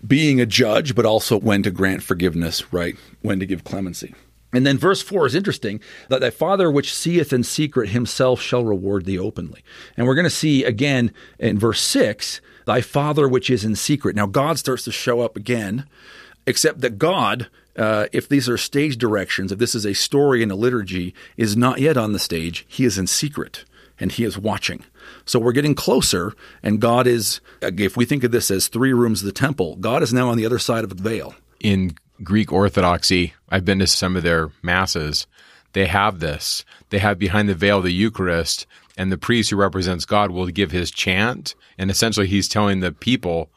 being 0.07 0.41
a 0.41 0.47
judge, 0.47 0.95
but 0.95 1.07
also 1.07 1.39
when 1.39 1.63
to 1.63 1.71
grant 1.71 2.03
forgiveness, 2.03 2.73
right? 2.73 2.97
When 3.23 3.41
to 3.41 3.47
give 3.47 3.65
clemency. 3.65 4.15
And 4.53 4.65
then 4.65 4.79
verse 4.79 5.03
4 5.03 5.27
is 5.27 5.35
interesting 5.35 5.81
that 6.09 6.21
thy 6.21 6.31
father 6.31 6.71
which 6.71 6.95
seeth 6.95 7.33
in 7.33 7.43
secret 7.43 7.91
himself 7.91 8.41
shall 8.41 8.65
reward 8.65 9.05
thee 9.05 9.19
openly. 9.19 9.65
And 9.97 10.07
we're 10.07 10.15
going 10.15 10.25
to 10.25 10.31
see 10.31 10.65
again 10.65 11.13
in 11.39 11.59
verse 11.59 11.81
6 11.81 12.41
thy 12.65 12.81
father 12.81 13.29
which 13.29 13.51
is 13.51 13.65
in 13.65 13.75
secret. 13.75 14.15
Now 14.15 14.27
God 14.27 14.59
starts 14.59 14.85
to 14.85 14.93
show 14.93 15.21
up 15.21 15.37
again, 15.37 15.87
except 16.47 16.81
that 16.83 16.99
God, 16.99 17.49
uh, 17.77 18.07
if 18.13 18.29
these 18.29 18.49
are 18.49 18.57
stage 18.57 18.97
directions, 18.97 19.51
if 19.51 19.59
this 19.59 19.75
is 19.75 19.85
a 19.85 19.93
story 19.93 20.43
in 20.43 20.53
a 20.53 20.57
liturgy, 20.57 21.15
is 21.37 21.57
not 21.57 21.81
yet 21.81 21.97
on 21.97 22.13
the 22.13 22.19
stage. 22.21 22.65
He 22.69 22.85
is 22.85 22.97
in 22.97 23.09
secret 23.09 23.65
and 23.99 24.13
he 24.13 24.25
is 24.25 24.39
watching. 24.39 24.85
So 25.25 25.39
we're 25.39 25.53
getting 25.53 25.75
closer, 25.75 26.33
and 26.63 26.81
God 26.81 27.07
is, 27.07 27.41
if 27.63 27.97
we 27.97 28.05
think 28.05 28.25
of 28.25 28.33
this 28.33 28.51
as 28.51 28.69
three 28.69 28.93
rooms 28.93 29.23
of 29.23 29.27
the 29.27 29.33
temple, 29.33 29.77
God 29.77 30.03
is 30.03 30.13
now 30.13 30.29
on 30.29 30.37
the 30.37 30.47
other 30.47 30.59
side 30.59 30.85
of 30.85 30.91
the 30.91 31.03
veil. 31.03 31.35
In 31.61 31.97
Greek 32.23 32.53
Orthodoxy, 32.53 33.35
I've 33.49 33.65
been 33.65 33.79
to 33.81 33.87
some 33.87 34.17
of 34.17 34.23
their 34.23 34.51
masses. 34.63 35.27
They 35.73 35.87
have 35.87 36.21
this. 36.21 36.65
They 36.91 36.99
have 36.99 37.19
behind 37.19 37.49
the 37.49 37.55
veil 37.55 37.81
the 37.81 37.93
Eucharist, 37.93 38.67
and 38.97 39.11
the 39.11 39.19
priest 39.19 39.51
who 39.51 39.57
represents 39.57 40.05
God 40.05 40.31
will 40.31 40.47
give 40.47 40.71
his 40.71 40.91
chant, 40.91 41.55
and 41.79 41.91
essentially 41.91 42.27
he's 42.27 42.49
telling 42.49 42.81
the 42.81 42.93
people, 42.93 43.51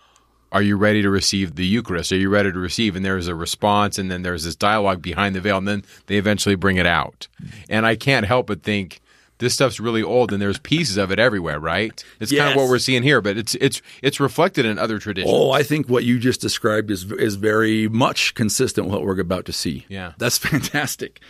are 0.51 0.61
you 0.61 0.77
ready 0.77 1.01
to 1.01 1.09
receive 1.09 1.55
the 1.55 1.65
Eucharist? 1.65 2.11
Are 2.11 2.17
you 2.17 2.29
ready 2.29 2.51
to 2.51 2.57
receive? 2.57 2.95
And 2.95 3.03
there's 3.03 3.27
a 3.27 3.35
response, 3.35 3.99
and 3.99 4.09
then 4.09 4.21
there's 4.21 4.45
this 4.45 4.55
dialogue 4.55 5.01
behind 5.01 5.35
the 5.35 5.41
veil, 5.41 5.57
and 5.57 5.67
then 5.67 5.83
they 6.07 6.15
eventually 6.15 6.55
bring 6.55 6.77
it 6.77 6.85
out. 6.85 7.27
And 7.69 7.85
I 7.85 7.95
can't 7.95 8.25
help 8.25 8.47
but 8.47 8.63
think 8.63 9.01
this 9.39 9.53
stuff's 9.53 9.79
really 9.79 10.03
old 10.03 10.31
and 10.31 10.41
there's 10.41 10.57
pieces 10.57 10.97
of 10.97 11.11
it 11.11 11.19
everywhere, 11.19 11.59
right? 11.59 12.03
It's 12.19 12.31
yes. 12.31 12.39
kind 12.39 12.51
of 12.51 12.57
what 12.57 12.69
we're 12.69 12.79
seeing 12.79 13.03
here, 13.03 13.21
but 13.21 13.37
it's 13.37 13.55
it's 13.55 13.81
it's 14.01 14.19
reflected 14.19 14.65
in 14.65 14.79
other 14.79 14.99
traditions. 14.99 15.33
Oh, 15.33 15.51
I 15.51 15.63
think 15.63 15.89
what 15.89 16.03
you 16.03 16.19
just 16.19 16.41
described 16.41 16.91
is 16.91 17.11
is 17.11 17.35
very 17.35 17.87
much 17.87 18.33
consistent 18.33 18.87
with 18.87 18.95
what 18.95 19.03
we're 19.03 19.19
about 19.19 19.45
to 19.45 19.53
see. 19.53 19.85
Yeah. 19.89 20.13
That's 20.17 20.37
fantastic. 20.49 21.21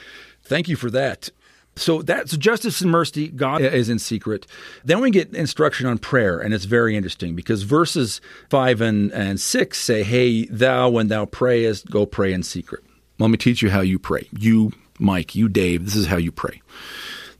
Thank 0.43 0.67
you 0.67 0.75
for 0.75 0.89
that. 0.91 1.29
So 1.75 2.01
that's 2.01 2.35
justice 2.35 2.81
and 2.81 2.89
mercy. 2.89 3.27
God 3.27 3.61
is 3.61 3.87
in 3.87 3.99
secret. 3.99 4.47
Then 4.83 4.99
we 4.99 5.11
get 5.11 5.35
instruction 5.35 5.85
on 5.85 5.99
prayer, 5.99 6.39
and 6.39 6.51
it's 6.51 6.65
very 6.65 6.95
interesting 6.95 7.35
because 7.35 7.61
verses 7.63 8.19
five 8.49 8.81
and, 8.81 9.11
and 9.11 9.39
six 9.39 9.79
say, 9.79 10.01
Hey, 10.01 10.45
thou, 10.45 10.89
when 10.89 11.07
thou 11.07 11.25
prayest, 11.25 11.91
go 11.91 12.07
pray 12.07 12.33
in 12.33 12.41
secret. 12.41 12.83
Let 13.19 13.29
me 13.29 13.37
teach 13.37 13.61
you 13.61 13.69
how 13.69 13.81
you 13.81 13.99
pray. 13.99 14.27
You, 14.31 14.71
Mike, 14.97 15.35
you, 15.35 15.49
Dave, 15.49 15.85
this 15.85 15.95
is 15.95 16.07
how 16.07 16.17
you 16.17 16.31
pray 16.31 16.61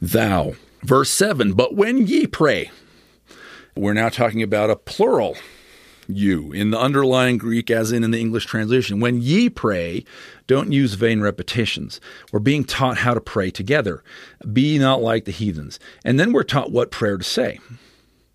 thou. 0.02 0.54
Verse 0.84 1.10
7 1.10 1.54
But 1.54 1.76
when 1.76 2.08
ye 2.08 2.28
pray, 2.28 2.72
we're 3.76 3.94
now 3.94 4.10
talking 4.10 4.44
about 4.44 4.70
a 4.70 4.76
plural 4.76 5.36
you 6.08 6.52
in 6.52 6.72
the 6.72 6.80
underlying 6.80 7.38
Greek, 7.38 7.70
as 7.70 7.92
in 7.92 8.04
in 8.04 8.12
the 8.12 8.20
English 8.20 8.46
translation. 8.46 9.00
When 9.00 9.22
ye 9.22 9.50
pray, 9.50 10.04
don't 10.48 10.72
use 10.72 10.94
vain 10.94 11.22
repetitions. 11.22 12.00
We're 12.32 12.40
being 12.40 12.64
taught 12.64 13.00
how 13.00 13.14
to 13.14 13.22
pray 13.22 13.52
together. 13.52 14.04
Be 14.52 14.78
not 14.78 15.02
like 15.02 15.26
the 15.26 15.32
heathens. 15.32 15.80
And 16.06 16.20
then 16.20 16.32
we're 16.32 16.44
taught 16.44 16.72
what 16.72 16.92
prayer 16.92 17.18
to 17.18 17.24
say. 17.24 17.60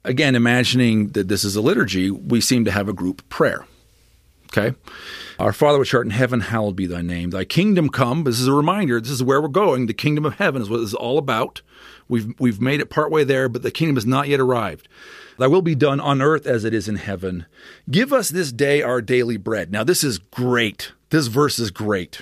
Again, 0.05 0.35
imagining 0.35 1.09
that 1.09 1.29
this 1.29 1.45
is 1.45 1.57
a 1.57 1.61
liturgy, 1.61 2.11
we 2.11 2.41
seem 2.41 2.65
to 2.65 2.71
have 2.71 2.89
a 2.89 2.93
group 2.93 3.27
prayer. 3.29 3.65
Okay? 4.53 4.77
Our 5.39 5.53
Father 5.53 5.79
which 5.79 5.95
art 5.95 6.07
in 6.07 6.11
heaven, 6.11 6.41
hallowed 6.41 6.77
be 6.77 6.87
thy 6.87 7.01
name. 7.01 7.31
Thy 7.31 7.45
kingdom 7.45 7.89
come. 7.89 8.25
This 8.25 8.39
is 8.39 8.49
a 8.49 8.53
reminder. 8.53 9.01
This 9.01 9.11
is 9.11 9.23
where 9.23 9.41
we're 9.41 9.49
going. 9.49 9.87
The 9.87 9.95
kingdom 9.95 10.27
of 10.27 10.35
heaven 10.35 10.61
is 10.61 10.69
what 10.69 10.79
this 10.79 10.89
is 10.89 10.95
all 10.95 11.19
about. 11.19 11.63
We've, 12.09 12.35
we've 12.39 12.61
made 12.61 12.81
it 12.81 12.91
partway 12.91 13.25
there, 13.25 13.49
but 13.49 13.63
the 13.63 13.71
kingdom 13.71 13.97
has 13.97 14.05
not 14.05 14.29
yet 14.29 14.41
arrived. 14.41 14.89
Thy 15.39 15.47
will 15.47 15.63
be 15.63 15.75
done 15.75 16.01
on 16.01 16.21
earth 16.21 16.47
as 16.47 16.65
it 16.65 16.75
is 16.75 16.87
in 16.87 16.97
heaven. 16.97 17.47
Give 17.91 18.13
us 18.13 18.29
this 18.29 18.53
day 18.53 18.83
our 18.83 19.01
daily 19.01 19.39
bread. 19.39 19.73
Now, 19.73 19.85
this 19.85 20.05
is 20.05 20.19
great. 20.19 20.93
This 21.09 21.29
verse 21.29 21.59
is 21.59 21.71
great 21.71 22.21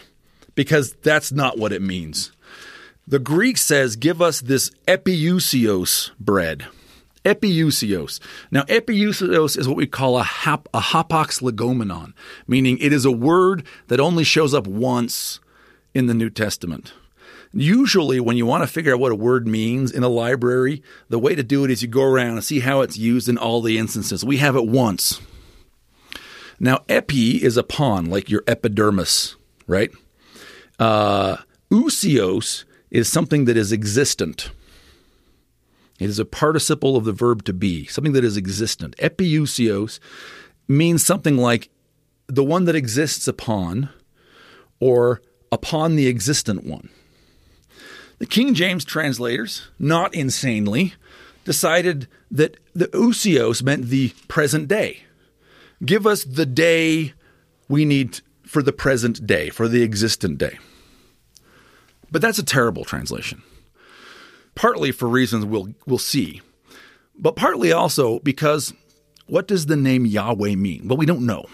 because 0.54 0.92
that's 1.02 1.32
not 1.32 1.58
what 1.58 1.72
it 1.72 1.82
means. 1.82 2.30
The 3.06 3.18
Greek 3.18 3.56
says, 3.56 3.96
Give 3.96 4.22
us 4.22 4.40
this 4.40 4.70
epiousios 4.86 6.12
bread. 6.20 6.66
Epiousios. 7.24 8.18
Now, 8.50 8.62
epiousios 8.62 9.58
is 9.58 9.68
what 9.68 9.76
we 9.76 9.86
call 9.86 10.18
a, 10.18 10.22
hap, 10.22 10.68
a 10.72 10.80
hapax 10.80 11.42
legomenon, 11.42 12.14
meaning 12.46 12.78
it 12.78 12.92
is 12.92 13.04
a 13.04 13.10
word 13.10 13.64
that 13.88 14.00
only 14.00 14.24
shows 14.24 14.54
up 14.54 14.66
once 14.66 15.40
in 15.94 16.06
the 16.06 16.14
New 16.14 16.30
Testament. 16.30 16.94
Usually, 17.52 18.20
when 18.20 18.36
you 18.36 18.46
want 18.46 18.62
to 18.62 18.68
figure 18.68 18.94
out 18.94 19.00
what 19.00 19.12
a 19.12 19.16
word 19.16 19.46
means 19.46 19.90
in 19.90 20.02
a 20.02 20.08
library, 20.08 20.82
the 21.08 21.18
way 21.18 21.34
to 21.34 21.42
do 21.42 21.64
it 21.64 21.70
is 21.70 21.82
you 21.82 21.88
go 21.88 22.04
around 22.04 22.34
and 22.34 22.44
see 22.44 22.60
how 22.60 22.80
it's 22.80 22.96
used 22.96 23.28
in 23.28 23.36
all 23.36 23.60
the 23.60 23.76
instances. 23.76 24.24
We 24.24 24.36
have 24.36 24.56
it 24.56 24.66
once. 24.66 25.20
Now, 26.60 26.84
epi 26.88 27.42
is 27.42 27.56
upon, 27.56 28.06
like 28.06 28.30
your 28.30 28.44
epidermis, 28.46 29.34
right? 29.66 29.90
Uh, 30.78 31.38
ousios 31.70 32.64
is 32.90 33.10
something 33.10 33.46
that 33.46 33.56
is 33.56 33.72
existent. 33.72 34.50
It 36.00 36.08
is 36.08 36.18
a 36.18 36.24
participle 36.24 36.96
of 36.96 37.04
the 37.04 37.12
verb 37.12 37.44
to 37.44 37.52
be, 37.52 37.84
something 37.86 38.14
that 38.14 38.24
is 38.24 38.38
existent. 38.38 38.96
Epiousios 38.96 40.00
means 40.66 41.04
something 41.04 41.36
like 41.36 41.68
the 42.26 42.42
one 42.42 42.64
that 42.64 42.74
exists 42.74 43.28
upon 43.28 43.90
or 44.80 45.20
upon 45.52 45.96
the 45.96 46.08
existent 46.08 46.64
one. 46.64 46.88
The 48.18 48.26
King 48.26 48.54
James 48.54 48.84
translators, 48.84 49.68
not 49.78 50.14
insanely, 50.14 50.94
decided 51.44 52.08
that 52.30 52.56
the 52.74 52.88
ousios 52.88 53.62
meant 53.62 53.86
the 53.86 54.14
present 54.26 54.68
day. 54.68 55.02
Give 55.84 56.06
us 56.06 56.24
the 56.24 56.46
day 56.46 57.12
we 57.68 57.84
need 57.84 58.20
for 58.46 58.62
the 58.62 58.72
present 58.72 59.26
day, 59.26 59.50
for 59.50 59.68
the 59.68 59.82
existent 59.82 60.38
day. 60.38 60.58
But 62.10 62.22
that's 62.22 62.38
a 62.38 62.44
terrible 62.44 62.84
translation 62.84 63.42
partly 64.54 64.92
for 64.92 65.08
reasons 65.08 65.44
we'll 65.44 65.68
we'll 65.86 65.98
see, 65.98 66.42
but 67.18 67.36
partly 67.36 67.72
also 67.72 68.18
because 68.20 68.72
what 69.26 69.46
does 69.46 69.66
the 69.66 69.76
name 69.76 70.06
Yahweh 70.06 70.56
mean? 70.56 70.88
Well, 70.88 70.96
we 70.96 71.06
don't 71.06 71.26
know. 71.26 71.46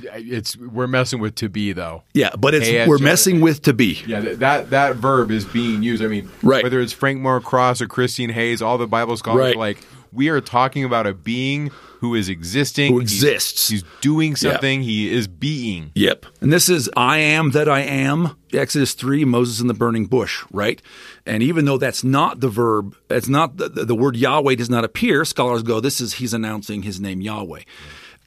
It's 0.00 0.56
we're 0.56 0.86
messing 0.86 1.20
with 1.20 1.36
to 1.36 1.48
be 1.48 1.72
though. 1.72 2.02
Yeah, 2.14 2.30
but 2.38 2.54
it's 2.54 2.88
we're 2.88 2.98
messing 2.98 3.40
with 3.40 3.62
to 3.62 3.72
be. 3.72 4.00
Yeah, 4.06 4.20
that 4.20 4.70
that 4.70 4.96
verb 4.96 5.30
is 5.30 5.44
being 5.44 5.82
used. 5.82 6.02
I 6.02 6.06
mean, 6.06 6.30
right. 6.42 6.62
whether 6.62 6.80
it's 6.80 6.92
Frank 6.92 7.20
Moore 7.20 7.40
Cross 7.40 7.80
or 7.80 7.86
Christine 7.86 8.30
Hayes, 8.30 8.62
all 8.62 8.78
the 8.78 8.86
Bible 8.86 9.16
scholars 9.16 9.40
right. 9.40 9.56
like 9.56 9.78
we 10.12 10.28
are 10.28 10.40
talking 10.40 10.84
about 10.84 11.06
a 11.06 11.14
being 11.14 11.70
who 12.00 12.14
is 12.14 12.28
existing, 12.28 12.92
who 12.92 13.00
exists. 13.00 13.68
He's, 13.68 13.82
he's 13.82 13.90
doing 14.00 14.36
something. 14.36 14.80
Yep. 14.80 14.88
He 14.88 15.12
is 15.12 15.26
being. 15.26 15.90
Yep. 15.94 16.26
And 16.40 16.52
this 16.52 16.68
is 16.68 16.90
I 16.96 17.18
am 17.18 17.50
that 17.52 17.68
I 17.68 17.80
am. 17.80 18.36
Exodus 18.52 18.94
3, 18.94 19.24
Moses 19.24 19.60
in 19.60 19.66
the 19.66 19.74
burning 19.74 20.06
bush, 20.06 20.44
right? 20.50 20.80
And 21.26 21.42
even 21.42 21.64
though 21.64 21.76
that's 21.76 22.02
not 22.02 22.40
the 22.40 22.48
verb, 22.48 22.96
it's 23.10 23.28
not 23.28 23.56
the, 23.56 23.68
the 23.68 23.94
word 23.94 24.16
Yahweh 24.16 24.54
does 24.54 24.70
not 24.70 24.84
appear, 24.84 25.24
scholars 25.24 25.62
go, 25.62 25.80
this 25.80 26.00
is 26.00 26.14
he's 26.14 26.32
announcing 26.32 26.82
his 26.82 27.00
name 27.00 27.20
Yahweh. 27.20 27.62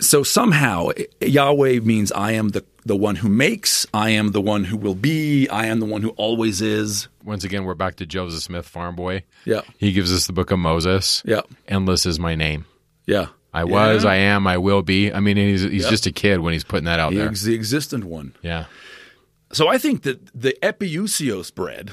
So 0.01 0.23
somehow 0.23 0.89
eh, 0.89 1.05
Yahweh 1.21 1.79
means 1.79 2.11
I 2.11 2.33
am 2.33 2.49
the, 2.49 2.65
the 2.85 2.95
one 2.95 3.15
who 3.15 3.29
makes, 3.29 3.87
I 3.93 4.09
am 4.09 4.31
the 4.31 4.41
one 4.41 4.63
who 4.63 4.75
will 4.75 4.95
be, 4.95 5.47
I 5.47 5.67
am 5.67 5.79
the 5.79 5.85
one 5.85 6.01
who 6.01 6.09
always 6.11 6.61
is. 6.61 7.07
Once 7.23 7.43
again, 7.43 7.65
we're 7.65 7.75
back 7.75 7.95
to 7.97 8.05
Joseph 8.05 8.41
Smith, 8.41 8.67
farm 8.67 8.95
boy. 8.95 9.23
Yeah. 9.45 9.61
He 9.77 9.93
gives 9.93 10.11
us 10.11 10.27
the 10.27 10.33
book 10.33 10.51
of 10.51 10.59
Moses. 10.59 11.21
Yeah. 11.23 11.41
Endless 11.67 12.05
is 12.05 12.19
my 12.19 12.35
name. 12.35 12.65
Yeah. 13.05 13.27
I 13.53 13.65
was, 13.65 14.05
I 14.05 14.15
am, 14.15 14.47
I 14.47 14.57
will 14.57 14.81
be. 14.81 15.11
I 15.11 15.19
mean, 15.19 15.35
he's 15.35 15.61
he's 15.61 15.83
yep. 15.83 15.89
just 15.89 16.05
a 16.05 16.11
kid 16.11 16.39
when 16.39 16.53
he's 16.53 16.63
putting 16.63 16.85
that 16.85 16.99
out 16.99 17.11
he's 17.11 17.19
there. 17.19 17.29
He's 17.29 17.43
the 17.43 17.53
existent 17.53 18.05
one. 18.05 18.33
Yeah. 18.41 18.65
So 19.51 19.67
I 19.67 19.77
think 19.77 20.03
that 20.03 20.25
the 20.33 20.55
epiousios 20.63 21.53
bread. 21.53 21.91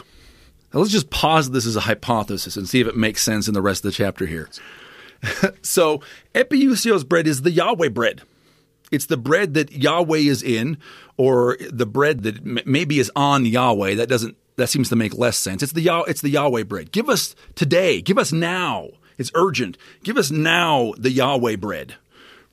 let's 0.73 0.91
just 0.91 1.11
pause 1.11 1.51
this 1.51 1.67
as 1.67 1.75
a 1.75 1.81
hypothesis 1.81 2.57
and 2.57 2.69
see 2.69 2.81
if 2.81 2.87
it 2.87 2.97
makes 2.97 3.23
sense 3.23 3.49
in 3.49 3.55
the 3.55 3.63
rest 3.63 3.85
of 3.85 3.91
the 3.91 3.97
chapter 3.97 4.27
here. 4.27 4.49
so 5.63 6.01
epiousios 6.35 7.07
bread 7.09 7.27
is 7.27 7.43
the 7.43 7.51
Yahweh 7.51 7.89
bread. 7.89 8.23
It's 8.91 9.07
the 9.07 9.17
bread 9.17 9.55
that 9.55 9.73
Yahweh 9.73 10.19
is 10.19 10.43
in, 10.43 10.79
or 11.17 11.59
the 11.71 11.85
bread 11.87 12.23
that 12.23 12.37
m- 12.39 12.61
maybe 12.65 12.99
is 12.99 13.11
on 13.15 13.45
Yahweh. 13.45 13.95
That 13.97 14.09
doesn't. 14.09 14.37
That 14.57 14.69
seems 14.69 14.89
to 14.89 14.97
make 14.97 15.15
less 15.17 15.37
sense. 15.37 15.63
It's 15.63 15.73
the 15.73 15.83
Yah- 15.83 16.03
It's 16.09 16.21
the 16.21 16.31
Yahweh 16.31 16.65
bread. 16.65 16.91
Give 16.91 17.09
us 17.09 17.35
today. 17.55 18.01
Give 18.01 18.19
us 18.19 18.33
now. 18.33 18.89
It's 19.19 19.31
urgent. 19.35 19.77
Give 20.03 20.17
us 20.17 20.31
now 20.31 20.95
the 20.97 21.11
Yahweh 21.11 21.57
bread, 21.57 21.95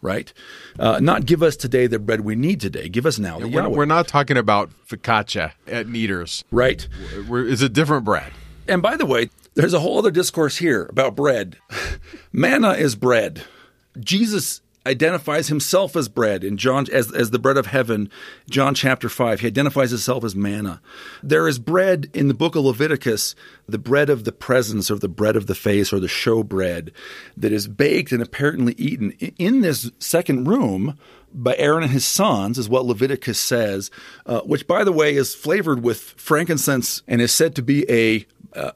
right? 0.02 0.32
Uh, 0.78 1.00
not 1.00 1.26
give 1.26 1.42
us 1.42 1.56
today 1.56 1.88
the 1.88 2.00
bread 2.00 2.22
we 2.22 2.36
need 2.36 2.60
today. 2.60 2.90
Give 2.90 3.06
us 3.06 3.18
now 3.18 3.40
the 3.40 3.48
we're, 3.48 3.62
Yahweh. 3.62 3.76
We're 3.78 3.86
not 3.86 4.08
talking 4.08 4.36
about 4.38 4.70
focaccia 4.88 5.54
at 5.68 5.88
Kneaders. 5.88 6.44
Right. 6.52 6.88
We're, 7.30 7.48
it's 7.48 7.62
a 7.62 7.70
different 7.70 8.04
bread. 8.04 8.32
And 8.68 8.82
by 8.82 8.98
the 8.98 9.06
way, 9.06 9.30
there's 9.56 9.74
a 9.74 9.80
whole 9.80 9.98
other 9.98 10.12
discourse 10.12 10.58
here 10.58 10.86
about 10.90 11.16
bread. 11.16 11.58
Manna 12.32 12.72
is 12.72 12.96
bread. 12.96 13.44
Jesus 14.00 14.62
identifies 14.88 15.48
himself 15.48 15.96
as 15.96 16.08
bread 16.08 16.44
in 16.44 16.58
John 16.58 16.86
as 16.92 17.12
as 17.12 17.32
the 17.32 17.40
bread 17.40 17.58
of 17.58 17.66
heaven. 17.66 18.10
John 18.50 18.76
chapter 18.76 19.10
five. 19.10 19.40
He 19.40 19.48
identifies 19.48 19.90
himself 19.90 20.24
as 20.24 20.36
manna. 20.36 20.82
There 21.24 21.48
is 21.48 21.58
bread 21.58 22.10
in 22.14 22.28
the 22.28 22.34
book 22.34 22.56
of 22.56 22.66
Leviticus, 22.66 23.36
the 23.68 23.80
bread 23.80 24.10
of 24.10 24.26
the 24.26 24.32
presence 24.32 24.92
or 24.92 25.00
the 25.00 25.08
bread 25.08 25.36
of 25.36 25.48
the 25.48 25.56
face 25.56 25.92
or 25.92 26.00
the 26.00 26.08
show 26.08 26.44
bread 26.44 26.92
that 27.36 27.52
is 27.52 27.68
baked 27.68 28.12
and 28.12 28.22
apparently 28.22 28.74
eaten 28.78 29.12
in 29.40 29.62
this 29.62 29.90
second 29.98 30.48
room 30.48 31.00
by 31.34 31.56
Aaron 31.58 31.84
and 31.84 31.92
his 31.92 32.06
sons, 32.06 32.58
is 32.58 32.70
what 32.70 32.86
Leviticus 32.86 33.38
says, 33.38 33.92
uh, 34.26 34.40
which, 34.42 34.68
by 34.68 34.86
the 34.86 34.92
way, 34.94 35.16
is 35.16 35.36
flavored 35.36 35.84
with 35.84 36.00
frankincense 36.00 37.02
and 37.10 37.22
is 37.22 37.34
said 37.34 37.56
to 37.56 37.62
be 37.62 37.90
a 37.92 38.26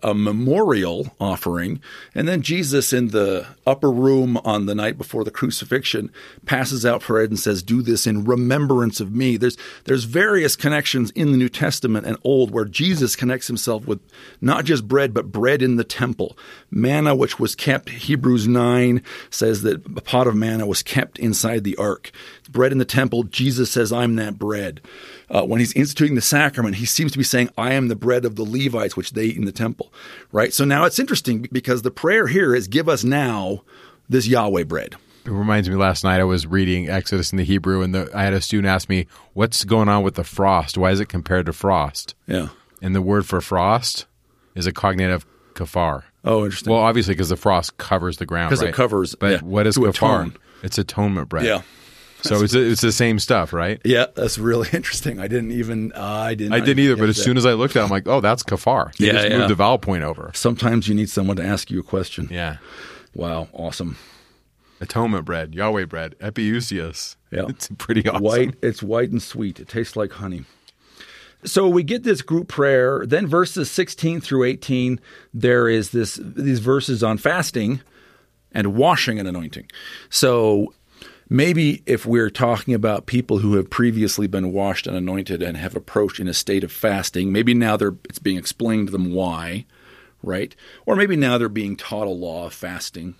a 0.01 0.14
memorial 0.14 1.14
offering. 1.19 1.81
And 2.15 2.27
then 2.27 2.41
Jesus, 2.41 2.91
in 2.91 3.10
the 3.10 3.45
upper 3.68 3.91
room 3.91 4.38
on 4.43 4.65
the 4.65 4.76
night 4.76 4.97
before 4.97 5.23
the 5.23 5.31
crucifixion, 5.31 6.11
passes 6.45 6.85
out 6.85 7.03
bread 7.19 7.30
and 7.30 7.39
says, 7.39 7.64
Do 7.64 7.81
this 7.81 8.07
in 8.07 8.26
remembrance 8.26 8.99
of 8.99 9.14
me. 9.14 9.38
There's, 9.38 9.57
there's 9.85 10.03
various 10.06 10.56
connections 10.56 11.11
in 11.11 11.31
the 11.31 11.38
New 11.38 11.49
Testament 11.49 12.06
and 12.06 12.18
Old 12.23 12.51
where 12.51 12.65
Jesus 12.65 13.15
connects 13.15 13.47
himself 13.47 13.88
with 13.88 13.99
not 14.41 14.65
just 14.65 14.88
bread, 14.88 15.14
but 15.14 15.31
bread 15.31 15.61
in 15.61 15.76
the 15.76 15.84
temple. 15.84 16.38
Manna, 16.72 17.15
which 17.15 17.39
was 17.39 17.56
kept, 17.56 17.89
Hebrews 17.89 18.47
9 18.47 19.01
says 19.30 19.61
that 19.64 19.85
a 19.85 20.01
pot 20.01 20.27
of 20.27 20.35
manna 20.35 20.65
was 20.65 20.84
kept 20.84 21.19
inside 21.19 21.64
the 21.64 21.76
ark. 21.77 22.11
Bread 22.51 22.71
in 22.71 22.77
the 22.77 22.85
temple, 22.85 23.23
Jesus 23.23 23.71
says, 23.71 23.91
I'm 23.91 24.15
that 24.15 24.38
bread 24.39 24.81
uh, 25.31 25.43
when 25.43 25.59
he's 25.59 25.73
instituting 25.73 26.15
the 26.15 26.21
sacrament, 26.21 26.76
he 26.76 26.85
seems 26.85 27.11
to 27.11 27.17
be 27.17 27.23
saying, 27.23 27.49
I 27.57 27.73
am 27.73 27.88
the 27.88 27.95
bread 27.95 28.26
of 28.26 28.35
the 28.35 28.43
Levites, 28.43 28.97
which 28.97 29.11
they 29.11 29.26
eat 29.26 29.38
in 29.38 29.45
the 29.45 29.51
temple, 29.51 29.93
right? 30.31 30.53
So 30.53 30.65
now 30.65 30.85
it's 30.85 30.99
interesting 30.99 31.47
because 31.51 31.84
the 31.84 31.91
prayer 31.91 32.27
here 32.27 32.55
is, 32.55 32.67
give 32.67 32.89
us 32.89 33.03
now 33.03 33.61
this 34.07 34.27
Yahweh 34.27 34.63
bread. 34.63 34.95
It 35.26 35.31
reminds 35.31 35.69
me 35.69 35.76
last 35.76 36.03
night 36.03 36.19
I 36.19 36.23
was 36.23 36.47
reading 36.47 36.89
Exodus 36.89 37.31
in 37.31 37.38
the 37.38 37.43
Hebrew, 37.43 37.84
and 37.84 37.93
the, 37.93 38.09
I 38.15 38.23
had 38.23 38.34
a 38.34 38.41
student 38.41 38.67
ask 38.67 38.89
me, 38.89 39.05
What's 39.34 39.63
going 39.63 39.88
on 39.88 40.01
with 40.01 40.15
the 40.15 40.23
frost? 40.23 40.77
Why 40.77 40.91
is 40.91 40.99
it 40.99 41.07
compared 41.07 41.45
to 41.45 41.53
frost? 41.53 42.15
Yeah. 42.26 42.49
And 42.81 42.95
the 42.95 43.01
word 43.01 43.27
for 43.27 43.39
frost 43.41 44.05
is 44.55 44.65
a 44.65 44.71
cognative 44.71 45.26
kafar. 45.53 46.03
Oh, 46.26 46.45
interesting. 46.45 46.71
Well, 46.71 46.81
obviously, 46.81 47.13
because 47.13 47.30
the 47.30 47.38
frost 47.38 47.77
covers 47.77 48.17
the 48.17 48.26
ground. 48.26 48.49
Because 48.49 48.63
right? 48.63 48.69
it 48.69 48.76
covers. 48.76 49.13
But 49.13 49.31
yeah, 49.31 49.39
what 49.41 49.67
is 49.67 49.77
kafar? 49.77 49.89
atone. 49.89 50.38
It's 50.63 50.77
atonement 50.77 51.30
bread. 51.30 51.45
Yeah. 51.45 51.61
So 52.22 52.41
it's 52.44 52.54
it's 52.54 52.82
the 52.82 52.91
same 52.91 53.18
stuff, 53.20 53.54
right? 53.54 53.80
Yeah, 53.86 54.08
that's 54.16 54.38
really 54.38 54.68
interesting. 54.74 55.20
I 55.20 55.28
didn't 55.28 55.52
even 55.52 55.91
uh, 55.94 56.02
I 56.04 56.36
didn't 56.36 56.54
I 56.54 56.60
didn't 56.60 56.80
either, 56.84 56.96
but 56.98 57.10
as 57.10 57.22
soon 57.22 57.38
as 57.38 57.46
I 57.46 57.54
looked 57.54 57.76
at 57.76 57.82
it, 57.82 57.84
I'm 57.86 57.90
like, 57.90 58.08
oh, 58.08 58.20
that's 58.22 58.44
kafar. 58.44 58.94
They 58.98 59.08
Yeah, 59.08 59.14
just 59.14 59.30
yeah. 59.30 59.38
moved 59.38 59.50
the 59.52 59.56
vowel 59.56 59.78
point 59.78 60.04
over. 60.04 60.32
sometimes 60.34 60.88
you 60.88 60.96
need 60.96 61.10
someone 61.10 61.38
to 61.38 61.44
ask 61.46 61.72
you 61.72 61.80
a 61.80 61.84
question. 61.84 62.28
Yeah. 62.32 62.58
Wow, 63.16 63.48
awesome. 63.54 63.98
Atonement 64.82 65.26
bread, 65.26 65.54
Yahweh 65.56 65.86
bread, 65.86 66.16
Epiousios. 66.20 67.16
Yeah. 67.32 67.46
It's 67.50 67.70
pretty 67.78 68.08
awesome. 68.10 68.24
White, 68.24 68.56
it's 68.62 68.82
white 68.84 69.12
and 69.12 69.22
sweet. 69.22 69.60
It 69.60 69.68
tastes 69.68 69.96
like 69.96 70.12
honey. 70.14 70.46
So 71.46 71.70
we 71.70 71.84
get 71.84 72.04
this 72.04 72.22
group 72.22 72.48
prayer. 72.50 73.06
Then 73.06 73.28
verses 73.28 73.72
16 73.72 74.20
through 74.22 74.44
18, 74.44 75.00
there 75.34 75.70
is 75.70 75.91
this 75.91 76.20
these 76.22 76.60
verses 76.60 77.02
on 77.04 77.18
fasting 77.18 77.82
and 78.52 78.74
washing 78.76 79.20
and 79.20 79.28
anointing. 79.28 79.70
So 80.10 80.74
maybe 81.30 81.84
if 81.85 82.06
we're 82.06 82.30
talking 82.30 82.73
about 82.73 83.06
people 83.06 83.39
who 83.39 83.56
have 83.56 83.69
previously 83.69 84.27
been 84.27 84.51
washed 84.51 84.88
and 84.88 84.97
anointed 84.97 85.41
and 85.41 85.56
have 85.57 85.76
approached 85.76 86.19
in 86.19 86.27
a 86.27 86.34
state 86.34 86.64
of 86.64 86.72
fasting, 86.72 87.31
maybe 87.31 87.53
now 87.53 87.77
they're 87.77 87.95
it's 88.06 88.19
being 88.19 88.38
explained 88.38 88.88
to 88.88 88.91
them 88.91 89.14
why, 89.14 89.65
right? 90.23 90.56
Or 90.85 90.95
maybe 90.95 91.15
now 91.15 91.38
they're 91.38 91.49
being 91.49 91.76
taught 91.76 92.07
a 92.07 92.11
law 92.11 92.47
of 92.47 92.53
fasting. 92.53 93.15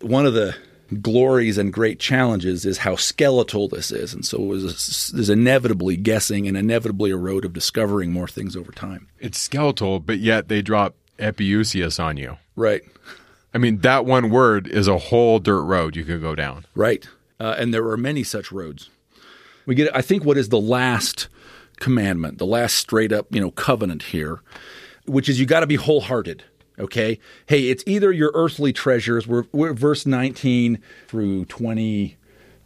One 0.00 0.26
of 0.26 0.34
the 0.34 0.54
glories 1.00 1.58
and 1.58 1.72
great 1.72 1.98
challenges 1.98 2.64
is 2.64 2.78
how 2.78 2.96
skeletal 2.96 3.68
this 3.68 3.90
is, 3.90 4.14
and 4.14 4.24
so 4.24 4.38
it 4.38 4.46
was 4.46 5.10
there's 5.14 5.30
inevitably 5.30 5.96
guessing 5.96 6.46
and 6.46 6.56
inevitably 6.56 7.10
a 7.10 7.16
road 7.16 7.44
of 7.44 7.52
discovering 7.52 8.12
more 8.12 8.28
things 8.28 8.56
over 8.56 8.70
time. 8.70 9.08
It's 9.18 9.38
skeletal, 9.38 10.00
but 10.00 10.18
yet 10.18 10.48
they 10.48 10.62
drop 10.62 10.94
Epiousios 11.18 12.02
on 12.02 12.16
you. 12.16 12.36
Right, 12.56 12.82
I 13.54 13.58
mean, 13.58 13.78
that 13.78 14.04
one 14.04 14.30
word 14.30 14.66
is 14.66 14.88
a 14.88 14.98
whole 14.98 15.38
dirt 15.38 15.62
road 15.62 15.94
you 15.94 16.04
could 16.04 16.20
go 16.20 16.34
down. 16.34 16.66
right, 16.74 17.08
uh, 17.40 17.56
and 17.58 17.72
there 17.72 17.86
are 17.88 17.96
many 17.96 18.22
such 18.22 18.52
roads. 18.52 18.90
We 19.66 19.74
get, 19.74 19.94
I 19.96 20.02
think, 20.02 20.24
what 20.24 20.36
is 20.36 20.50
the 20.50 20.60
last 20.60 21.28
commandment, 21.80 22.38
the 22.38 22.46
last 22.46 22.76
straight 22.76 23.12
up, 23.12 23.26
you 23.30 23.40
know, 23.40 23.50
covenant 23.50 24.04
here, 24.04 24.42
which 25.06 25.28
is 25.28 25.40
you 25.40 25.46
got 25.46 25.60
to 25.60 25.66
be 25.66 25.76
wholehearted. 25.76 26.44
Okay, 26.78 27.20
hey, 27.46 27.68
it's 27.68 27.84
either 27.86 28.10
your 28.10 28.32
earthly 28.34 28.72
treasures. 28.72 29.28
We're, 29.28 29.44
we're 29.52 29.72
verse 29.72 30.06
nineteen 30.06 30.80
through 31.06 31.44
twenty 31.44 32.16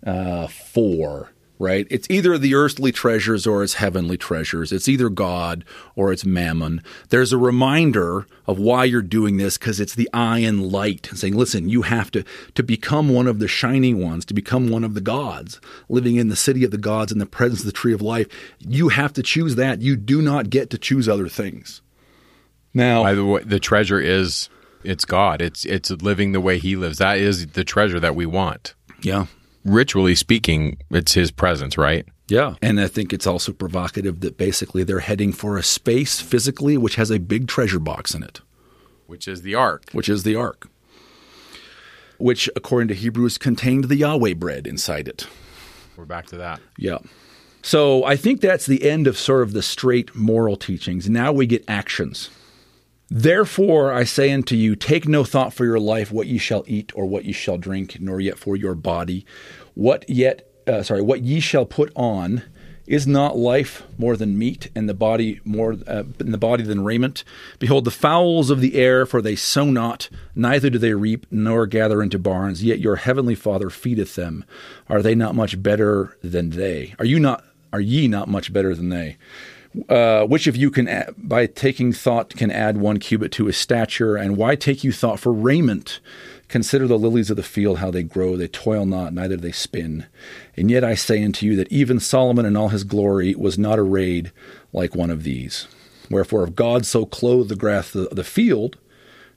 four, 0.03 1.33
right? 1.59 1.87
It's 1.91 2.07
either 2.11 2.39
the 2.39 2.55
earthly 2.55 2.93
treasures 2.93 3.47
or 3.47 3.63
it's 3.63 3.75
heavenly 3.75 4.17
treasures. 4.17 4.73
It's 4.73 4.89
either 4.89 5.09
God 5.09 5.65
or 5.97 6.13
it's 6.13 6.25
mammon. 6.25 6.83
There's 7.09 7.33
a 7.33 7.39
reminder 7.39 8.27
of 8.47 8.59
why 8.59 8.85
you're 8.85 9.03
doing 9.03 9.37
this 9.37 9.59
because 9.59 9.81
it's 9.81 9.95
the 9.95 10.09
eye 10.13 10.39
and 10.39 10.71
light 10.71 11.09
saying, 11.15 11.35
listen, 11.37 11.69
you 11.69 11.83
have 11.83 12.11
to, 12.13 12.25
to 12.55 12.63
become 12.63 13.09
one 13.09 13.27
of 13.27 13.39
the 13.41 13.49
shining 13.49 14.03
ones, 14.03 14.25
to 14.27 14.35
become 14.35 14.69
one 14.71 14.85
of 14.85 14.95
the 14.95 15.01
gods, 15.01 15.61
living 15.89 16.17
in 16.17 16.29
the 16.29 16.37
city 16.37 16.65
of 16.65 16.71
the 16.71 16.79
gods 16.79 17.11
in 17.13 17.19
the 17.19 17.27
presence 17.27 17.61
of 17.61 17.67
the 17.67 17.73
tree 17.73 17.93
of 17.93 18.01
life. 18.03 18.29
You 18.61 18.89
have 18.91 19.13
to 19.15 19.23
choose 19.23 19.57
that. 19.57 19.81
You 19.83 19.97
do 19.97 20.23
not 20.23 20.51
get 20.51 20.71
to 20.71 20.79
choose 20.79 21.09
other 21.09 21.29
things. 21.29 21.83
Now, 22.75 23.03
By 23.03 23.15
the 23.15 23.25
way, 23.25 23.43
the 23.43 23.59
treasure 23.59 23.99
is 24.01 24.49
it's 24.85 25.05
God. 25.05 25.43
It's 25.43 25.65
it's 25.65 25.91
living 25.91 26.33
the 26.33 26.41
way 26.41 26.59
He 26.59 26.77
lives. 26.77 26.99
That 26.99 27.19
is 27.19 27.49
the 27.49 27.65
treasure 27.65 27.99
that 27.99 28.15
we 28.15 28.27
want. 28.27 28.75
yeah. 29.03 29.27
Ritually 29.69 30.15
speaking, 30.15 30.79
it's 30.91 31.13
His 31.13 31.31
presence, 31.31 31.77
right? 31.77 32.07
Yeah. 32.29 32.55
And 32.61 32.81
I 32.81 32.89
think 32.89 33.13
it's 33.13 33.27
also 33.27 33.53
provocative 33.53 34.21
that 34.21 34.37
basically 34.37 34.85
they're 34.85 35.01
heading 35.01 35.33
for 35.33 35.57
a 35.57 35.63
space 35.63 36.21
physically 36.21 36.77
which 36.77 36.97
has 36.97 37.11
a 37.11 37.19
big 37.19 37.49
treasure 37.49 37.79
box 37.79 38.15
in 38.15 38.23
it. 38.23 38.41
Which 39.07 39.27
is 39.27 39.43
the 39.43 39.55
ark. 39.55 39.85
which 39.93 40.09
is 40.09 40.23
the 40.23 40.37
ark, 40.37 40.69
which, 42.19 42.51
according 42.55 42.89
to 42.89 42.95
Hebrews, 42.95 43.39
contained 43.39 43.85
the 43.85 43.97
Yahweh 43.97 44.35
bread 44.35 44.67
inside 44.67 45.09
it. 45.09 45.27
We're 45.97 46.05
back 46.05 46.27
to 46.27 46.37
that. 46.37 46.61
Yeah. 46.77 46.99
So 47.63 48.05
I 48.05 48.17
think 48.17 48.41
that's 48.41 48.67
the 48.67 48.89
end 48.89 49.07
of 49.07 49.17
sort 49.19 49.43
of 49.43 49.53
the 49.53 49.63
straight 49.63 50.15
moral 50.15 50.57
teachings. 50.57 51.09
Now 51.09 51.33
we 51.33 51.47
get 51.47 51.65
actions. 51.69 52.31
Therefore, 53.11 53.93
I 53.93 54.05
say 54.05 54.31
unto 54.31 54.55
you, 54.55 54.77
take 54.77 55.09
no 55.09 55.25
thought 55.25 55.55
for 55.55 55.65
your 55.65 55.81
life, 55.81 56.13
what 56.13 56.27
ye 56.27 56.37
shall 56.37 56.65
eat 56.67 56.93
or 56.95 57.07
what 57.07 57.25
ye 57.25 57.33
shall 57.33 57.57
drink, 57.57 57.99
nor 58.01 58.21
yet 58.21 58.39
for 58.39 58.55
your 58.55 58.75
body, 58.75 59.25
what 59.79 60.05
yet, 60.11 60.51
uh, 60.67 60.83
sorry, 60.83 61.03
what 61.03 61.23
ye 61.23 61.39
shall 61.41 61.65
put 61.65 61.93
on. 61.95 62.43
Is 62.87 63.07
not 63.07 63.37
life 63.37 63.83
more 63.99 64.17
than 64.17 64.39
meat, 64.39 64.71
and 64.75 64.89
the 64.89 64.95
body 64.95 65.41
more 65.45 65.77
uh, 65.87 66.05
the 66.17 66.39
body 66.39 66.65
than 66.65 66.83
raiment? 66.83 67.23
Behold, 67.59 67.85
the 67.85 67.91
fowls 67.91 68.49
of 68.49 68.63
the 68.63 68.77
air, 68.77 69.05
for 69.05 69.21
they 69.21 69.37
sow 69.37 69.67
not, 69.67 70.09
neither 70.35 70.71
do 70.71 70.79
they 70.79 70.95
reap, 70.95 71.27
nor 71.31 71.67
gather 71.67 72.03
into 72.03 72.19
barns. 72.19 72.65
Yet 72.65 72.79
your 72.79 72.97
heavenly 72.97 73.35
Father 73.35 73.69
feedeth 73.69 74.15
them. 74.15 74.43
Are 74.89 75.03
they 75.03 75.15
not 75.15 75.35
much 75.35 75.63
better 75.63 76.17
than 76.25 76.49
they? 76.49 76.95
Are 76.99 77.05
you 77.05 77.21
not? 77.21 77.45
Are 77.75 77.81
ye 77.81 78.09
not 78.09 78.27
much 78.27 78.55
better 78.55 78.75
than 78.75 78.89
they? 78.89 79.19
Uh, 79.91 80.25
which 80.25 80.47
of 80.47 80.57
you 80.57 80.71
can, 80.71 80.89
add, 80.89 81.13
by 81.19 81.45
taking 81.45 81.93
thought, 81.93 82.31
can 82.31 82.51
add 82.51 82.79
one 82.79 82.99
cubit 82.99 83.33
to 83.33 83.45
his 83.47 83.59
stature? 83.59 84.17
And 84.17 84.39
why 84.39 84.57
take 84.57 84.83
you 84.83 84.93
thought 84.93 85.21
for 85.21 85.31
raiment? 85.31 86.01
Consider 86.49 86.87
the 86.87 86.99
lilies 86.99 87.31
of 87.31 87.37
the 87.37 87.43
field, 87.43 87.79
how 87.79 87.91
they 87.91 88.03
grow. 88.03 88.37
They 88.37 88.49
toil 88.49 88.87
not, 88.87 89.13
neither 89.13 89.37
they 89.37 89.53
spin. 89.53 90.07
And 90.57 90.71
yet 90.71 90.83
I 90.83 90.95
say 90.95 91.23
unto 91.23 91.45
you 91.45 91.57
that 91.57 91.71
even 91.71 92.01
Solomon 92.01 92.47
in 92.47 92.57
all 92.57 92.71
his 92.71 92.85
glory 92.85 93.35
was 93.35 93.59
not 93.59 93.79
arrayed 93.79 94.33
like 94.73 94.95
one 94.95 95.11
of 95.11 95.25
these. 95.25 95.69
Wherefore, 96.11 96.45
if 96.45 96.55
God 96.55 96.87
so 96.87 97.05
clothed 97.05 97.51
the 97.51 97.57
grass 97.57 97.95
of 97.95 98.17
the 98.17 98.25
field, 98.25 98.79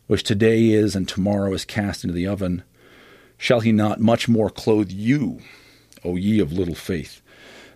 which 0.07 0.23
today 0.23 0.69
is 0.69 0.95
and 0.95 1.07
tomorrow 1.07 1.53
is 1.53 1.65
cast 1.65 2.03
into 2.03 2.13
the 2.13 2.27
oven, 2.27 2.63
shall 3.38 3.59
he 3.59 3.73
not 3.73 3.99
much 3.99 4.29
more 4.29 4.49
clothe 4.49 4.89
you, 4.89 5.41
O 6.05 6.15
ye 6.15 6.39
of 6.39 6.53
little 6.53 6.75
faith? 6.75 7.21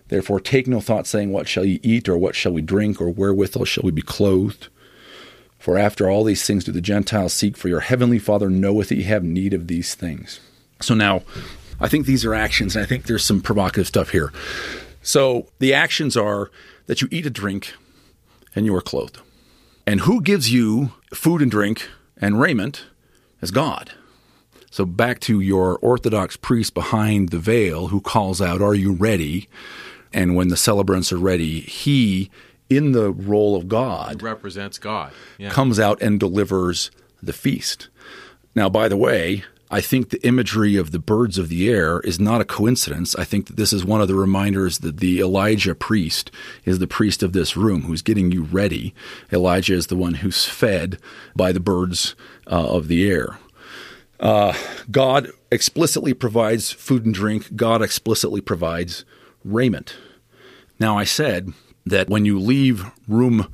Therefore, 0.08 0.40
take 0.40 0.66
no 0.66 0.80
thought, 0.80 1.06
saying, 1.06 1.32
What 1.32 1.48
shall 1.48 1.64
ye 1.64 1.80
eat, 1.82 2.08
or 2.08 2.16
what 2.16 2.34
shall 2.34 2.52
we 2.52 2.62
drink, 2.62 3.00
or 3.00 3.10
wherewithal 3.10 3.64
shall 3.64 3.82
we 3.82 3.90
be 3.90 4.02
clothed? 4.02 4.68
For 5.66 5.76
after 5.76 6.08
all 6.08 6.22
these 6.22 6.46
things 6.46 6.62
do 6.62 6.70
the 6.70 6.80
Gentiles 6.80 7.32
seek, 7.32 7.56
for 7.56 7.66
your 7.66 7.80
heavenly 7.80 8.20
Father 8.20 8.48
knoweth 8.48 8.90
that 8.90 8.98
ye 8.98 9.02
have 9.02 9.24
need 9.24 9.52
of 9.52 9.66
these 9.66 9.96
things. 9.96 10.38
So 10.80 10.94
now, 10.94 11.22
I 11.80 11.88
think 11.88 12.06
these 12.06 12.24
are 12.24 12.34
actions, 12.34 12.76
and 12.76 12.84
I 12.84 12.86
think 12.86 13.06
there's 13.06 13.24
some 13.24 13.40
provocative 13.40 13.88
stuff 13.88 14.10
here. 14.10 14.32
So 15.02 15.48
the 15.58 15.74
actions 15.74 16.16
are 16.16 16.52
that 16.86 17.02
you 17.02 17.08
eat 17.10 17.26
and 17.26 17.34
drink, 17.34 17.74
and 18.54 18.64
you 18.64 18.76
are 18.76 18.80
clothed. 18.80 19.18
And 19.88 20.02
who 20.02 20.20
gives 20.20 20.52
you 20.52 20.92
food 21.12 21.42
and 21.42 21.50
drink 21.50 21.88
and 22.16 22.40
raiment 22.40 22.84
is 23.42 23.50
God? 23.50 23.90
So 24.70 24.84
back 24.84 25.18
to 25.22 25.40
your 25.40 25.78
Orthodox 25.78 26.36
priest 26.36 26.74
behind 26.74 27.30
the 27.30 27.40
veil 27.40 27.88
who 27.88 28.00
calls 28.00 28.40
out, 28.40 28.62
Are 28.62 28.76
you 28.76 28.92
ready? 28.92 29.48
And 30.12 30.36
when 30.36 30.46
the 30.46 30.56
celebrants 30.56 31.10
are 31.10 31.18
ready, 31.18 31.58
he, 31.58 32.30
in 32.68 32.92
the 32.92 33.10
role 33.10 33.56
of 33.56 33.68
God, 33.68 34.22
represents 34.22 34.78
God. 34.78 35.12
Yeah. 35.38 35.50
comes 35.50 35.78
out 35.78 36.00
and 36.02 36.18
delivers 36.18 36.90
the 37.22 37.32
feast. 37.32 37.88
Now, 38.54 38.68
by 38.68 38.88
the 38.88 38.96
way, 38.96 39.44
I 39.70 39.80
think 39.80 40.10
the 40.10 40.24
imagery 40.24 40.76
of 40.76 40.92
the 40.92 40.98
birds 40.98 41.38
of 41.38 41.48
the 41.48 41.68
air 41.68 42.00
is 42.00 42.20
not 42.20 42.40
a 42.40 42.44
coincidence. 42.44 43.16
I 43.16 43.24
think 43.24 43.48
that 43.48 43.56
this 43.56 43.72
is 43.72 43.84
one 43.84 44.00
of 44.00 44.06
the 44.06 44.14
reminders 44.14 44.78
that 44.78 44.98
the 44.98 45.20
Elijah 45.20 45.74
priest 45.74 46.30
is 46.64 46.78
the 46.78 46.86
priest 46.86 47.22
of 47.22 47.32
this 47.32 47.56
room 47.56 47.82
who's 47.82 48.02
getting 48.02 48.30
you 48.30 48.44
ready. 48.44 48.94
Elijah 49.32 49.74
is 49.74 49.88
the 49.88 49.96
one 49.96 50.14
who's 50.14 50.44
fed 50.44 50.98
by 51.34 51.50
the 51.50 51.60
birds 51.60 52.14
uh, 52.46 52.68
of 52.68 52.86
the 52.86 53.10
air. 53.10 53.38
Uh, 54.20 54.54
God 54.90 55.30
explicitly 55.50 56.14
provides 56.14 56.70
food 56.70 57.04
and 57.04 57.14
drink, 57.14 57.56
God 57.56 57.82
explicitly 57.82 58.40
provides 58.40 59.04
raiment. 59.44 59.96
Now, 60.78 60.96
I 60.96 61.04
said 61.04 61.52
that 61.86 62.08
when 62.08 62.24
you 62.24 62.38
leave 62.38 62.84
room 63.08 63.52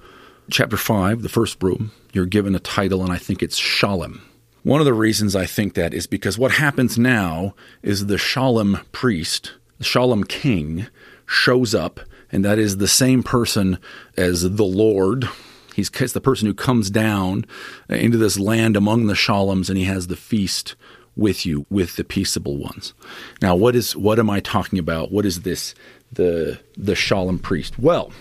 chapter 0.51 0.77
5, 0.77 1.23
the 1.23 1.29
first 1.29 1.63
room, 1.63 1.93
you're 2.13 2.27
given 2.27 2.55
a 2.55 2.61
title, 2.61 3.03
and 3.03 3.13
I 3.13 3.19
think 3.19 3.43
it's 3.43 3.57
Shalom. 3.57 4.23
One 4.63 4.81
of 4.81 4.87
the 4.87 4.95
reasons 4.95 5.37
I 5.37 5.47
think 5.47 5.75
that 5.75 5.93
is 5.93 6.07
because 6.07 6.39
what 6.39 6.53
happens 6.53 6.99
now 6.99 7.55
is 7.83 8.07
the 8.07 8.19
Shalom 8.19 8.81
priest, 8.93 9.53
the 9.79 9.85
Shalom 9.85 10.25
king, 10.25 10.87
shows 11.27 11.75
up, 11.75 12.01
and 12.31 12.45
that 12.45 12.59
is 12.59 12.79
the 12.79 12.89
same 12.89 13.23
person 13.23 13.79
as 14.17 14.43
the 14.43 14.65
Lord. 14.65 15.29
He's 15.75 15.91
the 15.91 16.21
person 16.21 16.47
who 16.47 16.55
comes 16.55 16.91
down 16.91 17.45
into 17.89 18.19
this 18.19 18.39
land 18.39 18.77
among 18.77 19.07
the 19.07 19.15
Shaloms, 19.15 19.69
and 19.69 19.79
he 19.79 19.85
has 19.85 20.07
the 20.07 20.17
feast 20.17 20.75
with 21.17 21.45
you 21.45 21.67
with 21.69 21.97
the 21.97 22.05
peaceable 22.05 22.57
ones. 22.57 22.95
Now, 23.41 23.55
what 23.55 23.75
is 23.77 23.97
what 23.97 24.19
am 24.19 24.31
I 24.31 24.41
talking 24.41 24.79
about? 24.79 25.13
What 25.13 25.27
is 25.27 25.43
this 25.43 25.75
the 26.13 26.61
the 26.77 26.95
Shalom 26.95 27.39
priest? 27.39 27.79
Well, 27.79 28.13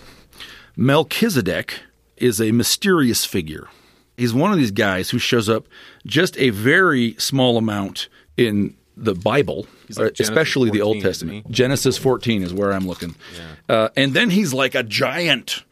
Melchizedek 0.76 1.80
is 2.16 2.40
a 2.40 2.52
mysterious 2.52 3.24
figure. 3.24 3.68
He's 4.16 4.34
one 4.34 4.52
of 4.52 4.58
these 4.58 4.70
guys 4.70 5.10
who 5.10 5.18
shows 5.18 5.48
up 5.48 5.66
just 6.06 6.36
a 6.38 6.50
very 6.50 7.14
small 7.18 7.56
amount 7.56 8.08
in 8.36 8.76
the 8.96 9.14
Bible, 9.14 9.66
like 9.96 10.20
especially 10.20 10.68
14, 10.68 10.72
the 10.72 10.82
Old 10.82 11.00
Testament. 11.00 11.50
Genesis 11.50 11.98
14 11.98 12.42
is 12.42 12.52
where 12.52 12.72
I'm 12.72 12.86
looking. 12.86 13.16
Yeah. 13.34 13.74
Uh, 13.74 13.88
and 13.96 14.14
then 14.14 14.30
he's 14.30 14.52
like 14.52 14.74
a 14.74 14.82
giant 14.82 15.64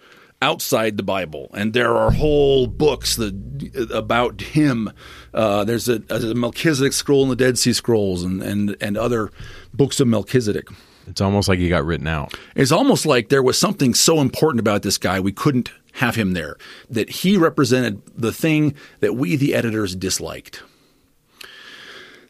outside 0.43 0.97
the 0.97 1.03
Bible, 1.03 1.51
and 1.53 1.75
there 1.75 1.95
are 1.95 2.11
whole 2.11 2.67
books 2.67 3.17
that, 3.17 3.89
about 3.93 4.41
him. 4.41 4.91
Uh, 5.35 5.65
there's 5.65 5.89
a, 5.89 6.03
a, 6.09 6.35
Melchizedek 6.35 6.93
scroll 6.93 7.25
in 7.25 7.29
the 7.29 7.37
Dead 7.37 7.59
Sea 7.59 7.75
Scrolls, 7.75 8.23
and, 8.23 8.43
and 8.43 8.77
and 8.81 8.97
other 8.97 9.31
books 9.75 10.01
of 10.01 10.09
Melchizedek. 10.09 10.69
It's 11.11 11.21
almost 11.21 11.49
like 11.49 11.59
he 11.59 11.69
got 11.69 11.85
written 11.85 12.07
out. 12.07 12.35
It's 12.55 12.73
almost 12.73 13.05
like 13.05 13.29
there 13.29 13.43
was 13.43 13.59
something 13.59 13.95
so 13.95 14.21
important 14.21 14.61
about 14.61 14.83
this 14.83 14.97
guy 14.97 15.19
we 15.19 15.33
couldn't 15.33 15.71
have 15.95 16.15
him 16.15 16.33
there. 16.33 16.57
That 16.89 17.11
he 17.11 17.37
represented 17.37 18.01
the 18.17 18.33
thing 18.33 18.75
that 19.01 19.15
we, 19.15 19.37
the 19.37 19.55
editors, 19.55 19.97
disliked. 19.97 20.63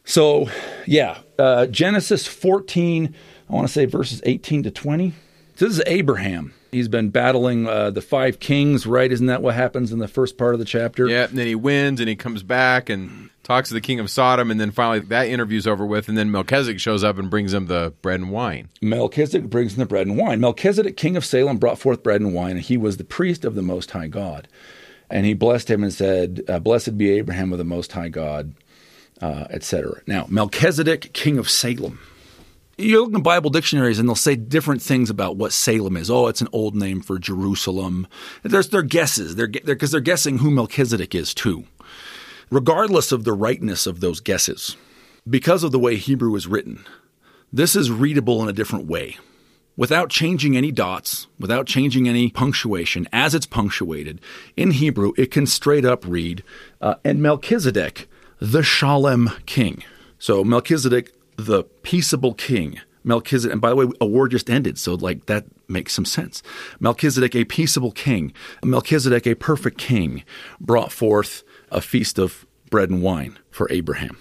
So, 0.03 0.49
yeah, 0.87 1.19
uh, 1.37 1.67
Genesis 1.67 2.25
14, 2.25 3.13
I 3.49 3.53
want 3.53 3.67
to 3.67 3.73
say 3.73 3.85
verses 3.85 4.21
18 4.25 4.63
to 4.63 4.71
20. 4.71 5.13
This 5.57 5.69
is 5.71 5.81
Abraham. 5.85 6.53
He's 6.71 6.87
been 6.87 7.09
battling 7.09 7.67
uh, 7.67 7.91
the 7.91 8.01
five 8.01 8.39
kings, 8.39 8.87
right? 8.87 9.11
Isn't 9.11 9.27
that 9.27 9.41
what 9.41 9.55
happens 9.55 9.91
in 9.91 9.99
the 9.99 10.07
first 10.07 10.37
part 10.37 10.53
of 10.53 10.59
the 10.59 10.65
chapter? 10.65 11.07
Yeah, 11.07 11.25
and 11.25 11.37
then 11.37 11.47
he 11.47 11.55
wins 11.55 11.99
and 11.99 12.07
he 12.07 12.15
comes 12.15 12.43
back 12.43 12.89
and 12.89 13.29
talks 13.43 13.67
to 13.67 13.73
the 13.73 13.81
king 13.81 13.99
of 13.99 14.09
Sodom, 14.09 14.49
and 14.49 14.59
then 14.59 14.71
finally 14.71 14.99
that 14.99 15.27
interview's 15.27 15.67
over 15.67 15.85
with, 15.85 16.07
and 16.07 16.17
then 16.17 16.31
Melchizedek 16.31 16.79
shows 16.79 17.03
up 17.03 17.17
and 17.17 17.29
brings 17.29 17.53
him 17.53 17.67
the 17.67 17.93
bread 18.01 18.21
and 18.21 18.31
wine. 18.31 18.69
Melchizedek 18.81 19.49
brings 19.49 19.73
him 19.73 19.79
the 19.79 19.85
bread 19.85 20.07
and 20.07 20.17
wine. 20.17 20.39
Melchizedek, 20.39 20.95
king 20.95 21.17
of 21.17 21.25
Salem, 21.25 21.57
brought 21.57 21.77
forth 21.77 22.03
bread 22.03 22.21
and 22.21 22.33
wine, 22.33 22.51
and 22.51 22.61
he 22.61 22.77
was 22.77 22.97
the 22.97 23.03
priest 23.03 23.43
of 23.43 23.55
the 23.55 23.61
Most 23.61 23.91
High 23.91 24.07
God. 24.07 24.47
And 25.09 25.25
he 25.25 25.33
blessed 25.33 25.69
him 25.69 25.83
and 25.83 25.93
said, 25.93 26.45
uh, 26.47 26.59
Blessed 26.59 26.97
be 26.97 27.11
Abraham 27.11 27.51
of 27.51 27.57
the 27.57 27.65
Most 27.65 27.91
High 27.91 28.07
God, 28.07 28.53
uh, 29.21 29.47
etc. 29.49 30.01
Now, 30.07 30.25
Melchizedek, 30.29 31.11
king 31.11 31.37
of 31.37 31.49
Salem. 31.49 31.99
You 32.81 32.99
look 32.99 33.09
in 33.09 33.13
the 33.13 33.19
Bible 33.19 33.49
dictionaries 33.49 33.99
and 33.99 34.09
they'll 34.09 34.15
say 34.15 34.35
different 34.35 34.81
things 34.81 35.09
about 35.09 35.37
what 35.37 35.53
Salem 35.53 35.97
is. 35.97 36.09
Oh, 36.09 36.27
it's 36.27 36.41
an 36.41 36.47
old 36.51 36.75
name 36.75 37.01
for 37.01 37.19
Jerusalem. 37.19 38.07
There's 38.43 38.69
their 38.69 38.81
guesses. 38.81 39.35
They're 39.35 39.47
because 39.47 39.91
they're, 39.91 39.99
they're 39.99 40.01
guessing 40.01 40.39
who 40.39 40.51
Melchizedek 40.51 41.13
is 41.15 41.33
too 41.33 41.65
regardless 42.51 43.11
of 43.11 43.23
the 43.23 43.33
rightness 43.33 43.87
of 43.87 44.01
those 44.01 44.19
guesses, 44.19 44.75
because 45.27 45.63
of 45.63 45.71
the 45.71 45.79
way 45.79 45.95
Hebrew 45.95 46.35
is 46.35 46.47
written, 46.47 46.85
this 47.51 47.75
is 47.75 47.89
readable 47.89 48.43
in 48.43 48.49
a 48.49 48.53
different 48.53 48.85
way. 48.85 49.17
Without 49.77 50.09
changing 50.09 50.57
any 50.57 50.71
dots, 50.71 51.27
without 51.39 51.65
changing 51.65 52.07
any 52.07 52.29
punctuation, 52.29 53.07
as 53.13 53.33
it's 53.33 53.45
punctuated, 53.45 54.19
in 54.57 54.71
Hebrew, 54.71 55.13
it 55.17 55.31
can 55.31 55.47
straight 55.47 55.85
up 55.85 56.05
read, 56.05 56.43
uh, 56.81 56.95
and 57.05 57.21
Melchizedek, 57.21 58.07
the 58.39 58.63
Shalem 58.63 59.31
king. 59.45 59.83
So 60.19 60.43
Melchizedek, 60.43 61.13
the 61.37 61.63
peaceable 61.83 62.33
king. 62.33 62.79
Melchizedek, 63.03 63.53
and 63.53 63.61
by 63.61 63.69
the 63.69 63.75
way, 63.75 63.87
a 63.99 64.05
war 64.05 64.27
just 64.27 64.49
ended, 64.49 64.77
so 64.77 64.93
like 64.93 65.25
that 65.25 65.45
makes 65.67 65.93
some 65.93 66.05
sense. 66.05 66.43
Melchizedek, 66.79 67.35
a 67.35 67.45
peaceable 67.45 67.91
king. 67.91 68.31
Melchizedek, 68.63 69.25
a 69.25 69.35
perfect 69.35 69.79
king, 69.79 70.23
brought 70.59 70.91
forth 70.91 71.43
a 71.71 71.81
feast 71.81 72.19
of 72.19 72.45
bread 72.69 72.89
and 72.89 73.01
wine 73.01 73.39
for 73.49 73.67
Abraham. 73.71 74.17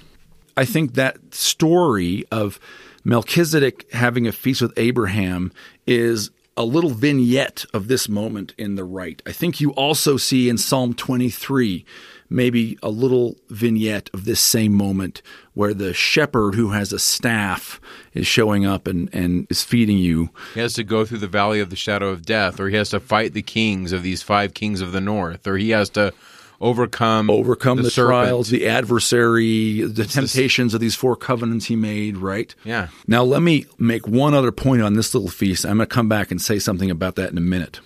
I 0.57 0.65
think 0.65 0.95
that 0.95 1.35
story 1.35 2.24
of 2.31 2.59
Melchizedek 3.05 3.93
having 3.93 4.27
a 4.27 4.32
feast 4.32 4.62
with 4.62 4.73
Abraham 4.77 5.53
is 5.87 6.31
a 6.57 6.65
little 6.65 6.91
vignette 6.91 7.65
of 7.73 7.89
this 7.89 8.09
moment 8.09 8.55
in 8.59 8.74
the 8.74 8.85
rite. 8.85 9.23
I 9.27 9.32
think 9.32 9.61
you 9.61 9.70
also 9.73 10.16
see 10.16 10.49
in 10.49 10.59
Psalm 10.59 10.95
23 10.95 11.85
maybe 12.31 12.78
a 12.82 12.89
little 12.89 13.36
vignette 13.48 14.09
of 14.15 14.24
this 14.24 14.40
same 14.40 14.73
moment 14.73 15.20
where 15.52 15.74
the 15.74 15.93
shepherd 15.93 16.55
who 16.55 16.70
has 16.70 16.93
a 16.93 16.98
staff 16.98 17.81
is 18.15 18.27
showing 18.27 18.65
up 18.65 18.86
and, 18.86 19.11
and 19.12 19.47
is 19.51 19.62
feeding 19.62 19.98
you. 19.98 20.31
He 20.55 20.61
has 20.61 20.74
to 20.74 20.85
go 20.85 21.05
through 21.05 21.19
the 21.19 21.27
valley 21.27 21.61
of 21.61 21.70
the 21.70 21.77
shadow 21.77 22.09
of 22.09 22.24
death, 22.24 22.61
or 22.61 22.69
he 22.69 22.77
has 22.77 22.90
to 22.90 23.01
fight 23.01 23.35
the 23.35 23.43
kings 23.43 23.93
of 23.93 24.02
these 24.02 24.23
five 24.23 24.55
kings 24.55 24.81
of 24.81 24.93
the 24.93 25.01
north, 25.01 25.47
or 25.47 25.59
he 25.59 25.70
has 25.70 25.90
to 25.90 26.15
overcome 26.61 27.31
overcome 27.31 27.78
the, 27.78 27.85
the 27.85 27.90
trials, 27.90 28.51
the 28.51 28.69
adversary, 28.69 29.81
the 29.82 30.02
it's 30.02 30.15
temptations 30.15 30.73
this... 30.73 30.74
of 30.74 30.81
these 30.81 30.94
four 30.94 31.16
covenants 31.16 31.66
he 31.66 31.77
made, 31.77 32.16
right? 32.16 32.55
Yeah. 32.65 32.89
Now 33.07 33.24
let 33.24 33.43
me 33.43 33.66
make 33.78 34.07
one 34.07 34.35
other 34.35 34.52
point 34.52 34.82
on 34.82 34.94
this 34.94 35.15
little 35.15 35.31
feast. 35.31 35.65
I'm 35.65 35.78
going 35.78 35.89
to 35.89 35.94
come 35.94 36.09
back 36.09 36.31
and 36.31 36.40
say 36.40 36.59
something 36.59 36.90
about 36.90 37.16
that 37.16 37.31
in 37.31 37.39
a 37.39 37.43
minute. 37.43 37.81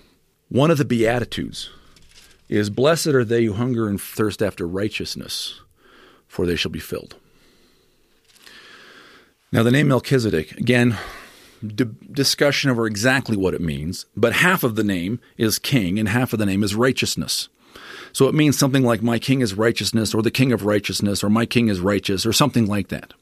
One 0.49 0.71
of 0.71 0.77
the 0.77 0.85
beatitudes 0.85 1.69
is 2.49 2.69
blessed 2.69 3.07
are 3.07 3.25
they 3.25 3.45
who 3.45 3.53
hunger 3.53 3.87
and 3.87 3.99
thirst 3.99 4.41
after 4.41 4.67
righteousness, 4.67 5.61
for 6.27 6.45
they 6.45 6.55
shall 6.55 6.71
be 6.71 6.79
filled. 6.79 7.15
Now 9.51 9.63
the 9.63 9.71
name 9.71 9.87
Melchizedek, 9.87 10.53
again, 10.53 10.97
D- 11.65 11.85
discussion 12.11 12.69
over 12.69 12.85
exactly 12.85 13.37
what 13.37 13.53
it 13.53 13.61
means, 13.61 14.05
but 14.15 14.33
half 14.33 14.63
of 14.63 14.75
the 14.75 14.83
name 14.83 15.19
is 15.37 15.57
king 15.57 15.97
and 15.97 16.09
half 16.09 16.33
of 16.33 16.39
the 16.39 16.45
name 16.45 16.63
is 16.63 16.75
righteousness. 16.75 17.49
So 18.11 18.27
it 18.27 18.35
means 18.35 18.57
something 18.57 18.83
like, 18.83 19.01
My 19.01 19.19
king 19.19 19.41
is 19.41 19.53
righteousness, 19.53 20.13
or 20.13 20.21
the 20.21 20.31
king 20.31 20.51
of 20.51 20.65
righteousness, 20.65 21.23
or 21.23 21.29
my 21.29 21.45
king 21.45 21.67
is 21.67 21.79
righteous, 21.79 22.25
or 22.25 22.33
something 22.33 22.65
like 22.65 22.89
that. 22.89 23.13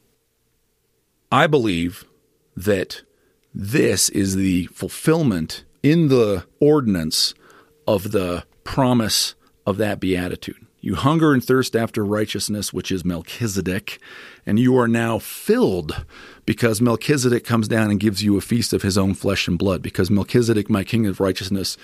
I 1.31 1.47
believe 1.47 2.05
that 2.55 3.01
this 3.53 4.09
is 4.09 4.35
the 4.35 4.65
fulfillment 4.67 5.63
in 5.81 6.09
the 6.09 6.45
ordinance 6.59 7.33
of 7.87 8.11
the 8.11 8.45
promise 8.63 9.35
of 9.65 9.77
that 9.77 9.99
beatitude. 9.99 10.65
You 10.81 10.95
hunger 10.95 11.33
and 11.33 11.43
thirst 11.43 11.77
after 11.77 12.03
righteousness, 12.03 12.73
which 12.73 12.91
is 12.91 13.05
Melchizedek, 13.05 13.99
and 14.45 14.59
you 14.59 14.77
are 14.77 14.87
now 14.87 15.17
filled 15.17 16.05
because 16.45 16.81
Melchizedek 16.81 17.45
comes 17.45 17.69
down 17.69 17.89
and 17.89 17.99
gives 17.99 18.21
you 18.21 18.35
a 18.35 18.41
feast 18.41 18.73
of 18.73 18.81
his 18.81 18.97
own 18.97 19.13
flesh 19.13 19.47
and 19.47 19.57
blood, 19.57 19.81
because 19.81 20.11
Melchizedek, 20.11 20.69
my 20.69 20.83
king 20.83 21.07
of 21.07 21.21
righteousness, 21.21 21.77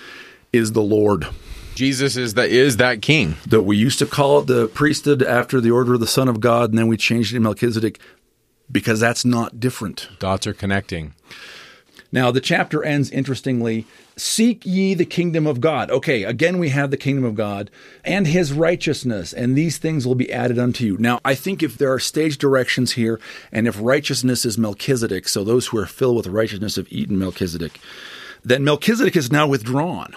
is 0.52 0.72
the 0.72 0.82
Lord. 0.82 1.26
Jesus 1.74 2.16
is 2.16 2.34
that 2.34 2.50
is 2.50 2.76
that 2.76 3.00
king. 3.00 3.36
That 3.46 3.62
we 3.62 3.78
used 3.78 3.98
to 4.00 4.06
call 4.06 4.40
it 4.40 4.48
the 4.48 4.68
priesthood 4.68 5.22
after 5.22 5.62
the 5.62 5.70
order 5.70 5.94
of 5.94 6.00
the 6.00 6.06
Son 6.06 6.28
of 6.28 6.40
God, 6.40 6.68
and 6.70 6.78
then 6.78 6.88
we 6.88 6.98
changed 6.98 7.32
it 7.32 7.36
to 7.36 7.40
Melchizedek 7.40 7.98
because 8.70 9.00
that's 9.00 9.24
not 9.24 9.58
different. 9.58 10.08
Dots 10.18 10.46
are 10.46 10.52
connecting. 10.52 11.14
Now 12.12 12.30
the 12.30 12.40
chapter 12.40 12.84
ends 12.84 13.10
interestingly. 13.10 13.86
Seek 14.20 14.66
ye 14.66 14.92
the 14.92 15.06
kingdom 15.06 15.46
of 15.46 15.62
God. 15.62 15.90
Okay, 15.90 16.24
again 16.24 16.58
we 16.58 16.68
have 16.68 16.90
the 16.90 16.98
kingdom 16.98 17.24
of 17.24 17.34
God 17.34 17.70
and 18.04 18.26
his 18.26 18.52
righteousness, 18.52 19.32
and 19.32 19.56
these 19.56 19.78
things 19.78 20.06
will 20.06 20.14
be 20.14 20.30
added 20.30 20.58
unto 20.58 20.84
you. 20.84 20.98
Now, 20.98 21.20
I 21.24 21.34
think 21.34 21.62
if 21.62 21.78
there 21.78 21.90
are 21.90 21.98
stage 21.98 22.36
directions 22.36 22.92
here, 22.92 23.18
and 23.50 23.66
if 23.66 23.80
righteousness 23.80 24.44
is 24.44 24.58
Melchizedek, 24.58 25.26
so 25.26 25.42
those 25.42 25.68
who 25.68 25.78
are 25.78 25.86
filled 25.86 26.18
with 26.18 26.26
righteousness 26.26 26.76
have 26.76 26.92
eaten 26.92 27.18
Melchizedek, 27.18 27.80
then 28.44 28.62
Melchizedek 28.62 29.16
is 29.16 29.32
now 29.32 29.46
withdrawn. 29.46 30.14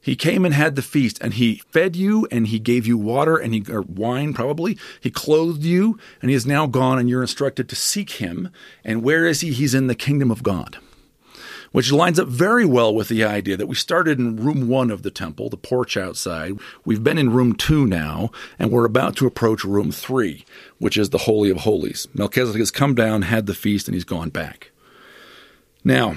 He 0.00 0.14
came 0.14 0.44
and 0.44 0.54
had 0.54 0.76
the 0.76 0.82
feast, 0.82 1.18
and 1.20 1.34
he 1.34 1.62
fed 1.72 1.96
you, 1.96 2.28
and 2.30 2.46
he 2.46 2.60
gave 2.60 2.86
you 2.86 2.96
water 2.96 3.36
and 3.36 3.52
he, 3.52 3.64
or 3.68 3.82
wine, 3.82 4.32
probably. 4.32 4.78
He 5.00 5.10
clothed 5.10 5.64
you, 5.64 5.98
and 6.22 6.30
he 6.30 6.36
is 6.36 6.46
now 6.46 6.68
gone, 6.68 7.00
and 7.00 7.08
you're 7.08 7.20
instructed 7.20 7.68
to 7.68 7.74
seek 7.74 8.10
him. 8.12 8.50
And 8.84 9.02
where 9.02 9.26
is 9.26 9.40
he? 9.40 9.50
He's 9.50 9.74
in 9.74 9.88
the 9.88 9.96
kingdom 9.96 10.30
of 10.30 10.44
God. 10.44 10.78
Which 11.72 11.92
lines 11.92 12.18
up 12.18 12.28
very 12.28 12.64
well 12.64 12.94
with 12.94 13.08
the 13.08 13.24
idea 13.24 13.56
that 13.56 13.66
we 13.66 13.74
started 13.74 14.18
in 14.18 14.36
room 14.36 14.68
one 14.68 14.90
of 14.90 15.02
the 15.02 15.10
temple, 15.10 15.48
the 15.48 15.56
porch 15.56 15.96
outside. 15.96 16.58
We've 16.84 17.04
been 17.04 17.18
in 17.18 17.30
room 17.30 17.54
two 17.54 17.86
now, 17.86 18.30
and 18.58 18.70
we're 18.70 18.84
about 18.84 19.16
to 19.16 19.26
approach 19.26 19.64
room 19.64 19.92
three, 19.92 20.44
which 20.78 20.96
is 20.96 21.10
the 21.10 21.18
Holy 21.18 21.50
of 21.50 21.58
Holies. 21.58 22.08
Melchizedek 22.14 22.60
has 22.60 22.70
come 22.70 22.94
down, 22.94 23.22
had 23.22 23.46
the 23.46 23.54
feast, 23.54 23.86
and 23.88 23.94
he's 23.94 24.04
gone 24.04 24.30
back. 24.30 24.70
Now, 25.84 26.16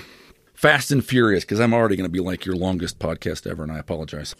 fast 0.53 0.91
and 0.91 1.05
furious, 1.05 1.43
because 1.43 1.59
I'm 1.59 1.73
already 1.73 1.95
going 1.95 2.09
to 2.09 2.11
be 2.11 2.19
like 2.19 2.45
your 2.45 2.55
longest 2.55 2.99
podcast 2.99 3.49
ever, 3.49 3.63
and 3.63 3.71
I 3.71 3.79
apologize. 3.79 4.35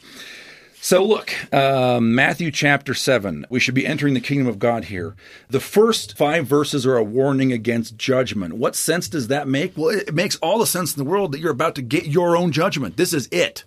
So, 0.83 1.01
look, 1.05 1.31
uh, 1.53 2.01
Matthew 2.01 2.51
chapter 2.51 2.93
7. 2.93 3.45
We 3.49 3.61
should 3.61 3.73
be 3.73 3.87
entering 3.87 4.15
the 4.15 4.19
kingdom 4.19 4.47
of 4.47 4.59
God 4.59 4.83
here. 4.83 5.15
The 5.49 5.61
first 5.61 6.17
five 6.17 6.45
verses 6.45 6.85
are 6.85 6.97
a 6.97 7.03
warning 7.05 7.53
against 7.53 7.95
judgment. 7.97 8.55
What 8.55 8.75
sense 8.75 9.07
does 9.07 9.29
that 9.29 9.47
make? 9.47 9.77
Well, 9.77 9.97
it 9.97 10.13
makes 10.13 10.35
all 10.39 10.59
the 10.59 10.65
sense 10.65 10.93
in 10.93 11.01
the 11.01 11.09
world 11.09 11.31
that 11.31 11.39
you're 11.39 11.51
about 11.51 11.75
to 11.75 11.81
get 11.81 12.07
your 12.07 12.35
own 12.35 12.51
judgment. 12.51 12.97
This 12.97 13.13
is 13.13 13.29
it, 13.31 13.63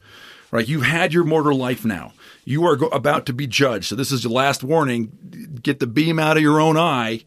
right? 0.51 0.69
You've 0.69 0.83
had 0.83 1.15
your 1.15 1.25
mortal 1.25 1.57
life 1.57 1.87
now. 1.87 2.13
You 2.45 2.67
are 2.67 2.77
go- 2.77 2.89
about 2.89 3.25
to 3.27 3.33
be 3.33 3.47
judged. 3.47 3.87
So, 3.87 3.95
this 3.95 4.13
is 4.13 4.25
your 4.25 4.35
last 4.35 4.63
warning. 4.63 5.59
Get 5.63 5.81
the 5.81 5.87
beam 5.87 6.19
out 6.19 6.37
of 6.37 6.43
your 6.43 6.61
own 6.61 6.77
eye. 6.77 7.23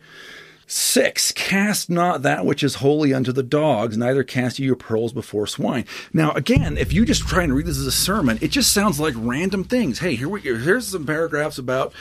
Six, 0.71 1.31
cast 1.31 1.89
not 1.89 2.21
that 2.21 2.45
which 2.45 2.61
is 2.61 2.75
holy 2.75 3.11
unto 3.11 3.31
the 3.31 3.41
dogs, 3.41 3.97
neither 3.97 4.23
cast 4.23 4.59
ye 4.59 4.67
your 4.67 4.75
pearls 4.75 5.11
before 5.11 5.47
swine. 5.47 5.83
Now, 6.13 6.31
again, 6.33 6.77
if 6.77 6.93
you 6.93 7.05
just 7.05 7.27
try 7.27 7.41
and 7.41 7.55
read 7.55 7.65
this 7.65 7.79
as 7.79 7.87
a 7.87 7.91
sermon, 7.91 8.37
it 8.39 8.49
just 8.49 8.71
sounds 8.71 8.99
like 8.99 9.15
random 9.17 9.63
things. 9.63 9.97
Hey, 9.97 10.13
here 10.13 10.29
we. 10.29 10.41
Here's 10.41 10.89
some 10.89 11.07
paragraphs 11.07 11.57
about 11.57 11.91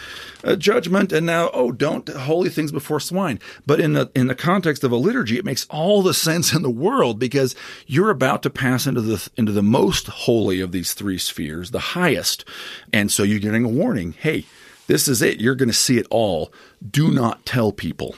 uh, 0.45 0.55
judgment, 0.55 1.12
and 1.12 1.24
now, 1.24 1.49
oh, 1.55 1.73
don't 1.73 2.07
holy 2.11 2.51
things 2.51 2.70
before 2.70 3.01
swine. 3.01 3.40
But 3.65 3.81
in 3.81 3.95
the 3.95 4.11
in 4.15 4.27
the 4.27 4.35
context 4.35 4.85
of 4.85 4.93
a 4.93 4.97
liturgy, 4.97 5.39
it 5.39 5.47
makes 5.47 5.66
all 5.70 6.03
the 6.03 6.12
sense 6.28 6.53
in 6.53 6.61
the 6.61 6.69
world 6.69 7.19
because 7.19 7.55
you're 7.86 8.11
about 8.11 8.43
to 8.43 8.51
pass 8.51 8.86
into 8.86 9.01
the 9.01 9.31
into 9.39 9.53
the 9.53 9.62
most 9.62 10.09
holy 10.09 10.61
of 10.61 10.73
these 10.73 10.93
three 10.93 11.16
spheres, 11.16 11.70
the 11.70 11.78
highest, 11.97 12.45
and 12.93 13.11
so 13.11 13.23
you're 13.23 13.39
getting 13.39 13.65
a 13.65 13.70
warning. 13.70 14.12
Hey, 14.12 14.45
this 14.89 15.09
is 15.09 15.23
it. 15.23 15.40
You're 15.40 15.55
going 15.55 15.70
to 15.70 15.74
see 15.74 15.97
it 15.97 16.07
all. 16.11 16.53
Do 16.86 17.11
not 17.11 17.47
tell 17.47 17.73
people 17.73 18.15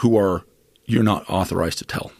who 0.00 0.16
are 0.18 0.44
you're 0.86 1.02
not 1.02 1.28
authorized 1.28 1.78
to 1.78 1.84
tell. 1.84 2.12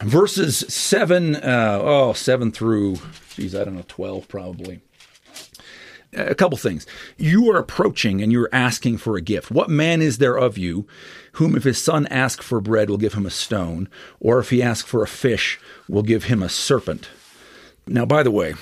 Verses 0.00 0.58
7, 0.58 1.36
uh, 1.36 1.80
oh, 1.82 2.12
7 2.12 2.52
through, 2.52 2.98
geez, 3.34 3.54
I 3.54 3.64
don't 3.64 3.74
know, 3.74 3.84
12 3.88 4.28
probably. 4.28 4.80
A 6.14 6.34
couple 6.34 6.56
things. 6.56 6.86
You 7.16 7.50
are 7.50 7.58
approaching 7.58 8.22
and 8.22 8.30
you're 8.30 8.48
asking 8.52 8.98
for 8.98 9.16
a 9.16 9.20
gift. 9.20 9.50
What 9.50 9.68
man 9.68 10.00
is 10.00 10.18
there 10.18 10.36
of 10.36 10.56
you 10.56 10.86
whom, 11.32 11.56
if 11.56 11.64
his 11.64 11.82
son 11.82 12.06
ask 12.06 12.42
for 12.42 12.60
bread, 12.60 12.88
will 12.88 12.96
give 12.96 13.14
him 13.14 13.26
a 13.26 13.30
stone, 13.30 13.88
or 14.20 14.38
if 14.38 14.50
he 14.50 14.62
ask 14.62 14.86
for 14.86 15.02
a 15.02 15.08
fish, 15.08 15.60
will 15.88 16.02
give 16.02 16.24
him 16.24 16.42
a 16.42 16.48
serpent? 16.48 17.08
Now, 17.86 18.06
by 18.06 18.22
the 18.22 18.30
way, 18.30 18.54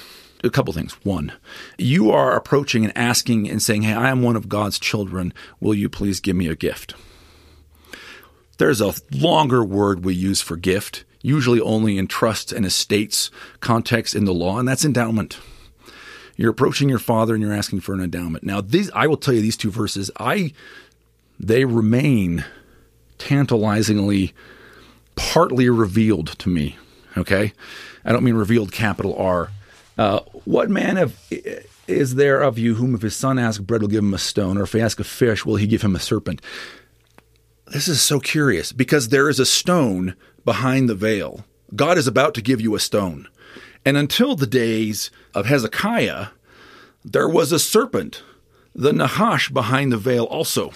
a 0.43 0.51
couple 0.51 0.73
things. 0.73 0.93
One, 1.05 1.33
you 1.79 2.11
are 2.11 2.37
approaching 2.37 2.85
and 2.85 2.97
asking 2.97 3.49
and 3.49 3.63
saying, 3.63 3.83
Hey, 3.83 3.93
I 3.93 4.11
am 4.11 4.23
one 4.23 4.37
of 4.37 4.49
God's 4.49 4.79
children. 4.79 5.33
Will 5.61 5.75
you 5.75 5.89
please 5.89 6.21
give 6.21 6.37
me 6.37 6.49
a 6.49 6.57
gift? 6.57 6.95
There's 8.59 8.81
a 8.81 8.95
longer 9.13 9.63
word 9.65 10.05
we 10.05 10.15
use 10.15 10.41
for 10.41 10.57
gift, 10.57 11.05
usually 11.23 11.61
only 11.61 11.99
in 11.99 12.07
trusts 12.07 12.53
and 12.53 12.65
estates 12.65 13.31
context 13.61 14.15
in 14.15 14.25
the 14.25 14.35
law, 14.35 14.59
and 14.59 14.67
that's 14.67 14.85
endowment. 14.85 15.39
You're 16.37 16.51
approaching 16.51 16.89
your 16.89 16.99
father 16.99 17.35
and 17.35 17.43
you're 17.43 17.53
asking 17.53 17.81
for 17.81 17.95
an 17.95 18.01
endowment. 18.01 18.45
Now, 18.45 18.61
these 18.61 18.91
I 18.93 19.07
will 19.07 19.17
tell 19.17 19.35
you 19.35 19.41
these 19.41 19.57
two 19.57 19.71
verses, 19.71 20.11
I 20.19 20.53
they 21.39 21.65
remain 21.65 22.45
tantalizingly 23.19 24.35
partly 25.15 25.69
revealed 25.71 26.39
to 26.39 26.49
me. 26.49 26.77
Okay? 27.17 27.53
I 28.05 28.13
don't 28.13 28.25
mean 28.25 28.35
revealed 28.35 28.73
capital 28.73 29.17
R. 29.17 29.51
Uh, 29.99 30.21
what 30.45 30.69
man 30.69 30.99
of 30.99 31.19
is 31.89 32.17
there 32.17 32.43
of 32.43 32.59
you 32.59 32.75
whom 32.75 32.95
if 32.95 33.03
his 33.03 33.17
son 33.17 33.39
asks 33.39 33.63
bread 33.63 33.81
will 33.81 33.89
give 33.89 34.05
him 34.05 34.15
a 34.15 34.19
stone, 34.19 34.59
or 34.59 34.65
if 34.65 34.73
he 34.73 34.81
asks 34.81 35.01
a 35.01 35.05
fish, 35.05 35.47
will 35.47 35.57
he 35.57 35.67
give 35.67 35.83
him 35.83 35.97
a 35.97 36.01
serpent? 36.01 36.43
This 37.67 37.89
is 37.89 38.01
so 38.01 38.21
curious 38.21 38.73
because 38.73 39.09
there 39.09 39.29
is 39.29 39.41
a 39.41 39.47
stone 39.47 40.15
behind 40.45 40.89
the 40.89 40.95
veil. 40.95 41.45
God 41.75 41.99
is 41.99 42.07
about 42.07 42.35
to 42.35 42.43
give 42.43 42.61
you 42.61 42.75
a 42.75 42.81
stone. 42.81 43.29
And 43.85 43.97
until 43.97 44.37
the 44.37 44.47
days 44.47 45.11
of 45.35 45.47
Hezekiah, 45.47 46.29
there 47.05 47.29
was 47.29 47.53
a 47.53 47.59
serpent, 47.59 48.23
the 48.75 48.93
Nahash, 48.93 49.51
behind 49.51 49.93
the 49.93 49.97
veil 49.97 50.25
also. 50.25 50.73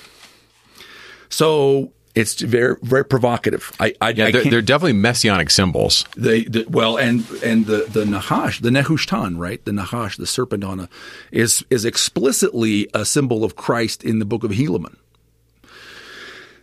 So 1.28 1.92
it's 2.14 2.40
very 2.40 2.76
very 2.82 3.04
provocative. 3.04 3.72
I, 3.78 3.94
I, 4.00 4.10
Yeah, 4.10 4.26
I 4.26 4.30
they're, 4.32 4.44
they're 4.44 4.62
definitely 4.62 4.94
messianic 4.94 5.50
symbols. 5.50 6.04
they, 6.16 6.44
the, 6.44 6.64
well, 6.68 6.96
and 6.96 7.28
and 7.42 7.66
the 7.66 7.86
the 7.88 8.04
Nahash, 8.04 8.60
the 8.60 8.70
Nehushtan, 8.70 9.38
right? 9.38 9.64
The 9.64 9.72
Nahash, 9.72 10.16
the 10.16 10.26
serpent 10.26 10.64
on 10.64 10.80
a, 10.80 10.88
is 11.30 11.64
is 11.70 11.84
explicitly 11.84 12.88
a 12.94 13.04
symbol 13.04 13.44
of 13.44 13.54
Christ 13.54 14.02
in 14.02 14.18
the 14.18 14.24
book 14.24 14.42
of 14.42 14.50
Helaman. 14.50 14.96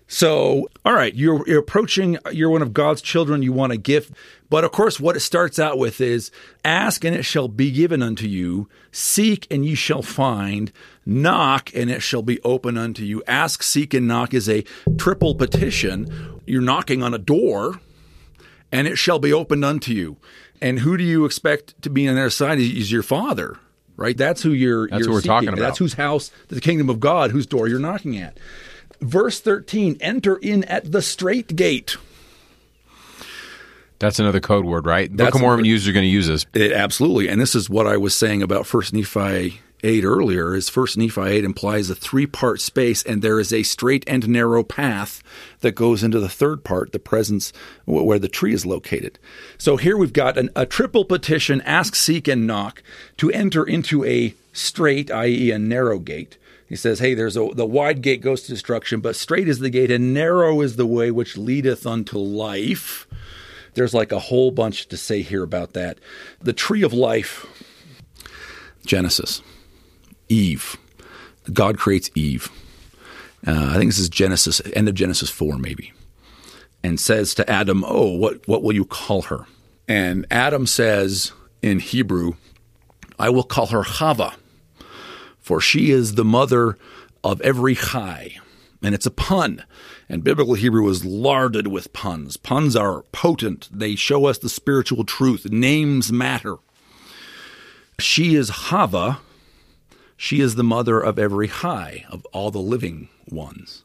So, 0.08 0.70
all 0.86 0.94
right, 0.94 1.14
you're, 1.14 1.44
you're 1.48 1.60
approaching, 1.60 2.18
you're 2.32 2.50
one 2.50 2.62
of 2.62 2.74
God's 2.74 3.02
children, 3.02 3.44
you 3.44 3.52
want 3.52 3.74
a 3.74 3.78
gift. 3.78 4.14
But 4.50 4.64
of 4.64 4.72
course, 4.72 5.00
what 5.00 5.18
it 5.18 5.20
starts 5.20 5.60
out 5.60 5.78
with 5.78 6.00
is 6.00 6.32
ask 6.64 7.04
and 7.04 7.14
it 7.14 7.24
shall 7.24 7.50
be 7.50 7.72
given 7.72 8.02
unto 8.02 8.26
you, 8.26 8.70
seek 8.92 9.46
and 9.52 9.66
ye 9.66 9.76
shall 9.76 10.02
find, 10.02 10.72
knock 11.06 11.72
and 11.76 11.92
it 11.92 12.02
shall 12.02 12.22
be 12.22 12.42
open 12.44 12.78
unto 12.78 13.04
you. 13.04 13.22
Ask, 13.28 13.62
seek, 13.62 13.94
and 13.94 14.08
knock 14.08 14.34
is 14.34 14.48
a 14.48 14.64
triple 14.98 15.36
petition. 15.36 16.42
You're 16.46 16.62
knocking 16.62 17.04
on 17.04 17.14
a 17.14 17.18
door 17.20 17.82
and 18.72 18.88
it 18.88 18.98
shall 18.98 19.20
be 19.20 19.34
opened 19.34 19.66
unto 19.66 19.92
you. 19.92 20.18
And 20.62 20.80
who 20.80 20.98
do 20.98 21.04
you 21.04 21.26
expect 21.26 21.80
to 21.82 21.90
be 21.90 22.08
on 22.08 22.16
their 22.16 22.30
side? 22.30 22.60
Is 22.60 22.92
your 22.92 23.04
father, 23.04 23.58
right? 23.96 24.18
That's 24.18 24.42
who 24.42 24.52
you're. 24.52 24.88
That's 24.88 25.02
you're 25.02 25.10
who 25.10 25.14
we're 25.16 25.22
talking 25.22 25.50
about. 25.50 25.60
That's 25.60 25.78
whose 25.78 25.94
house, 25.94 26.32
the 26.48 26.60
kingdom 26.62 26.90
of 26.90 27.00
God, 27.00 27.32
whose 27.32 27.46
door 27.46 27.68
you're 27.68 27.80
knocking 27.80 28.18
at. 28.18 28.40
Verse 29.02 29.40
thirteen: 29.40 29.98
Enter 30.02 30.38
in 30.38 30.64
at 30.66 30.92
the 30.92 31.02
straight 31.02 31.56
gate. 31.56 31.98
That's 34.00 34.20
another 34.20 34.40
code 34.40 34.66
word, 34.66 34.86
right? 34.86 35.10
Book 35.10 35.18
That's 35.18 35.36
of 35.36 35.42
Mormon 35.42 35.60
another- 35.62 35.70
users 35.70 35.90
are 35.90 35.94
going 35.94 36.04
to 36.06 36.10
use 36.10 36.28
this. 36.28 36.46
It, 36.54 36.72
absolutely, 36.72 37.28
and 37.30 37.42
this 37.42 37.56
is 37.56 37.70
what 37.70 37.88
I 37.88 37.98
was 37.98 38.16
saying 38.16 38.44
about 38.44 38.68
First 38.68 38.94
Nephi 38.94 39.62
eight 39.84 40.04
earlier. 40.04 40.56
Is 40.56 40.70
First 40.70 40.98
Nephi 40.98 41.22
eight 41.22 41.44
implies 41.44 41.90
a 41.90 41.96
three 41.96 42.26
part 42.28 42.62
space, 42.62 43.02
and 43.04 43.22
there 43.22 43.40
is 43.40 43.52
a 43.54 43.64
straight 43.64 44.04
and 44.08 44.28
narrow 44.28 44.64
path 44.64 45.24
that 45.62 45.74
goes 45.74 46.04
into 46.04 46.20
the 46.20 46.30
third 46.30 46.64
part, 46.64 46.92
the 46.92 47.00
presence 47.00 47.54
where 47.86 48.20
the 48.20 48.28
tree 48.28 48.54
is 48.54 48.66
located. 48.66 49.18
So 49.58 49.78
here 49.78 49.98
we've 49.98 50.14
got 50.14 50.38
an, 50.38 50.50
a 50.56 50.66
triple 50.66 51.06
petition: 51.06 51.62
ask, 51.62 51.96
seek, 51.96 52.28
and 52.28 52.46
knock 52.46 52.84
to 53.18 53.32
enter 53.32 53.64
into 53.64 54.04
a 54.06 54.36
straight, 54.54 55.10
i.e., 55.12 55.52
a 55.52 55.60
narrow 55.60 56.00
gate. 56.00 56.38
He 56.68 56.76
says, 56.76 57.00
"Hey, 57.00 57.14
there's 57.14 57.38
a 57.38 57.50
the 57.54 57.66
wide 57.66 58.02
gate 58.02 58.22
goes 58.22 58.44
to 58.44 58.50
destruction, 58.50 59.00
but 59.00 59.16
straight 59.16 59.48
is 59.48 59.60
the 59.60 59.70
gate, 59.70 59.92
and 59.92 60.14
narrow 60.14 60.62
is 60.62 60.76
the 60.76 60.86
way 60.86 61.12
which 61.12 61.38
leadeth 61.38 61.86
unto 61.86 62.18
life." 62.18 63.08
There's 63.74 63.94
like 63.94 64.12
a 64.12 64.20
whole 64.20 64.50
bunch 64.50 64.88
to 64.88 64.98
say 64.98 65.22
here 65.22 65.44
about 65.44 65.74
that. 65.74 66.00
The 66.42 66.52
tree 66.52 66.82
of 66.82 66.94
life, 66.94 67.46
Genesis, 68.86 69.42
Eve. 70.30 70.78
God 71.54 71.78
creates 71.78 72.10
Eve. 72.16 72.50
Uh, 73.46 73.72
I 73.72 73.78
think 73.78 73.90
this 73.90 74.00
is 74.00 74.10
Genesis, 74.10 74.62
end 74.74 74.90
of 74.90 74.96
Genesis 74.96 75.30
4, 75.30 75.58
maybe. 75.58 75.94
And 76.84 77.00
says 77.00 77.36
to 77.36 77.50
Adam, 77.50 77.84
Oh, 77.88 78.12
what, 78.14 78.48
what 78.48 78.64
will 78.64 78.74
you 78.74 78.86
call 78.86 79.24
her? 79.24 79.46
And 79.88 80.26
Adam 80.32 80.66
says 80.66 81.32
in 81.62 81.80
Hebrew, 81.80 82.34
I 83.20 83.30
will 83.30 83.44
call 83.44 83.68
her 83.68 83.84
Chava, 83.84 84.34
for 85.48 85.62
she 85.62 85.92
is 85.92 86.16
the 86.16 86.26
mother 86.26 86.78
of 87.24 87.40
every 87.40 87.74
chai. 87.74 88.36
And 88.84 88.94
it's 88.94 89.06
a 89.06 89.12
pun. 89.12 89.64
And 90.10 90.22
biblical 90.22 90.56
Hebrew 90.56 90.88
is 90.90 91.06
larded 91.06 91.68
with 91.68 91.94
puns. 91.94 92.36
Puns 92.36 92.76
are 92.76 93.04
potent, 93.14 93.70
they 93.72 93.96
show 93.96 94.26
us 94.26 94.38
the 94.38 94.50
spiritual 94.50 95.06
truth. 95.06 95.46
Names 95.50 96.12
matter. 96.12 96.58
She 97.98 98.36
is 98.36 98.50
Hava. 98.50 99.20
She 100.18 100.42
is 100.42 100.56
the 100.56 100.64
mother 100.66 101.00
of 101.00 101.18
every 101.18 101.48
chai, 101.48 102.06
of 102.10 102.26
all 102.34 102.52
the 102.52 102.60
living 102.60 103.08
ones. 103.30 103.84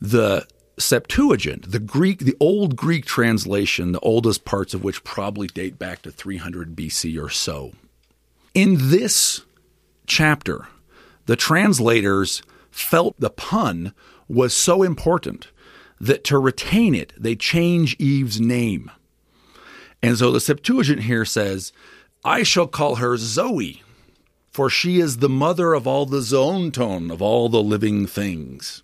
The 0.00 0.46
Septuagint, 0.78 1.72
the 1.72 1.78
Greek, 1.78 2.20
the 2.20 2.36
old 2.40 2.74
Greek 2.74 3.04
translation, 3.04 3.92
the 3.92 4.00
oldest 4.00 4.46
parts 4.46 4.72
of 4.72 4.82
which 4.82 5.04
probably 5.04 5.46
date 5.46 5.78
back 5.78 6.00
to 6.02 6.10
300 6.10 6.74
BC 6.74 7.22
or 7.22 7.28
so. 7.28 7.72
In 8.54 8.90
this 8.90 9.42
chapter, 10.08 10.66
the 11.26 11.36
translators 11.36 12.42
felt 12.70 13.18
the 13.18 13.30
pun 13.30 13.92
was 14.28 14.54
so 14.54 14.82
important 14.82 15.48
that 16.00 16.24
to 16.24 16.38
retain 16.38 16.94
it, 16.94 17.12
they 17.16 17.34
change 17.34 17.96
Eve's 17.98 18.40
name. 18.40 18.90
And 20.02 20.16
so 20.16 20.30
the 20.30 20.40
Septuagint 20.40 21.02
here 21.02 21.24
says, 21.24 21.72
I 22.24 22.42
shall 22.42 22.66
call 22.66 22.96
her 22.96 23.16
Zoe, 23.16 23.82
for 24.50 24.70
she 24.70 25.00
is 25.00 25.18
the 25.18 25.28
mother 25.28 25.74
of 25.74 25.86
all 25.86 26.06
the 26.06 26.18
zoonton, 26.20 27.12
of 27.12 27.20
all 27.20 27.48
the 27.48 27.62
living 27.62 28.06
things. 28.06 28.82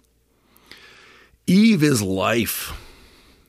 Eve 1.47 1.83
is 1.83 2.03
life. 2.03 2.73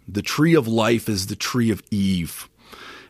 The 0.08 0.22
tree 0.22 0.54
of 0.54 0.68
life 0.68 1.10
is 1.10 1.28
the 1.28 1.36
tree 1.36 1.72
of 1.72 1.82
Eve. 1.90 2.48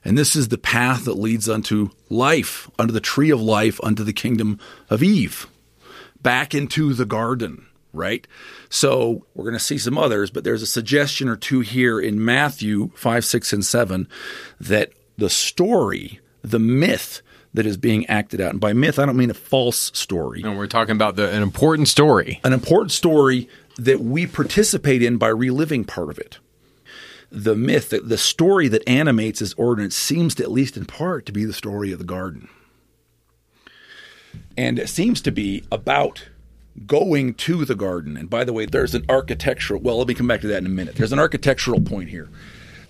And 0.05 0.15
this 0.15 0.35
is 0.35 0.49
the 0.49 0.59
path 0.59 1.05
that 1.05 1.17
leads 1.17 1.49
unto 1.49 1.89
life, 2.09 2.69
unto 2.77 2.93
the 2.93 3.01
tree 3.01 3.31
of 3.31 3.41
life, 3.41 3.79
unto 3.83 4.03
the 4.03 4.13
kingdom 4.13 4.59
of 4.87 5.01
Eve, 5.01 5.47
back 6.21 6.53
into 6.53 6.93
the 6.93 7.05
garden, 7.05 7.65
right? 7.91 8.27
So 8.69 9.25
we're 9.33 9.45
going 9.45 9.57
to 9.57 9.59
see 9.59 9.79
some 9.79 9.97
others, 9.97 10.29
but 10.29 10.43
there's 10.43 10.61
a 10.61 10.67
suggestion 10.67 11.27
or 11.27 11.35
two 11.35 11.61
here 11.61 11.99
in 11.99 12.23
Matthew 12.23 12.91
5, 12.95 13.25
6, 13.25 13.53
and 13.53 13.65
7 13.65 14.07
that 14.59 14.91
the 15.17 15.29
story, 15.29 16.19
the 16.43 16.59
myth 16.59 17.23
that 17.55 17.65
is 17.65 17.77
being 17.77 18.05
acted 18.05 18.39
out, 18.39 18.51
and 18.51 18.61
by 18.61 18.73
myth, 18.73 18.99
I 18.99 19.07
don't 19.07 19.17
mean 19.17 19.31
a 19.31 19.35
false 19.35 19.91
story. 19.97 20.43
And 20.43 20.55
we're 20.55 20.67
talking 20.67 20.95
about 20.95 21.15
the, 21.15 21.31
an 21.31 21.41
important 21.41 21.87
story. 21.87 22.39
An 22.43 22.53
important 22.53 22.91
story 22.91 23.49
that 23.77 24.01
we 24.01 24.27
participate 24.27 25.01
in 25.01 25.17
by 25.17 25.29
reliving 25.29 25.83
part 25.83 26.11
of 26.11 26.19
it 26.19 26.37
the 27.35 27.55
myth, 27.55 27.89
the, 27.89 27.99
the 27.99 28.17
story 28.17 28.69
that 28.69 28.87
animates 28.87 29.39
this 29.41 29.53
ordinance 29.55 29.95
seems 29.95 30.35
to, 30.35 30.43
at 30.43 30.51
least 30.51 30.77
in 30.77 30.85
part, 30.85 31.25
to 31.25 31.33
be 31.33 31.43
the 31.43 31.53
story 31.53 31.91
of 31.91 31.99
the 31.99 32.05
garden. 32.05 32.47
And 34.57 34.79
it 34.79 34.87
seems 34.87 35.19
to 35.21 35.31
be 35.31 35.65
about 35.69 36.29
going 36.87 37.33
to 37.33 37.65
the 37.65 37.75
garden. 37.75 38.15
And 38.15 38.29
by 38.29 38.45
the 38.45 38.53
way, 38.53 38.65
there's 38.65 38.95
an 38.95 39.05
architectural, 39.09 39.81
well, 39.81 39.97
let 39.97 40.07
me 40.07 40.13
come 40.13 40.27
back 40.27 40.41
to 40.41 40.47
that 40.47 40.59
in 40.59 40.65
a 40.65 40.69
minute. 40.69 40.95
There's 40.95 41.13
an 41.13 41.19
architectural 41.19 41.81
point 41.81 42.09
here. 42.09 42.29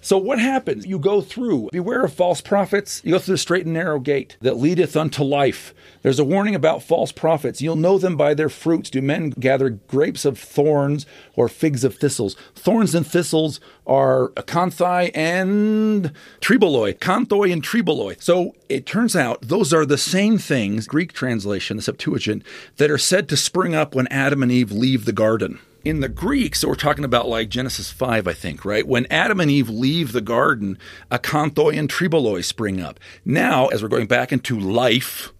So 0.05 0.19
what 0.19 0.37
happens? 0.37 0.85
You 0.85 0.99
go 0.99 1.19
through, 1.19 1.69
beware 1.71 2.03
of 2.03 2.13
false 2.13 2.39
prophets. 2.39 3.01
You 3.03 3.13
go 3.13 3.17
through 3.17 3.33
the 3.33 3.39
straight 3.39 3.65
and 3.65 3.73
narrow 3.73 3.99
gate 3.99 4.37
that 4.39 4.55
leadeth 4.55 4.95
unto 4.95 5.23
life. 5.23 5.73
There's 6.03 6.19
a 6.19 6.23
warning 6.23 6.53
about 6.53 6.83
false 6.83 7.11
prophets. 7.11 7.59
You'll 7.59 7.75
know 7.75 7.97
them 7.97 8.15
by 8.15 8.35
their 8.35 8.47
fruits. 8.47 8.91
Do 8.91 9.01
men 9.01 9.31
gather 9.31 9.71
grapes 9.71 10.23
of 10.23 10.37
thorns 10.37 11.07
or 11.35 11.49
figs 11.49 11.83
of 11.83 11.95
thistles? 11.95 12.35
Thorns 12.53 12.93
and 12.93 13.07
thistles 13.07 13.59
are 13.87 14.29
acanthai 14.33 15.09
and 15.15 16.11
triboloi, 16.39 16.99
canthoi 16.99 17.51
and 17.51 17.63
triboloi. 17.63 18.21
So 18.21 18.53
it 18.69 18.85
turns 18.85 19.15
out 19.15 19.41
those 19.41 19.73
are 19.73 19.87
the 19.87 19.97
same 19.97 20.37
things, 20.37 20.85
Greek 20.85 21.13
translation, 21.13 21.77
the 21.77 21.83
Septuagint, 21.83 22.43
that 22.77 22.91
are 22.91 22.99
said 22.99 23.27
to 23.29 23.35
spring 23.37 23.73
up 23.73 23.95
when 23.95 24.05
Adam 24.09 24.43
and 24.43 24.51
Eve 24.51 24.71
leave 24.71 25.05
the 25.05 25.13
garden 25.13 25.57
in 25.85 25.99
the 25.99 26.09
Greek, 26.09 26.55
so 26.55 26.67
we're 26.67 26.75
talking 26.75 27.05
about 27.05 27.29
like 27.29 27.47
Genesis 27.47 27.91
5, 27.91 28.27
I 28.27 28.33
think, 28.33 28.65
right? 28.65 28.85
When 28.85 29.05
Adam 29.11 29.39
and 29.39 29.49
Eve 29.49 29.69
leave 29.69 30.11
the 30.11 30.21
garden, 30.21 30.79
acanthoi 31.11 31.77
and 31.77 31.87
triboloi 31.87 32.43
spring 32.43 32.81
up. 32.81 32.99
Now, 33.23 33.67
as 33.67 33.83
we're 33.83 33.89
going 33.89 34.07
back 34.07 34.33
into 34.33 34.59
life, 34.59 35.31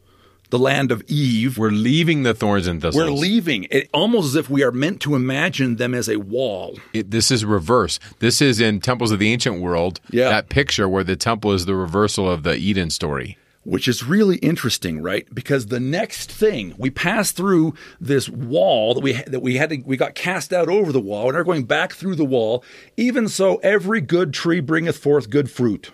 the 0.52 0.60
land 0.60 0.92
of 0.92 1.04
Eve, 1.08 1.58
we're 1.58 1.72
leaving 1.72 2.22
the 2.22 2.36
thorns 2.36 2.68
and 2.68 2.80
thistles. 2.80 3.04
We're 3.04 3.12
leaving 3.12 3.66
it 3.72 3.90
almost 3.92 4.28
as 4.28 4.36
if 4.36 4.50
we 4.50 4.64
are 4.64 4.72
meant 4.72 5.02
to 5.02 5.16
imagine 5.16 5.78
them 5.78 5.96
as 5.96 6.08
a 6.08 6.18
wall. 6.18 6.78
It, 6.94 7.10
this 7.10 7.32
is 7.32 7.44
reverse. 7.44 8.00
This 8.20 8.42
is 8.42 8.62
in 8.62 8.80
Temples 8.80 9.12
of 9.12 9.18
the 9.18 9.34
Ancient 9.34 9.60
World. 9.60 10.00
Yeah. 10.12 10.30
That 10.30 10.50
picture 10.50 10.88
where 10.88 11.04
the 11.04 11.16
temple 11.16 11.52
is 11.54 11.66
the 11.66 11.76
reversal 11.76 12.30
of 12.30 12.44
the 12.44 12.56
Eden 12.56 12.92
story 12.92 13.38
which 13.66 13.88
is 13.88 14.04
really 14.04 14.38
interesting, 14.38 15.02
right? 15.02 15.28
Because 15.34 15.66
the 15.66 15.80
next 15.80 16.32
thing 16.32 16.76
we 16.78 16.90
pass 16.90 17.32
through 17.32 17.74
this 18.00 18.30
wall 18.30 18.94
that 18.94 19.02
we 19.02 19.14
that 19.14 19.42
we 19.42 19.58
had 19.58 19.72
to 19.72 19.78
we 19.86 19.98
got 19.98 20.16
cast 20.16 20.54
out 20.54 20.70
over 20.70 20.92
the 20.92 21.00
wall, 21.02 21.28
and 21.28 21.38
are 21.38 21.44
going 21.44 21.66
back 21.66 21.94
through 21.94 22.16
the 22.16 22.24
wall. 22.24 22.64
Even 22.96 23.28
so, 23.28 23.58
every 23.58 24.00
good 24.00 24.34
tree 24.34 24.60
bringeth 24.60 24.98
forth 24.98 25.30
good 25.30 25.52
fruit, 25.52 25.92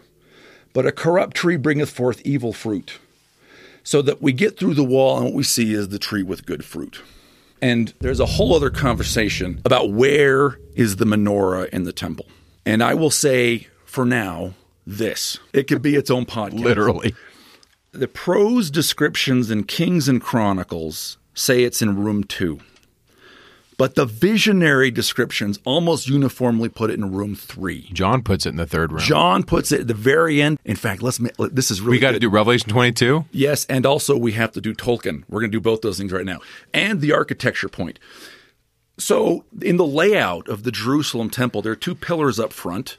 but 0.74 0.86
a 0.86 0.92
corrupt 0.92 1.36
tree 1.36 1.58
bringeth 1.58 1.90
forth 1.90 2.22
evil 2.24 2.54
fruit. 2.54 3.00
So 3.84 4.04
that 4.04 4.22
we 4.22 4.32
get 4.32 4.60
through 4.60 4.76
the 4.76 4.84
wall, 4.84 5.18
and 5.18 5.26
what 5.26 5.34
we 5.34 5.42
see 5.42 5.74
is 5.74 5.90
the 5.90 5.98
tree 5.98 6.22
with 6.22 6.46
good 6.46 6.64
fruit. 6.64 7.02
And 7.64 7.94
there's 8.00 8.20
a 8.20 8.26
whole 8.26 8.54
other 8.54 8.70
conversation 8.70 9.60
about 9.66 9.92
where 9.92 10.60
is 10.76 10.98
the 10.98 11.06
menorah 11.06 11.70
in 11.70 11.84
the 11.84 11.94
temple. 11.94 12.28
And 12.64 12.84
I 12.84 12.94
will 12.94 13.10
say 13.10 13.68
for 13.86 14.06
now 14.06 14.54
this. 14.86 15.40
It 15.54 15.68
could 15.68 15.82
be 15.82 15.96
its 15.96 16.12
own 16.12 16.26
podcast. 16.26 16.60
Literally. 16.60 17.16
The 17.94 18.08
prose 18.08 18.72
descriptions 18.72 19.52
in 19.52 19.66
Kings 19.66 20.08
and 20.08 20.22
Chronicles 20.22 21.18
say 21.34 21.64
it's 21.64 21.82
in 21.82 22.02
room 22.02 22.24
two. 22.24 22.62
But 23.78 23.96
the 23.96 24.06
visionary 24.06 24.92
descriptions 24.92 25.60
almost 25.66 26.08
uniformly 26.08 26.70
put 26.70 26.90
it 26.90 26.94
in 26.94 27.12
room 27.12 27.36
three. 27.36 27.90
John 27.92 28.22
puts 28.22 28.46
it 28.46 28.50
in 28.50 28.56
the 28.56 28.66
third 28.66 28.94
room. 28.94 29.02
John 29.02 29.44
puts 29.44 29.74
it 29.74 29.82
at 29.82 29.88
the 29.88 29.94
very 29.94 30.42
end. 30.42 30.58
In 30.64 30.78
fact, 30.78 31.02
let's. 31.02 31.20
This 31.52 31.70
is 31.70 31.82
really. 31.82 31.98
We 31.98 32.00
got 32.00 32.12
to 32.12 32.20
do 32.20 32.30
Revelation 32.30 32.70
twenty-two. 32.70 33.26
Yes, 33.32 33.66
and 33.66 33.86
also 33.86 34.16
we 34.16 34.32
have 34.34 34.54
to 34.54 34.62
do 34.62 34.74
Tolkien. 34.74 35.24
We're 35.28 35.42
going 35.42 35.52
to 35.52 35.58
do 35.58 35.62
both 35.62 35.82
those 35.82 35.98
things 35.98 36.14
right 36.14 36.26
now, 36.26 36.40
and 36.74 37.02
the 37.02 37.12
architecture 37.12 37.68
point. 37.68 38.00
So, 38.98 39.44
in 39.62 39.76
the 39.76 39.86
layout 39.86 40.48
of 40.48 40.64
the 40.64 40.72
Jerusalem 40.72 41.30
temple, 41.30 41.62
there 41.62 41.74
are 41.74 41.76
two 41.78 41.96
pillars 41.96 42.40
up 42.40 42.54
front. 42.54 42.98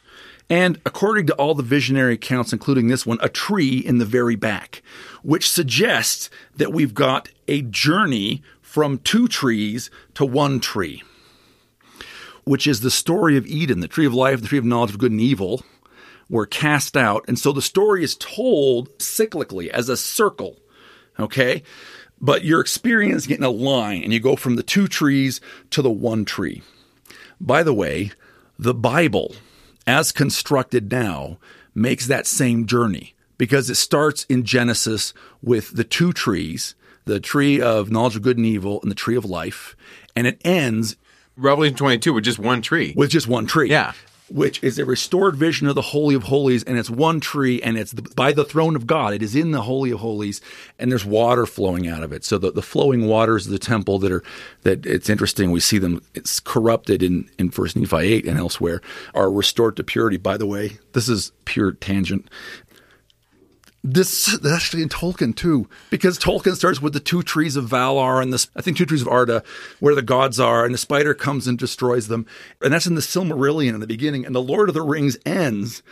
And 0.51 0.81
according 0.85 1.27
to 1.29 1.35
all 1.35 1.55
the 1.55 1.63
visionary 1.63 2.15
accounts, 2.15 2.53
including 2.53 2.89
this 2.89 3.07
one, 3.07 3.19
a 3.23 3.29
tree 3.29 3.79
in 3.79 3.99
the 3.99 4.05
very 4.05 4.37
back, 4.37 4.83
which 5.23 5.49
suggests 5.49 6.29
that 6.57 6.73
we've 6.73 6.95
got 6.95 7.29
a 7.49 7.63
journey 7.63 8.43
from 8.61 8.99
two 8.99 9.29
trees 9.29 9.91
to 10.15 10.25
one 10.25 10.61
tree, 10.61 11.03
which 12.45 12.67
is 12.67 12.81
the 12.81 12.91
story 12.91 13.37
of 13.37 13.47
Eden, 13.47 13.81
the 13.81 13.89
tree 13.89 14.07
of 14.07 14.15
life, 14.15 14.41
the 14.41 14.49
tree 14.49 14.59
of 14.59 14.65
knowledge 14.65 14.91
of 14.91 14.99
good 14.99 15.13
and 15.13 15.21
evil, 15.21 15.63
were 16.29 16.47
cast 16.47 16.97
out. 16.97 17.25
And 17.29 17.39
so 17.39 17.53
the 17.53 17.63
story 17.63 18.03
is 18.03 18.17
told 18.17 18.97
cyclically 18.99 19.69
as 19.69 19.89
a 19.89 19.97
circle, 19.97 20.59
okay? 21.19 21.63
But 22.21 22.45
you're 22.45 22.61
experiencing 22.61 23.33
it 23.33 23.39
in 23.39 23.45
a 23.45 23.51
line, 23.51 24.03
and 24.03 24.13
you 24.13 24.21
go 24.21 24.37
from 24.37 24.57
the 24.57 24.63
two 24.63 24.89
trees 24.89 25.41
to 25.71 25.83
the 25.83 25.91
one 25.91 26.25
tree. 26.25 26.63
By 27.41 27.63
the 27.63 27.75
way, 27.75 28.13
the 28.59 28.75
Bible 28.75 29.35
as 29.87 30.13
constructed 30.13 30.91
now, 30.91 31.39
makes 31.75 32.07
that 32.07 32.27
same 32.27 32.67
journey 32.67 33.15
because 33.39 33.71
it 33.71 33.77
starts 33.77 34.25
in 34.25 34.45
Genesis 34.45 35.15
with 35.43 35.75
the 35.75 35.85
two 35.85 36.13
trees, 36.13 36.75
the 37.05 37.21
tree 37.21 37.61
of 37.61 37.91
knowledge 37.91 38.17
of 38.17 38.23
good 38.23 38.37
and 38.37 38.47
evil 38.47 38.81
and 38.83 38.91
the 38.91 38.97
tree 38.97 39.17
of 39.17 39.25
life, 39.25 39.75
and 40.15 40.27
it 40.27 40.41
ends 40.45 40.97
Revelation 41.37 41.77
22 41.77 42.13
with 42.13 42.25
just 42.25 42.39
one 42.39 42.61
tree. 42.61 42.93
With 42.97 43.11
just 43.11 43.27
one 43.27 43.47
tree. 43.47 43.71
Yeah 43.71 43.93
which 44.33 44.63
is 44.65 44.79
a 44.79 44.85
restored 44.85 45.37
vision 45.37 45.69
of 45.69 45.75
the 45.75 45.83
Holy 45.83 46.15
of 46.15 46.25
Holies, 46.25 46.63
and 46.65 46.79
it's 46.79 46.89
one 46.89 47.21
tree, 47.21 47.61
and 47.61 47.77
it's 47.77 47.93
the, 47.93 48.03
by 48.03 48.33
the 48.33 48.45
throne 48.45 48.75
of 48.75 48.87
God. 48.87 49.13
It 49.13 49.23
is 49.23 49.37
in 49.37 49.51
the 49.51 49.63
Holy 49.63 49.91
of 49.91 50.01
Holies, 50.01 50.41
and 50.79 50.91
there's 50.91 51.05
water 51.05 51.45
flowing 51.45 51.87
out 51.87 52.03
of 52.03 52.13
it. 52.13 52.25
So 52.25 52.39
the, 52.39 52.51
the 52.51 52.63
flowing 52.63 53.07
waters 53.07 53.47
of 53.47 53.53
the 53.53 53.59
temple 53.59 53.99
that 53.99 54.11
are 54.11 54.23
that 54.63 54.87
it's 54.87 55.11
interesting. 55.11 55.51
We 55.51 55.61
see 55.61 55.79
them 55.79 56.03
it's 56.15 56.41
corrupted 56.41 57.03
in 57.03 57.29
in 57.39 57.51
First 57.51 57.77
Nephi 57.77 57.97
eight 57.97 58.27
and 58.27 58.39
elsewhere 58.39 58.81
are 59.15 59.31
restored 59.31 59.77
to 59.77 59.85
purity. 59.85 60.17
By 60.17 60.37
the 60.39 60.47
way, 60.47 60.79
this 60.93 61.09
is 61.09 61.33
pure 61.45 61.73
tangent. 61.73 62.29
This 63.85 64.39
actually 64.47 64.83
in 64.83 64.89
Tolkien 64.89 65.35
too, 65.35 65.69
because 65.91 66.17
Tolkien 66.17 66.55
starts 66.55 66.81
with 66.81 66.93
the 66.93 67.01
two 67.01 67.23
trees 67.23 67.57
of 67.57 67.65
Valar 67.65 68.23
and 68.23 68.33
the 68.33 68.47
I 68.55 68.61
think 68.61 68.77
two 68.77 68.87
trees 68.87 69.03
of 69.03 69.09
Arda, 69.09 69.43
where 69.81 69.95
the 69.95 70.03
gods 70.03 70.39
are, 70.39 70.65
and 70.65 70.73
the 70.73 70.79
spider 70.79 71.15
comes 71.15 71.49
and 71.49 71.59
destroys 71.59 72.07
them, 72.07 72.27
and 72.61 72.73
that's 72.73 72.87
in 72.87 72.95
the 72.95 73.01
Silmarillion 73.01 73.75
in 73.75 73.81
the 73.81 73.87
beginning, 73.89 74.25
and 74.25 74.37
the 74.37 74.43
Lord 74.43 74.69
of 74.69 74.75
the 74.75 74.83
Rings 74.83 75.17
ends 75.27 75.83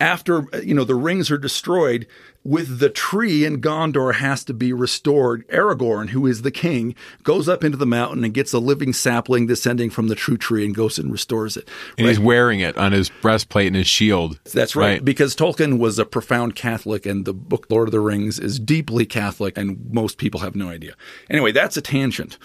after 0.00 0.46
you 0.62 0.74
know 0.74 0.84
the 0.84 0.94
rings 0.94 1.30
are 1.30 1.38
destroyed 1.38 2.06
with 2.44 2.78
the 2.78 2.90
tree 2.90 3.44
and 3.44 3.62
Gondor 3.62 4.16
has 4.16 4.44
to 4.44 4.52
be 4.54 4.72
restored. 4.72 5.48
Aragorn, 5.48 6.10
who 6.10 6.26
is 6.26 6.42
the 6.42 6.50
king, 6.50 6.94
goes 7.22 7.48
up 7.48 7.64
into 7.64 7.78
the 7.78 7.86
mountain 7.86 8.22
and 8.22 8.34
gets 8.34 8.52
a 8.52 8.58
living 8.58 8.92
sapling 8.92 9.46
descending 9.46 9.88
from 9.88 10.08
the 10.08 10.14
true 10.14 10.36
tree 10.36 10.64
and 10.64 10.74
goes 10.74 10.98
and 10.98 11.10
restores 11.10 11.56
it. 11.56 11.68
And 11.96 12.06
right? 12.06 12.10
he's 12.10 12.20
wearing 12.20 12.60
it 12.60 12.76
on 12.76 12.92
his 12.92 13.08
breastplate 13.22 13.68
and 13.68 13.76
his 13.76 13.86
shield. 13.86 14.38
That's 14.52 14.76
right, 14.76 14.84
right, 14.84 15.04
because 15.04 15.34
Tolkien 15.34 15.78
was 15.78 15.98
a 15.98 16.04
profound 16.04 16.54
Catholic 16.54 17.06
and 17.06 17.24
the 17.24 17.32
book 17.32 17.66
Lord 17.70 17.88
of 17.88 17.92
the 17.92 18.00
Rings 18.00 18.38
is 18.38 18.58
deeply 18.58 19.06
Catholic 19.06 19.56
and 19.56 19.90
most 19.90 20.18
people 20.18 20.40
have 20.40 20.54
no 20.54 20.68
idea. 20.68 20.94
Anyway, 21.30 21.52
that's 21.52 21.78
a 21.78 21.82
tangent. 21.82 22.36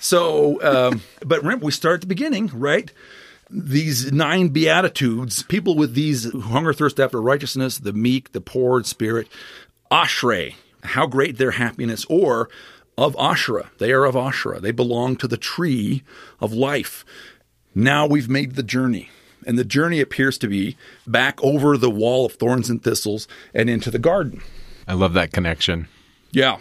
So, 0.00 0.60
um, 0.62 1.02
but 1.24 1.42
remember, 1.42 1.66
we 1.66 1.72
start 1.72 1.94
at 1.94 2.00
the 2.00 2.06
beginning, 2.08 2.48
right? 2.52 2.90
These 3.50 4.12
nine 4.12 4.48
beatitudes, 4.48 5.42
people 5.42 5.76
with 5.76 5.94
these 5.94 6.24
who 6.24 6.40
hunger 6.40 6.72
thirst 6.72 6.98
after 6.98 7.20
righteousness, 7.20 7.78
the 7.78 7.92
meek, 7.92 8.32
the 8.32 8.40
poor 8.40 8.78
in 8.78 8.84
spirit, 8.84 9.28
ashrei, 9.90 10.54
how 10.82 11.06
great 11.06 11.38
their 11.38 11.52
happiness, 11.52 12.04
or 12.08 12.48
of 12.96 13.16
Asherah. 13.16 13.70
They 13.78 13.92
are 13.92 14.04
of 14.04 14.16
Asherah. 14.16 14.60
They 14.60 14.70
belong 14.70 15.16
to 15.16 15.28
the 15.28 15.36
tree 15.36 16.02
of 16.40 16.52
life. 16.52 17.04
Now 17.74 18.06
we've 18.06 18.28
made 18.28 18.54
the 18.54 18.62
journey. 18.62 19.10
And 19.46 19.58
the 19.58 19.64
journey 19.64 20.00
appears 20.00 20.38
to 20.38 20.48
be 20.48 20.76
back 21.06 21.42
over 21.42 21.76
the 21.76 21.90
wall 21.90 22.24
of 22.24 22.34
thorns 22.34 22.70
and 22.70 22.82
thistles 22.82 23.28
and 23.52 23.68
into 23.68 23.90
the 23.90 23.98
garden. 23.98 24.42
I 24.88 24.94
love 24.94 25.12
that 25.14 25.32
connection. 25.32 25.88
Yeah. 26.30 26.58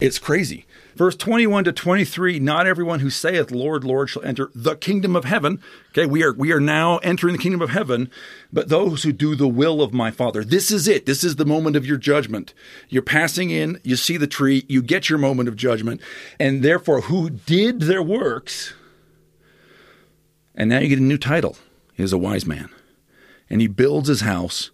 It's 0.00 0.18
crazy. 0.18 0.64
Verse 0.98 1.14
21 1.14 1.62
to 1.62 1.72
23, 1.72 2.40
not 2.40 2.66
everyone 2.66 2.98
who 2.98 3.08
saith, 3.08 3.52
Lord, 3.52 3.84
Lord, 3.84 4.10
shall 4.10 4.24
enter 4.24 4.50
the 4.52 4.74
kingdom 4.74 5.14
of 5.14 5.24
heaven. 5.24 5.62
Okay, 5.90 6.06
we 6.06 6.24
are, 6.24 6.32
we 6.32 6.50
are 6.50 6.58
now 6.58 6.98
entering 6.98 7.34
the 7.34 7.38
kingdom 7.38 7.62
of 7.62 7.70
heaven, 7.70 8.10
but 8.52 8.68
those 8.68 9.04
who 9.04 9.12
do 9.12 9.36
the 9.36 9.46
will 9.46 9.80
of 9.80 9.94
my 9.94 10.10
Father. 10.10 10.42
This 10.42 10.72
is 10.72 10.88
it. 10.88 11.06
This 11.06 11.22
is 11.22 11.36
the 11.36 11.44
moment 11.44 11.76
of 11.76 11.86
your 11.86 11.98
judgment. 11.98 12.52
You're 12.88 13.02
passing 13.02 13.50
in, 13.50 13.80
you 13.84 13.94
see 13.94 14.16
the 14.16 14.26
tree, 14.26 14.66
you 14.68 14.82
get 14.82 15.08
your 15.08 15.20
moment 15.20 15.48
of 15.48 15.54
judgment, 15.54 16.00
and 16.40 16.64
therefore 16.64 17.02
who 17.02 17.30
did 17.30 17.82
their 17.82 18.02
works. 18.02 18.74
And 20.56 20.68
now 20.68 20.80
you 20.80 20.88
get 20.88 20.98
a 20.98 21.02
new 21.02 21.16
title. 21.16 21.56
He 21.94 22.02
is 22.02 22.12
a 22.12 22.18
wise 22.18 22.44
man, 22.44 22.70
and 23.48 23.60
he 23.60 23.68
builds 23.68 24.08
his 24.08 24.22
house 24.22 24.72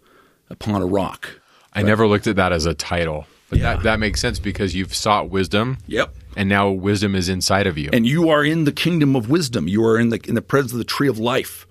upon 0.48 0.80
a 0.80 0.86
rock. 0.86 1.38
I 1.74 1.82
never 1.82 2.06
looked 2.06 2.26
at 2.26 2.36
that 2.36 2.52
as 2.52 2.64
a 2.64 2.72
title, 2.72 3.26
but 3.50 3.58
Yeah. 3.58 3.74
that, 3.74 3.82
that 3.82 4.00
makes 4.00 4.20
sense 4.20 4.38
because 4.38 4.74
you've 4.74 4.94
sought 4.94 5.30
wisdom. 5.30 5.78
Yep. 5.86 6.14
And 6.36 6.48
now 6.48 6.70
wisdom 6.70 7.14
is 7.14 7.28
inside 7.28 7.66
of 7.66 7.78
you. 7.78 7.90
And 7.92 8.06
you 8.06 8.28
are 8.28 8.44
in 8.44 8.64
the 8.64 8.72
kingdom 8.72 9.14
of 9.14 9.28
wisdom. 9.30 9.68
You 9.68 9.84
are 9.86 9.98
in 9.98 10.08
the 10.08 10.20
in 10.26 10.34
the 10.34 10.42
presence 10.42 10.72
of 10.72 10.78
the 10.78 10.84
tree 10.84 11.08
of 11.08 11.18
life. 11.18 11.66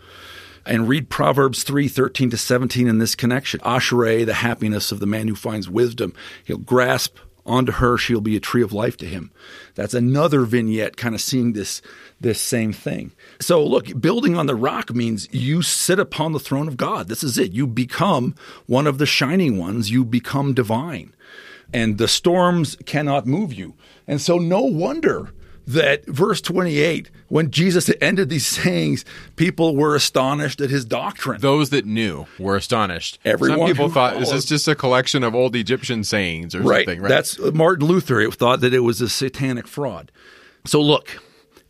And 0.66 0.88
read 0.88 1.10
Proverbs 1.10 1.64
3, 1.64 1.90
13 1.90 2.30
to 2.30 2.38
17 2.38 2.88
in 2.88 2.98
this 3.00 3.16
connection. 3.16 3.60
Ashrei, 3.62 4.26
the 4.26 4.36
happiness 4.36 4.94
of 4.94 5.02
the 5.02 5.06
man 5.06 5.28
who 5.28 5.36
finds 5.36 5.70
wisdom. 5.70 6.14
He'll 6.46 6.58
grasp 6.58 7.18
onto 7.46 7.74
her, 7.74 7.98
she'll 7.98 8.22
be 8.22 8.38
a 8.38 8.40
tree 8.40 8.62
of 8.64 8.72
life 8.72 8.96
to 8.96 9.06
him. 9.06 9.30
That's 9.76 9.94
another 9.94 10.44
vignette 10.46 10.96
kind 10.96 11.14
of 11.14 11.20
seeing 11.20 11.52
this 11.52 11.82
this 12.22 12.40
same 12.40 12.72
thing. 12.72 13.12
So 13.42 13.62
look, 13.66 14.00
building 14.00 14.38
on 14.38 14.46
the 14.46 14.56
rock 14.56 14.94
means 14.96 15.28
you 15.34 15.62
sit 15.62 16.00
upon 16.00 16.32
the 16.32 16.40
throne 16.40 16.70
of 16.70 16.78
God. 16.78 17.10
This 17.10 17.22
is 17.22 17.38
it. 17.38 17.52
You 17.52 17.68
become 17.68 18.34
one 18.66 18.88
of 18.88 18.98
the 18.98 19.06
shining 19.06 19.58
ones. 19.58 19.92
You 19.92 20.06
become 20.06 20.54
divine. 20.54 21.14
And 21.74 21.98
the 21.98 22.08
storms 22.08 22.76
cannot 22.86 23.26
move 23.26 23.54
you. 23.54 23.76
And 24.08 24.22
so 24.22 24.38
no 24.38 24.62
wonder 24.62 25.34
that 25.66 26.06
verse 26.06 26.42
28, 26.42 27.10
when 27.30 27.52
Jesus 27.52 27.90
ended 28.02 28.30
these 28.30 28.46
sayings, 28.46 29.06
people 29.36 29.76
were 29.76 29.96
astonished 29.96 30.62
at 30.62 30.70
his 30.70 30.86
doctrine. 30.86 31.40
Those 31.42 31.70
that 31.70 31.86
knew 31.86 32.26
were 32.38 32.56
astonished. 32.56 33.20
Everyone 33.24 33.60
Some 33.60 33.68
people 33.68 33.90
thought, 33.90 34.22
is 34.22 34.32
this 34.32 34.46
just 34.46 34.68
a 34.68 34.76
collection 34.76 35.24
of 35.24 35.34
old 35.34 35.56
Egyptian 35.56 36.04
sayings 36.04 36.54
or 36.54 36.62
right. 36.62 36.86
something? 36.86 37.02
Right. 37.02 37.10
That's 37.10 37.40
uh, 37.40 37.52
Martin 37.54 37.88
Luther 37.88 38.30
thought 38.32 38.62
that 38.62 38.74
it 38.74 38.80
was 38.80 39.02
a 39.02 39.10
satanic 39.10 39.68
fraud. 39.68 40.12
So 40.66 40.82
look, 40.82 41.20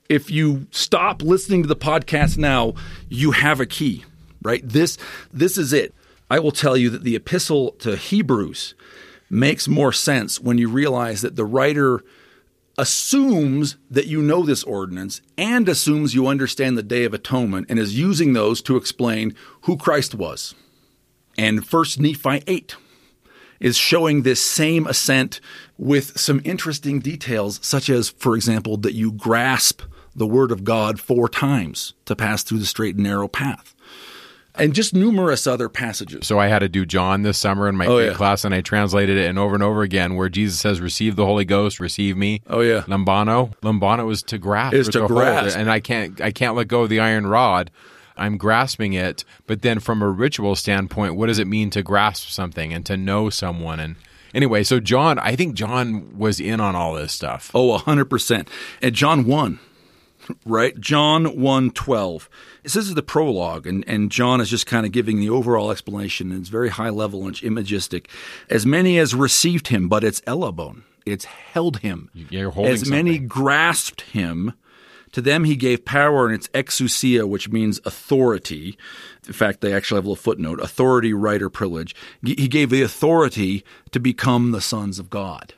if 0.09 0.29
you 0.29 0.67
stop 0.71 1.21
listening 1.21 1.63
to 1.63 1.67
the 1.67 1.75
podcast 1.75 2.37
now, 2.37 2.73
you 3.09 3.31
have 3.31 3.59
a 3.59 3.65
key, 3.65 4.05
right? 4.41 4.67
This 4.67 4.97
this 5.31 5.57
is 5.57 5.73
it. 5.73 5.93
I 6.29 6.39
will 6.39 6.51
tell 6.51 6.75
you 6.75 6.89
that 6.89 7.03
the 7.03 7.15
epistle 7.15 7.71
to 7.79 7.95
Hebrews 7.95 8.75
makes 9.33 9.67
more 9.67 9.91
sense 9.91 10.39
when 10.39 10.57
you 10.57 10.69
realize 10.69 11.21
that 11.21 11.35
the 11.35 11.45
writer 11.45 12.03
assumes 12.77 13.77
that 13.89 14.07
you 14.07 14.21
know 14.21 14.43
this 14.43 14.63
ordinance 14.63 15.21
and 15.37 15.67
assumes 15.67 16.13
you 16.13 16.27
understand 16.27 16.77
the 16.77 16.83
day 16.83 17.03
of 17.03 17.13
atonement 17.13 17.67
and 17.69 17.77
is 17.79 17.97
using 17.97 18.33
those 18.33 18.61
to 18.61 18.77
explain 18.77 19.35
who 19.61 19.77
Christ 19.77 20.15
was. 20.15 20.55
And 21.37 21.65
first 21.65 21.99
Nephi 21.99 22.43
8 22.47 22.75
is 23.59 23.77
showing 23.77 24.21
this 24.21 24.43
same 24.43 24.85
ascent 24.87 25.39
with 25.77 26.19
some 26.19 26.41
interesting 26.43 26.99
details, 26.99 27.59
such 27.63 27.89
as, 27.89 28.09
for 28.09 28.35
example, 28.35 28.77
that 28.77 28.93
you 28.93 29.11
grasp 29.11 29.81
the 30.15 30.27
word 30.27 30.51
of 30.51 30.63
God 30.63 30.99
four 30.99 31.27
times 31.27 31.93
to 32.05 32.15
pass 32.15 32.43
through 32.43 32.59
the 32.59 32.65
straight 32.65 32.95
and 32.95 33.03
narrow 33.03 33.27
path. 33.27 33.72
And 34.55 34.73
just 34.75 34.93
numerous 34.93 35.47
other 35.47 35.67
passages. 35.67 36.27
So 36.27 36.37
I 36.37 36.45
had 36.47 36.59
to 36.59 36.69
do 36.69 36.85
John 36.85 37.23
this 37.23 37.39
summer 37.39 37.67
in 37.67 37.75
my 37.75 37.87
Oh, 37.87 37.97
yeah. 37.97 38.13
class, 38.13 38.45
and 38.45 38.53
I 38.53 38.61
translated 38.61 39.17
it 39.17 39.25
and 39.27 39.39
over 39.39 39.55
and 39.55 39.63
over 39.63 39.81
again, 39.81 40.15
where 40.15 40.29
Jesus 40.29 40.59
says, 40.59 40.79
"Receive 40.79 41.15
the 41.15 41.25
Holy 41.25 41.43
Ghost, 41.45 41.79
receive 41.79 42.15
me." 42.15 42.41
Oh, 42.47 42.61
yeah. 42.61 42.81
lambano. 42.81 43.53
Lambano 43.63 44.11
is 44.11 44.21
to 44.23 44.37
grasp. 44.37 44.75
Is 44.75 44.89
or 44.89 44.91
to 44.91 44.99
hold, 44.99 45.11
grasp. 45.11 45.57
and 45.57 45.71
I 45.71 45.79
can't, 45.79 46.21
I 46.21 46.31
can't 46.31 46.55
let 46.55 46.67
go 46.67 46.83
of 46.83 46.89
the 46.89 46.99
iron 46.99 47.25
rod. 47.25 47.71
I'm 48.15 48.37
grasping 48.37 48.93
it, 48.93 49.25
but 49.47 49.63
then 49.63 49.79
from 49.79 50.03
a 50.03 50.07
ritual 50.07 50.55
standpoint, 50.55 51.15
what 51.15 51.27
does 51.27 51.39
it 51.39 51.47
mean 51.47 51.71
to 51.71 51.81
grasp 51.81 52.29
something 52.29 52.71
and 52.71 52.85
to 52.85 52.95
know 52.95 53.31
someone? 53.31 53.79
And 53.79 53.95
anyway, 54.35 54.63
so 54.63 54.79
John, 54.79 55.17
I 55.17 55.35
think 55.35 55.55
John 55.55 56.15
was 56.15 56.39
in 56.39 56.59
on 56.59 56.75
all 56.75 56.93
this 56.93 57.11
stuff. 57.11 57.49
Oh, 57.55 57.75
100%. 57.79 58.47
And 58.83 58.93
John 58.93 59.25
1, 59.25 59.57
right? 60.45 60.79
John 60.79 61.39
1 61.41 61.71
12. 61.71 62.29
This 62.63 62.75
is 62.77 62.95
the 62.95 63.03
prologue, 63.03 63.67
and, 63.67 63.83
and 63.87 64.09
John 64.11 64.39
is 64.41 64.49
just 64.49 64.65
kind 64.65 64.85
of 64.85 64.91
giving 64.91 65.19
the 65.19 65.29
overall 65.29 65.69
explanation, 65.71 66.31
and 66.31 66.39
it's 66.39 66.49
very 66.49 66.69
high 66.69 66.89
level 66.89 67.25
and 67.27 67.35
imagistic. 67.35 68.07
As 68.49 68.65
many 68.65 68.97
as 68.97 69.13
received 69.13 69.67
him, 69.67 69.89
but 69.89 70.03
it's 70.03 70.21
elabon, 70.25 70.83
it's 71.05 71.25
held 71.25 71.79
him. 71.79 72.09
You're 72.13 72.51
holding 72.51 72.71
As 72.73 72.89
many 72.89 73.11
something. 73.15 73.27
grasped 73.27 74.01
him, 74.01 74.53
to 75.11 75.21
them 75.21 75.43
he 75.43 75.55
gave 75.55 75.83
power, 75.85 76.25
and 76.25 76.33
it's 76.33 76.47
exousia, 76.49 77.27
which 77.27 77.49
means 77.49 77.79
authority. 77.85 78.77
In 79.27 79.33
fact, 79.33 79.61
they 79.61 79.73
actually 79.73 79.97
have 79.97 80.05
a 80.05 80.09
little 80.09 80.15
footnote 80.15 80.59
authority, 80.59 81.13
right, 81.13 81.41
or 81.41 81.49
privilege. 81.49 81.95
He 82.25 82.47
gave 82.47 82.69
the 82.69 82.81
authority 82.81 83.63
to 83.91 83.99
become 83.99 84.51
the 84.51 84.61
sons 84.61 84.99
of 84.99 85.09
God, 85.09 85.53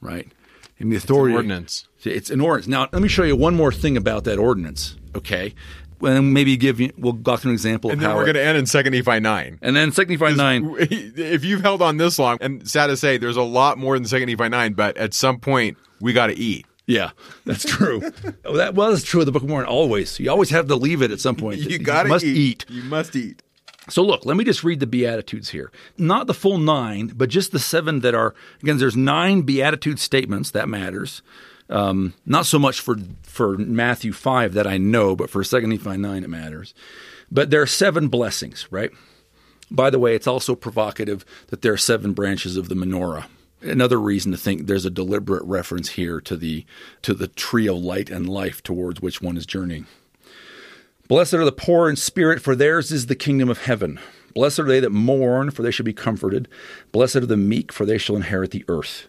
right? 0.00 0.30
And 0.78 0.92
the 0.92 0.96
authority. 0.96 1.34
ordinance. 1.34 1.88
It's 2.04 2.30
an 2.30 2.40
ordinance. 2.40 2.68
Now, 2.68 2.88
let 2.92 3.02
me 3.02 3.08
show 3.08 3.24
you 3.24 3.36
one 3.36 3.54
more 3.54 3.72
thing 3.72 3.96
about 3.96 4.24
that 4.24 4.38
ordinance, 4.38 4.96
okay? 5.16 5.54
And 6.02 6.32
maybe 6.32 6.56
give 6.56 6.80
you, 6.80 6.92
we'll 6.96 7.12
go 7.12 7.36
through 7.36 7.50
an 7.50 7.54
example 7.54 7.90
And 7.90 7.98
of 7.98 8.00
then 8.02 8.10
how. 8.10 8.16
we're 8.16 8.24
going 8.24 8.34
to 8.36 8.42
end 8.42 8.56
in 8.56 8.66
Second 8.66 8.92
Nephi 8.92 9.20
nine. 9.20 9.58
and 9.62 9.76
then 9.76 9.92
Second 9.92 10.18
Nephi 10.18 10.34
9. 10.36 10.76
If 10.80 11.44
you've 11.44 11.60
held 11.60 11.82
on 11.82 11.96
this 11.98 12.18
long, 12.18 12.38
and 12.40 12.66
sad 12.68 12.86
to 12.86 12.96
say, 12.96 13.18
there's 13.18 13.36
a 13.36 13.42
lot 13.42 13.76
more 13.78 13.96
than 13.98 14.06
Second 14.06 14.28
Nephi 14.28 14.48
nine, 14.48 14.72
but 14.72 14.96
at 14.96 15.12
some 15.14 15.38
point 15.38 15.76
we 16.00 16.12
got 16.12 16.28
to 16.28 16.38
eat. 16.38 16.66
Yeah, 16.86 17.10
that's 17.44 17.64
true. 17.64 18.00
well, 18.44 18.54
that 18.54 18.74
was 18.74 19.04
true 19.04 19.20
of 19.20 19.26
the 19.26 19.32
Book 19.32 19.42
of 19.44 19.48
Mormon 19.48 19.68
always. 19.68 20.18
You 20.18 20.30
always 20.30 20.50
have 20.50 20.66
to 20.68 20.74
leave 20.76 21.02
it 21.02 21.10
at 21.10 21.20
some 21.20 21.36
point. 21.36 21.60
You 21.70 21.78
got 21.78 22.04
to 22.04 22.08
must 22.08 22.24
eat. 22.24 22.64
You 22.68 22.82
must 22.84 23.14
eat. 23.14 23.42
So 23.88 24.02
look, 24.02 24.24
let 24.24 24.36
me 24.36 24.44
just 24.44 24.62
read 24.64 24.80
the 24.80 24.86
Beatitudes 24.86 25.50
here. 25.50 25.70
Not 25.98 26.26
the 26.26 26.34
full 26.34 26.58
nine, 26.58 27.12
but 27.14 27.28
just 27.28 27.50
the 27.52 27.58
seven 27.58 28.00
that 28.00 28.14
are, 28.14 28.34
again, 28.62 28.78
there's 28.78 28.96
nine 28.96 29.42
Beatitude 29.42 29.98
statements, 29.98 30.50
that 30.52 30.68
matters. 30.68 31.22
Um, 31.70 32.14
not 32.26 32.46
so 32.46 32.58
much 32.58 32.80
for, 32.80 32.96
for 33.22 33.56
Matthew 33.56 34.12
5 34.12 34.54
that 34.54 34.66
I 34.66 34.76
know, 34.76 35.14
but 35.14 35.30
for 35.30 35.42
2 35.44 35.66
Nephi 35.66 35.96
9 35.96 36.24
it 36.24 36.28
matters. 36.28 36.74
But 37.30 37.50
there 37.50 37.62
are 37.62 37.66
seven 37.66 38.08
blessings, 38.08 38.66
right? 38.72 38.90
By 39.70 39.88
the 39.88 40.00
way, 40.00 40.16
it's 40.16 40.26
also 40.26 40.56
provocative 40.56 41.24
that 41.46 41.62
there 41.62 41.72
are 41.72 41.78
seven 41.78 42.12
branches 42.12 42.56
of 42.56 42.68
the 42.68 42.74
menorah. 42.74 43.26
Another 43.62 44.00
reason 44.00 44.32
to 44.32 44.38
think 44.38 44.66
there's 44.66 44.86
a 44.86 44.90
deliberate 44.90 45.44
reference 45.44 45.90
here 45.90 46.20
to 46.22 46.36
the 46.36 46.64
to 47.02 47.14
the 47.14 47.28
tree 47.28 47.68
of 47.68 47.76
light 47.76 48.10
and 48.10 48.28
life 48.28 48.62
towards 48.62 49.00
which 49.00 49.22
one 49.22 49.36
is 49.36 49.46
journeying. 49.46 49.86
Blessed 51.08 51.34
are 51.34 51.44
the 51.44 51.52
poor 51.52 51.88
in 51.88 51.96
spirit, 51.96 52.40
for 52.40 52.56
theirs 52.56 52.90
is 52.90 53.06
the 53.06 53.14
kingdom 53.14 53.48
of 53.48 53.64
heaven. 53.64 54.00
Blessed 54.34 54.60
are 54.60 54.64
they 54.64 54.80
that 54.80 54.90
mourn, 54.90 55.50
for 55.50 55.62
they 55.62 55.70
shall 55.70 55.84
be 55.84 55.92
comforted. 55.92 56.48
Blessed 56.90 57.16
are 57.16 57.26
the 57.26 57.36
meek, 57.36 57.72
for 57.72 57.84
they 57.84 57.98
shall 57.98 58.16
inherit 58.16 58.52
the 58.52 58.64
earth. 58.68 59.08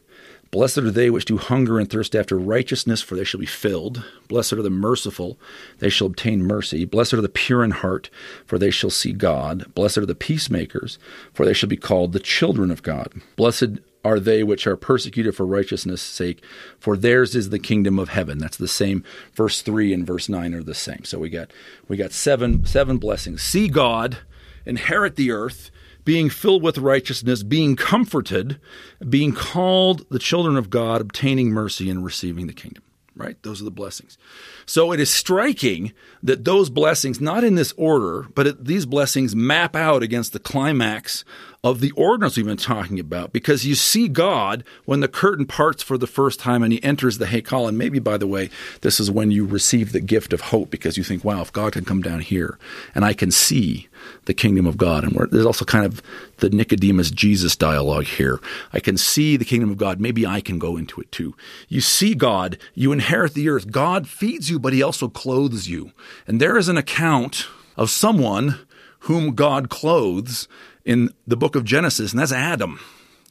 Blessed 0.51 0.79
are 0.79 0.91
they 0.91 1.09
which 1.09 1.25
do 1.25 1.37
hunger 1.37 1.79
and 1.79 1.89
thirst 1.89 2.13
after 2.13 2.37
righteousness, 2.37 3.01
for 3.01 3.15
they 3.15 3.23
shall 3.23 3.39
be 3.39 3.45
filled. 3.45 4.03
Blessed 4.27 4.53
are 4.53 4.61
the 4.61 4.69
merciful, 4.69 5.39
they 5.79 5.89
shall 5.89 6.07
obtain 6.07 6.43
mercy. 6.43 6.83
Blessed 6.83 7.13
are 7.13 7.21
the 7.21 7.29
pure 7.29 7.63
in 7.63 7.71
heart, 7.71 8.09
for 8.45 8.59
they 8.59 8.69
shall 8.69 8.89
see 8.89 9.13
God. 9.13 9.73
Blessed 9.73 9.99
are 9.99 10.05
the 10.05 10.13
peacemakers, 10.13 10.99
for 11.33 11.45
they 11.45 11.53
shall 11.53 11.69
be 11.69 11.77
called 11.77 12.11
the 12.11 12.19
children 12.19 12.69
of 12.69 12.83
God. 12.83 13.13
Blessed 13.37 13.79
are 14.03 14.19
they 14.19 14.43
which 14.43 14.67
are 14.67 14.75
persecuted 14.75 15.35
for 15.35 15.45
righteousness' 15.45 16.01
sake, 16.01 16.43
for 16.79 16.97
theirs 16.97 17.33
is 17.35 17.49
the 17.49 17.59
kingdom 17.59 17.97
of 17.97 18.09
heaven. 18.09 18.37
That's 18.37 18.57
the 18.57 18.67
same. 18.67 19.05
Verse 19.33 19.61
three 19.61 19.93
and 19.93 20.05
verse 20.05 20.27
nine 20.27 20.53
are 20.53 20.63
the 20.63 20.73
same. 20.73 21.05
So 21.05 21.17
we 21.19 21.29
got 21.29 21.51
we 21.87 21.95
got 21.95 22.11
seven 22.11 22.65
seven 22.65 22.97
blessings. 22.97 23.41
See 23.41 23.69
God, 23.69 24.17
inherit 24.65 25.15
the 25.15 25.31
earth, 25.31 25.70
being 26.03 26.29
filled 26.29 26.63
with 26.63 26.77
righteousness, 26.77 27.43
being 27.43 27.75
comforted, 27.75 28.59
being 29.07 29.33
called 29.33 30.05
the 30.09 30.19
children 30.19 30.57
of 30.57 30.69
God, 30.69 31.01
obtaining 31.01 31.51
mercy 31.51 31.89
and 31.89 32.03
receiving 32.03 32.47
the 32.47 32.53
kingdom. 32.53 32.83
Right? 33.15 33.35
Those 33.43 33.61
are 33.61 33.65
the 33.65 33.71
blessings. 33.71 34.17
So 34.65 34.93
it 34.93 34.99
is 34.99 35.13
striking 35.13 35.91
that 36.23 36.45
those 36.45 36.69
blessings, 36.69 37.19
not 37.19 37.43
in 37.43 37.55
this 37.55 37.73
order, 37.75 38.25
but 38.33 38.47
it, 38.47 38.65
these 38.65 38.85
blessings 38.85 39.35
map 39.35 39.75
out 39.75 40.01
against 40.01 40.31
the 40.31 40.39
climax 40.39 41.25
of 41.63 41.81
the 41.81 41.91
ordinance 41.91 42.37
we've 42.37 42.45
been 42.45 42.57
talking 42.57 42.99
about 42.99 43.33
because 43.33 43.65
you 43.65 43.75
see 43.75 44.07
God 44.07 44.63
when 44.85 45.01
the 45.01 45.07
curtain 45.07 45.45
parts 45.45 45.83
for 45.83 45.97
the 45.97 46.07
first 46.07 46.39
time 46.39 46.63
and 46.63 46.73
he 46.73 46.83
enters 46.83 47.17
the 47.17 47.25
Haykal. 47.25 47.67
And 47.67 47.77
maybe, 47.77 47.99
by 47.99 48.17
the 48.17 48.27
way, 48.27 48.49
this 48.79 48.99
is 48.99 49.11
when 49.11 49.29
you 49.29 49.45
receive 49.45 49.91
the 49.91 49.99
gift 49.99 50.33
of 50.33 50.41
hope 50.41 50.71
because 50.71 50.97
you 50.97 51.03
think, 51.03 51.23
wow, 51.23 51.41
if 51.41 51.51
God 51.51 51.73
can 51.73 51.85
come 51.85 52.01
down 52.01 52.21
here 52.21 52.57
and 52.95 53.05
I 53.05 53.13
can 53.13 53.29
see 53.29 53.89
the 54.25 54.33
kingdom 54.33 54.65
of 54.65 54.77
God. 54.77 55.03
And 55.03 55.15
there's 55.31 55.45
also 55.45 55.65
kind 55.65 55.85
of 55.85 56.01
the 56.37 56.49
Nicodemus 56.49 57.11
Jesus 57.11 57.55
dialogue 57.55 58.05
here. 58.05 58.39
I 58.73 58.79
can 58.79 58.97
see 58.97 59.37
the 59.37 59.45
kingdom 59.45 59.69
of 59.69 59.77
God. 59.77 59.99
Maybe 59.99 60.25
I 60.25 60.41
can 60.41 60.59
go 60.59 60.77
into 60.77 61.01
it 61.01 61.11
too. 61.11 61.35
You 61.67 61.81
see 61.81 62.15
God, 62.15 62.57
you 62.73 62.91
inherit 62.91 63.33
the 63.33 63.49
earth. 63.49 63.71
God 63.71 64.07
feeds 64.07 64.49
you, 64.49 64.59
but 64.59 64.73
he 64.73 64.83
also 64.83 65.07
clothes 65.07 65.67
you. 65.67 65.91
And 66.27 66.39
there 66.39 66.57
is 66.57 66.69
an 66.69 66.77
account 66.77 67.47
of 67.77 67.89
someone 67.89 68.59
whom 69.01 69.33
God 69.33 69.69
clothes 69.69 70.47
in 70.85 71.09
the 71.25 71.37
book 71.37 71.55
of 71.55 71.63
Genesis, 71.63 72.11
and 72.11 72.19
that's 72.19 72.31
Adam. 72.31 72.79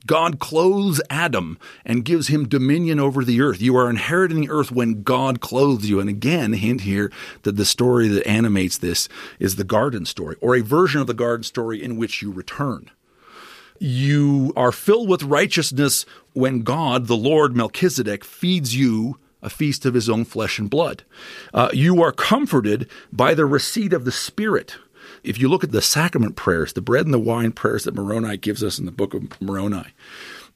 God 0.07 0.39
clothes 0.39 1.01
Adam 1.11 1.59
and 1.85 2.05
gives 2.05 2.29
him 2.29 2.49
dominion 2.49 2.99
over 2.99 3.25
the 3.25 3.41
earth. 3.41 3.61
You 3.61 3.77
are 3.77 3.91
inheriting 3.91 4.41
the 4.41 4.51
earth 4.51 4.73
when 4.73 5.03
God 5.03 5.41
clothes 5.41 5.89
you. 5.89 6.01
And 6.01 6.09
again, 6.09 6.55
hint 6.55 6.83
here 6.83 7.13
that 7.43 7.57
the 7.57 7.65
story 7.65 8.09
that 8.09 8.27
animates 8.27 8.79
this 8.79 9.09
is 9.39 9.57
the 9.57 9.65
garden 9.65 10.07
story, 10.07 10.37
or 10.41 10.57
a 10.57 10.63
version 10.63 11.01
of 11.01 11.07
the 11.07 11.15
garden 11.15 11.45
story 11.45 11.83
in 11.83 11.97
which 11.97 12.23
you 12.23 12.33
return. 12.33 12.91
You 13.79 14.53
are 14.57 14.73
filled 14.73 15.09
with 15.09 15.23
righteousness 15.23 16.05
when 16.35 16.63
God, 16.63 17.07
the 17.07 17.17
Lord 17.17 17.57
Melchizedek, 17.57 18.25
feeds 18.25 18.77
you 18.77 19.19
a 19.43 19.49
feast 19.49 19.87
of 19.87 19.95
his 19.95 20.09
own 20.09 20.25
flesh 20.25 20.59
and 20.59 20.69
blood. 20.69 21.03
Uh, 21.55 21.71
you 21.73 22.03
are 22.03 22.13
comforted 22.13 22.89
by 23.11 23.33
the 23.35 23.47
receipt 23.47 23.93
of 23.93 24.05
the 24.05 24.13
Spirit. 24.13 24.77
If 25.23 25.39
you 25.39 25.49
look 25.49 25.65
at 25.65 25.73
the 25.73 25.83
sacrament 25.83 26.37
prayers, 26.37 26.73
the 26.73 26.81
bread 26.81 27.05
and 27.05 27.15
the 27.15 27.19
wine 27.19 27.53
prayers 27.53 27.85
that 27.85 27.95
Moroni 27.95 28.37
gives 28.37 28.63
us 28.63 28.79
in 28.79 28.87
the 28.87 28.93
book 28.93 29.15
of 29.15 29.41
Moroni, 29.41 29.85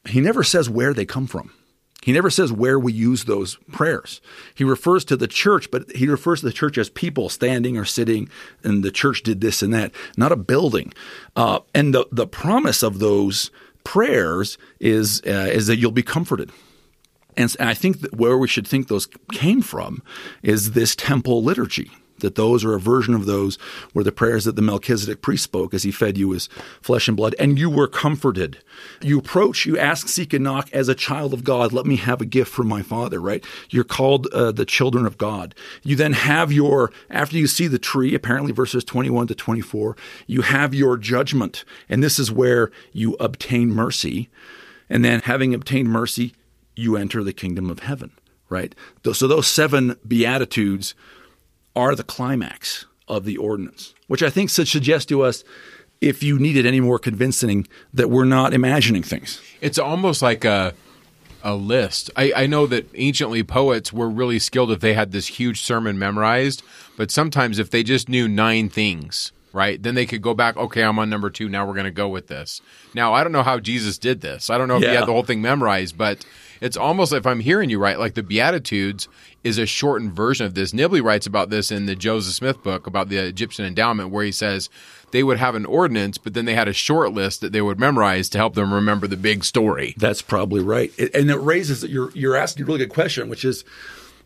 he 0.06 0.20
never 0.20 0.42
says 0.42 0.68
where 0.70 0.94
they 0.94 1.04
come 1.04 1.26
from. 1.26 1.52
He 2.02 2.12
never 2.12 2.28
says 2.28 2.52
where 2.52 2.78
we 2.78 2.92
use 2.92 3.24
those 3.24 3.56
prayers. 3.72 4.20
He 4.54 4.62
refers 4.62 5.06
to 5.06 5.16
the 5.16 5.26
church, 5.26 5.70
but 5.70 5.90
he 5.92 6.06
refers 6.06 6.40
to 6.40 6.46
the 6.46 6.52
church 6.52 6.76
as 6.76 6.90
people 6.90 7.30
standing 7.30 7.78
or 7.78 7.86
sitting, 7.86 8.28
and 8.62 8.84
the 8.84 8.90
church 8.90 9.22
did 9.22 9.40
this 9.40 9.62
and 9.62 9.72
that, 9.72 9.92
not 10.18 10.30
a 10.30 10.36
building. 10.36 10.92
Uh, 11.34 11.60
and 11.74 11.94
the, 11.94 12.06
the 12.12 12.26
promise 12.26 12.82
of 12.82 12.98
those 12.98 13.50
prayers 13.84 14.58
is, 14.80 15.22
uh, 15.26 15.48
is 15.50 15.66
that 15.66 15.78
you'll 15.78 15.92
be 15.92 16.02
comforted. 16.02 16.50
And 17.38 17.56
I 17.58 17.72
think 17.72 18.02
that 18.02 18.14
where 18.14 18.36
we 18.36 18.48
should 18.48 18.66
think 18.66 18.88
those 18.88 19.08
came 19.32 19.62
from 19.62 20.02
is 20.42 20.72
this 20.72 20.94
temple 20.94 21.42
liturgy 21.42 21.90
that 22.18 22.34
those 22.36 22.64
are 22.64 22.74
a 22.74 22.80
version 22.80 23.14
of 23.14 23.26
those 23.26 23.58
were 23.92 24.04
the 24.04 24.12
prayers 24.12 24.44
that 24.44 24.56
the 24.56 24.62
Melchizedek 24.62 25.22
priest 25.22 25.44
spoke 25.44 25.74
as 25.74 25.82
he 25.82 25.90
fed 25.90 26.16
you 26.16 26.30
his 26.30 26.48
flesh 26.80 27.08
and 27.08 27.16
blood, 27.16 27.34
and 27.38 27.58
you 27.58 27.68
were 27.68 27.88
comforted. 27.88 28.58
You 29.00 29.18
approach, 29.18 29.66
you 29.66 29.78
ask, 29.78 30.08
seek, 30.08 30.32
and 30.32 30.44
knock 30.44 30.68
as 30.72 30.88
a 30.88 30.94
child 30.94 31.34
of 31.34 31.44
God. 31.44 31.72
Let 31.72 31.86
me 31.86 31.96
have 31.96 32.20
a 32.20 32.26
gift 32.26 32.52
from 32.52 32.68
my 32.68 32.82
Father, 32.82 33.20
right? 33.20 33.44
You're 33.70 33.84
called 33.84 34.26
uh, 34.28 34.52
the 34.52 34.64
children 34.64 35.06
of 35.06 35.18
God. 35.18 35.54
You 35.82 35.96
then 35.96 36.12
have 36.12 36.52
your, 36.52 36.92
after 37.10 37.36
you 37.36 37.46
see 37.46 37.66
the 37.66 37.78
tree, 37.78 38.14
apparently 38.14 38.52
verses 38.52 38.84
21 38.84 39.28
to 39.28 39.34
24, 39.34 39.96
you 40.26 40.42
have 40.42 40.74
your 40.74 40.96
judgment, 40.96 41.64
and 41.88 42.02
this 42.02 42.18
is 42.18 42.30
where 42.30 42.70
you 42.92 43.16
obtain 43.20 43.70
mercy. 43.70 44.28
And 44.88 45.04
then, 45.04 45.20
having 45.20 45.54
obtained 45.54 45.88
mercy, 45.88 46.34
you 46.76 46.96
enter 46.96 47.24
the 47.24 47.32
kingdom 47.32 47.70
of 47.70 47.80
heaven, 47.80 48.12
right? 48.48 48.74
So, 49.12 49.26
those 49.26 49.46
seven 49.46 49.96
beatitudes 50.06 50.94
are 51.76 51.94
the 51.94 52.04
climax 52.04 52.86
of 53.08 53.24
the 53.24 53.36
ordinance, 53.36 53.94
which 54.06 54.22
I 54.22 54.30
think 54.30 54.50
should 54.50 54.68
suggest 54.68 55.08
to 55.10 55.22
us 55.22 55.44
if 56.00 56.22
you 56.22 56.38
needed 56.38 56.66
any 56.66 56.80
more 56.80 56.98
convincing 56.98 57.66
that 57.92 58.10
we're 58.10 58.24
not 58.24 58.52
imagining 58.54 59.02
things. 59.02 59.40
It's 59.60 59.78
almost 59.78 60.22
like 60.22 60.44
a 60.44 60.74
a 61.46 61.54
list. 61.54 62.10
I, 62.16 62.32
I 62.34 62.46
know 62.46 62.66
that 62.68 62.88
anciently 62.94 63.42
poets 63.42 63.92
were 63.92 64.08
really 64.08 64.38
skilled 64.38 64.70
if 64.70 64.80
they 64.80 64.94
had 64.94 65.12
this 65.12 65.26
huge 65.26 65.60
sermon 65.60 65.98
memorized, 65.98 66.62
but 66.96 67.10
sometimes 67.10 67.58
if 67.58 67.68
they 67.70 67.82
just 67.82 68.08
knew 68.08 68.26
nine 68.26 68.70
things, 68.70 69.30
right, 69.52 69.82
then 69.82 69.94
they 69.94 70.06
could 70.06 70.22
go 70.22 70.32
back, 70.32 70.56
okay, 70.56 70.82
I'm 70.82 70.98
on 70.98 71.10
number 71.10 71.28
two, 71.28 71.50
now 71.50 71.66
we're 71.66 71.74
going 71.74 71.84
to 71.84 71.90
go 71.90 72.08
with 72.08 72.28
this. 72.28 72.62
Now, 72.94 73.12
I 73.12 73.22
don't 73.22 73.32
know 73.32 73.42
how 73.42 73.58
Jesus 73.60 73.98
did 73.98 74.22
this. 74.22 74.48
I 74.48 74.56
don't 74.56 74.68
know 74.68 74.76
if 74.78 74.82
Yeah. 74.84 74.88
he 74.90 74.94
had 74.96 75.06
the 75.06 75.12
whole 75.12 75.22
thing 75.22 75.42
memorized, 75.42 75.98
but 75.98 76.24
it's 76.60 76.76
almost 76.76 77.12
if 77.12 77.26
I'm 77.26 77.40
hearing 77.40 77.70
you 77.70 77.78
right, 77.78 77.98
like 77.98 78.14
the 78.14 78.22
Beatitudes 78.22 79.08
is 79.42 79.58
a 79.58 79.66
shortened 79.66 80.12
version 80.12 80.46
of 80.46 80.54
this. 80.54 80.72
Nibley 80.72 81.02
writes 81.02 81.26
about 81.26 81.50
this 81.50 81.70
in 81.70 81.86
the 81.86 81.94
Joseph 81.96 82.34
Smith 82.34 82.62
book 82.62 82.86
about 82.86 83.08
the 83.08 83.18
Egyptian 83.18 83.64
endowment, 83.64 84.10
where 84.10 84.24
he 84.24 84.32
says 84.32 84.70
they 85.10 85.22
would 85.22 85.38
have 85.38 85.54
an 85.54 85.66
ordinance, 85.66 86.18
but 86.18 86.34
then 86.34 86.44
they 86.44 86.54
had 86.54 86.68
a 86.68 86.72
short 86.72 87.12
list 87.12 87.40
that 87.40 87.52
they 87.52 87.62
would 87.62 87.78
memorize 87.78 88.28
to 88.30 88.38
help 88.38 88.54
them 88.54 88.72
remember 88.72 89.06
the 89.06 89.16
big 89.16 89.44
story. 89.44 89.94
That's 89.96 90.22
probably 90.22 90.62
right. 90.62 90.92
And 91.14 91.30
it 91.30 91.36
raises 91.36 91.84
you're 91.84 92.10
you're 92.12 92.36
asking 92.36 92.64
a 92.64 92.66
really 92.66 92.78
good 92.78 92.90
question, 92.90 93.28
which 93.28 93.44
is 93.44 93.64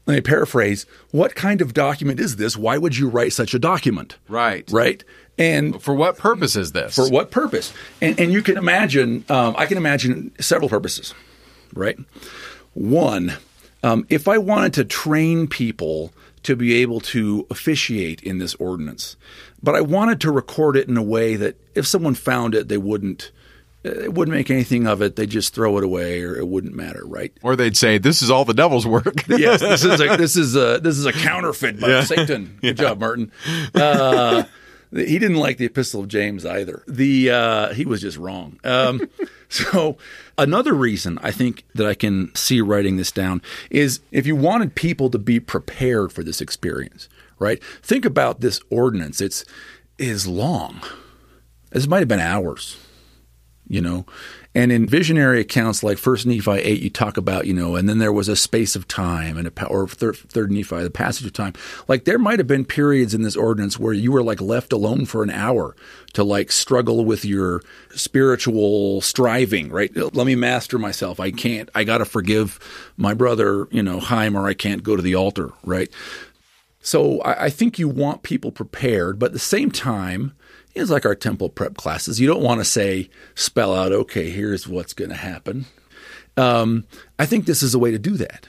let 0.07 0.15
me 0.15 0.21
paraphrase, 0.23 0.87
what 1.11 1.35
kind 1.35 1.61
of 1.61 1.75
document 1.75 2.19
is 2.19 2.37
this? 2.37 2.57
Why 2.57 2.79
would 2.79 2.97
you 2.97 3.11
write 3.11 3.35
such 3.35 3.53
a 3.53 3.59
document? 3.59 4.17
Right. 4.27 4.67
Right? 4.73 5.05
And 5.37 5.81
For 5.83 5.95
what 5.95 6.17
purpose 6.17 6.57
is 6.57 6.73
this? 6.73 6.97
for 6.97 7.09
what 7.11 7.31
purpose? 7.31 7.75
And, 8.01 8.19
and 8.19 8.33
you 8.33 8.43
can 8.43 8.57
imagine, 8.57 9.25
um, 9.29 9.55
I 9.59 9.67
can 9.67 9.77
imagine 9.77 10.33
several 10.41 10.71
purposes, 10.71 11.15
right? 11.75 11.99
One, 12.75 13.35
um, 13.83 14.07
if 14.09 14.29
I 14.29 14.39
wanted 14.39 14.73
to 14.75 14.85
train 14.85 15.47
people 15.47 16.13
to 16.43 16.57
be 16.57 16.75
able 16.75 17.01
to 17.01 17.47
officiate 17.51 18.23
in 18.23 18.39
this 18.39 18.55
ordinance, 18.57 19.17
but 19.63 19.75
I 19.75 19.81
wanted 19.81 20.21
to 20.23 20.31
record 20.31 20.77
it 20.77 20.89
in 20.89 20.97
a 20.97 21.03
way 21.03 21.37
that 21.37 21.57
if 21.75 21.87
someone 21.87 22.15
found 22.15 22.55
it, 22.55 22.69
they 22.69 22.79
wouldn't. 22.79 23.31
It 23.85 24.13
wouldn't 24.13 24.37
make 24.37 24.51
anything 24.51 24.89
of 24.89 25.01
it. 25.03 25.15
They 25.15 25.25
just 25.25 25.55
throw 25.55 25.79
it 25.79 25.85
away, 25.85 26.21
or 26.23 26.37
it 26.37 26.49
wouldn't 26.49 26.75
matter, 26.75 27.03
right? 27.07 27.33
Or 27.43 27.55
they'd 27.55 27.77
say, 27.77 27.97
"This 27.97 28.23
is 28.23 28.31
all 28.31 28.45
the 28.45 28.53
devil's 28.53 28.87
work." 28.87 29.27
yes, 29.29 29.61
this 29.61 29.85
is 29.85 30.01
a 30.01 30.17
this 30.17 30.37
is 30.37 30.57
a 30.57 30.81
this 30.83 30.99
is 30.99 31.07
a 31.07 31.13
counterfeit 31.13 31.79
by 31.81 32.03
Satan. 32.03 32.59
Good 32.63 32.77
job, 32.77 32.99
Martin. 32.99 33.31
Uh, 33.73 34.43
he 34.91 35.19
didn't 35.19 35.37
like 35.37 35.59
the 35.59 35.67
Epistle 35.67 36.01
of 36.01 36.09
James 36.09 36.45
either. 36.45 36.83
The 36.89 37.31
uh, 37.31 37.75
he 37.75 37.85
was 37.85 38.01
just 38.01 38.19
wrong. 38.19 38.59
Um, 38.65 39.09
so 39.49 39.97
another 40.39 40.73
reason 40.73 41.19
I 41.23 41.31
think 41.31 41.65
that 41.75 41.87
I 41.87 41.95
can 41.95 42.35
see 42.35 42.61
writing 42.61 42.97
this 42.97 43.13
down 43.13 43.43
is 43.71 44.01
if 44.13 44.27
you 44.27 44.37
wanted 44.37 44.75
people 44.75 45.11
to 45.11 45.19
be 45.19 45.41
prepared 45.41 46.13
for 46.13 46.23
this 46.23 46.41
experience, 46.41 47.09
right? 47.39 47.63
Think 47.83 48.05
about 48.05 48.41
this 48.41 48.61
ordinance. 48.71 49.21
It's 49.21 49.45
is 49.99 50.27
long. 50.27 50.81
This 51.71 51.87
might 51.87 51.99
have 51.99 52.09
been 52.09 52.21
hours 52.21 52.79
you 53.69 53.81
know 53.81 54.07
and 54.59 54.73
in 54.73 54.87
visionary 54.87 55.41
accounts 55.41 55.85
like 55.85 55.99
first 55.99 56.27
nephi 56.27 56.51
8 56.51 56.83
you 56.83 56.91
talk 56.91 57.17
about 57.17 57.47
you 57.47 57.55
know 57.55 57.77
and 57.77 57.89
then 57.89 57.99
there 57.99 58.13
was 58.13 58.29
a 58.29 58.35
space 58.35 58.75
of 58.75 58.89
time 58.89 59.37
and 59.39 59.47
a 59.47 59.67
or 59.67 59.87
third, 59.87 60.17
third 60.17 60.51
nephi 60.51 60.83
the 60.83 60.91
passage 60.91 61.27
of 61.27 61.33
time. 61.33 61.53
Like 61.87 62.05
there 62.05 62.19
might 62.19 62.41
have 62.41 62.49
been 62.49 62.65
periods 62.65 63.15
in 63.15 63.23
this 63.23 63.37
ordinance 63.37 63.79
where 63.79 63.93
you 63.93 64.11
were 64.11 64.23
like 64.23 64.41
left 64.41 64.73
alone 64.73 65.07
for 65.07 65.23
an 65.23 65.31
hour 65.31 65.77
to 66.15 66.25
like 66.25 66.51
struggle 66.51 67.05
with 67.05 67.25
your 67.25 67.63
spiritual 67.95 69.01
striving 69.01 69.71
right? 69.71 69.95
Let 69.95 70.27
me 70.27 70.35
master 70.35 70.79
myself. 70.79 71.21
I 71.21 71.31
can't 71.31 71.71
i 71.75 71.85
got 71.85 71.99
to 71.99 72.05
forgive 72.05 72.59
my 72.97 73.15
brother 73.15 73.69
you 73.71 73.83
know 73.83 74.01
Chaim 74.01 74.37
or 74.37 74.49
i 74.49 74.55
can't 74.55 74.83
go 74.83 74.97
to 74.97 75.03
the 75.03 75.15
altar 75.15 75.53
right? 75.65 75.89
So 76.81 77.21
I, 77.21 77.45
I 77.45 77.51
think 77.51 77.79
you 77.79 77.89
want 77.89 78.23
people 78.23 78.51
prepared, 78.51 79.19
but 79.19 79.27
at 79.27 79.33
the 79.33 79.39
same 79.39 79.71
time, 79.71 80.35
it's 80.79 80.91
like 80.91 81.07
our 81.07 81.15
temple 81.15 81.49
prep 81.49 81.77
classes. 81.77 82.21
You 82.21 82.27
don't 82.27 82.43
want 82.43 82.61
to 82.61 82.65
say, 82.65 83.11
spell 83.35 83.75
out, 83.75 83.93
okay, 83.93 84.31
here's 84.31 84.69
what's 84.69 84.93
going 84.93 85.11
to 85.11 85.17
happen. 85.17 85.67
Um, 86.37 86.85
I 87.19 87.27
think 87.27 87.47
this 87.47 87.63
is 87.63 87.75
a 87.75 87.79
way 87.79 87.91
to 87.91 87.99
do 87.99 88.17
that. 88.17 88.47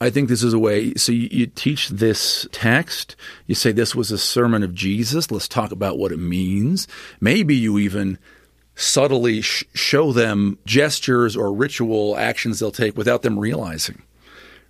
I 0.00 0.10
think 0.10 0.28
this 0.28 0.42
is 0.42 0.52
a 0.52 0.58
way. 0.58 0.94
So 0.94 1.12
you, 1.12 1.28
you 1.30 1.46
teach 1.46 1.88
this 1.88 2.46
text. 2.52 3.16
You 3.46 3.54
say 3.54 3.72
this 3.72 3.94
was 3.94 4.10
a 4.10 4.18
sermon 4.18 4.62
of 4.62 4.74
Jesus. 4.74 5.30
Let's 5.30 5.48
talk 5.48 5.72
about 5.72 5.98
what 5.98 6.12
it 6.12 6.18
means. 6.18 6.86
Maybe 7.20 7.56
you 7.56 7.78
even 7.78 8.18
subtly 8.76 9.40
sh- 9.40 9.64
show 9.74 10.12
them 10.12 10.58
gestures 10.64 11.36
or 11.36 11.52
ritual 11.52 12.16
actions 12.16 12.60
they'll 12.60 12.70
take 12.70 12.96
without 12.96 13.22
them 13.22 13.38
realizing 13.38 14.02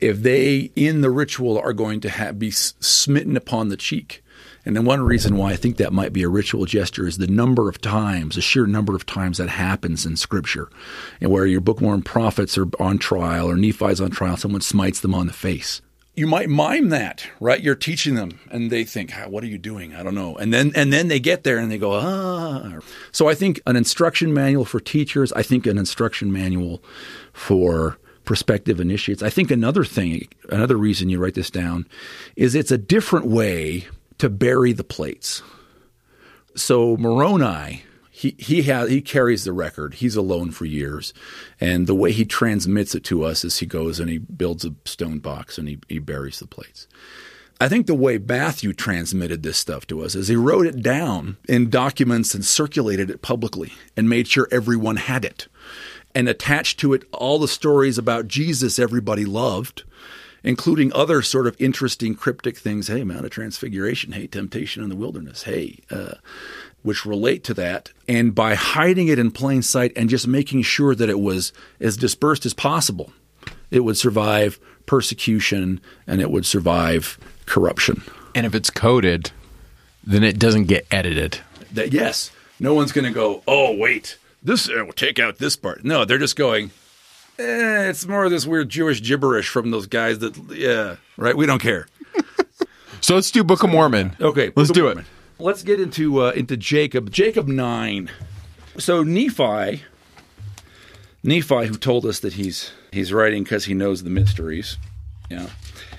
if 0.01 0.23
they 0.23 0.71
in 0.77 1.01
the 1.01 1.11
ritual 1.11 1.59
are 1.59 1.73
going 1.73 2.01
to 2.01 2.09
have, 2.09 2.39
be 2.39 2.51
smitten 2.51 3.37
upon 3.37 3.69
the 3.69 3.77
cheek. 3.77 4.23
And 4.69 4.77
then 4.77 4.85
one 4.85 5.01
reason 5.01 5.39
why 5.39 5.53
I 5.53 5.57
think 5.57 5.79
that 5.79 5.95
might 5.95 6.13
be 6.13 6.23
a 6.23 6.29
ritual 6.29 6.67
gesture 6.67 7.07
is 7.07 7.17
the 7.17 7.27
number 7.27 7.71
of 7.71 7.81
times, 7.81 8.35
the 8.35 8.43
sheer 8.43 8.67
number 8.67 8.95
of 8.95 9.07
times 9.07 9.39
that 9.39 9.49
happens 9.49 10.05
in 10.05 10.15
Scripture, 10.15 10.69
and 11.23 11.31
where 11.31 11.47
your 11.47 11.63
bookworm 11.63 12.03
prophets 12.03 12.59
are 12.59 12.67
on 12.79 12.99
trial 12.99 13.49
or 13.49 13.57
Nephi's 13.57 13.99
on 13.99 14.11
trial, 14.11 14.37
someone 14.37 14.61
smites 14.61 15.01
them 15.01 15.15
on 15.15 15.27
the 15.27 15.33
face. 15.33 15.81
You 16.15 16.27
might 16.27 16.51
mime 16.51 16.91
that, 16.91 17.27
right? 17.41 17.63
You're 17.63 17.77
teaching 17.77 18.15
them, 18.15 18.41
and 18.51 18.71
they 18.71 18.85
think, 18.85 19.11
"Ah, 19.17 19.27
"What 19.27 19.43
are 19.43 19.47
you 19.47 19.57
doing?" 19.57 19.95
I 19.95 20.03
don't 20.03 20.15
know. 20.15 20.37
And 20.37 20.53
then, 20.53 20.73
and 20.75 20.93
then 20.93 21.09
they 21.09 21.19
get 21.19 21.45
there 21.45 21.57
and 21.57 21.73
they 21.73 21.79
go, 21.79 21.95
"Ah." 21.95 22.81
So 23.11 23.27
I 23.27 23.35
think 23.35 23.63
an 23.67 23.75
instruction 23.75 24.35
manual 24.35 24.67
for 24.67 24.81
teachers. 24.81 25.33
I 25.33 25.43
think 25.43 25.67
an 25.67 25.79
instruction 25.79 26.31
manual 26.31 26.83
for 27.33 27.97
prospective 28.27 28.81
initiates. 28.81 29.23
I 29.23 29.31
think 29.31 29.51
another 29.51 29.85
thing, 29.85 30.29
another 30.51 30.77
reason 30.77 31.09
you 31.09 31.19
write 31.19 31.33
this 31.33 31.49
down, 31.49 31.87
is 32.37 32.55
it's 32.55 32.71
a 32.71 32.77
different 32.77 33.25
way 33.25 33.87
to 34.19 34.29
bury 34.29 34.73
the 34.73 34.85
plates. 34.85 35.43
So 36.55 36.97
Moroni, 36.97 37.85
he 38.11 38.35
he 38.39 38.63
has 38.63 38.89
he 38.89 39.01
carries 39.01 39.45
the 39.45 39.53
record. 39.53 39.95
He's 39.95 40.17
alone 40.17 40.51
for 40.51 40.65
years, 40.65 41.15
and 41.61 41.87
the 41.87 41.95
way 41.95 42.13
he 42.13 42.25
transmits 42.25 42.95
it 42.95 43.05
to 43.05 43.25
us 43.25 43.45
is 43.45 43.59
he 43.59 43.67
goes 43.67 44.01
and 44.01 44.11
he 44.11 44.19
builds 44.19 44.65
a 44.65 44.75
stone 44.85 45.21
box 45.21 45.57
and 45.57 45.69
he, 45.69 45.79
he 45.89 45.99
buries 45.99 46.41
the 46.41 46.47
plates. 46.47 46.89
I 47.61 47.69
think 47.69 47.87
the 47.87 47.95
way 47.95 48.19
Matthew 48.19 48.73
transmitted 48.73 49.43
this 49.43 49.59
stuff 49.59 49.85
to 49.89 50.03
us 50.03 50.15
is 50.15 50.29
he 50.29 50.37
wrote 50.37 50.67
it 50.67 50.81
down 50.81 51.39
in 51.49 51.71
documents 51.71 52.33
and 52.33 52.45
circulated 52.45 53.11
it 53.11 53.21
publicly 53.21 53.73
and 53.97 54.09
made 54.09 54.29
sure 54.29 54.47
everyone 54.53 54.97
had 54.97 55.25
it 55.25 55.49
and 56.15 56.29
attached 56.29 56.79
to 56.81 56.95
it 56.95 57.05
all 57.13 57.39
the 57.39 57.49
stories 57.49 57.99
about 57.99 58.29
Jesus 58.29 58.79
everybody 58.79 59.25
loved, 59.25 59.83
including 60.45 60.93
other 60.93 61.23
sort 61.23 61.47
of 61.47 61.57
interesting 61.59 62.15
cryptic 62.15 62.57
things. 62.57 62.89
Hey, 62.89 63.05
Mount 63.05 63.25
of 63.25 63.31
Transfiguration. 63.31 64.13
Hey, 64.13 64.27
temptation 64.27 64.83
in 64.83 64.89
the 64.89 64.97
wilderness. 64.97 65.45
Hey, 65.45 65.81
uh, 65.91 66.15
which 66.83 67.05
relate 67.05 67.45
to 67.45 67.55
that. 67.55 67.91
And 68.09 68.35
by 68.35 68.55
hiding 68.55 69.09
it 69.09 69.19
in 69.19 69.31
plain 69.31 69.63
sight 69.63 69.93
and 69.97 70.09
just 70.09 70.27
making 70.27 70.63
sure 70.63 70.95
that 70.95 71.09
it 71.09 71.21
was 71.21 71.53
as 71.81 71.97
dispersed 71.97 72.47
as 72.47 72.55
possible, 72.55 73.13
it 73.71 73.81
would 73.81 73.97
survive 73.97 74.59
persecution 74.87 75.81
and 76.07 76.21
it 76.21 76.31
would 76.31 76.47
survive 76.47 77.19
corruption. 77.47 78.03
and 78.35 78.47
if 78.47 78.55
it's 78.55 78.71
coded, 78.71 79.31
then 80.05 80.23
it 80.23 80.39
doesn't 80.39 80.65
get 80.65 80.87
edited. 80.91 81.39
That 81.73 81.93
yes, 81.93 82.31
no 82.61 82.73
one's 82.73 82.93
going 82.93 83.05
to 83.05 83.11
go. 83.11 83.43
Oh 83.47 83.77
wait, 83.77 84.17
this 84.43 84.69
uh, 84.69 84.87
take 84.97 85.19
out 85.19 85.39
this 85.39 85.57
part. 85.57 85.85
No, 85.85 86.05
they're 86.05 86.19
just 86.19 86.37
going. 86.37 86.71
Eh, 87.39 87.89
it's 87.89 88.07
more 88.07 88.25
of 88.25 88.31
this 88.31 88.47
weird 88.47 88.69
Jewish 88.69 89.01
gibberish 89.01 89.49
from 89.49 89.71
those 89.71 89.87
guys 89.87 90.19
that 90.19 90.37
yeah, 90.51 90.97
right. 91.17 91.37
We 91.37 91.47
don't 91.47 91.61
care. 91.63 91.87
So 93.01 93.15
let's 93.15 93.31
do 93.31 93.45
Book 93.45 93.63
of 93.63 93.71
Mormon. 93.71 94.17
Okay, 94.21 94.51
let's 94.57 94.73
do 94.73 94.83
Mormon. 94.83 95.05
it. 95.05 95.43
Let's 95.43 95.63
get 95.63 95.79
into 95.81 96.21
uh, 96.21 96.31
into 96.33 96.57
Jacob. 96.57 97.13
Jacob 97.13 97.47
nine. 97.47 98.11
So 98.77 99.05
Nephi, 99.05 99.85
Nephi, 101.23 101.67
who 101.69 101.77
told 101.77 102.05
us 102.05 102.19
that 102.21 102.33
he's 102.33 102.73
he's 102.91 103.13
writing 103.13 103.45
because 103.45 103.67
he 103.67 103.73
knows 103.73 104.03
the 104.03 104.11
mysteries. 104.11 104.79
Yeah, 105.31 105.49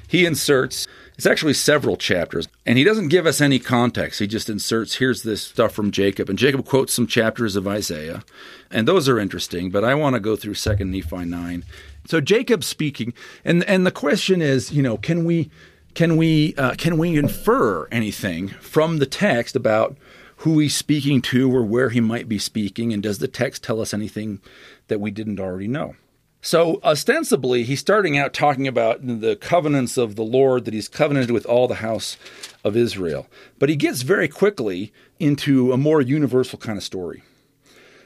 he 0.09 0.25
inserts. 0.25 0.88
It's 1.19 1.25
actually 1.25 1.55
several 1.55 1.97
chapters, 1.97 2.47
and 2.65 2.77
he 2.77 2.85
doesn't 2.85 3.09
give 3.09 3.25
us 3.25 3.41
any 3.41 3.59
context. 3.59 4.21
He 4.21 4.25
just 4.25 4.49
inserts, 4.49 4.95
here's 4.95 5.23
this 5.23 5.41
stuff 5.41 5.73
from 5.73 5.91
Jacob, 5.91 6.29
and 6.29 6.39
Jacob 6.39 6.65
quotes 6.65 6.93
some 6.93 7.07
chapters 7.07 7.57
of 7.57 7.67
Isaiah, 7.67 8.23
and 8.71 8.87
those 8.87 9.09
are 9.09 9.19
interesting. 9.19 9.69
But 9.69 9.83
I 9.83 9.95
want 9.95 10.13
to 10.13 10.21
go 10.21 10.37
through 10.37 10.53
Second 10.53 10.91
Nephi 10.91 11.25
nine. 11.25 11.65
So 12.05 12.21
Jacob's 12.21 12.67
speaking, 12.67 13.13
and 13.43 13.65
and 13.65 13.85
the 13.85 13.91
question 13.91 14.41
is, 14.41 14.71
you 14.71 14.81
know, 14.81 14.95
can 14.95 15.25
we 15.25 15.51
can 15.93 16.15
we 16.15 16.55
uh, 16.55 16.75
can 16.75 16.97
we 16.97 17.17
infer 17.17 17.87
anything 17.87 18.47
from 18.61 18.99
the 18.99 19.05
text 19.05 19.57
about 19.57 19.97
who 20.37 20.59
he's 20.59 20.73
speaking 20.73 21.21
to 21.23 21.53
or 21.53 21.63
where 21.65 21.89
he 21.89 21.99
might 21.99 22.29
be 22.29 22.39
speaking, 22.39 22.93
and 22.93 23.03
does 23.03 23.19
the 23.19 23.27
text 23.27 23.61
tell 23.61 23.81
us 23.81 23.93
anything 23.93 24.39
that 24.87 25.01
we 25.01 25.11
didn't 25.11 25.41
already 25.41 25.67
know? 25.67 25.97
So, 26.41 26.79
ostensibly, 26.83 27.63
he's 27.63 27.81
starting 27.81 28.17
out 28.17 28.33
talking 28.33 28.67
about 28.67 29.05
the 29.05 29.35
covenants 29.35 29.97
of 29.97 30.15
the 30.15 30.23
Lord 30.23 30.63
that 30.65 30.73
he's 30.73 30.87
covenanted 30.87 31.31
with 31.31 31.45
all 31.45 31.67
the 31.67 31.75
house 31.75 32.15
of 32.63 32.77
Israel. 32.77 33.27
But 33.57 33.67
he 33.67 33.75
gets 33.75 34.03
very 34.03 34.29
quickly 34.29 34.93
into 35.19 35.73
a 35.73 35.77
more 35.77 35.99
universal 35.99 36.57
kind 36.57 36.77
of 36.77 36.83
story. 36.83 37.23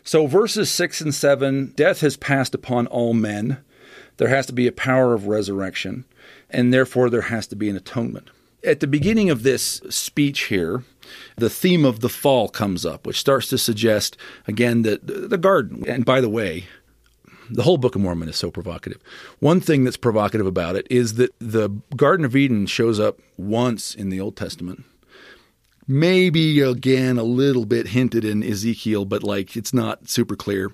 So, 0.03 0.26
verses 0.26 0.72
6 0.72 1.01
and 1.01 1.14
7 1.14 1.73
death 1.76 2.01
has 2.01 2.18
passed 2.18 2.55
upon 2.55 2.88
all 2.88 3.14
men. 3.14 3.60
There 4.18 4.30
has 4.30 4.47
to 4.47 4.53
be 4.53 4.68
a 4.68 4.72
power 4.72 5.14
of 5.14 5.27
resurrection, 5.27 6.05
and 6.49 6.73
therefore 6.73 7.11
there 7.11 7.22
has 7.22 7.45
to 7.47 7.55
be 7.55 7.69
an 7.69 7.77
atonement. 7.77 8.30
At 8.65 8.80
the 8.80 8.88
beginning 8.88 9.30
of 9.30 9.43
this 9.43 9.81
speech 9.89 10.45
here, 10.45 10.84
the 11.35 11.49
theme 11.49 11.85
of 11.85 11.99
the 11.99 12.10
fall 12.10 12.49
comes 12.49 12.85
up, 12.85 13.05
which 13.05 13.19
starts 13.19 13.47
to 13.49 13.57
suggest, 13.57 14.18
again, 14.47 14.81
that 14.84 15.05
the 15.05 15.38
garden, 15.38 15.84
and 15.88 16.03
by 16.03 16.19
the 16.19 16.30
way, 16.30 16.65
the 17.54 17.64
whole 17.64 17.78
Book 17.78 17.96
of 17.96 18.02
Mormon 18.02 18.30
is 18.30 18.36
so 18.36 18.52
provocative. 18.52 19.02
One 19.40 19.62
thing 19.62 19.84
that's 19.84 19.98
provocative 19.98 20.48
about 20.48 20.76
it 20.76 20.88
is 20.90 21.16
that 21.16 21.34
the 21.40 21.70
Garden 21.96 22.26
of 22.26 22.36
Eden 22.36 22.66
shows 22.66 23.00
up 23.00 23.20
once 23.38 23.94
in 23.94 24.10
the 24.10 24.20
Old 24.20 24.36
Testament. 24.36 24.84
Maybe 25.88 26.62
again 26.62 27.18
a 27.18 27.24
little 27.24 27.66
bit 27.66 27.88
hinted 27.88 28.26
in 28.26 28.44
Ezekiel, 28.44 29.06
but 29.06 29.24
like 29.24 29.56
it's 29.56 29.74
not 29.74 30.10
super 30.10 30.36
clear. 30.36 30.72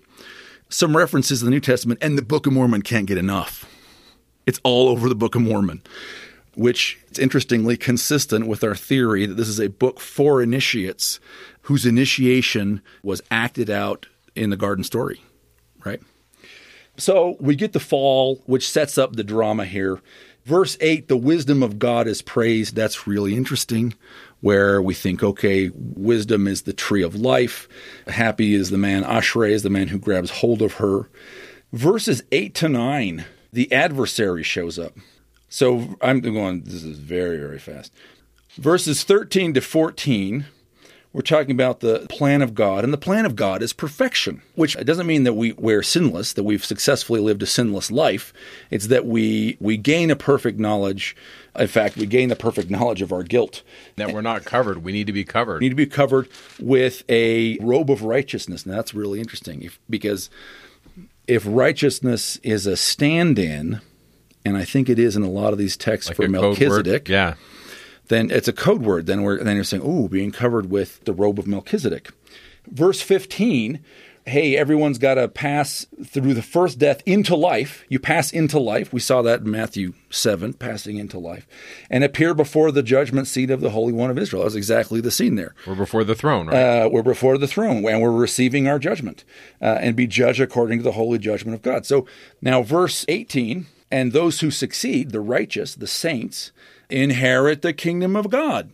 Some 0.69 0.95
references 0.95 1.41
in 1.41 1.47
the 1.47 1.51
New 1.51 1.59
Testament, 1.59 1.99
and 2.01 2.17
the 2.17 2.21
Book 2.21 2.45
of 2.45 2.53
Mormon 2.53 2.83
can't 2.83 3.07
get 3.07 3.17
enough. 3.17 3.65
It's 4.45 4.59
all 4.63 4.87
over 4.87 5.09
the 5.09 5.15
Book 5.15 5.35
of 5.35 5.41
Mormon, 5.41 5.81
which 6.55 6.99
is 7.11 7.17
interestingly 7.19 7.75
consistent 7.75 8.47
with 8.47 8.63
our 8.63 8.75
theory 8.75 9.25
that 9.25 9.33
this 9.33 9.47
is 9.47 9.59
a 9.59 9.69
book 9.69 9.99
for 9.99 10.41
initiates 10.41 11.19
whose 11.63 11.85
initiation 11.85 12.81
was 13.03 13.21
acted 13.31 13.69
out 13.69 14.05
in 14.35 14.51
the 14.51 14.57
garden 14.57 14.83
story, 14.83 15.21
right? 15.83 16.01
So 16.99 17.37
we 17.39 17.55
get 17.55 17.73
the 17.73 17.79
fall, 17.79 18.41
which 18.45 18.69
sets 18.69 18.97
up 18.97 19.15
the 19.15 19.23
drama 19.23 19.65
here. 19.65 20.01
Verse 20.45 20.77
8, 20.81 21.07
the 21.07 21.17
wisdom 21.17 21.63
of 21.63 21.79
God 21.79 22.07
is 22.07 22.21
praised. 22.21 22.75
That's 22.75 23.07
really 23.07 23.35
interesting, 23.35 23.93
where 24.41 24.81
we 24.81 24.93
think, 24.93 25.23
okay, 25.23 25.69
wisdom 25.73 26.47
is 26.47 26.63
the 26.63 26.73
tree 26.73 27.03
of 27.03 27.15
life. 27.15 27.67
Happy 28.07 28.53
is 28.53 28.69
the 28.69 28.77
man, 28.77 29.03
Ashrei 29.03 29.51
is 29.51 29.63
the 29.63 29.69
man 29.69 29.89
who 29.89 29.99
grabs 29.99 30.29
hold 30.29 30.61
of 30.61 30.73
her. 30.73 31.09
Verses 31.71 32.23
8 32.31 32.55
to 32.55 32.69
9, 32.69 33.25
the 33.53 33.71
adversary 33.71 34.43
shows 34.43 34.79
up. 34.79 34.97
So 35.49 35.95
I'm 36.01 36.19
going, 36.19 36.61
this 36.63 36.83
is 36.83 36.97
very, 36.97 37.37
very 37.37 37.59
fast. 37.59 37.93
Verses 38.55 39.03
13 39.03 39.53
to 39.53 39.61
14, 39.61 40.45
we're 41.11 41.21
talking 41.21 41.51
about 41.51 41.79
the 41.79 42.05
plan 42.07 42.43
of 42.43 42.53
God, 42.53 42.83
and 42.83 42.93
the 42.93 42.97
plan 42.97 43.25
of 43.25 43.35
God 43.35 43.63
is 43.63 43.73
perfection, 43.73 44.43
which 44.53 44.77
doesn't 44.85 45.07
mean 45.07 45.23
that 45.23 45.33
we, 45.33 45.53
we're 45.53 45.81
sinless, 45.81 46.33
that 46.33 46.43
we've 46.43 46.63
successfully 46.63 47.19
lived 47.19 47.41
a 47.41 47.47
sinless 47.47 47.89
life. 47.89 48.31
It's 48.69 48.87
that 48.87 49.07
we, 49.07 49.57
we 49.59 49.75
gain 49.75 50.11
a 50.11 50.15
perfect 50.15 50.59
knowledge. 50.59 51.15
In 51.57 51.65
fact, 51.65 51.97
we 51.97 52.05
gain 52.05 52.29
the 52.29 52.35
perfect 52.35 52.69
knowledge 52.69 53.01
of 53.01 53.11
our 53.11 53.23
guilt. 53.23 53.63
That 53.95 54.13
we're 54.13 54.21
not 54.21 54.45
covered. 54.45 54.83
We 54.83 54.91
need 54.91 55.07
to 55.07 55.13
be 55.13 55.23
covered. 55.23 55.61
We 55.61 55.65
need 55.65 55.69
to 55.69 55.75
be 55.75 55.87
covered 55.87 56.29
with 56.59 57.03
a 57.09 57.57
robe 57.57 57.89
of 57.89 58.03
righteousness. 58.03 58.63
And 58.63 58.73
that's 58.73 58.93
really 58.93 59.19
interesting 59.19 59.63
if, 59.63 59.79
because 59.89 60.29
if 61.27 61.43
righteousness 61.47 62.37
is 62.43 62.67
a 62.67 62.77
stand 62.77 63.39
in, 63.39 63.81
and 64.45 64.57
I 64.57 64.63
think 64.63 64.89
it 64.89 64.99
is 64.99 65.15
in 65.15 65.23
a 65.23 65.29
lot 65.29 65.53
of 65.53 65.59
these 65.59 65.75
texts 65.75 66.11
Like 66.11 66.17
for 66.17 66.23
a 66.23 66.27
code 66.27 66.33
word? 66.35 66.59
Melchizedek, 66.59 67.09
Yeah. 67.09 67.33
Then 68.09 68.29
it's 68.29 68.47
a 68.47 68.53
code 68.53 68.81
word. 68.81 69.05
Then 69.05 69.23
we're 69.23 69.43
then 69.43 69.55
you're 69.55 69.63
saying, 69.63 69.83
"Oh, 69.85 70.07
being 70.07 70.31
covered 70.31 70.69
with 70.69 71.03
the 71.05 71.13
robe 71.13 71.39
of 71.39 71.47
Melchizedek." 71.47 72.09
Verse 72.67 73.01
15, 73.01 73.79
hey, 74.29 74.55
everyone's 74.55 74.97
got 74.97 75.15
to 75.15 75.27
pass 75.27 75.85
through 76.05 76.33
the 76.33 76.41
first 76.41 76.79
death 76.79 77.01
into 77.05 77.35
life. 77.35 77.83
You 77.89 77.99
pass 77.99 78.31
into 78.31 78.59
life. 78.59 78.93
We 78.93 78.99
saw 78.99 79.21
that 79.23 79.41
in 79.41 79.51
Matthew 79.51 79.93
7, 80.09 80.53
passing 80.53 80.97
into 80.97 81.19
life, 81.19 81.47
and 81.89 82.03
appear 82.03 82.33
before 82.33 82.71
the 82.71 82.83
judgment 82.83 83.27
seat 83.27 83.49
of 83.49 83.61
the 83.61 83.71
Holy 83.71 83.91
One 83.91 84.09
of 84.09 84.17
Israel. 84.17 84.43
That's 84.43 84.55
exactly 84.55 85.01
the 85.01 85.11
scene 85.11 85.35
there. 85.35 85.55
We're 85.65 85.75
before 85.75 86.03
the 86.03 86.15
throne, 86.15 86.47
right? 86.47 86.83
Uh, 86.85 86.89
we're 86.91 87.03
before 87.03 87.37
the 87.37 87.47
throne 87.47 87.85
and 87.85 88.01
we're 88.01 88.11
receiving 88.11 88.67
our 88.67 88.79
judgment 88.79 89.23
uh, 89.61 89.77
and 89.81 89.95
be 89.95 90.07
judged 90.07 90.41
according 90.41 90.79
to 90.79 90.83
the 90.83 90.93
holy 90.93 91.17
judgment 91.17 91.55
of 91.55 91.61
God. 91.61 91.85
So 91.85 92.05
now, 92.41 92.61
verse 92.61 93.05
18 93.07 93.67
and 93.91 94.11
those 94.11 94.41
who 94.41 94.51
succeed, 94.51 95.11
the 95.11 95.21
righteous, 95.21 95.73
the 95.75 95.87
saints, 95.87 96.51
inherit 96.89 97.61
the 97.61 97.73
kingdom 97.73 98.15
of 98.15 98.29
God, 98.29 98.71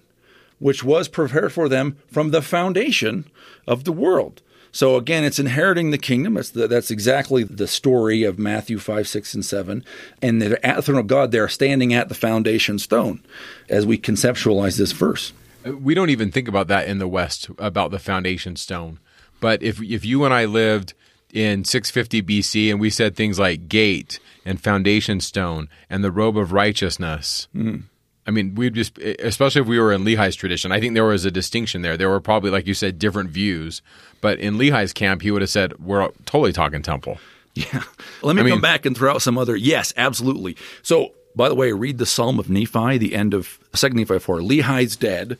which 0.59 0.83
was 0.83 1.07
prepared 1.07 1.51
for 1.51 1.69
them 1.69 1.97
from 2.11 2.31
the 2.31 2.41
foundation 2.41 3.25
of 3.67 3.83
the 3.83 3.91
world. 3.91 4.41
So 4.75 4.97
again, 4.97 5.23
it's 5.23 5.39
inheriting 5.39 5.91
the 5.91 5.97
kingdom. 5.97 6.33
That's, 6.33 6.49
the, 6.49 6.67
that's 6.67 6.91
exactly 6.91 7.43
the 7.43 7.65
story 7.65 8.23
of 8.23 8.37
Matthew 8.37 8.77
5, 8.77 9.07
6, 9.07 9.33
and 9.33 9.45
7. 9.45 9.85
And 10.21 10.41
they're 10.41 10.65
at 10.65 10.75
the 10.75 10.81
throne 10.81 10.99
of 10.99 11.07
God, 11.07 11.31
they're 11.31 11.47
standing 11.47 11.93
at 11.93 12.09
the 12.09 12.13
foundation 12.13 12.77
stone 12.77 13.23
as 13.69 13.85
we 13.85 13.97
conceptualize 13.97 14.77
this 14.77 14.91
verse. 14.91 15.31
we 15.63 15.93
don't 15.93 16.09
even 16.09 16.29
think 16.29 16.49
about 16.49 16.67
that 16.67 16.89
in 16.89 16.99
the 16.99 17.07
West 17.07 17.49
about 17.57 17.91
the 17.91 17.99
foundation 17.99 18.57
stone. 18.57 18.99
But 19.39 19.63
if 19.63 19.81
if 19.81 20.03
you 20.03 20.25
and 20.25 20.33
I 20.33 20.43
lived 20.43 20.93
in 21.31 21.63
650 21.63 22.21
BC 22.21 22.69
and 22.69 22.79
we 22.79 22.89
said 22.89 23.15
things 23.15 23.39
like 23.39 23.69
gate 23.69 24.19
and 24.43 24.61
foundation 24.61 25.21
stone 25.21 25.69
and 25.89 26.03
the 26.03 26.11
robe 26.11 26.37
of 26.37 26.51
righteousness, 26.51 27.47
mm. 27.55 27.83
I 28.27 28.31
mean, 28.31 28.55
we'd 28.55 28.73
just, 28.73 28.97
especially 28.97 29.61
if 29.61 29.67
we 29.67 29.79
were 29.79 29.93
in 29.93 30.03
Lehi's 30.03 30.35
tradition, 30.35 30.71
I 30.71 30.79
think 30.79 30.95
there 30.95 31.05
was 31.05 31.25
a 31.25 31.31
distinction 31.31 31.81
there. 31.83 31.95
There 31.95 32.09
were 32.09 32.19
probably, 32.19 32.49
like 32.49 32.65
you 32.65 32.73
said, 32.73 32.97
different 32.97 33.29
views. 33.29 33.81
But 34.21 34.39
in 34.39 34.57
Lehi's 34.57 34.93
camp, 34.93 35.21
he 35.21 35.29
would 35.29 35.41
have 35.43 35.51
said, 35.51 35.77
we're 35.79 36.09
totally 36.25 36.53
talking 36.53 36.81
temple. 36.81 37.17
Yeah. 37.57 37.83
Let 38.21 38.35
me 38.35 38.41
I 38.41 38.43
mean- 38.43 38.53
come 38.55 38.61
back 38.61 38.85
and 38.85 38.97
throw 38.97 39.13
out 39.13 39.21
some 39.21 39.37
other. 39.37 39.55
Yes, 39.55 39.93
absolutely. 39.95 40.57
So, 40.81 41.13
by 41.37 41.47
the 41.47 41.55
way, 41.55 41.71
read 41.71 41.99
the 41.99 42.05
Psalm 42.05 42.37
of 42.37 42.49
Nephi, 42.49 42.97
the 42.97 43.15
end 43.15 43.33
of 43.33 43.59
Second 43.73 43.97
Nephi 43.97 44.19
4. 44.19 44.39
Lehi's 44.39 44.97
dead. 44.97 45.37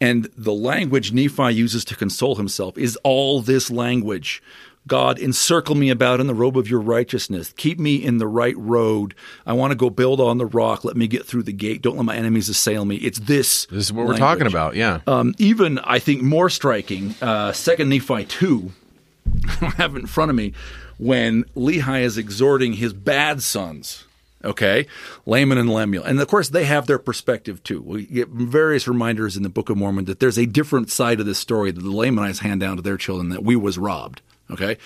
And 0.00 0.30
the 0.34 0.54
language 0.54 1.12
Nephi 1.12 1.50
uses 1.52 1.84
to 1.84 1.94
console 1.94 2.36
himself 2.36 2.78
is 2.78 2.96
all 3.04 3.42
this 3.42 3.70
language. 3.70 4.42
God, 4.88 5.18
encircle 5.18 5.74
me 5.74 5.90
about 5.90 6.20
in 6.20 6.26
the 6.26 6.34
robe 6.34 6.56
of 6.56 6.68
your 6.68 6.80
righteousness. 6.80 7.52
Keep 7.56 7.78
me 7.78 7.96
in 7.96 8.18
the 8.18 8.26
right 8.26 8.56
road. 8.56 9.14
I 9.46 9.52
want 9.52 9.70
to 9.70 9.76
go 9.76 9.90
build 9.90 10.20
on 10.20 10.38
the 10.38 10.46
rock. 10.46 10.84
Let 10.84 10.96
me 10.96 11.06
get 11.06 11.26
through 11.26 11.44
the 11.44 11.52
gate. 11.52 11.82
Don't 11.82 11.96
let 11.96 12.04
my 12.04 12.16
enemies 12.16 12.48
assail 12.48 12.84
me. 12.84 12.96
It's 12.96 13.20
this. 13.20 13.66
This 13.66 13.84
is 13.84 13.92
what 13.92 14.06
we're 14.06 14.16
talking 14.16 14.46
about. 14.46 14.74
Yeah. 14.74 15.00
Um, 15.06 15.34
even 15.38 15.78
I 15.80 15.98
think 15.98 16.22
more 16.22 16.50
striking, 16.50 17.14
uh, 17.22 17.52
Second 17.52 17.90
Nephi 17.90 18.24
two. 18.24 18.72
I 19.48 19.56
don't 19.60 19.74
have 19.74 19.94
it 19.94 20.00
in 20.00 20.06
front 20.06 20.30
of 20.30 20.36
me 20.36 20.54
when 20.98 21.44
Lehi 21.54 22.02
is 22.02 22.18
exhorting 22.18 22.74
his 22.74 22.92
bad 22.92 23.42
sons. 23.42 24.04
Okay, 24.44 24.86
Laman 25.26 25.58
and 25.58 25.68
Lemuel, 25.68 26.04
and 26.04 26.20
of 26.20 26.28
course 26.28 26.48
they 26.48 26.64
have 26.64 26.86
their 26.86 27.00
perspective 27.00 27.60
too. 27.64 27.82
We 27.82 28.06
get 28.06 28.28
various 28.28 28.86
reminders 28.86 29.36
in 29.36 29.42
the 29.42 29.48
Book 29.48 29.68
of 29.68 29.76
Mormon 29.76 30.04
that 30.04 30.20
there's 30.20 30.38
a 30.38 30.46
different 30.46 30.90
side 30.90 31.18
of 31.18 31.26
this 31.26 31.40
story 31.40 31.72
that 31.72 31.80
the 31.80 31.90
Lamanites 31.90 32.38
hand 32.38 32.60
down 32.60 32.76
to 32.76 32.82
their 32.82 32.96
children 32.96 33.30
that 33.30 33.42
we 33.42 33.56
was 33.56 33.78
robbed. 33.78 34.22
Okay, 34.50 34.78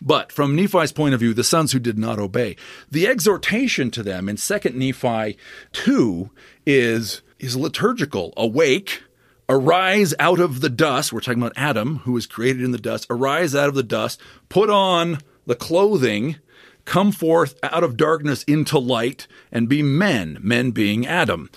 but 0.00 0.30
from 0.30 0.54
Nephi's 0.54 0.92
point 0.92 1.14
of 1.14 1.20
view, 1.20 1.34
the 1.34 1.44
sons 1.44 1.72
who 1.72 1.78
did 1.78 1.98
not 1.98 2.18
obey, 2.18 2.56
the 2.90 3.06
exhortation 3.06 3.90
to 3.92 4.02
them 4.02 4.28
in 4.28 4.36
Second 4.36 4.76
Nephi 4.76 5.36
two 5.72 6.30
is 6.66 7.22
is 7.38 7.56
liturgical. 7.56 8.32
Awake, 8.36 9.02
arise 9.48 10.14
out 10.18 10.40
of 10.40 10.60
the 10.60 10.68
dust. 10.68 11.12
We're 11.12 11.20
talking 11.20 11.42
about 11.42 11.52
Adam, 11.56 11.98
who 11.98 12.12
was 12.12 12.26
created 12.26 12.62
in 12.62 12.72
the 12.72 12.78
dust. 12.78 13.06
Arise 13.10 13.54
out 13.54 13.68
of 13.68 13.74
the 13.74 13.82
dust. 13.82 14.20
Put 14.48 14.70
on 14.70 15.18
the 15.46 15.54
clothing. 15.54 16.36
Come 16.84 17.12
forth 17.12 17.54
out 17.62 17.84
of 17.84 17.98
darkness 17.98 18.44
into 18.44 18.78
light 18.78 19.26
and 19.52 19.68
be 19.68 19.82
men, 19.82 20.38
men 20.40 20.70
being 20.70 21.06
Adam. 21.06 21.50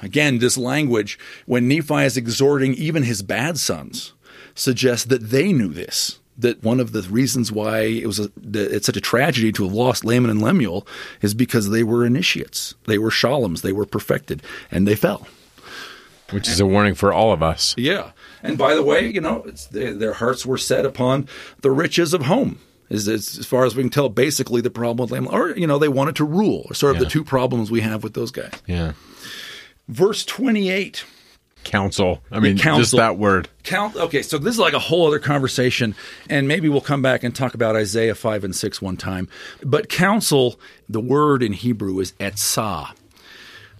Again, 0.00 0.38
this 0.38 0.56
language, 0.56 1.18
when 1.44 1.66
Nephi 1.66 2.04
is 2.04 2.16
exhorting 2.16 2.72
even 2.74 3.02
his 3.02 3.22
bad 3.22 3.58
sons, 3.58 4.12
suggests 4.54 5.06
that 5.06 5.30
they 5.30 5.52
knew 5.52 5.70
this. 5.70 6.20
That 6.38 6.62
one 6.62 6.78
of 6.78 6.92
the 6.92 7.02
reasons 7.02 7.50
why 7.50 7.80
it 7.80 8.06
was 8.06 8.20
a, 8.20 8.30
it's 8.54 8.86
such 8.86 8.96
a 8.96 9.00
tragedy 9.00 9.50
to 9.52 9.64
have 9.64 9.72
lost 9.72 10.04
Laman 10.04 10.30
and 10.30 10.40
Lemuel 10.40 10.86
is 11.20 11.34
because 11.34 11.70
they 11.70 11.82
were 11.82 12.06
initiates, 12.06 12.76
they 12.86 12.96
were 12.96 13.10
shalems, 13.10 13.62
they 13.62 13.72
were 13.72 13.84
perfected, 13.84 14.40
and 14.70 14.86
they 14.86 14.94
fell. 14.94 15.26
Which 16.30 16.46
is 16.46 16.60
a 16.60 16.66
warning 16.66 16.94
for 16.94 17.12
all 17.12 17.32
of 17.32 17.42
us. 17.42 17.74
Yeah. 17.76 18.12
And 18.42 18.56
by 18.58 18.74
the 18.74 18.82
way, 18.82 19.08
you 19.08 19.20
know, 19.20 19.46
they, 19.72 19.92
their 19.92 20.12
hearts 20.12 20.44
were 20.46 20.58
set 20.58 20.84
upon 20.86 21.26
the 21.62 21.70
riches 21.70 22.14
of 22.14 22.22
home. 22.22 22.58
Is, 22.90 23.08
is, 23.08 23.38
as 23.38 23.46
far 23.46 23.64
as 23.64 23.74
we 23.74 23.82
can 23.82 23.90
tell, 23.90 24.08
basically 24.08 24.60
the 24.60 24.70
problem 24.70 25.04
with 25.04 25.10
Lamb, 25.10 25.28
or 25.30 25.50
you 25.56 25.66
know, 25.66 25.78
they 25.78 25.88
wanted 25.88 26.16
to 26.16 26.24
rule. 26.24 26.68
Sort 26.72 26.94
of 26.94 27.02
Yeah. 27.02 27.04
the 27.04 27.10
two 27.10 27.24
problems 27.24 27.70
we 27.70 27.80
have 27.80 28.02
with 28.04 28.14
those 28.14 28.30
guys. 28.30 28.52
Yeah. 28.66 28.92
Verse 29.88 30.24
twenty-eight. 30.24 31.04
Counsel. 31.64 32.22
I 32.30 32.40
mean, 32.40 32.56
just 32.56 32.64
counsel. 32.64 32.98
that 32.98 33.18
word. 33.18 33.48
Count. 33.62 33.96
Okay, 33.96 34.22
so 34.22 34.38
this 34.38 34.54
is 34.54 34.58
like 34.58 34.72
a 34.72 34.78
whole 34.78 35.06
other 35.06 35.18
conversation, 35.18 35.94
and 36.30 36.48
maybe 36.48 36.68
we'll 36.68 36.80
come 36.80 37.02
back 37.02 37.24
and 37.24 37.34
talk 37.34 37.54
about 37.54 37.76
Isaiah 37.76 38.14
five 38.14 38.44
and 38.44 38.56
six 38.56 38.80
one 38.80 38.96
time. 38.96 39.28
But 39.62 39.88
council, 39.88 40.58
the 40.88 41.00
word 41.00 41.42
in 41.42 41.52
Hebrew 41.52 41.98
is 42.00 42.12
etzah, 42.12 42.92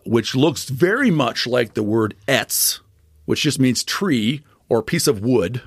which 0.05 0.35
looks 0.35 0.69
very 0.69 1.11
much 1.11 1.47
like 1.47 1.75
the 1.75 1.83
word 1.83 2.15
etz, 2.27 2.81
which 3.25 3.43
just 3.43 3.59
means 3.59 3.83
tree 3.83 4.45
or 4.69 4.83
piece 4.83 5.07
of 5.07 5.23
wood, 5.23 5.63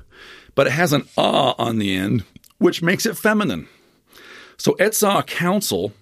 but 0.54 0.68
it 0.68 0.74
has 0.74 0.94
an 0.94 1.08
ah 1.18 1.56
on 1.58 1.80
the 1.80 1.96
end, 1.96 2.24
which 2.60 2.84
makes 2.84 3.06
it 3.06 3.18
feminine. 3.18 3.68
So 4.58 4.74
etzah 4.74 5.26
council 5.26 5.94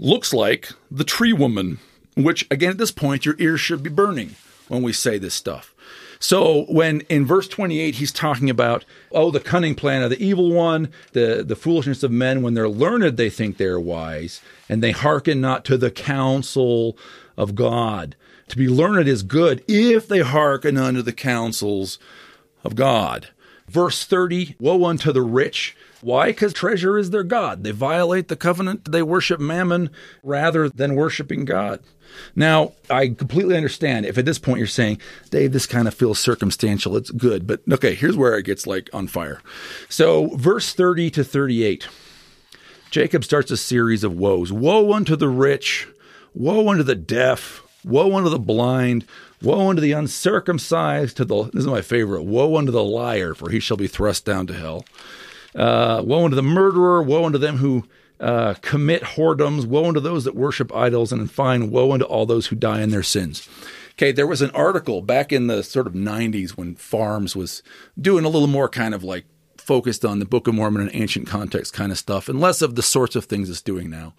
looks 0.00 0.32
like 0.32 0.70
the 0.90 1.04
tree 1.04 1.32
woman, 1.32 1.78
which 2.16 2.46
again 2.50 2.70
at 2.70 2.78
this 2.78 2.90
point 2.90 3.24
your 3.24 3.36
ears 3.38 3.60
should 3.60 3.84
be 3.84 3.90
burning 3.90 4.34
when 4.70 4.82
we 4.82 4.92
say 4.92 5.18
this 5.18 5.34
stuff. 5.34 5.74
So 6.20 6.64
when 6.68 7.00
in 7.02 7.26
verse 7.26 7.48
28 7.48 7.96
he's 7.96 8.12
talking 8.12 8.48
about 8.48 8.84
oh 9.10 9.32
the 9.32 9.40
cunning 9.40 9.74
plan 9.74 10.02
of 10.02 10.10
the 10.10 10.24
evil 10.24 10.52
one, 10.52 10.92
the 11.12 11.42
the 11.44 11.56
foolishness 11.56 12.04
of 12.04 12.12
men 12.12 12.42
when 12.42 12.54
they're 12.54 12.68
learned 12.68 13.16
they 13.16 13.30
think 13.30 13.56
they 13.56 13.64
are 13.64 13.80
wise 13.80 14.40
and 14.68 14.80
they 14.80 14.92
hearken 14.92 15.40
not 15.40 15.64
to 15.64 15.76
the 15.76 15.90
counsel 15.90 16.96
of 17.36 17.56
God. 17.56 18.14
To 18.48 18.56
be 18.56 18.68
learned 18.68 19.08
is 19.08 19.24
good 19.24 19.64
if 19.66 20.06
they 20.06 20.20
hearken 20.20 20.76
unto 20.76 21.02
the 21.02 21.12
counsels 21.12 21.98
of 22.62 22.76
God. 22.76 23.28
Verse 23.66 24.04
30 24.04 24.54
Woe 24.60 24.84
unto 24.84 25.12
the 25.12 25.22
rich. 25.22 25.76
Why? 26.00 26.28
Because 26.28 26.52
treasure 26.52 26.96
is 26.96 27.10
their 27.10 27.22
God. 27.22 27.62
They 27.62 27.72
violate 27.72 28.28
the 28.28 28.36
covenant. 28.36 28.90
They 28.90 29.02
worship 29.02 29.40
mammon 29.40 29.90
rather 30.22 30.68
than 30.68 30.94
worshiping 30.94 31.44
God. 31.44 31.80
Now, 32.34 32.72
I 32.88 33.08
completely 33.08 33.56
understand 33.56 34.06
if 34.06 34.18
at 34.18 34.24
this 34.24 34.38
point 34.38 34.58
you're 34.58 34.66
saying, 34.66 35.00
Dave, 35.30 35.52
this 35.52 35.66
kind 35.66 35.86
of 35.86 35.94
feels 35.94 36.18
circumstantial. 36.18 36.96
It's 36.96 37.10
good. 37.10 37.46
But 37.46 37.60
okay, 37.70 37.94
here's 37.94 38.16
where 38.16 38.36
it 38.36 38.44
gets 38.44 38.66
like 38.66 38.90
on 38.92 39.06
fire. 39.06 39.42
So, 39.88 40.28
verse 40.36 40.72
30 40.72 41.10
to 41.10 41.24
38. 41.24 41.88
Jacob 42.90 43.22
starts 43.22 43.50
a 43.50 43.56
series 43.56 44.02
of 44.02 44.16
woes. 44.16 44.52
Woe 44.52 44.92
unto 44.92 45.14
the 45.14 45.28
rich, 45.28 45.86
woe 46.34 46.68
unto 46.68 46.82
the 46.82 46.96
deaf, 46.96 47.62
woe 47.84 48.16
unto 48.16 48.28
the 48.28 48.38
blind, 48.38 49.06
woe 49.40 49.68
unto 49.68 49.80
the 49.80 49.92
uncircumcised, 49.92 51.16
to 51.16 51.24
the 51.24 51.44
this 51.44 51.60
is 51.62 51.66
my 51.66 51.82
favorite, 51.82 52.24
woe 52.24 52.56
unto 52.56 52.72
the 52.72 52.82
liar, 52.82 53.34
for 53.34 53.50
he 53.50 53.60
shall 53.60 53.76
be 53.76 53.86
thrust 53.86 54.24
down 54.24 54.46
to 54.48 54.54
hell. 54.54 54.84
Uh, 55.54 56.02
woe 56.04 56.24
unto 56.24 56.36
the 56.36 56.42
murderer, 56.42 57.02
woe 57.02 57.24
unto 57.24 57.38
them 57.38 57.56
who 57.56 57.84
uh, 58.20 58.54
commit 58.60 59.02
whoredoms, 59.02 59.64
woe 59.64 59.86
unto 59.86 60.00
those 60.00 60.24
that 60.24 60.36
worship 60.36 60.74
idols, 60.74 61.12
and 61.12 61.22
in 61.22 61.28
fine, 61.28 61.70
woe 61.70 61.92
unto 61.92 62.04
all 62.04 62.26
those 62.26 62.48
who 62.48 62.56
die 62.56 62.82
in 62.82 62.90
their 62.90 63.02
sins. 63.02 63.48
Okay, 63.92 64.12
there 64.12 64.26
was 64.26 64.42
an 64.42 64.50
article 64.52 65.02
back 65.02 65.32
in 65.32 65.46
the 65.46 65.62
sort 65.62 65.86
of 65.86 65.92
90s 65.92 66.50
when 66.50 66.74
FARMS 66.74 67.34
was 67.34 67.62
doing 68.00 68.24
a 68.24 68.28
little 68.28 68.48
more 68.48 68.68
kind 68.68 68.94
of 68.94 69.04
like 69.04 69.24
focused 69.58 70.04
on 70.04 70.18
the 70.18 70.24
Book 70.24 70.46
of 70.46 70.54
Mormon 70.54 70.82
and 70.82 70.90
ancient 70.94 71.26
context 71.26 71.72
kind 71.72 71.92
of 71.92 71.98
stuff, 71.98 72.28
and 72.28 72.40
less 72.40 72.62
of 72.62 72.76
the 72.76 72.82
sorts 72.82 73.16
of 73.16 73.24
things 73.24 73.50
it's 73.50 73.60
doing 73.60 73.90
now. 73.90 74.14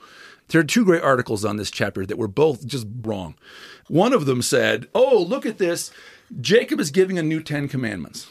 There 0.50 0.60
are 0.60 0.66
two 0.66 0.84
great 0.84 1.04
articles 1.04 1.46
on 1.46 1.58
this 1.58 1.72
chapter 1.72 2.06
that 2.06 2.18
were 2.18 2.28
both 2.28 2.66
just 2.66 2.86
wrong. 3.02 3.36
One 3.88 4.14
of 4.14 4.26
them 4.26 4.42
said, 4.42 4.88
Oh, 4.94 5.22
look 5.22 5.46
at 5.46 5.58
this. 5.58 5.92
Jacob 6.40 6.80
is 6.80 6.92
giving 6.92 7.18
a 7.18 7.24
new 7.24 7.42
Ten 7.42 7.68
Commandments. 7.68 8.28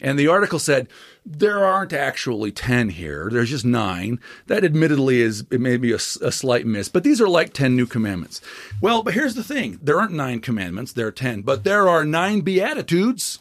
And 0.00 0.18
the 0.18 0.28
article 0.28 0.58
said, 0.58 0.88
there 1.26 1.64
aren't 1.64 1.92
actually 1.92 2.52
10 2.52 2.90
here. 2.90 3.28
There's 3.32 3.50
just 3.50 3.64
nine. 3.64 4.20
That 4.46 4.64
admittedly 4.64 5.20
is, 5.20 5.44
it 5.50 5.60
may 5.60 5.76
be 5.76 5.92
a, 5.92 5.96
a 5.96 6.32
slight 6.32 6.66
miss, 6.66 6.88
but 6.88 7.02
these 7.02 7.20
are 7.20 7.28
like 7.28 7.54
10 7.54 7.74
new 7.74 7.86
commandments. 7.86 8.40
Well, 8.80 9.02
but 9.02 9.14
here's 9.14 9.34
the 9.34 9.44
thing 9.44 9.78
there 9.82 9.98
aren't 9.98 10.12
nine 10.12 10.40
commandments, 10.40 10.92
there 10.92 11.06
are 11.06 11.12
10, 11.12 11.42
but 11.42 11.64
there 11.64 11.88
are 11.88 12.04
nine 12.04 12.42
beatitudes. 12.42 13.38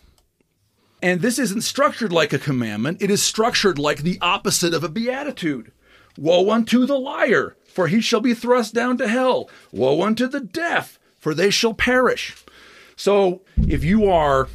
And 1.02 1.20
this 1.20 1.38
isn't 1.38 1.62
structured 1.62 2.14
like 2.14 2.32
a 2.32 2.40
commandment, 2.40 3.02
it 3.02 3.12
is 3.12 3.22
structured 3.22 3.78
like 3.78 4.00
the 4.00 4.18
opposite 4.22 4.74
of 4.74 4.84
a 4.84 4.90
beatitude. 4.90 5.72
Woe 6.18 6.52
unto 6.52 6.86
the 6.86 6.98
liar, 6.98 7.58
for 7.66 7.88
he 7.88 8.00
shall 8.00 8.22
be 8.22 8.34
thrust 8.34 8.74
down 8.74 8.98
to 9.00 9.08
hell. 9.08 9.50
Woe 9.72 10.04
unto 10.04 10.28
the 10.28 10.40
deaf, 10.40 11.00
for 11.20 11.34
they 11.34 11.50
shall 11.50 11.74
perish. 11.74 12.36
So 12.96 13.42
if 13.58 13.84
you 13.84 14.10
are 14.10 14.48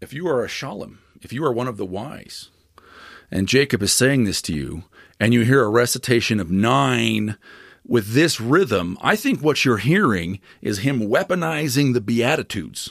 if 0.00 0.12
you 0.12 0.28
are 0.28 0.44
a 0.44 0.48
shalem, 0.48 1.00
if 1.20 1.32
you 1.32 1.44
are 1.44 1.52
one 1.52 1.68
of 1.68 1.76
the 1.76 1.86
wise, 1.86 2.50
and 3.30 3.48
Jacob 3.48 3.82
is 3.82 3.92
saying 3.92 4.24
this 4.24 4.40
to 4.42 4.54
you, 4.54 4.84
and 5.20 5.34
you 5.34 5.44
hear 5.44 5.62
a 5.64 5.68
recitation 5.68 6.40
of 6.40 6.50
nine 6.50 7.36
with 7.86 8.12
this 8.12 8.40
rhythm, 8.40 8.96
I 9.00 9.16
think 9.16 9.40
what 9.40 9.64
you're 9.64 9.78
hearing 9.78 10.40
is 10.60 10.80
him 10.80 11.00
weaponizing 11.00 11.94
the 11.94 12.00
Beatitudes. 12.00 12.90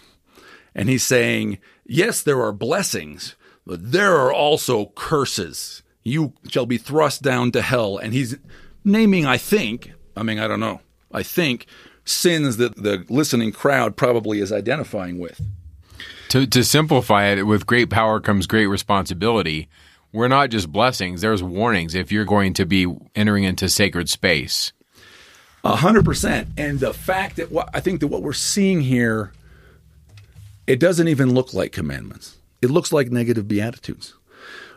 And 0.75 0.89
he's 0.89 1.03
saying, 1.03 1.59
Yes, 1.85 2.21
there 2.21 2.41
are 2.41 2.51
blessings, 2.51 3.35
but 3.65 3.91
there 3.91 4.15
are 4.15 4.33
also 4.33 4.87
curses. 4.95 5.83
You 6.03 6.33
shall 6.49 6.65
be 6.65 6.77
thrust 6.77 7.21
down 7.21 7.51
to 7.51 7.61
hell. 7.61 7.97
And 7.97 8.13
he's 8.13 8.37
naming, 8.83 9.25
I 9.25 9.37
think, 9.37 9.93
I 10.15 10.23
mean, 10.23 10.39
I 10.39 10.47
don't 10.47 10.59
know, 10.59 10.81
I 11.11 11.23
think, 11.23 11.67
sins 12.03 12.57
that 12.57 12.75
the 12.75 13.05
listening 13.09 13.51
crowd 13.51 13.95
probably 13.95 14.39
is 14.39 14.51
identifying 14.51 15.17
with. 15.19 15.41
To, 16.29 16.45
to 16.45 16.63
simplify 16.63 17.27
it, 17.27 17.43
with 17.43 17.65
great 17.65 17.89
power 17.89 18.19
comes 18.19 18.47
great 18.47 18.67
responsibility. 18.67 19.69
We're 20.11 20.27
not 20.27 20.49
just 20.49 20.71
blessings, 20.71 21.21
there's 21.21 21.43
warnings 21.43 21.95
if 21.95 22.11
you're 22.11 22.25
going 22.25 22.53
to 22.55 22.65
be 22.65 22.87
entering 23.15 23.43
into 23.43 23.69
sacred 23.69 24.09
space. 24.09 24.73
A 25.63 25.75
hundred 25.75 26.05
percent. 26.05 26.49
And 26.57 26.79
the 26.79 26.93
fact 26.93 27.35
that 27.37 27.51
what 27.51 27.69
I 27.73 27.79
think 27.79 27.99
that 27.99 28.07
what 28.07 28.23
we're 28.23 28.33
seeing 28.33 28.81
here, 28.81 29.33
it 30.65 30.79
doesn't 30.79 31.07
even 31.07 31.33
look 31.33 31.53
like 31.53 31.71
commandments. 31.71 32.37
It 32.61 32.69
looks 32.69 32.93
like 32.93 33.11
negative 33.11 33.47
beatitudes, 33.47 34.13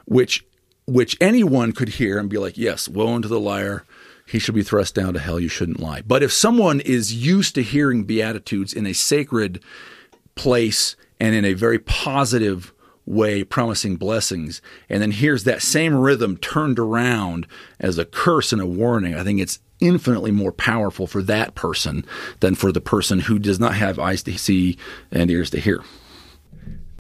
which 0.05 0.45
which 0.87 1.17
anyone 1.21 1.73
could 1.73 1.91
hear 1.91 2.19
and 2.19 2.29
be 2.29 2.39
like, 2.39 2.59
yes, 2.59 2.89
woe 2.89 3.15
unto 3.15 3.29
the 3.29 3.39
liar. 3.39 3.85
He 4.27 4.39
should 4.39 4.55
be 4.55 4.63
thrust 4.63 4.95
down 4.95 5.15
to 5.15 5.21
hell. 5.21 5.39
You 5.39 5.49
shouldn't 5.49 5.81
lie. 5.81 6.03
But 6.03 6.23
if 6.23 6.33
someone 6.33 6.81
is 6.81 7.13
used 7.13 7.55
to 7.57 7.63
hearing 7.63 8.05
beatitudes 8.05 8.73
in 8.73 8.87
a 8.87 8.93
sacred 8.93 9.63
place 10.35 10.97
and 11.21 11.35
in 11.35 11.45
a 11.45 11.53
very 11.53 11.79
positive 11.79 12.73
way, 13.07 13.45
promising 13.45 13.97
blessings, 13.97 14.63
and 14.89 15.03
then 15.03 15.11
here's 15.11 15.45
that 15.45 15.63
same 15.63 15.95
rhythm 15.95 16.37
turned 16.37 16.79
around 16.79 17.47
as 17.79 17.99
a 17.99 18.05
curse 18.05 18.53
and 18.53 18.63
a 18.63 18.67
warning, 18.67 19.15
I 19.15 19.25
think 19.25 19.41
it's 19.41 19.59
infinitely 19.81 20.31
more 20.31 20.53
powerful 20.53 21.07
for 21.07 21.23
that 21.23 21.55
person 21.55 22.05
than 22.41 22.55
for 22.55 22.71
the 22.71 22.81
person 22.81 23.21
who 23.21 23.39
does 23.39 23.59
not 23.59 23.75
have 23.75 23.99
eyes 23.99 24.23
to 24.25 24.39
see 24.39 24.77
and 25.11 25.31
ears 25.31 25.51
to 25.51 25.61
hear. 25.61 25.83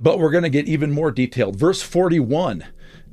But 0.02 0.18
we're 0.18 0.30
going 0.30 0.44
to 0.44 0.50
get 0.50 0.66
even 0.66 0.90
more 0.90 1.10
detailed. 1.10 1.56
Verse 1.56 1.82
41 1.82 2.64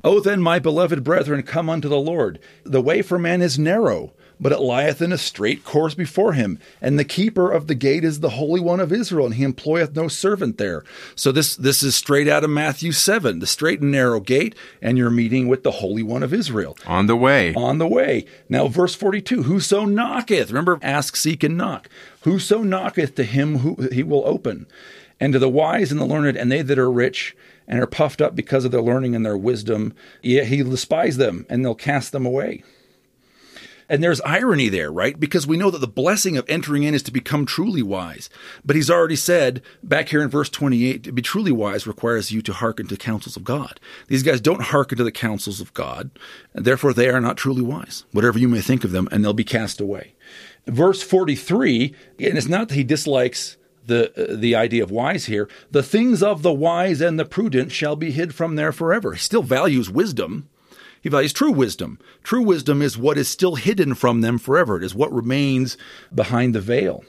Oh, 0.04 0.20
then, 0.20 0.40
my 0.40 0.58
beloved 0.58 1.02
brethren, 1.02 1.42
come 1.42 1.68
unto 1.68 1.88
the 1.88 1.98
Lord. 1.98 2.38
The 2.64 2.80
way 2.80 3.02
for 3.02 3.18
man 3.18 3.42
is 3.42 3.58
narrow, 3.58 4.12
but 4.40 4.52
it 4.52 4.60
lieth 4.60 5.02
in 5.02 5.12
a 5.12 5.18
straight 5.18 5.64
course 5.64 5.94
before 5.94 6.32
him. 6.34 6.58
And 6.80 6.98
the 6.98 7.04
keeper 7.04 7.50
of 7.50 7.66
the 7.66 7.74
gate 7.74 8.04
is 8.04 8.20
the 8.20 8.30
Holy 8.30 8.60
One 8.60 8.80
of 8.80 8.92
Israel, 8.92 9.26
and 9.26 9.34
he 9.34 9.42
employeth 9.44 9.94
no 9.96 10.08
servant 10.08 10.58
there. 10.58 10.84
So 11.14 11.32
this, 11.32 11.56
this 11.56 11.82
is 11.82 11.94
straight 11.94 12.28
out 12.28 12.44
of 12.44 12.50
Matthew 12.50 12.92
7, 12.92 13.38
the 13.40 13.46
straight 13.46 13.80
and 13.80 13.90
narrow 13.90 14.20
gate, 14.20 14.54
and 14.80 14.96
you're 14.96 15.10
meeting 15.10 15.48
with 15.48 15.62
the 15.62 15.72
Holy 15.72 16.02
One 16.02 16.22
of 16.22 16.32
Israel 16.32 16.76
On 16.86 17.06
the 17.06 17.16
way. 17.16 17.54
on 17.54 17.78
the 17.78 17.88
way. 17.88 18.24
Now, 18.48 18.68
verse 18.68 18.94
42 18.94 19.44
Whoso 19.44 19.84
knocketh, 19.84 20.50
remember, 20.50 20.78
ask, 20.82 21.16
seek, 21.16 21.42
and 21.42 21.56
knock. 21.56 21.88
Whoso 22.22 22.62
knocketh 22.62 23.14
to 23.16 23.24
him 23.24 23.58
who 23.58 23.88
he 23.92 24.02
will 24.02 24.22
open. 24.26 24.66
And 25.20 25.32
to 25.32 25.38
the 25.40 25.48
wise 25.48 25.90
and 25.90 26.00
the 26.00 26.04
learned, 26.06 26.36
and 26.36 26.50
they 26.52 26.62
that 26.62 26.78
are 26.78 26.90
rich 26.90 27.36
and 27.66 27.80
are 27.80 27.86
puffed 27.86 28.20
up 28.22 28.36
because 28.36 28.64
of 28.64 28.70
their 28.70 28.80
learning 28.80 29.16
and 29.16 29.26
their 29.26 29.36
wisdom, 29.36 29.92
yet 30.22 30.46
he 30.46 30.62
despise 30.62 31.16
them, 31.16 31.44
and 31.50 31.64
they'll 31.64 31.74
cast 31.74 32.12
them 32.12 32.24
away. 32.24 32.62
And 33.88 34.02
there's 34.02 34.20
irony 34.20 34.68
there, 34.68 34.92
right? 34.92 35.18
Because 35.18 35.46
we 35.46 35.56
know 35.56 35.70
that 35.70 35.78
the 35.78 35.88
blessing 35.88 36.36
of 36.36 36.48
entering 36.48 36.82
in 36.82 36.94
is 36.94 37.02
to 37.04 37.12
become 37.12 37.46
truly 37.46 37.82
wise. 37.82 38.28
But 38.64 38.76
he's 38.76 38.90
already 38.90 39.16
said 39.16 39.62
back 39.82 40.10
here 40.10 40.22
in 40.22 40.28
verse 40.28 40.50
28 40.50 41.04
to 41.04 41.12
be 41.12 41.22
truly 41.22 41.52
wise 41.52 41.86
requires 41.86 42.30
you 42.30 42.42
to 42.42 42.52
hearken 42.52 42.86
to 42.88 42.96
counsels 42.96 43.36
of 43.36 43.44
God. 43.44 43.80
These 44.08 44.22
guys 44.22 44.40
don't 44.40 44.62
hearken 44.62 44.98
to 44.98 45.04
the 45.04 45.12
counsels 45.12 45.60
of 45.60 45.72
God, 45.72 46.10
and 46.52 46.64
therefore 46.64 46.92
they 46.92 47.08
are 47.08 47.20
not 47.20 47.36
truly 47.36 47.62
wise, 47.62 48.04
whatever 48.12 48.38
you 48.38 48.48
may 48.48 48.60
think 48.60 48.84
of 48.84 48.92
them, 48.92 49.08
and 49.10 49.24
they'll 49.24 49.32
be 49.32 49.44
cast 49.44 49.80
away. 49.80 50.14
Verse 50.66 51.02
43, 51.02 51.94
and 52.20 52.36
it's 52.36 52.48
not 52.48 52.68
that 52.68 52.74
he 52.74 52.84
dislikes 52.84 53.56
the 53.86 54.32
uh, 54.32 54.36
the 54.36 54.54
idea 54.54 54.82
of 54.82 54.90
wise 54.90 55.24
here. 55.26 55.48
The 55.70 55.82
things 55.82 56.22
of 56.22 56.42
the 56.42 56.52
wise 56.52 57.00
and 57.00 57.18
the 57.18 57.24
prudent 57.24 57.72
shall 57.72 57.96
be 57.96 58.12
hid 58.12 58.34
from 58.34 58.54
there 58.56 58.70
forever. 58.70 59.14
He 59.14 59.18
still 59.18 59.42
values 59.42 59.90
wisdom. 59.90 60.48
He 61.00 61.08
values 61.08 61.32
true 61.32 61.52
wisdom. 61.52 61.98
True 62.22 62.42
wisdom 62.42 62.82
is 62.82 62.98
what 62.98 63.18
is 63.18 63.28
still 63.28 63.54
hidden 63.54 63.94
from 63.94 64.20
them 64.20 64.38
forever. 64.38 64.76
It 64.76 64.84
is 64.84 64.94
what 64.94 65.12
remains 65.12 65.76
behind 66.14 66.54
the 66.54 66.60
veil. 66.60 67.04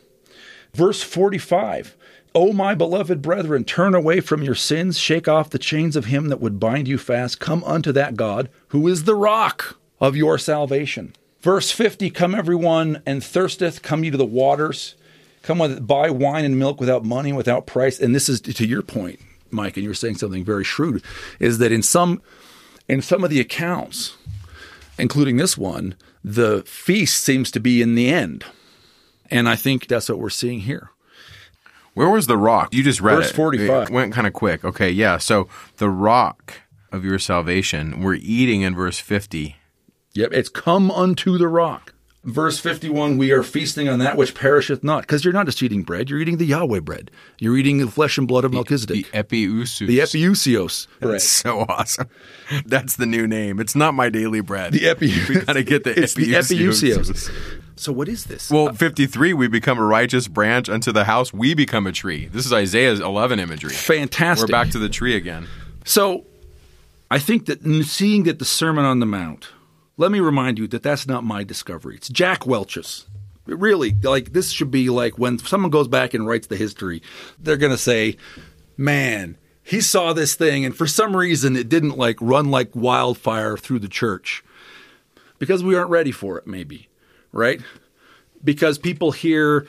Verse 0.74 1.02
45 1.02 1.95
O 2.36 2.53
my 2.53 2.76
beloved 2.76 3.24
brethren, 3.24 3.64
turn 3.64 3.95
away 3.95 4.20
from 4.20 4.44
your 4.44 4.53
sins, 4.53 4.99
shake 4.99 5.28
off 5.28 5.49
the 5.49 5.57
chains 5.57 5.95
of 5.95 6.06
him 6.06 6.28
that 6.28 6.40
would 6.40 6.60
bind 6.60 6.88
you 6.88 6.98
fast, 6.98 7.40
come 7.40 7.64
unto 7.64 7.91
that 7.91 8.16
God 8.16 8.49
who 8.68 8.88
is 8.88 9.06
the 9.06 9.16
rock 9.16 9.80
of 9.99 10.16
your 10.16 10.38
salvation. 10.38 11.16
Verse 11.41 11.72
50 11.72 12.10
Come 12.11 12.36
everyone 12.36 13.02
and 13.06 13.24
thirsteth, 13.24 13.82
come 13.82 14.03
ye 14.03 14.11
to 14.11 14.18
the 14.18 14.26
waters. 14.26 14.95
Come 15.41 15.57
with, 15.57 15.88
buy 15.88 16.10
wine 16.10 16.45
and 16.45 16.60
milk 16.60 16.80
without 16.80 17.06
money, 17.06 17.34
without 17.34 17.66
price. 17.66 17.99
And 17.99 18.14
this 18.14 18.30
is 18.30 18.41
to 18.41 18.68
your 18.68 18.82
point, 18.82 19.20
Mike, 19.49 19.78
and 19.78 19.84
you're 19.84 19.94
saying 19.94 20.18
something 20.18 20.44
very 20.44 20.64
shrewd, 20.66 21.02
is 21.40 21.57
that 21.60 21.72
in 21.72 21.82
some 21.82 22.22
in 22.90 23.02
some 23.02 23.24
of 23.24 23.30
the 23.30 23.40
accounts, 23.40 24.18
including 24.98 25.38
this 25.38 25.57
one, 25.57 25.95
the 26.24 26.64
feast 26.64 27.22
seems 27.22 27.52
to 27.52 27.60
be 27.60 27.82
in 27.82 27.95
the 27.95 28.10
end. 28.10 28.44
And 29.32 29.48
I 29.48 29.56
think 29.56 29.88
that's 29.88 30.10
what 30.10 30.20
we're 30.20 30.30
seeing 30.30 30.61
here. 30.61 30.90
Where 31.94 32.10
was 32.10 32.28
the 32.28 32.38
rock? 32.38 32.74
You 32.74 32.84
just 32.84 33.02
read 33.02 33.18
Verse 33.18 33.30
it. 33.30 33.36
45. 33.36 33.90
It 33.90 33.94
went 33.94 34.14
kind 34.14 34.28
of 34.28 34.34
quick. 34.34 34.66
Okay, 34.66 34.90
yeah. 34.90 35.18
So 35.18 35.48
the 35.78 35.90
rock 35.90 36.61
of 36.91 37.06
your 37.06 37.20
salvation, 37.20 38.02
we're 38.02 38.16
eating 38.16 38.61
in 38.61 38.76
verse 38.76 38.99
50. 38.99 39.56
Yep, 40.14 40.34
it's 40.34 40.49
come 40.49 40.90
unto 40.90 41.38
the 41.38 41.48
rock. 41.48 41.94
Verse 42.25 42.59
51 42.59 43.17
We 43.17 43.31
are 43.31 43.43
feasting 43.43 43.87
on 43.87 43.99
that 43.99 44.17
which 44.17 44.35
perisheth 44.35 44.83
not. 44.83 45.01
Because 45.03 45.23
you're 45.23 45.33
not 45.33 45.45
just 45.45 45.63
eating 45.63 45.83
bread, 45.83 46.09
you're 46.09 46.19
eating 46.19 46.37
the 46.37 46.45
Yahweh 46.45 46.81
bread. 46.81 47.11
You're 47.39 47.55
eating 47.57 47.77
the 47.77 47.87
flesh 47.87 48.17
and 48.17 48.27
blood 48.27 48.43
of 48.43 48.51
The 48.51 48.55
Melchizedek. 48.57 49.05
epiousios. 49.13 49.87
The 49.87 49.99
epiousios 49.99 50.87
bread. 50.99 51.13
That's 51.13 51.23
so 51.23 51.61
awesome. 51.61 52.09
That's 52.65 52.97
the 52.97 53.05
new 53.05 53.25
name. 53.25 53.59
It's 53.61 53.73
not 53.75 53.93
my 53.93 54.09
daily 54.09 54.41
bread. 54.41 54.73
The 54.73 54.89
epi- 54.89 55.13
We 55.29 55.35
gotta 55.39 55.63
get 55.63 55.85
the 55.85 55.91
it's 56.03 56.13
the 56.13 56.33
epiousios. 56.33 56.97
epiousios. 57.09 57.31
So 57.77 57.93
what 57.93 58.09
is 58.09 58.25
this? 58.25 58.51
Well, 58.51 58.73
53, 58.73 59.33
we 59.33 59.47
become 59.47 59.79
a 59.79 59.85
righteous 59.85 60.27
branch 60.27 60.67
unto 60.67 60.91
the 60.91 61.05
house. 61.05 61.31
We 61.31 61.53
become 61.53 61.87
a 61.87 61.93
tree. 61.93 62.25
This 62.25 62.45
is 62.45 62.51
Isaiah's 62.51 62.99
11 62.99 63.39
imagery. 63.39 63.69
Fantastic. 63.73 64.49
We're 64.49 64.51
back 64.51 64.71
to 64.71 64.79
the 64.79 64.89
tree 64.89 65.15
again. 65.15 65.47
So 65.85 66.25
I 67.09 67.19
think 67.19 67.45
that 67.45 67.63
seeing 67.85 68.23
that 68.23 68.39
the 68.39 68.43
Sermon 68.45 68.83
on 68.83 68.99
the 68.99 69.05
Mount, 69.05 69.47
let 69.99 70.11
me 70.11 70.21
remind 70.21 70.57
you 70.57 70.65
that 70.69 70.81
that's 70.81 71.05
not 71.05 71.26
my 71.26 71.43
discovery. 71.43 71.97
It's 71.97 72.07
Jack 72.07 72.47
Welch's. 72.47 73.05
Really, 73.45 73.93
like, 74.01 74.31
this 74.31 74.49
should 74.49 74.71
be 74.71 74.89
like 74.89 75.19
when 75.19 75.39
someone 75.39 75.71
goes 75.71 75.89
back 75.89 76.13
and 76.13 76.26
writes 76.26 76.47
the 76.47 76.55
history, 76.55 77.01
they're 77.38 77.57
going 77.57 77.73
to 77.73 77.77
say, 77.77 78.15
man, 78.77 79.38
he 79.61 79.81
saw 79.81 80.13
this 80.13 80.35
thing, 80.35 80.63
and 80.63 80.76
for 80.76 80.88
some 80.88 81.17
reason 81.17 81.57
it 81.57 81.67
didn't 81.67 81.97
like 81.97 82.17
run 82.21 82.49
like 82.49 82.73
wildfire 82.76 83.57
through 83.57 83.80
the 83.80 83.89
church 83.89 84.41
because 85.38 85.63
we 85.63 85.76
aren't 85.76 85.89
ready 85.89 86.11
for 86.11 86.38
it, 86.38 86.47
maybe, 86.47 86.88
right? 87.34 87.61
Because 88.41 88.77
people 88.77 89.11
hear 89.11 89.67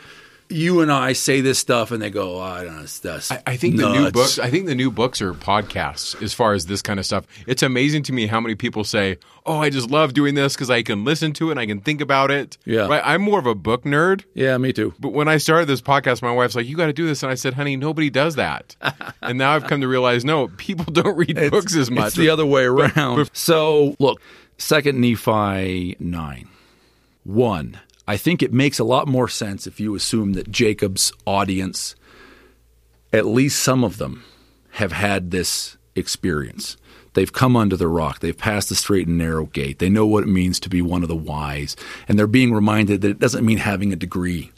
you 0.50 0.80
and 0.80 0.90
I 0.90 1.12
say 1.12 1.40
this 1.40 1.58
stuff 1.58 1.90
and 1.90 2.02
they 2.02 2.10
go, 2.10 2.36
oh, 2.36 2.40
I 2.40 2.64
don't 2.64 2.76
know, 2.76 2.82
that's 2.82 3.30
I, 3.30 3.42
I 3.46 3.56
think 3.56 3.76
the 3.76 3.88
new 3.90 4.10
books. 4.10 4.38
I 4.38 4.50
think 4.50 4.66
the 4.66 4.74
new 4.74 4.90
books 4.90 5.22
are 5.22 5.32
podcasts 5.32 6.20
as 6.22 6.34
far 6.34 6.52
as 6.52 6.66
this 6.66 6.82
kind 6.82 6.98
of 6.98 7.06
stuff. 7.06 7.26
It's 7.46 7.62
amazing 7.62 8.02
to 8.04 8.12
me 8.12 8.26
how 8.26 8.40
many 8.40 8.54
people 8.54 8.84
say, 8.84 9.18
"Oh, 9.46 9.58
I 9.58 9.70
just 9.70 9.90
love 9.90 10.12
doing 10.12 10.34
this 10.34 10.54
because 10.54 10.70
I 10.70 10.82
can 10.82 11.04
listen 11.04 11.32
to 11.34 11.48
it 11.48 11.52
and 11.52 11.60
I 11.60 11.66
can 11.66 11.80
think 11.80 12.00
about 12.00 12.30
it." 12.30 12.58
Yeah. 12.64 12.86
right. 12.86 13.02
I'm 13.04 13.22
more 13.22 13.38
of 13.38 13.46
a 13.46 13.54
book 13.54 13.84
nerd. 13.84 14.24
Yeah, 14.34 14.58
me 14.58 14.72
too. 14.72 14.94
But 14.98 15.10
when 15.12 15.28
I 15.28 15.36
started 15.38 15.66
this 15.66 15.80
podcast, 15.80 16.22
my 16.22 16.32
wife's 16.32 16.54
like, 16.54 16.66
"You 16.66 16.76
got 16.76 16.86
to 16.86 16.92
do 16.92 17.06
this," 17.06 17.22
and 17.22 17.30
I 17.30 17.36
said, 17.36 17.54
"Honey, 17.54 17.76
nobody 17.76 18.10
does 18.10 18.34
that." 18.34 18.76
and 19.22 19.38
now 19.38 19.52
I've 19.52 19.66
come 19.66 19.80
to 19.80 19.88
realize, 19.88 20.24
no, 20.24 20.48
people 20.48 20.92
don't 20.92 21.16
read 21.16 21.36
books 21.50 21.76
as 21.76 21.90
much. 21.90 22.08
It's 22.08 22.16
the 22.16 22.30
other 22.30 22.46
way 22.46 22.64
around. 22.64 23.30
so 23.32 23.96
look, 23.98 24.20
Second 24.58 25.00
Nephi 25.00 25.96
nine. 25.98 26.48
One, 27.24 27.78
I 28.06 28.16
think 28.16 28.42
it 28.42 28.52
makes 28.52 28.78
a 28.78 28.84
lot 28.84 29.08
more 29.08 29.28
sense 29.28 29.66
if 29.66 29.78
you 29.78 29.94
assume 29.94 30.32
that 30.32 30.50
Jacob's 30.50 31.12
audience, 31.26 31.94
at 33.12 33.26
least 33.26 33.62
some 33.62 33.84
of 33.84 33.98
them, 33.98 34.24
have 34.72 34.92
had 34.92 35.30
this 35.30 35.76
experience. 35.94 36.76
They've 37.14 37.32
come 37.32 37.56
under 37.56 37.76
the 37.76 37.88
rock. 37.88 38.20
They've 38.20 38.36
passed 38.36 38.68
the 38.68 38.74
straight 38.74 39.08
and 39.08 39.18
narrow 39.18 39.46
gate. 39.46 39.80
They 39.80 39.90
know 39.90 40.06
what 40.06 40.22
it 40.22 40.28
means 40.28 40.60
to 40.60 40.68
be 40.68 40.80
one 40.80 41.02
of 41.02 41.08
the 41.08 41.16
wise. 41.16 41.76
And 42.08 42.18
they're 42.18 42.26
being 42.26 42.52
reminded 42.52 43.00
that 43.00 43.10
it 43.10 43.18
doesn't 43.18 43.44
mean 43.44 43.58
having 43.58 43.92
a 43.92 43.96
degree 43.96 44.52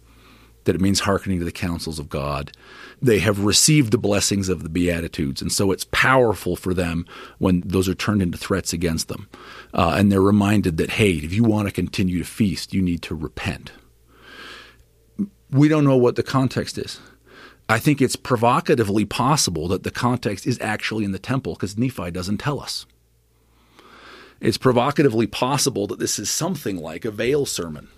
that 0.64 0.74
it 0.74 0.80
means 0.80 1.00
hearkening 1.00 1.38
to 1.40 1.44
the 1.44 1.52
counsels 1.52 1.98
of 1.98 2.08
God. 2.08 2.52
They 3.00 3.18
have 3.18 3.44
received 3.44 3.90
the 3.90 3.98
blessings 3.98 4.48
of 4.48 4.62
the 4.62 4.68
Beatitudes, 4.68 5.42
and 5.42 5.50
so 5.50 5.72
it's 5.72 5.86
powerful 5.90 6.56
for 6.56 6.72
them 6.72 7.06
when 7.38 7.62
those 7.64 7.88
are 7.88 7.94
turned 7.94 8.22
into 8.22 8.38
threats 8.38 8.72
against 8.72 9.08
them. 9.08 9.28
Uh, 9.74 9.94
and 9.96 10.12
they're 10.12 10.20
reminded 10.20 10.76
that, 10.76 10.90
hey, 10.90 11.12
if 11.12 11.32
you 11.32 11.44
want 11.44 11.66
to 11.66 11.72
continue 11.72 12.18
to 12.18 12.24
feast, 12.24 12.74
you 12.74 12.82
need 12.82 13.02
to 13.02 13.14
repent. 13.14 13.72
We 15.50 15.68
don't 15.68 15.84
know 15.84 15.96
what 15.96 16.16
the 16.16 16.22
context 16.22 16.78
is. 16.78 17.00
I 17.68 17.78
think 17.78 18.02
it's 18.02 18.16
provocatively 18.16 19.04
possible 19.04 19.68
that 19.68 19.82
the 19.82 19.90
context 19.90 20.46
is 20.46 20.58
actually 20.60 21.04
in 21.04 21.12
the 21.12 21.18
temple 21.18 21.54
because 21.54 21.78
Nephi 21.78 22.10
doesn't 22.10 22.38
tell 22.38 22.60
us. 22.60 22.86
It's 24.40 24.58
provocatively 24.58 25.26
possible 25.26 25.86
that 25.86 25.98
this 25.98 26.18
is 26.18 26.28
something 26.28 26.76
like 26.76 27.04
a 27.04 27.10
veil 27.10 27.46
sermon. 27.46 27.88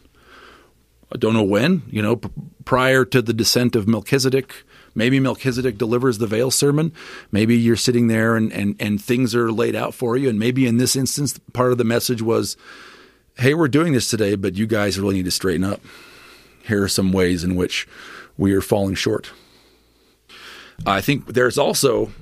I 1.12 1.16
don't 1.16 1.32
know 1.32 1.42
when, 1.42 1.82
you 1.88 2.02
know, 2.02 2.16
prior 2.64 3.04
to 3.06 3.22
the 3.22 3.32
descent 3.32 3.74
of 3.74 3.88
Melchizedek. 3.88 4.64
Maybe 4.94 5.20
Melchizedek 5.20 5.78
delivers 5.78 6.18
the 6.18 6.26
veil 6.26 6.50
sermon. 6.50 6.92
Maybe 7.32 7.56
you're 7.56 7.76
sitting 7.76 8.08
there 8.08 8.36
and, 8.36 8.52
and, 8.52 8.76
and 8.78 9.02
things 9.02 9.34
are 9.34 9.50
laid 9.50 9.74
out 9.74 9.94
for 9.94 10.16
you. 10.16 10.28
And 10.28 10.38
maybe 10.38 10.66
in 10.66 10.76
this 10.76 10.96
instance, 10.96 11.38
part 11.52 11.72
of 11.72 11.78
the 11.78 11.84
message 11.84 12.22
was, 12.22 12.56
hey, 13.36 13.54
we're 13.54 13.68
doing 13.68 13.92
this 13.92 14.08
today, 14.08 14.36
but 14.36 14.54
you 14.54 14.66
guys 14.66 14.98
really 14.98 15.16
need 15.16 15.24
to 15.24 15.30
straighten 15.30 15.64
up. 15.64 15.80
Here 16.66 16.82
are 16.82 16.88
some 16.88 17.12
ways 17.12 17.44
in 17.44 17.56
which 17.56 17.88
we 18.38 18.52
are 18.52 18.60
falling 18.60 18.94
short. 18.94 19.32
I 20.86 21.00
think 21.00 21.26
there's 21.26 21.58
also, 21.58 22.12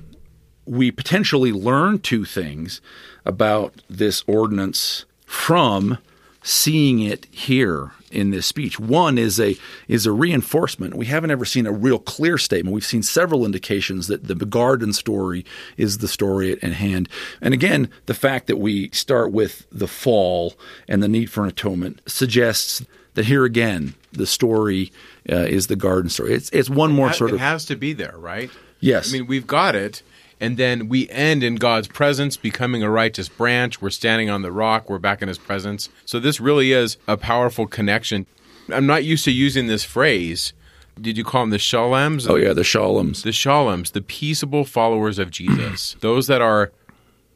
we 0.65 0.91
potentially 0.91 1.51
learn 1.51 1.99
two 1.99 2.25
things 2.25 2.81
about 3.25 3.81
this 3.89 4.23
ordinance 4.27 5.05
from 5.25 5.97
seeing 6.43 6.99
it 6.99 7.25
here 7.31 7.91
in 8.11 8.29
this 8.29 8.45
speech. 8.45 8.79
One 8.79 9.17
is 9.17 9.39
a 9.39 9.57
is 9.87 10.05
a 10.05 10.11
reinforcement. 10.11 10.93
We 10.93 11.07
haven't 11.07 11.31
ever 11.31 11.45
seen 11.45 11.65
a 11.65 11.71
real 11.71 11.97
clear 11.97 12.37
statement. 12.37 12.73
We've 12.73 12.85
seen 12.85 13.01
several 13.01 13.45
indications 13.45 14.07
that 14.07 14.27
the 14.27 14.35
garden 14.35 14.93
story 14.93 15.45
is 15.77 15.97
the 15.97 16.07
story 16.07 16.51
at, 16.51 16.61
hand. 16.61 17.09
And 17.41 17.53
again, 17.53 17.89
the 18.05 18.13
fact 18.13 18.47
that 18.47 18.57
we 18.57 18.89
start 18.89 19.31
with 19.31 19.65
the 19.71 19.87
fall 19.87 20.53
and 20.87 21.01
the 21.01 21.07
need 21.07 21.31
for 21.31 21.43
an 21.43 21.49
atonement 21.49 22.01
suggests 22.05 22.85
that 23.15 23.25
here 23.25 23.45
again 23.45 23.95
the 24.11 24.27
story 24.27 24.91
uh, 25.31 25.35
is 25.35 25.67
the 25.67 25.75
garden 25.75 26.09
story. 26.09 26.33
It's 26.33 26.49
it's 26.51 26.69
one 26.69 26.91
more 26.91 27.07
Ha- 27.07 27.13
sort 27.13 27.31
it 27.31 27.35
of 27.35 27.39
has 27.39 27.65
to 27.65 27.75
be 27.75 27.93
there, 27.93 28.15
right? 28.17 28.51
Yes. 28.79 29.09
I 29.09 29.13
mean, 29.13 29.27
we've 29.27 29.47
got 29.47 29.75
it, 29.75 30.03
and 30.43 30.57
then 30.57 30.89
we 30.89 31.07
end 31.09 31.43
in 31.43 31.55
God's 31.55 31.87
presence, 31.87 32.37
becoming 32.37 32.83
a 32.83 32.89
righteous 32.89 33.29
branch. 33.29 33.81
We're 33.81 33.89
standing 33.89 34.29
on 34.29 34.41
the 34.41 34.51
rock. 34.51 34.89
We're 34.89 34.99
back 34.99 35.21
in 35.21 35.27
His 35.27 35.37
presence. 35.37 35.89
So 36.05 36.19
this 36.19 36.39
really 36.39 36.71
is 36.73 36.97
a 37.07 37.17
powerful 37.17 37.65
connection. 37.67 38.25
I'm 38.69 38.85
not 38.85 39.03
used 39.03 39.25
to 39.25 39.31
using 39.31 39.67
this 39.67 39.83
phrase. 39.83 40.53
Did 40.99 41.17
you 41.17 41.23
call 41.23 41.41
them 41.43 41.49
the 41.49 41.57
shalems? 41.57 42.29
oh 42.29 42.35
yeah 42.35 42.53
the 42.53 42.61
shalems. 42.61 43.23
The 43.23 43.31
shalems, 43.31 43.91
the 43.93 44.01
peaceable 44.01 44.63
followers 44.65 45.17
of 45.19 45.31
Jesus, 45.31 45.95
those 46.01 46.27
that 46.27 46.41
are 46.41 46.71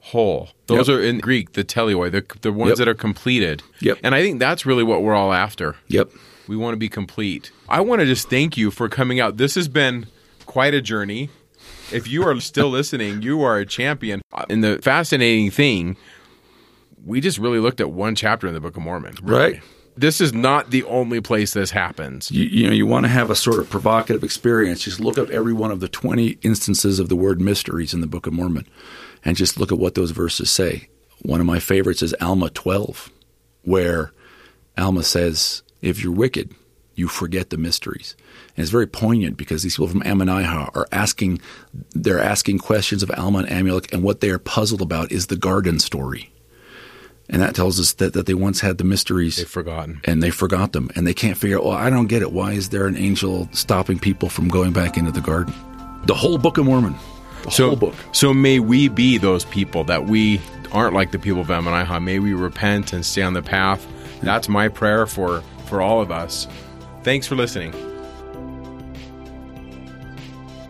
whole. 0.02 0.50
Those 0.68 0.88
Yep. 0.88 0.98
are 0.98 1.02
in 1.02 1.20
Greek, 1.20 1.54
the 1.54 1.64
teleoi, 1.64 2.10
the, 2.12 2.24
the 2.42 2.52
ones 2.54 2.70
Yep. 2.72 2.78
that 2.78 2.88
are 2.88 2.94
completed. 2.94 3.64
Yep. 3.80 4.00
And 4.04 4.14
I 4.16 4.22
think 4.22 4.40
that's 4.40 4.66
really 4.66 4.84
what 4.84 5.02
we're 5.02 5.16
all 5.16 5.34
after. 5.34 5.76
Yep. 5.88 6.12
We 6.48 6.56
want 6.56 6.74
to 6.74 6.78
be 6.78 6.88
complete. 6.88 7.52
I 7.68 7.82
want 7.82 8.00
to 8.02 8.06
just 8.06 8.30
thank 8.30 8.56
you 8.58 8.72
for 8.72 8.88
coming 8.88 9.20
out. 9.20 9.38
This 9.38 9.56
has 9.56 9.68
been 9.68 10.06
quite 10.46 10.74
a 10.74 10.82
journey. 10.82 11.30
If 11.92 12.08
you 12.08 12.24
are 12.24 12.40
still 12.40 12.70
listening, 12.70 13.22
you 13.22 13.42
are 13.44 13.58
a 13.58 13.66
champion. 13.66 14.22
And 14.50 14.64
the 14.64 14.80
fascinating 14.82 15.52
thing, 15.52 15.98
we 17.06 17.22
just 17.22 17.38
really 17.38 17.60
looked 17.60 17.80
at 17.80 17.92
one 17.92 18.16
chapter 18.16 18.48
in 18.48 18.54
the 18.54 18.60
Book 18.60 18.76
of 18.76 18.84
Mormon. 18.84 19.16
Right. 19.22 19.62
This 19.96 20.22
is 20.22 20.32
not 20.34 20.70
the 20.70 20.84
only 20.84 21.22
place 21.22 21.54
this 21.54 21.72
happens. 21.72 22.30
you, 22.30 22.44
you 22.44 22.68
know 22.68 22.74
you 22.74 22.86
want 22.86 23.06
to 23.06 23.10
have 23.10 23.32
a 23.32 23.36
sort 23.36 23.58
of 23.58 23.68
provocative 23.70 24.24
experience 24.24 24.84
just 24.84 25.00
look 25.00 25.18
up 25.18 25.30
every 25.32 25.54
one 25.54 25.72
of 25.72 25.80
the 25.80 25.88
20 25.88 26.38
instances 26.44 27.00
of 27.00 27.10
the 27.10 27.16
word 27.16 27.42
mysteries 27.42 27.96
in 27.96 28.02
the 28.02 28.06
book 28.08 28.28
of 28.28 28.34
mormon 28.34 28.68
and 29.26 29.36
just 29.36 29.60
look 29.60 29.72
at 29.72 29.80
what 29.80 29.96
those 29.96 30.12
verses 30.12 30.52
say 30.52 30.88
one 31.24 31.40
of 31.40 31.48
my 31.48 31.58
favorites 31.60 32.04
is 32.04 32.14
alma 32.22 32.52
12 32.52 33.12
where 33.64 34.14
alma 34.78 35.02
says 35.02 35.64
if 35.82 36.04
you're 36.04 36.14
wicked 36.14 36.54
you 36.94 37.08
forget 37.08 37.50
the 37.50 37.58
mysteries 37.58 38.16
and 38.58 38.64
it's 38.64 38.72
very 38.72 38.88
poignant 38.88 39.38
because 39.38 39.62
these 39.64 39.76
people 39.76 39.88
from 39.88 40.02
Ammonihah 40.02 40.76
are 40.76 40.88
asking 40.92 41.40
they're 41.94 42.20
asking 42.20 42.58
questions 42.60 43.04
of 43.04 43.12
alma 43.18 43.40
and 43.40 43.48
amulek 43.50 43.94
and 43.94 44.04
what 44.04 44.20
they 44.20 44.30
are 44.32 44.40
puzzled 44.40 44.82
about 44.82 45.12
is 45.12 45.28
the 45.28 45.36
garden 45.38 45.80
story 45.80 46.32
and 47.30 47.42
that 47.42 47.54
tells 47.56 47.78
us 47.80 47.94
that, 47.94 48.14
that 48.14 48.26
they 48.26 48.34
once 48.34 48.62
had 48.62 48.78
the 48.78 48.84
mysteries 48.86 49.36
They've 49.38 49.48
forgotten. 49.48 50.00
and 50.06 50.24
they 50.24 50.30
forgot 50.30 50.72
them 50.74 50.90
and 50.96 51.06
they 51.06 51.14
can't 51.14 51.38
figure 51.38 51.58
out 51.58 51.66
well 51.66 51.74
i 51.78 51.90
don't 51.90 52.08
get 52.08 52.22
it 52.22 52.32
why 52.32 52.54
is 52.54 52.70
there 52.70 52.88
an 52.88 52.98
angel 52.98 53.48
stopping 53.52 54.00
people 54.00 54.30
from 54.30 54.48
going 54.48 54.72
back 54.74 54.98
into 54.98 55.12
the 55.12 55.22
garden 55.22 55.54
the 56.06 56.16
whole 56.16 56.38
book 56.38 56.58
of 56.58 56.66
mormon 56.66 56.96
the 57.44 57.52
So, 57.52 57.68
whole 57.68 57.76
book 57.76 57.94
so 58.12 58.34
may 58.34 58.60
we 58.60 58.88
be 58.88 59.18
those 59.18 59.46
people 59.46 59.84
that 59.86 60.06
we 60.06 60.42
aren't 60.72 60.94
like 60.94 61.12
the 61.12 61.20
people 61.20 61.40
of 61.42 61.48
Ammonihah. 61.48 62.04
May 62.04 62.20
we 62.20 62.34
repent 62.34 62.92
and 62.92 63.06
stay 63.06 63.22
on 63.22 63.32
the 63.34 63.42
path. 63.42 63.88
That's 64.22 64.50
my 64.50 64.68
prayer 64.68 65.06
for 65.06 65.42
for 65.68 65.82
all 65.82 66.02
of 66.02 66.12
us. 66.12 66.46
Thanks 67.04 67.26
for 67.26 67.36
listening. 67.36 67.72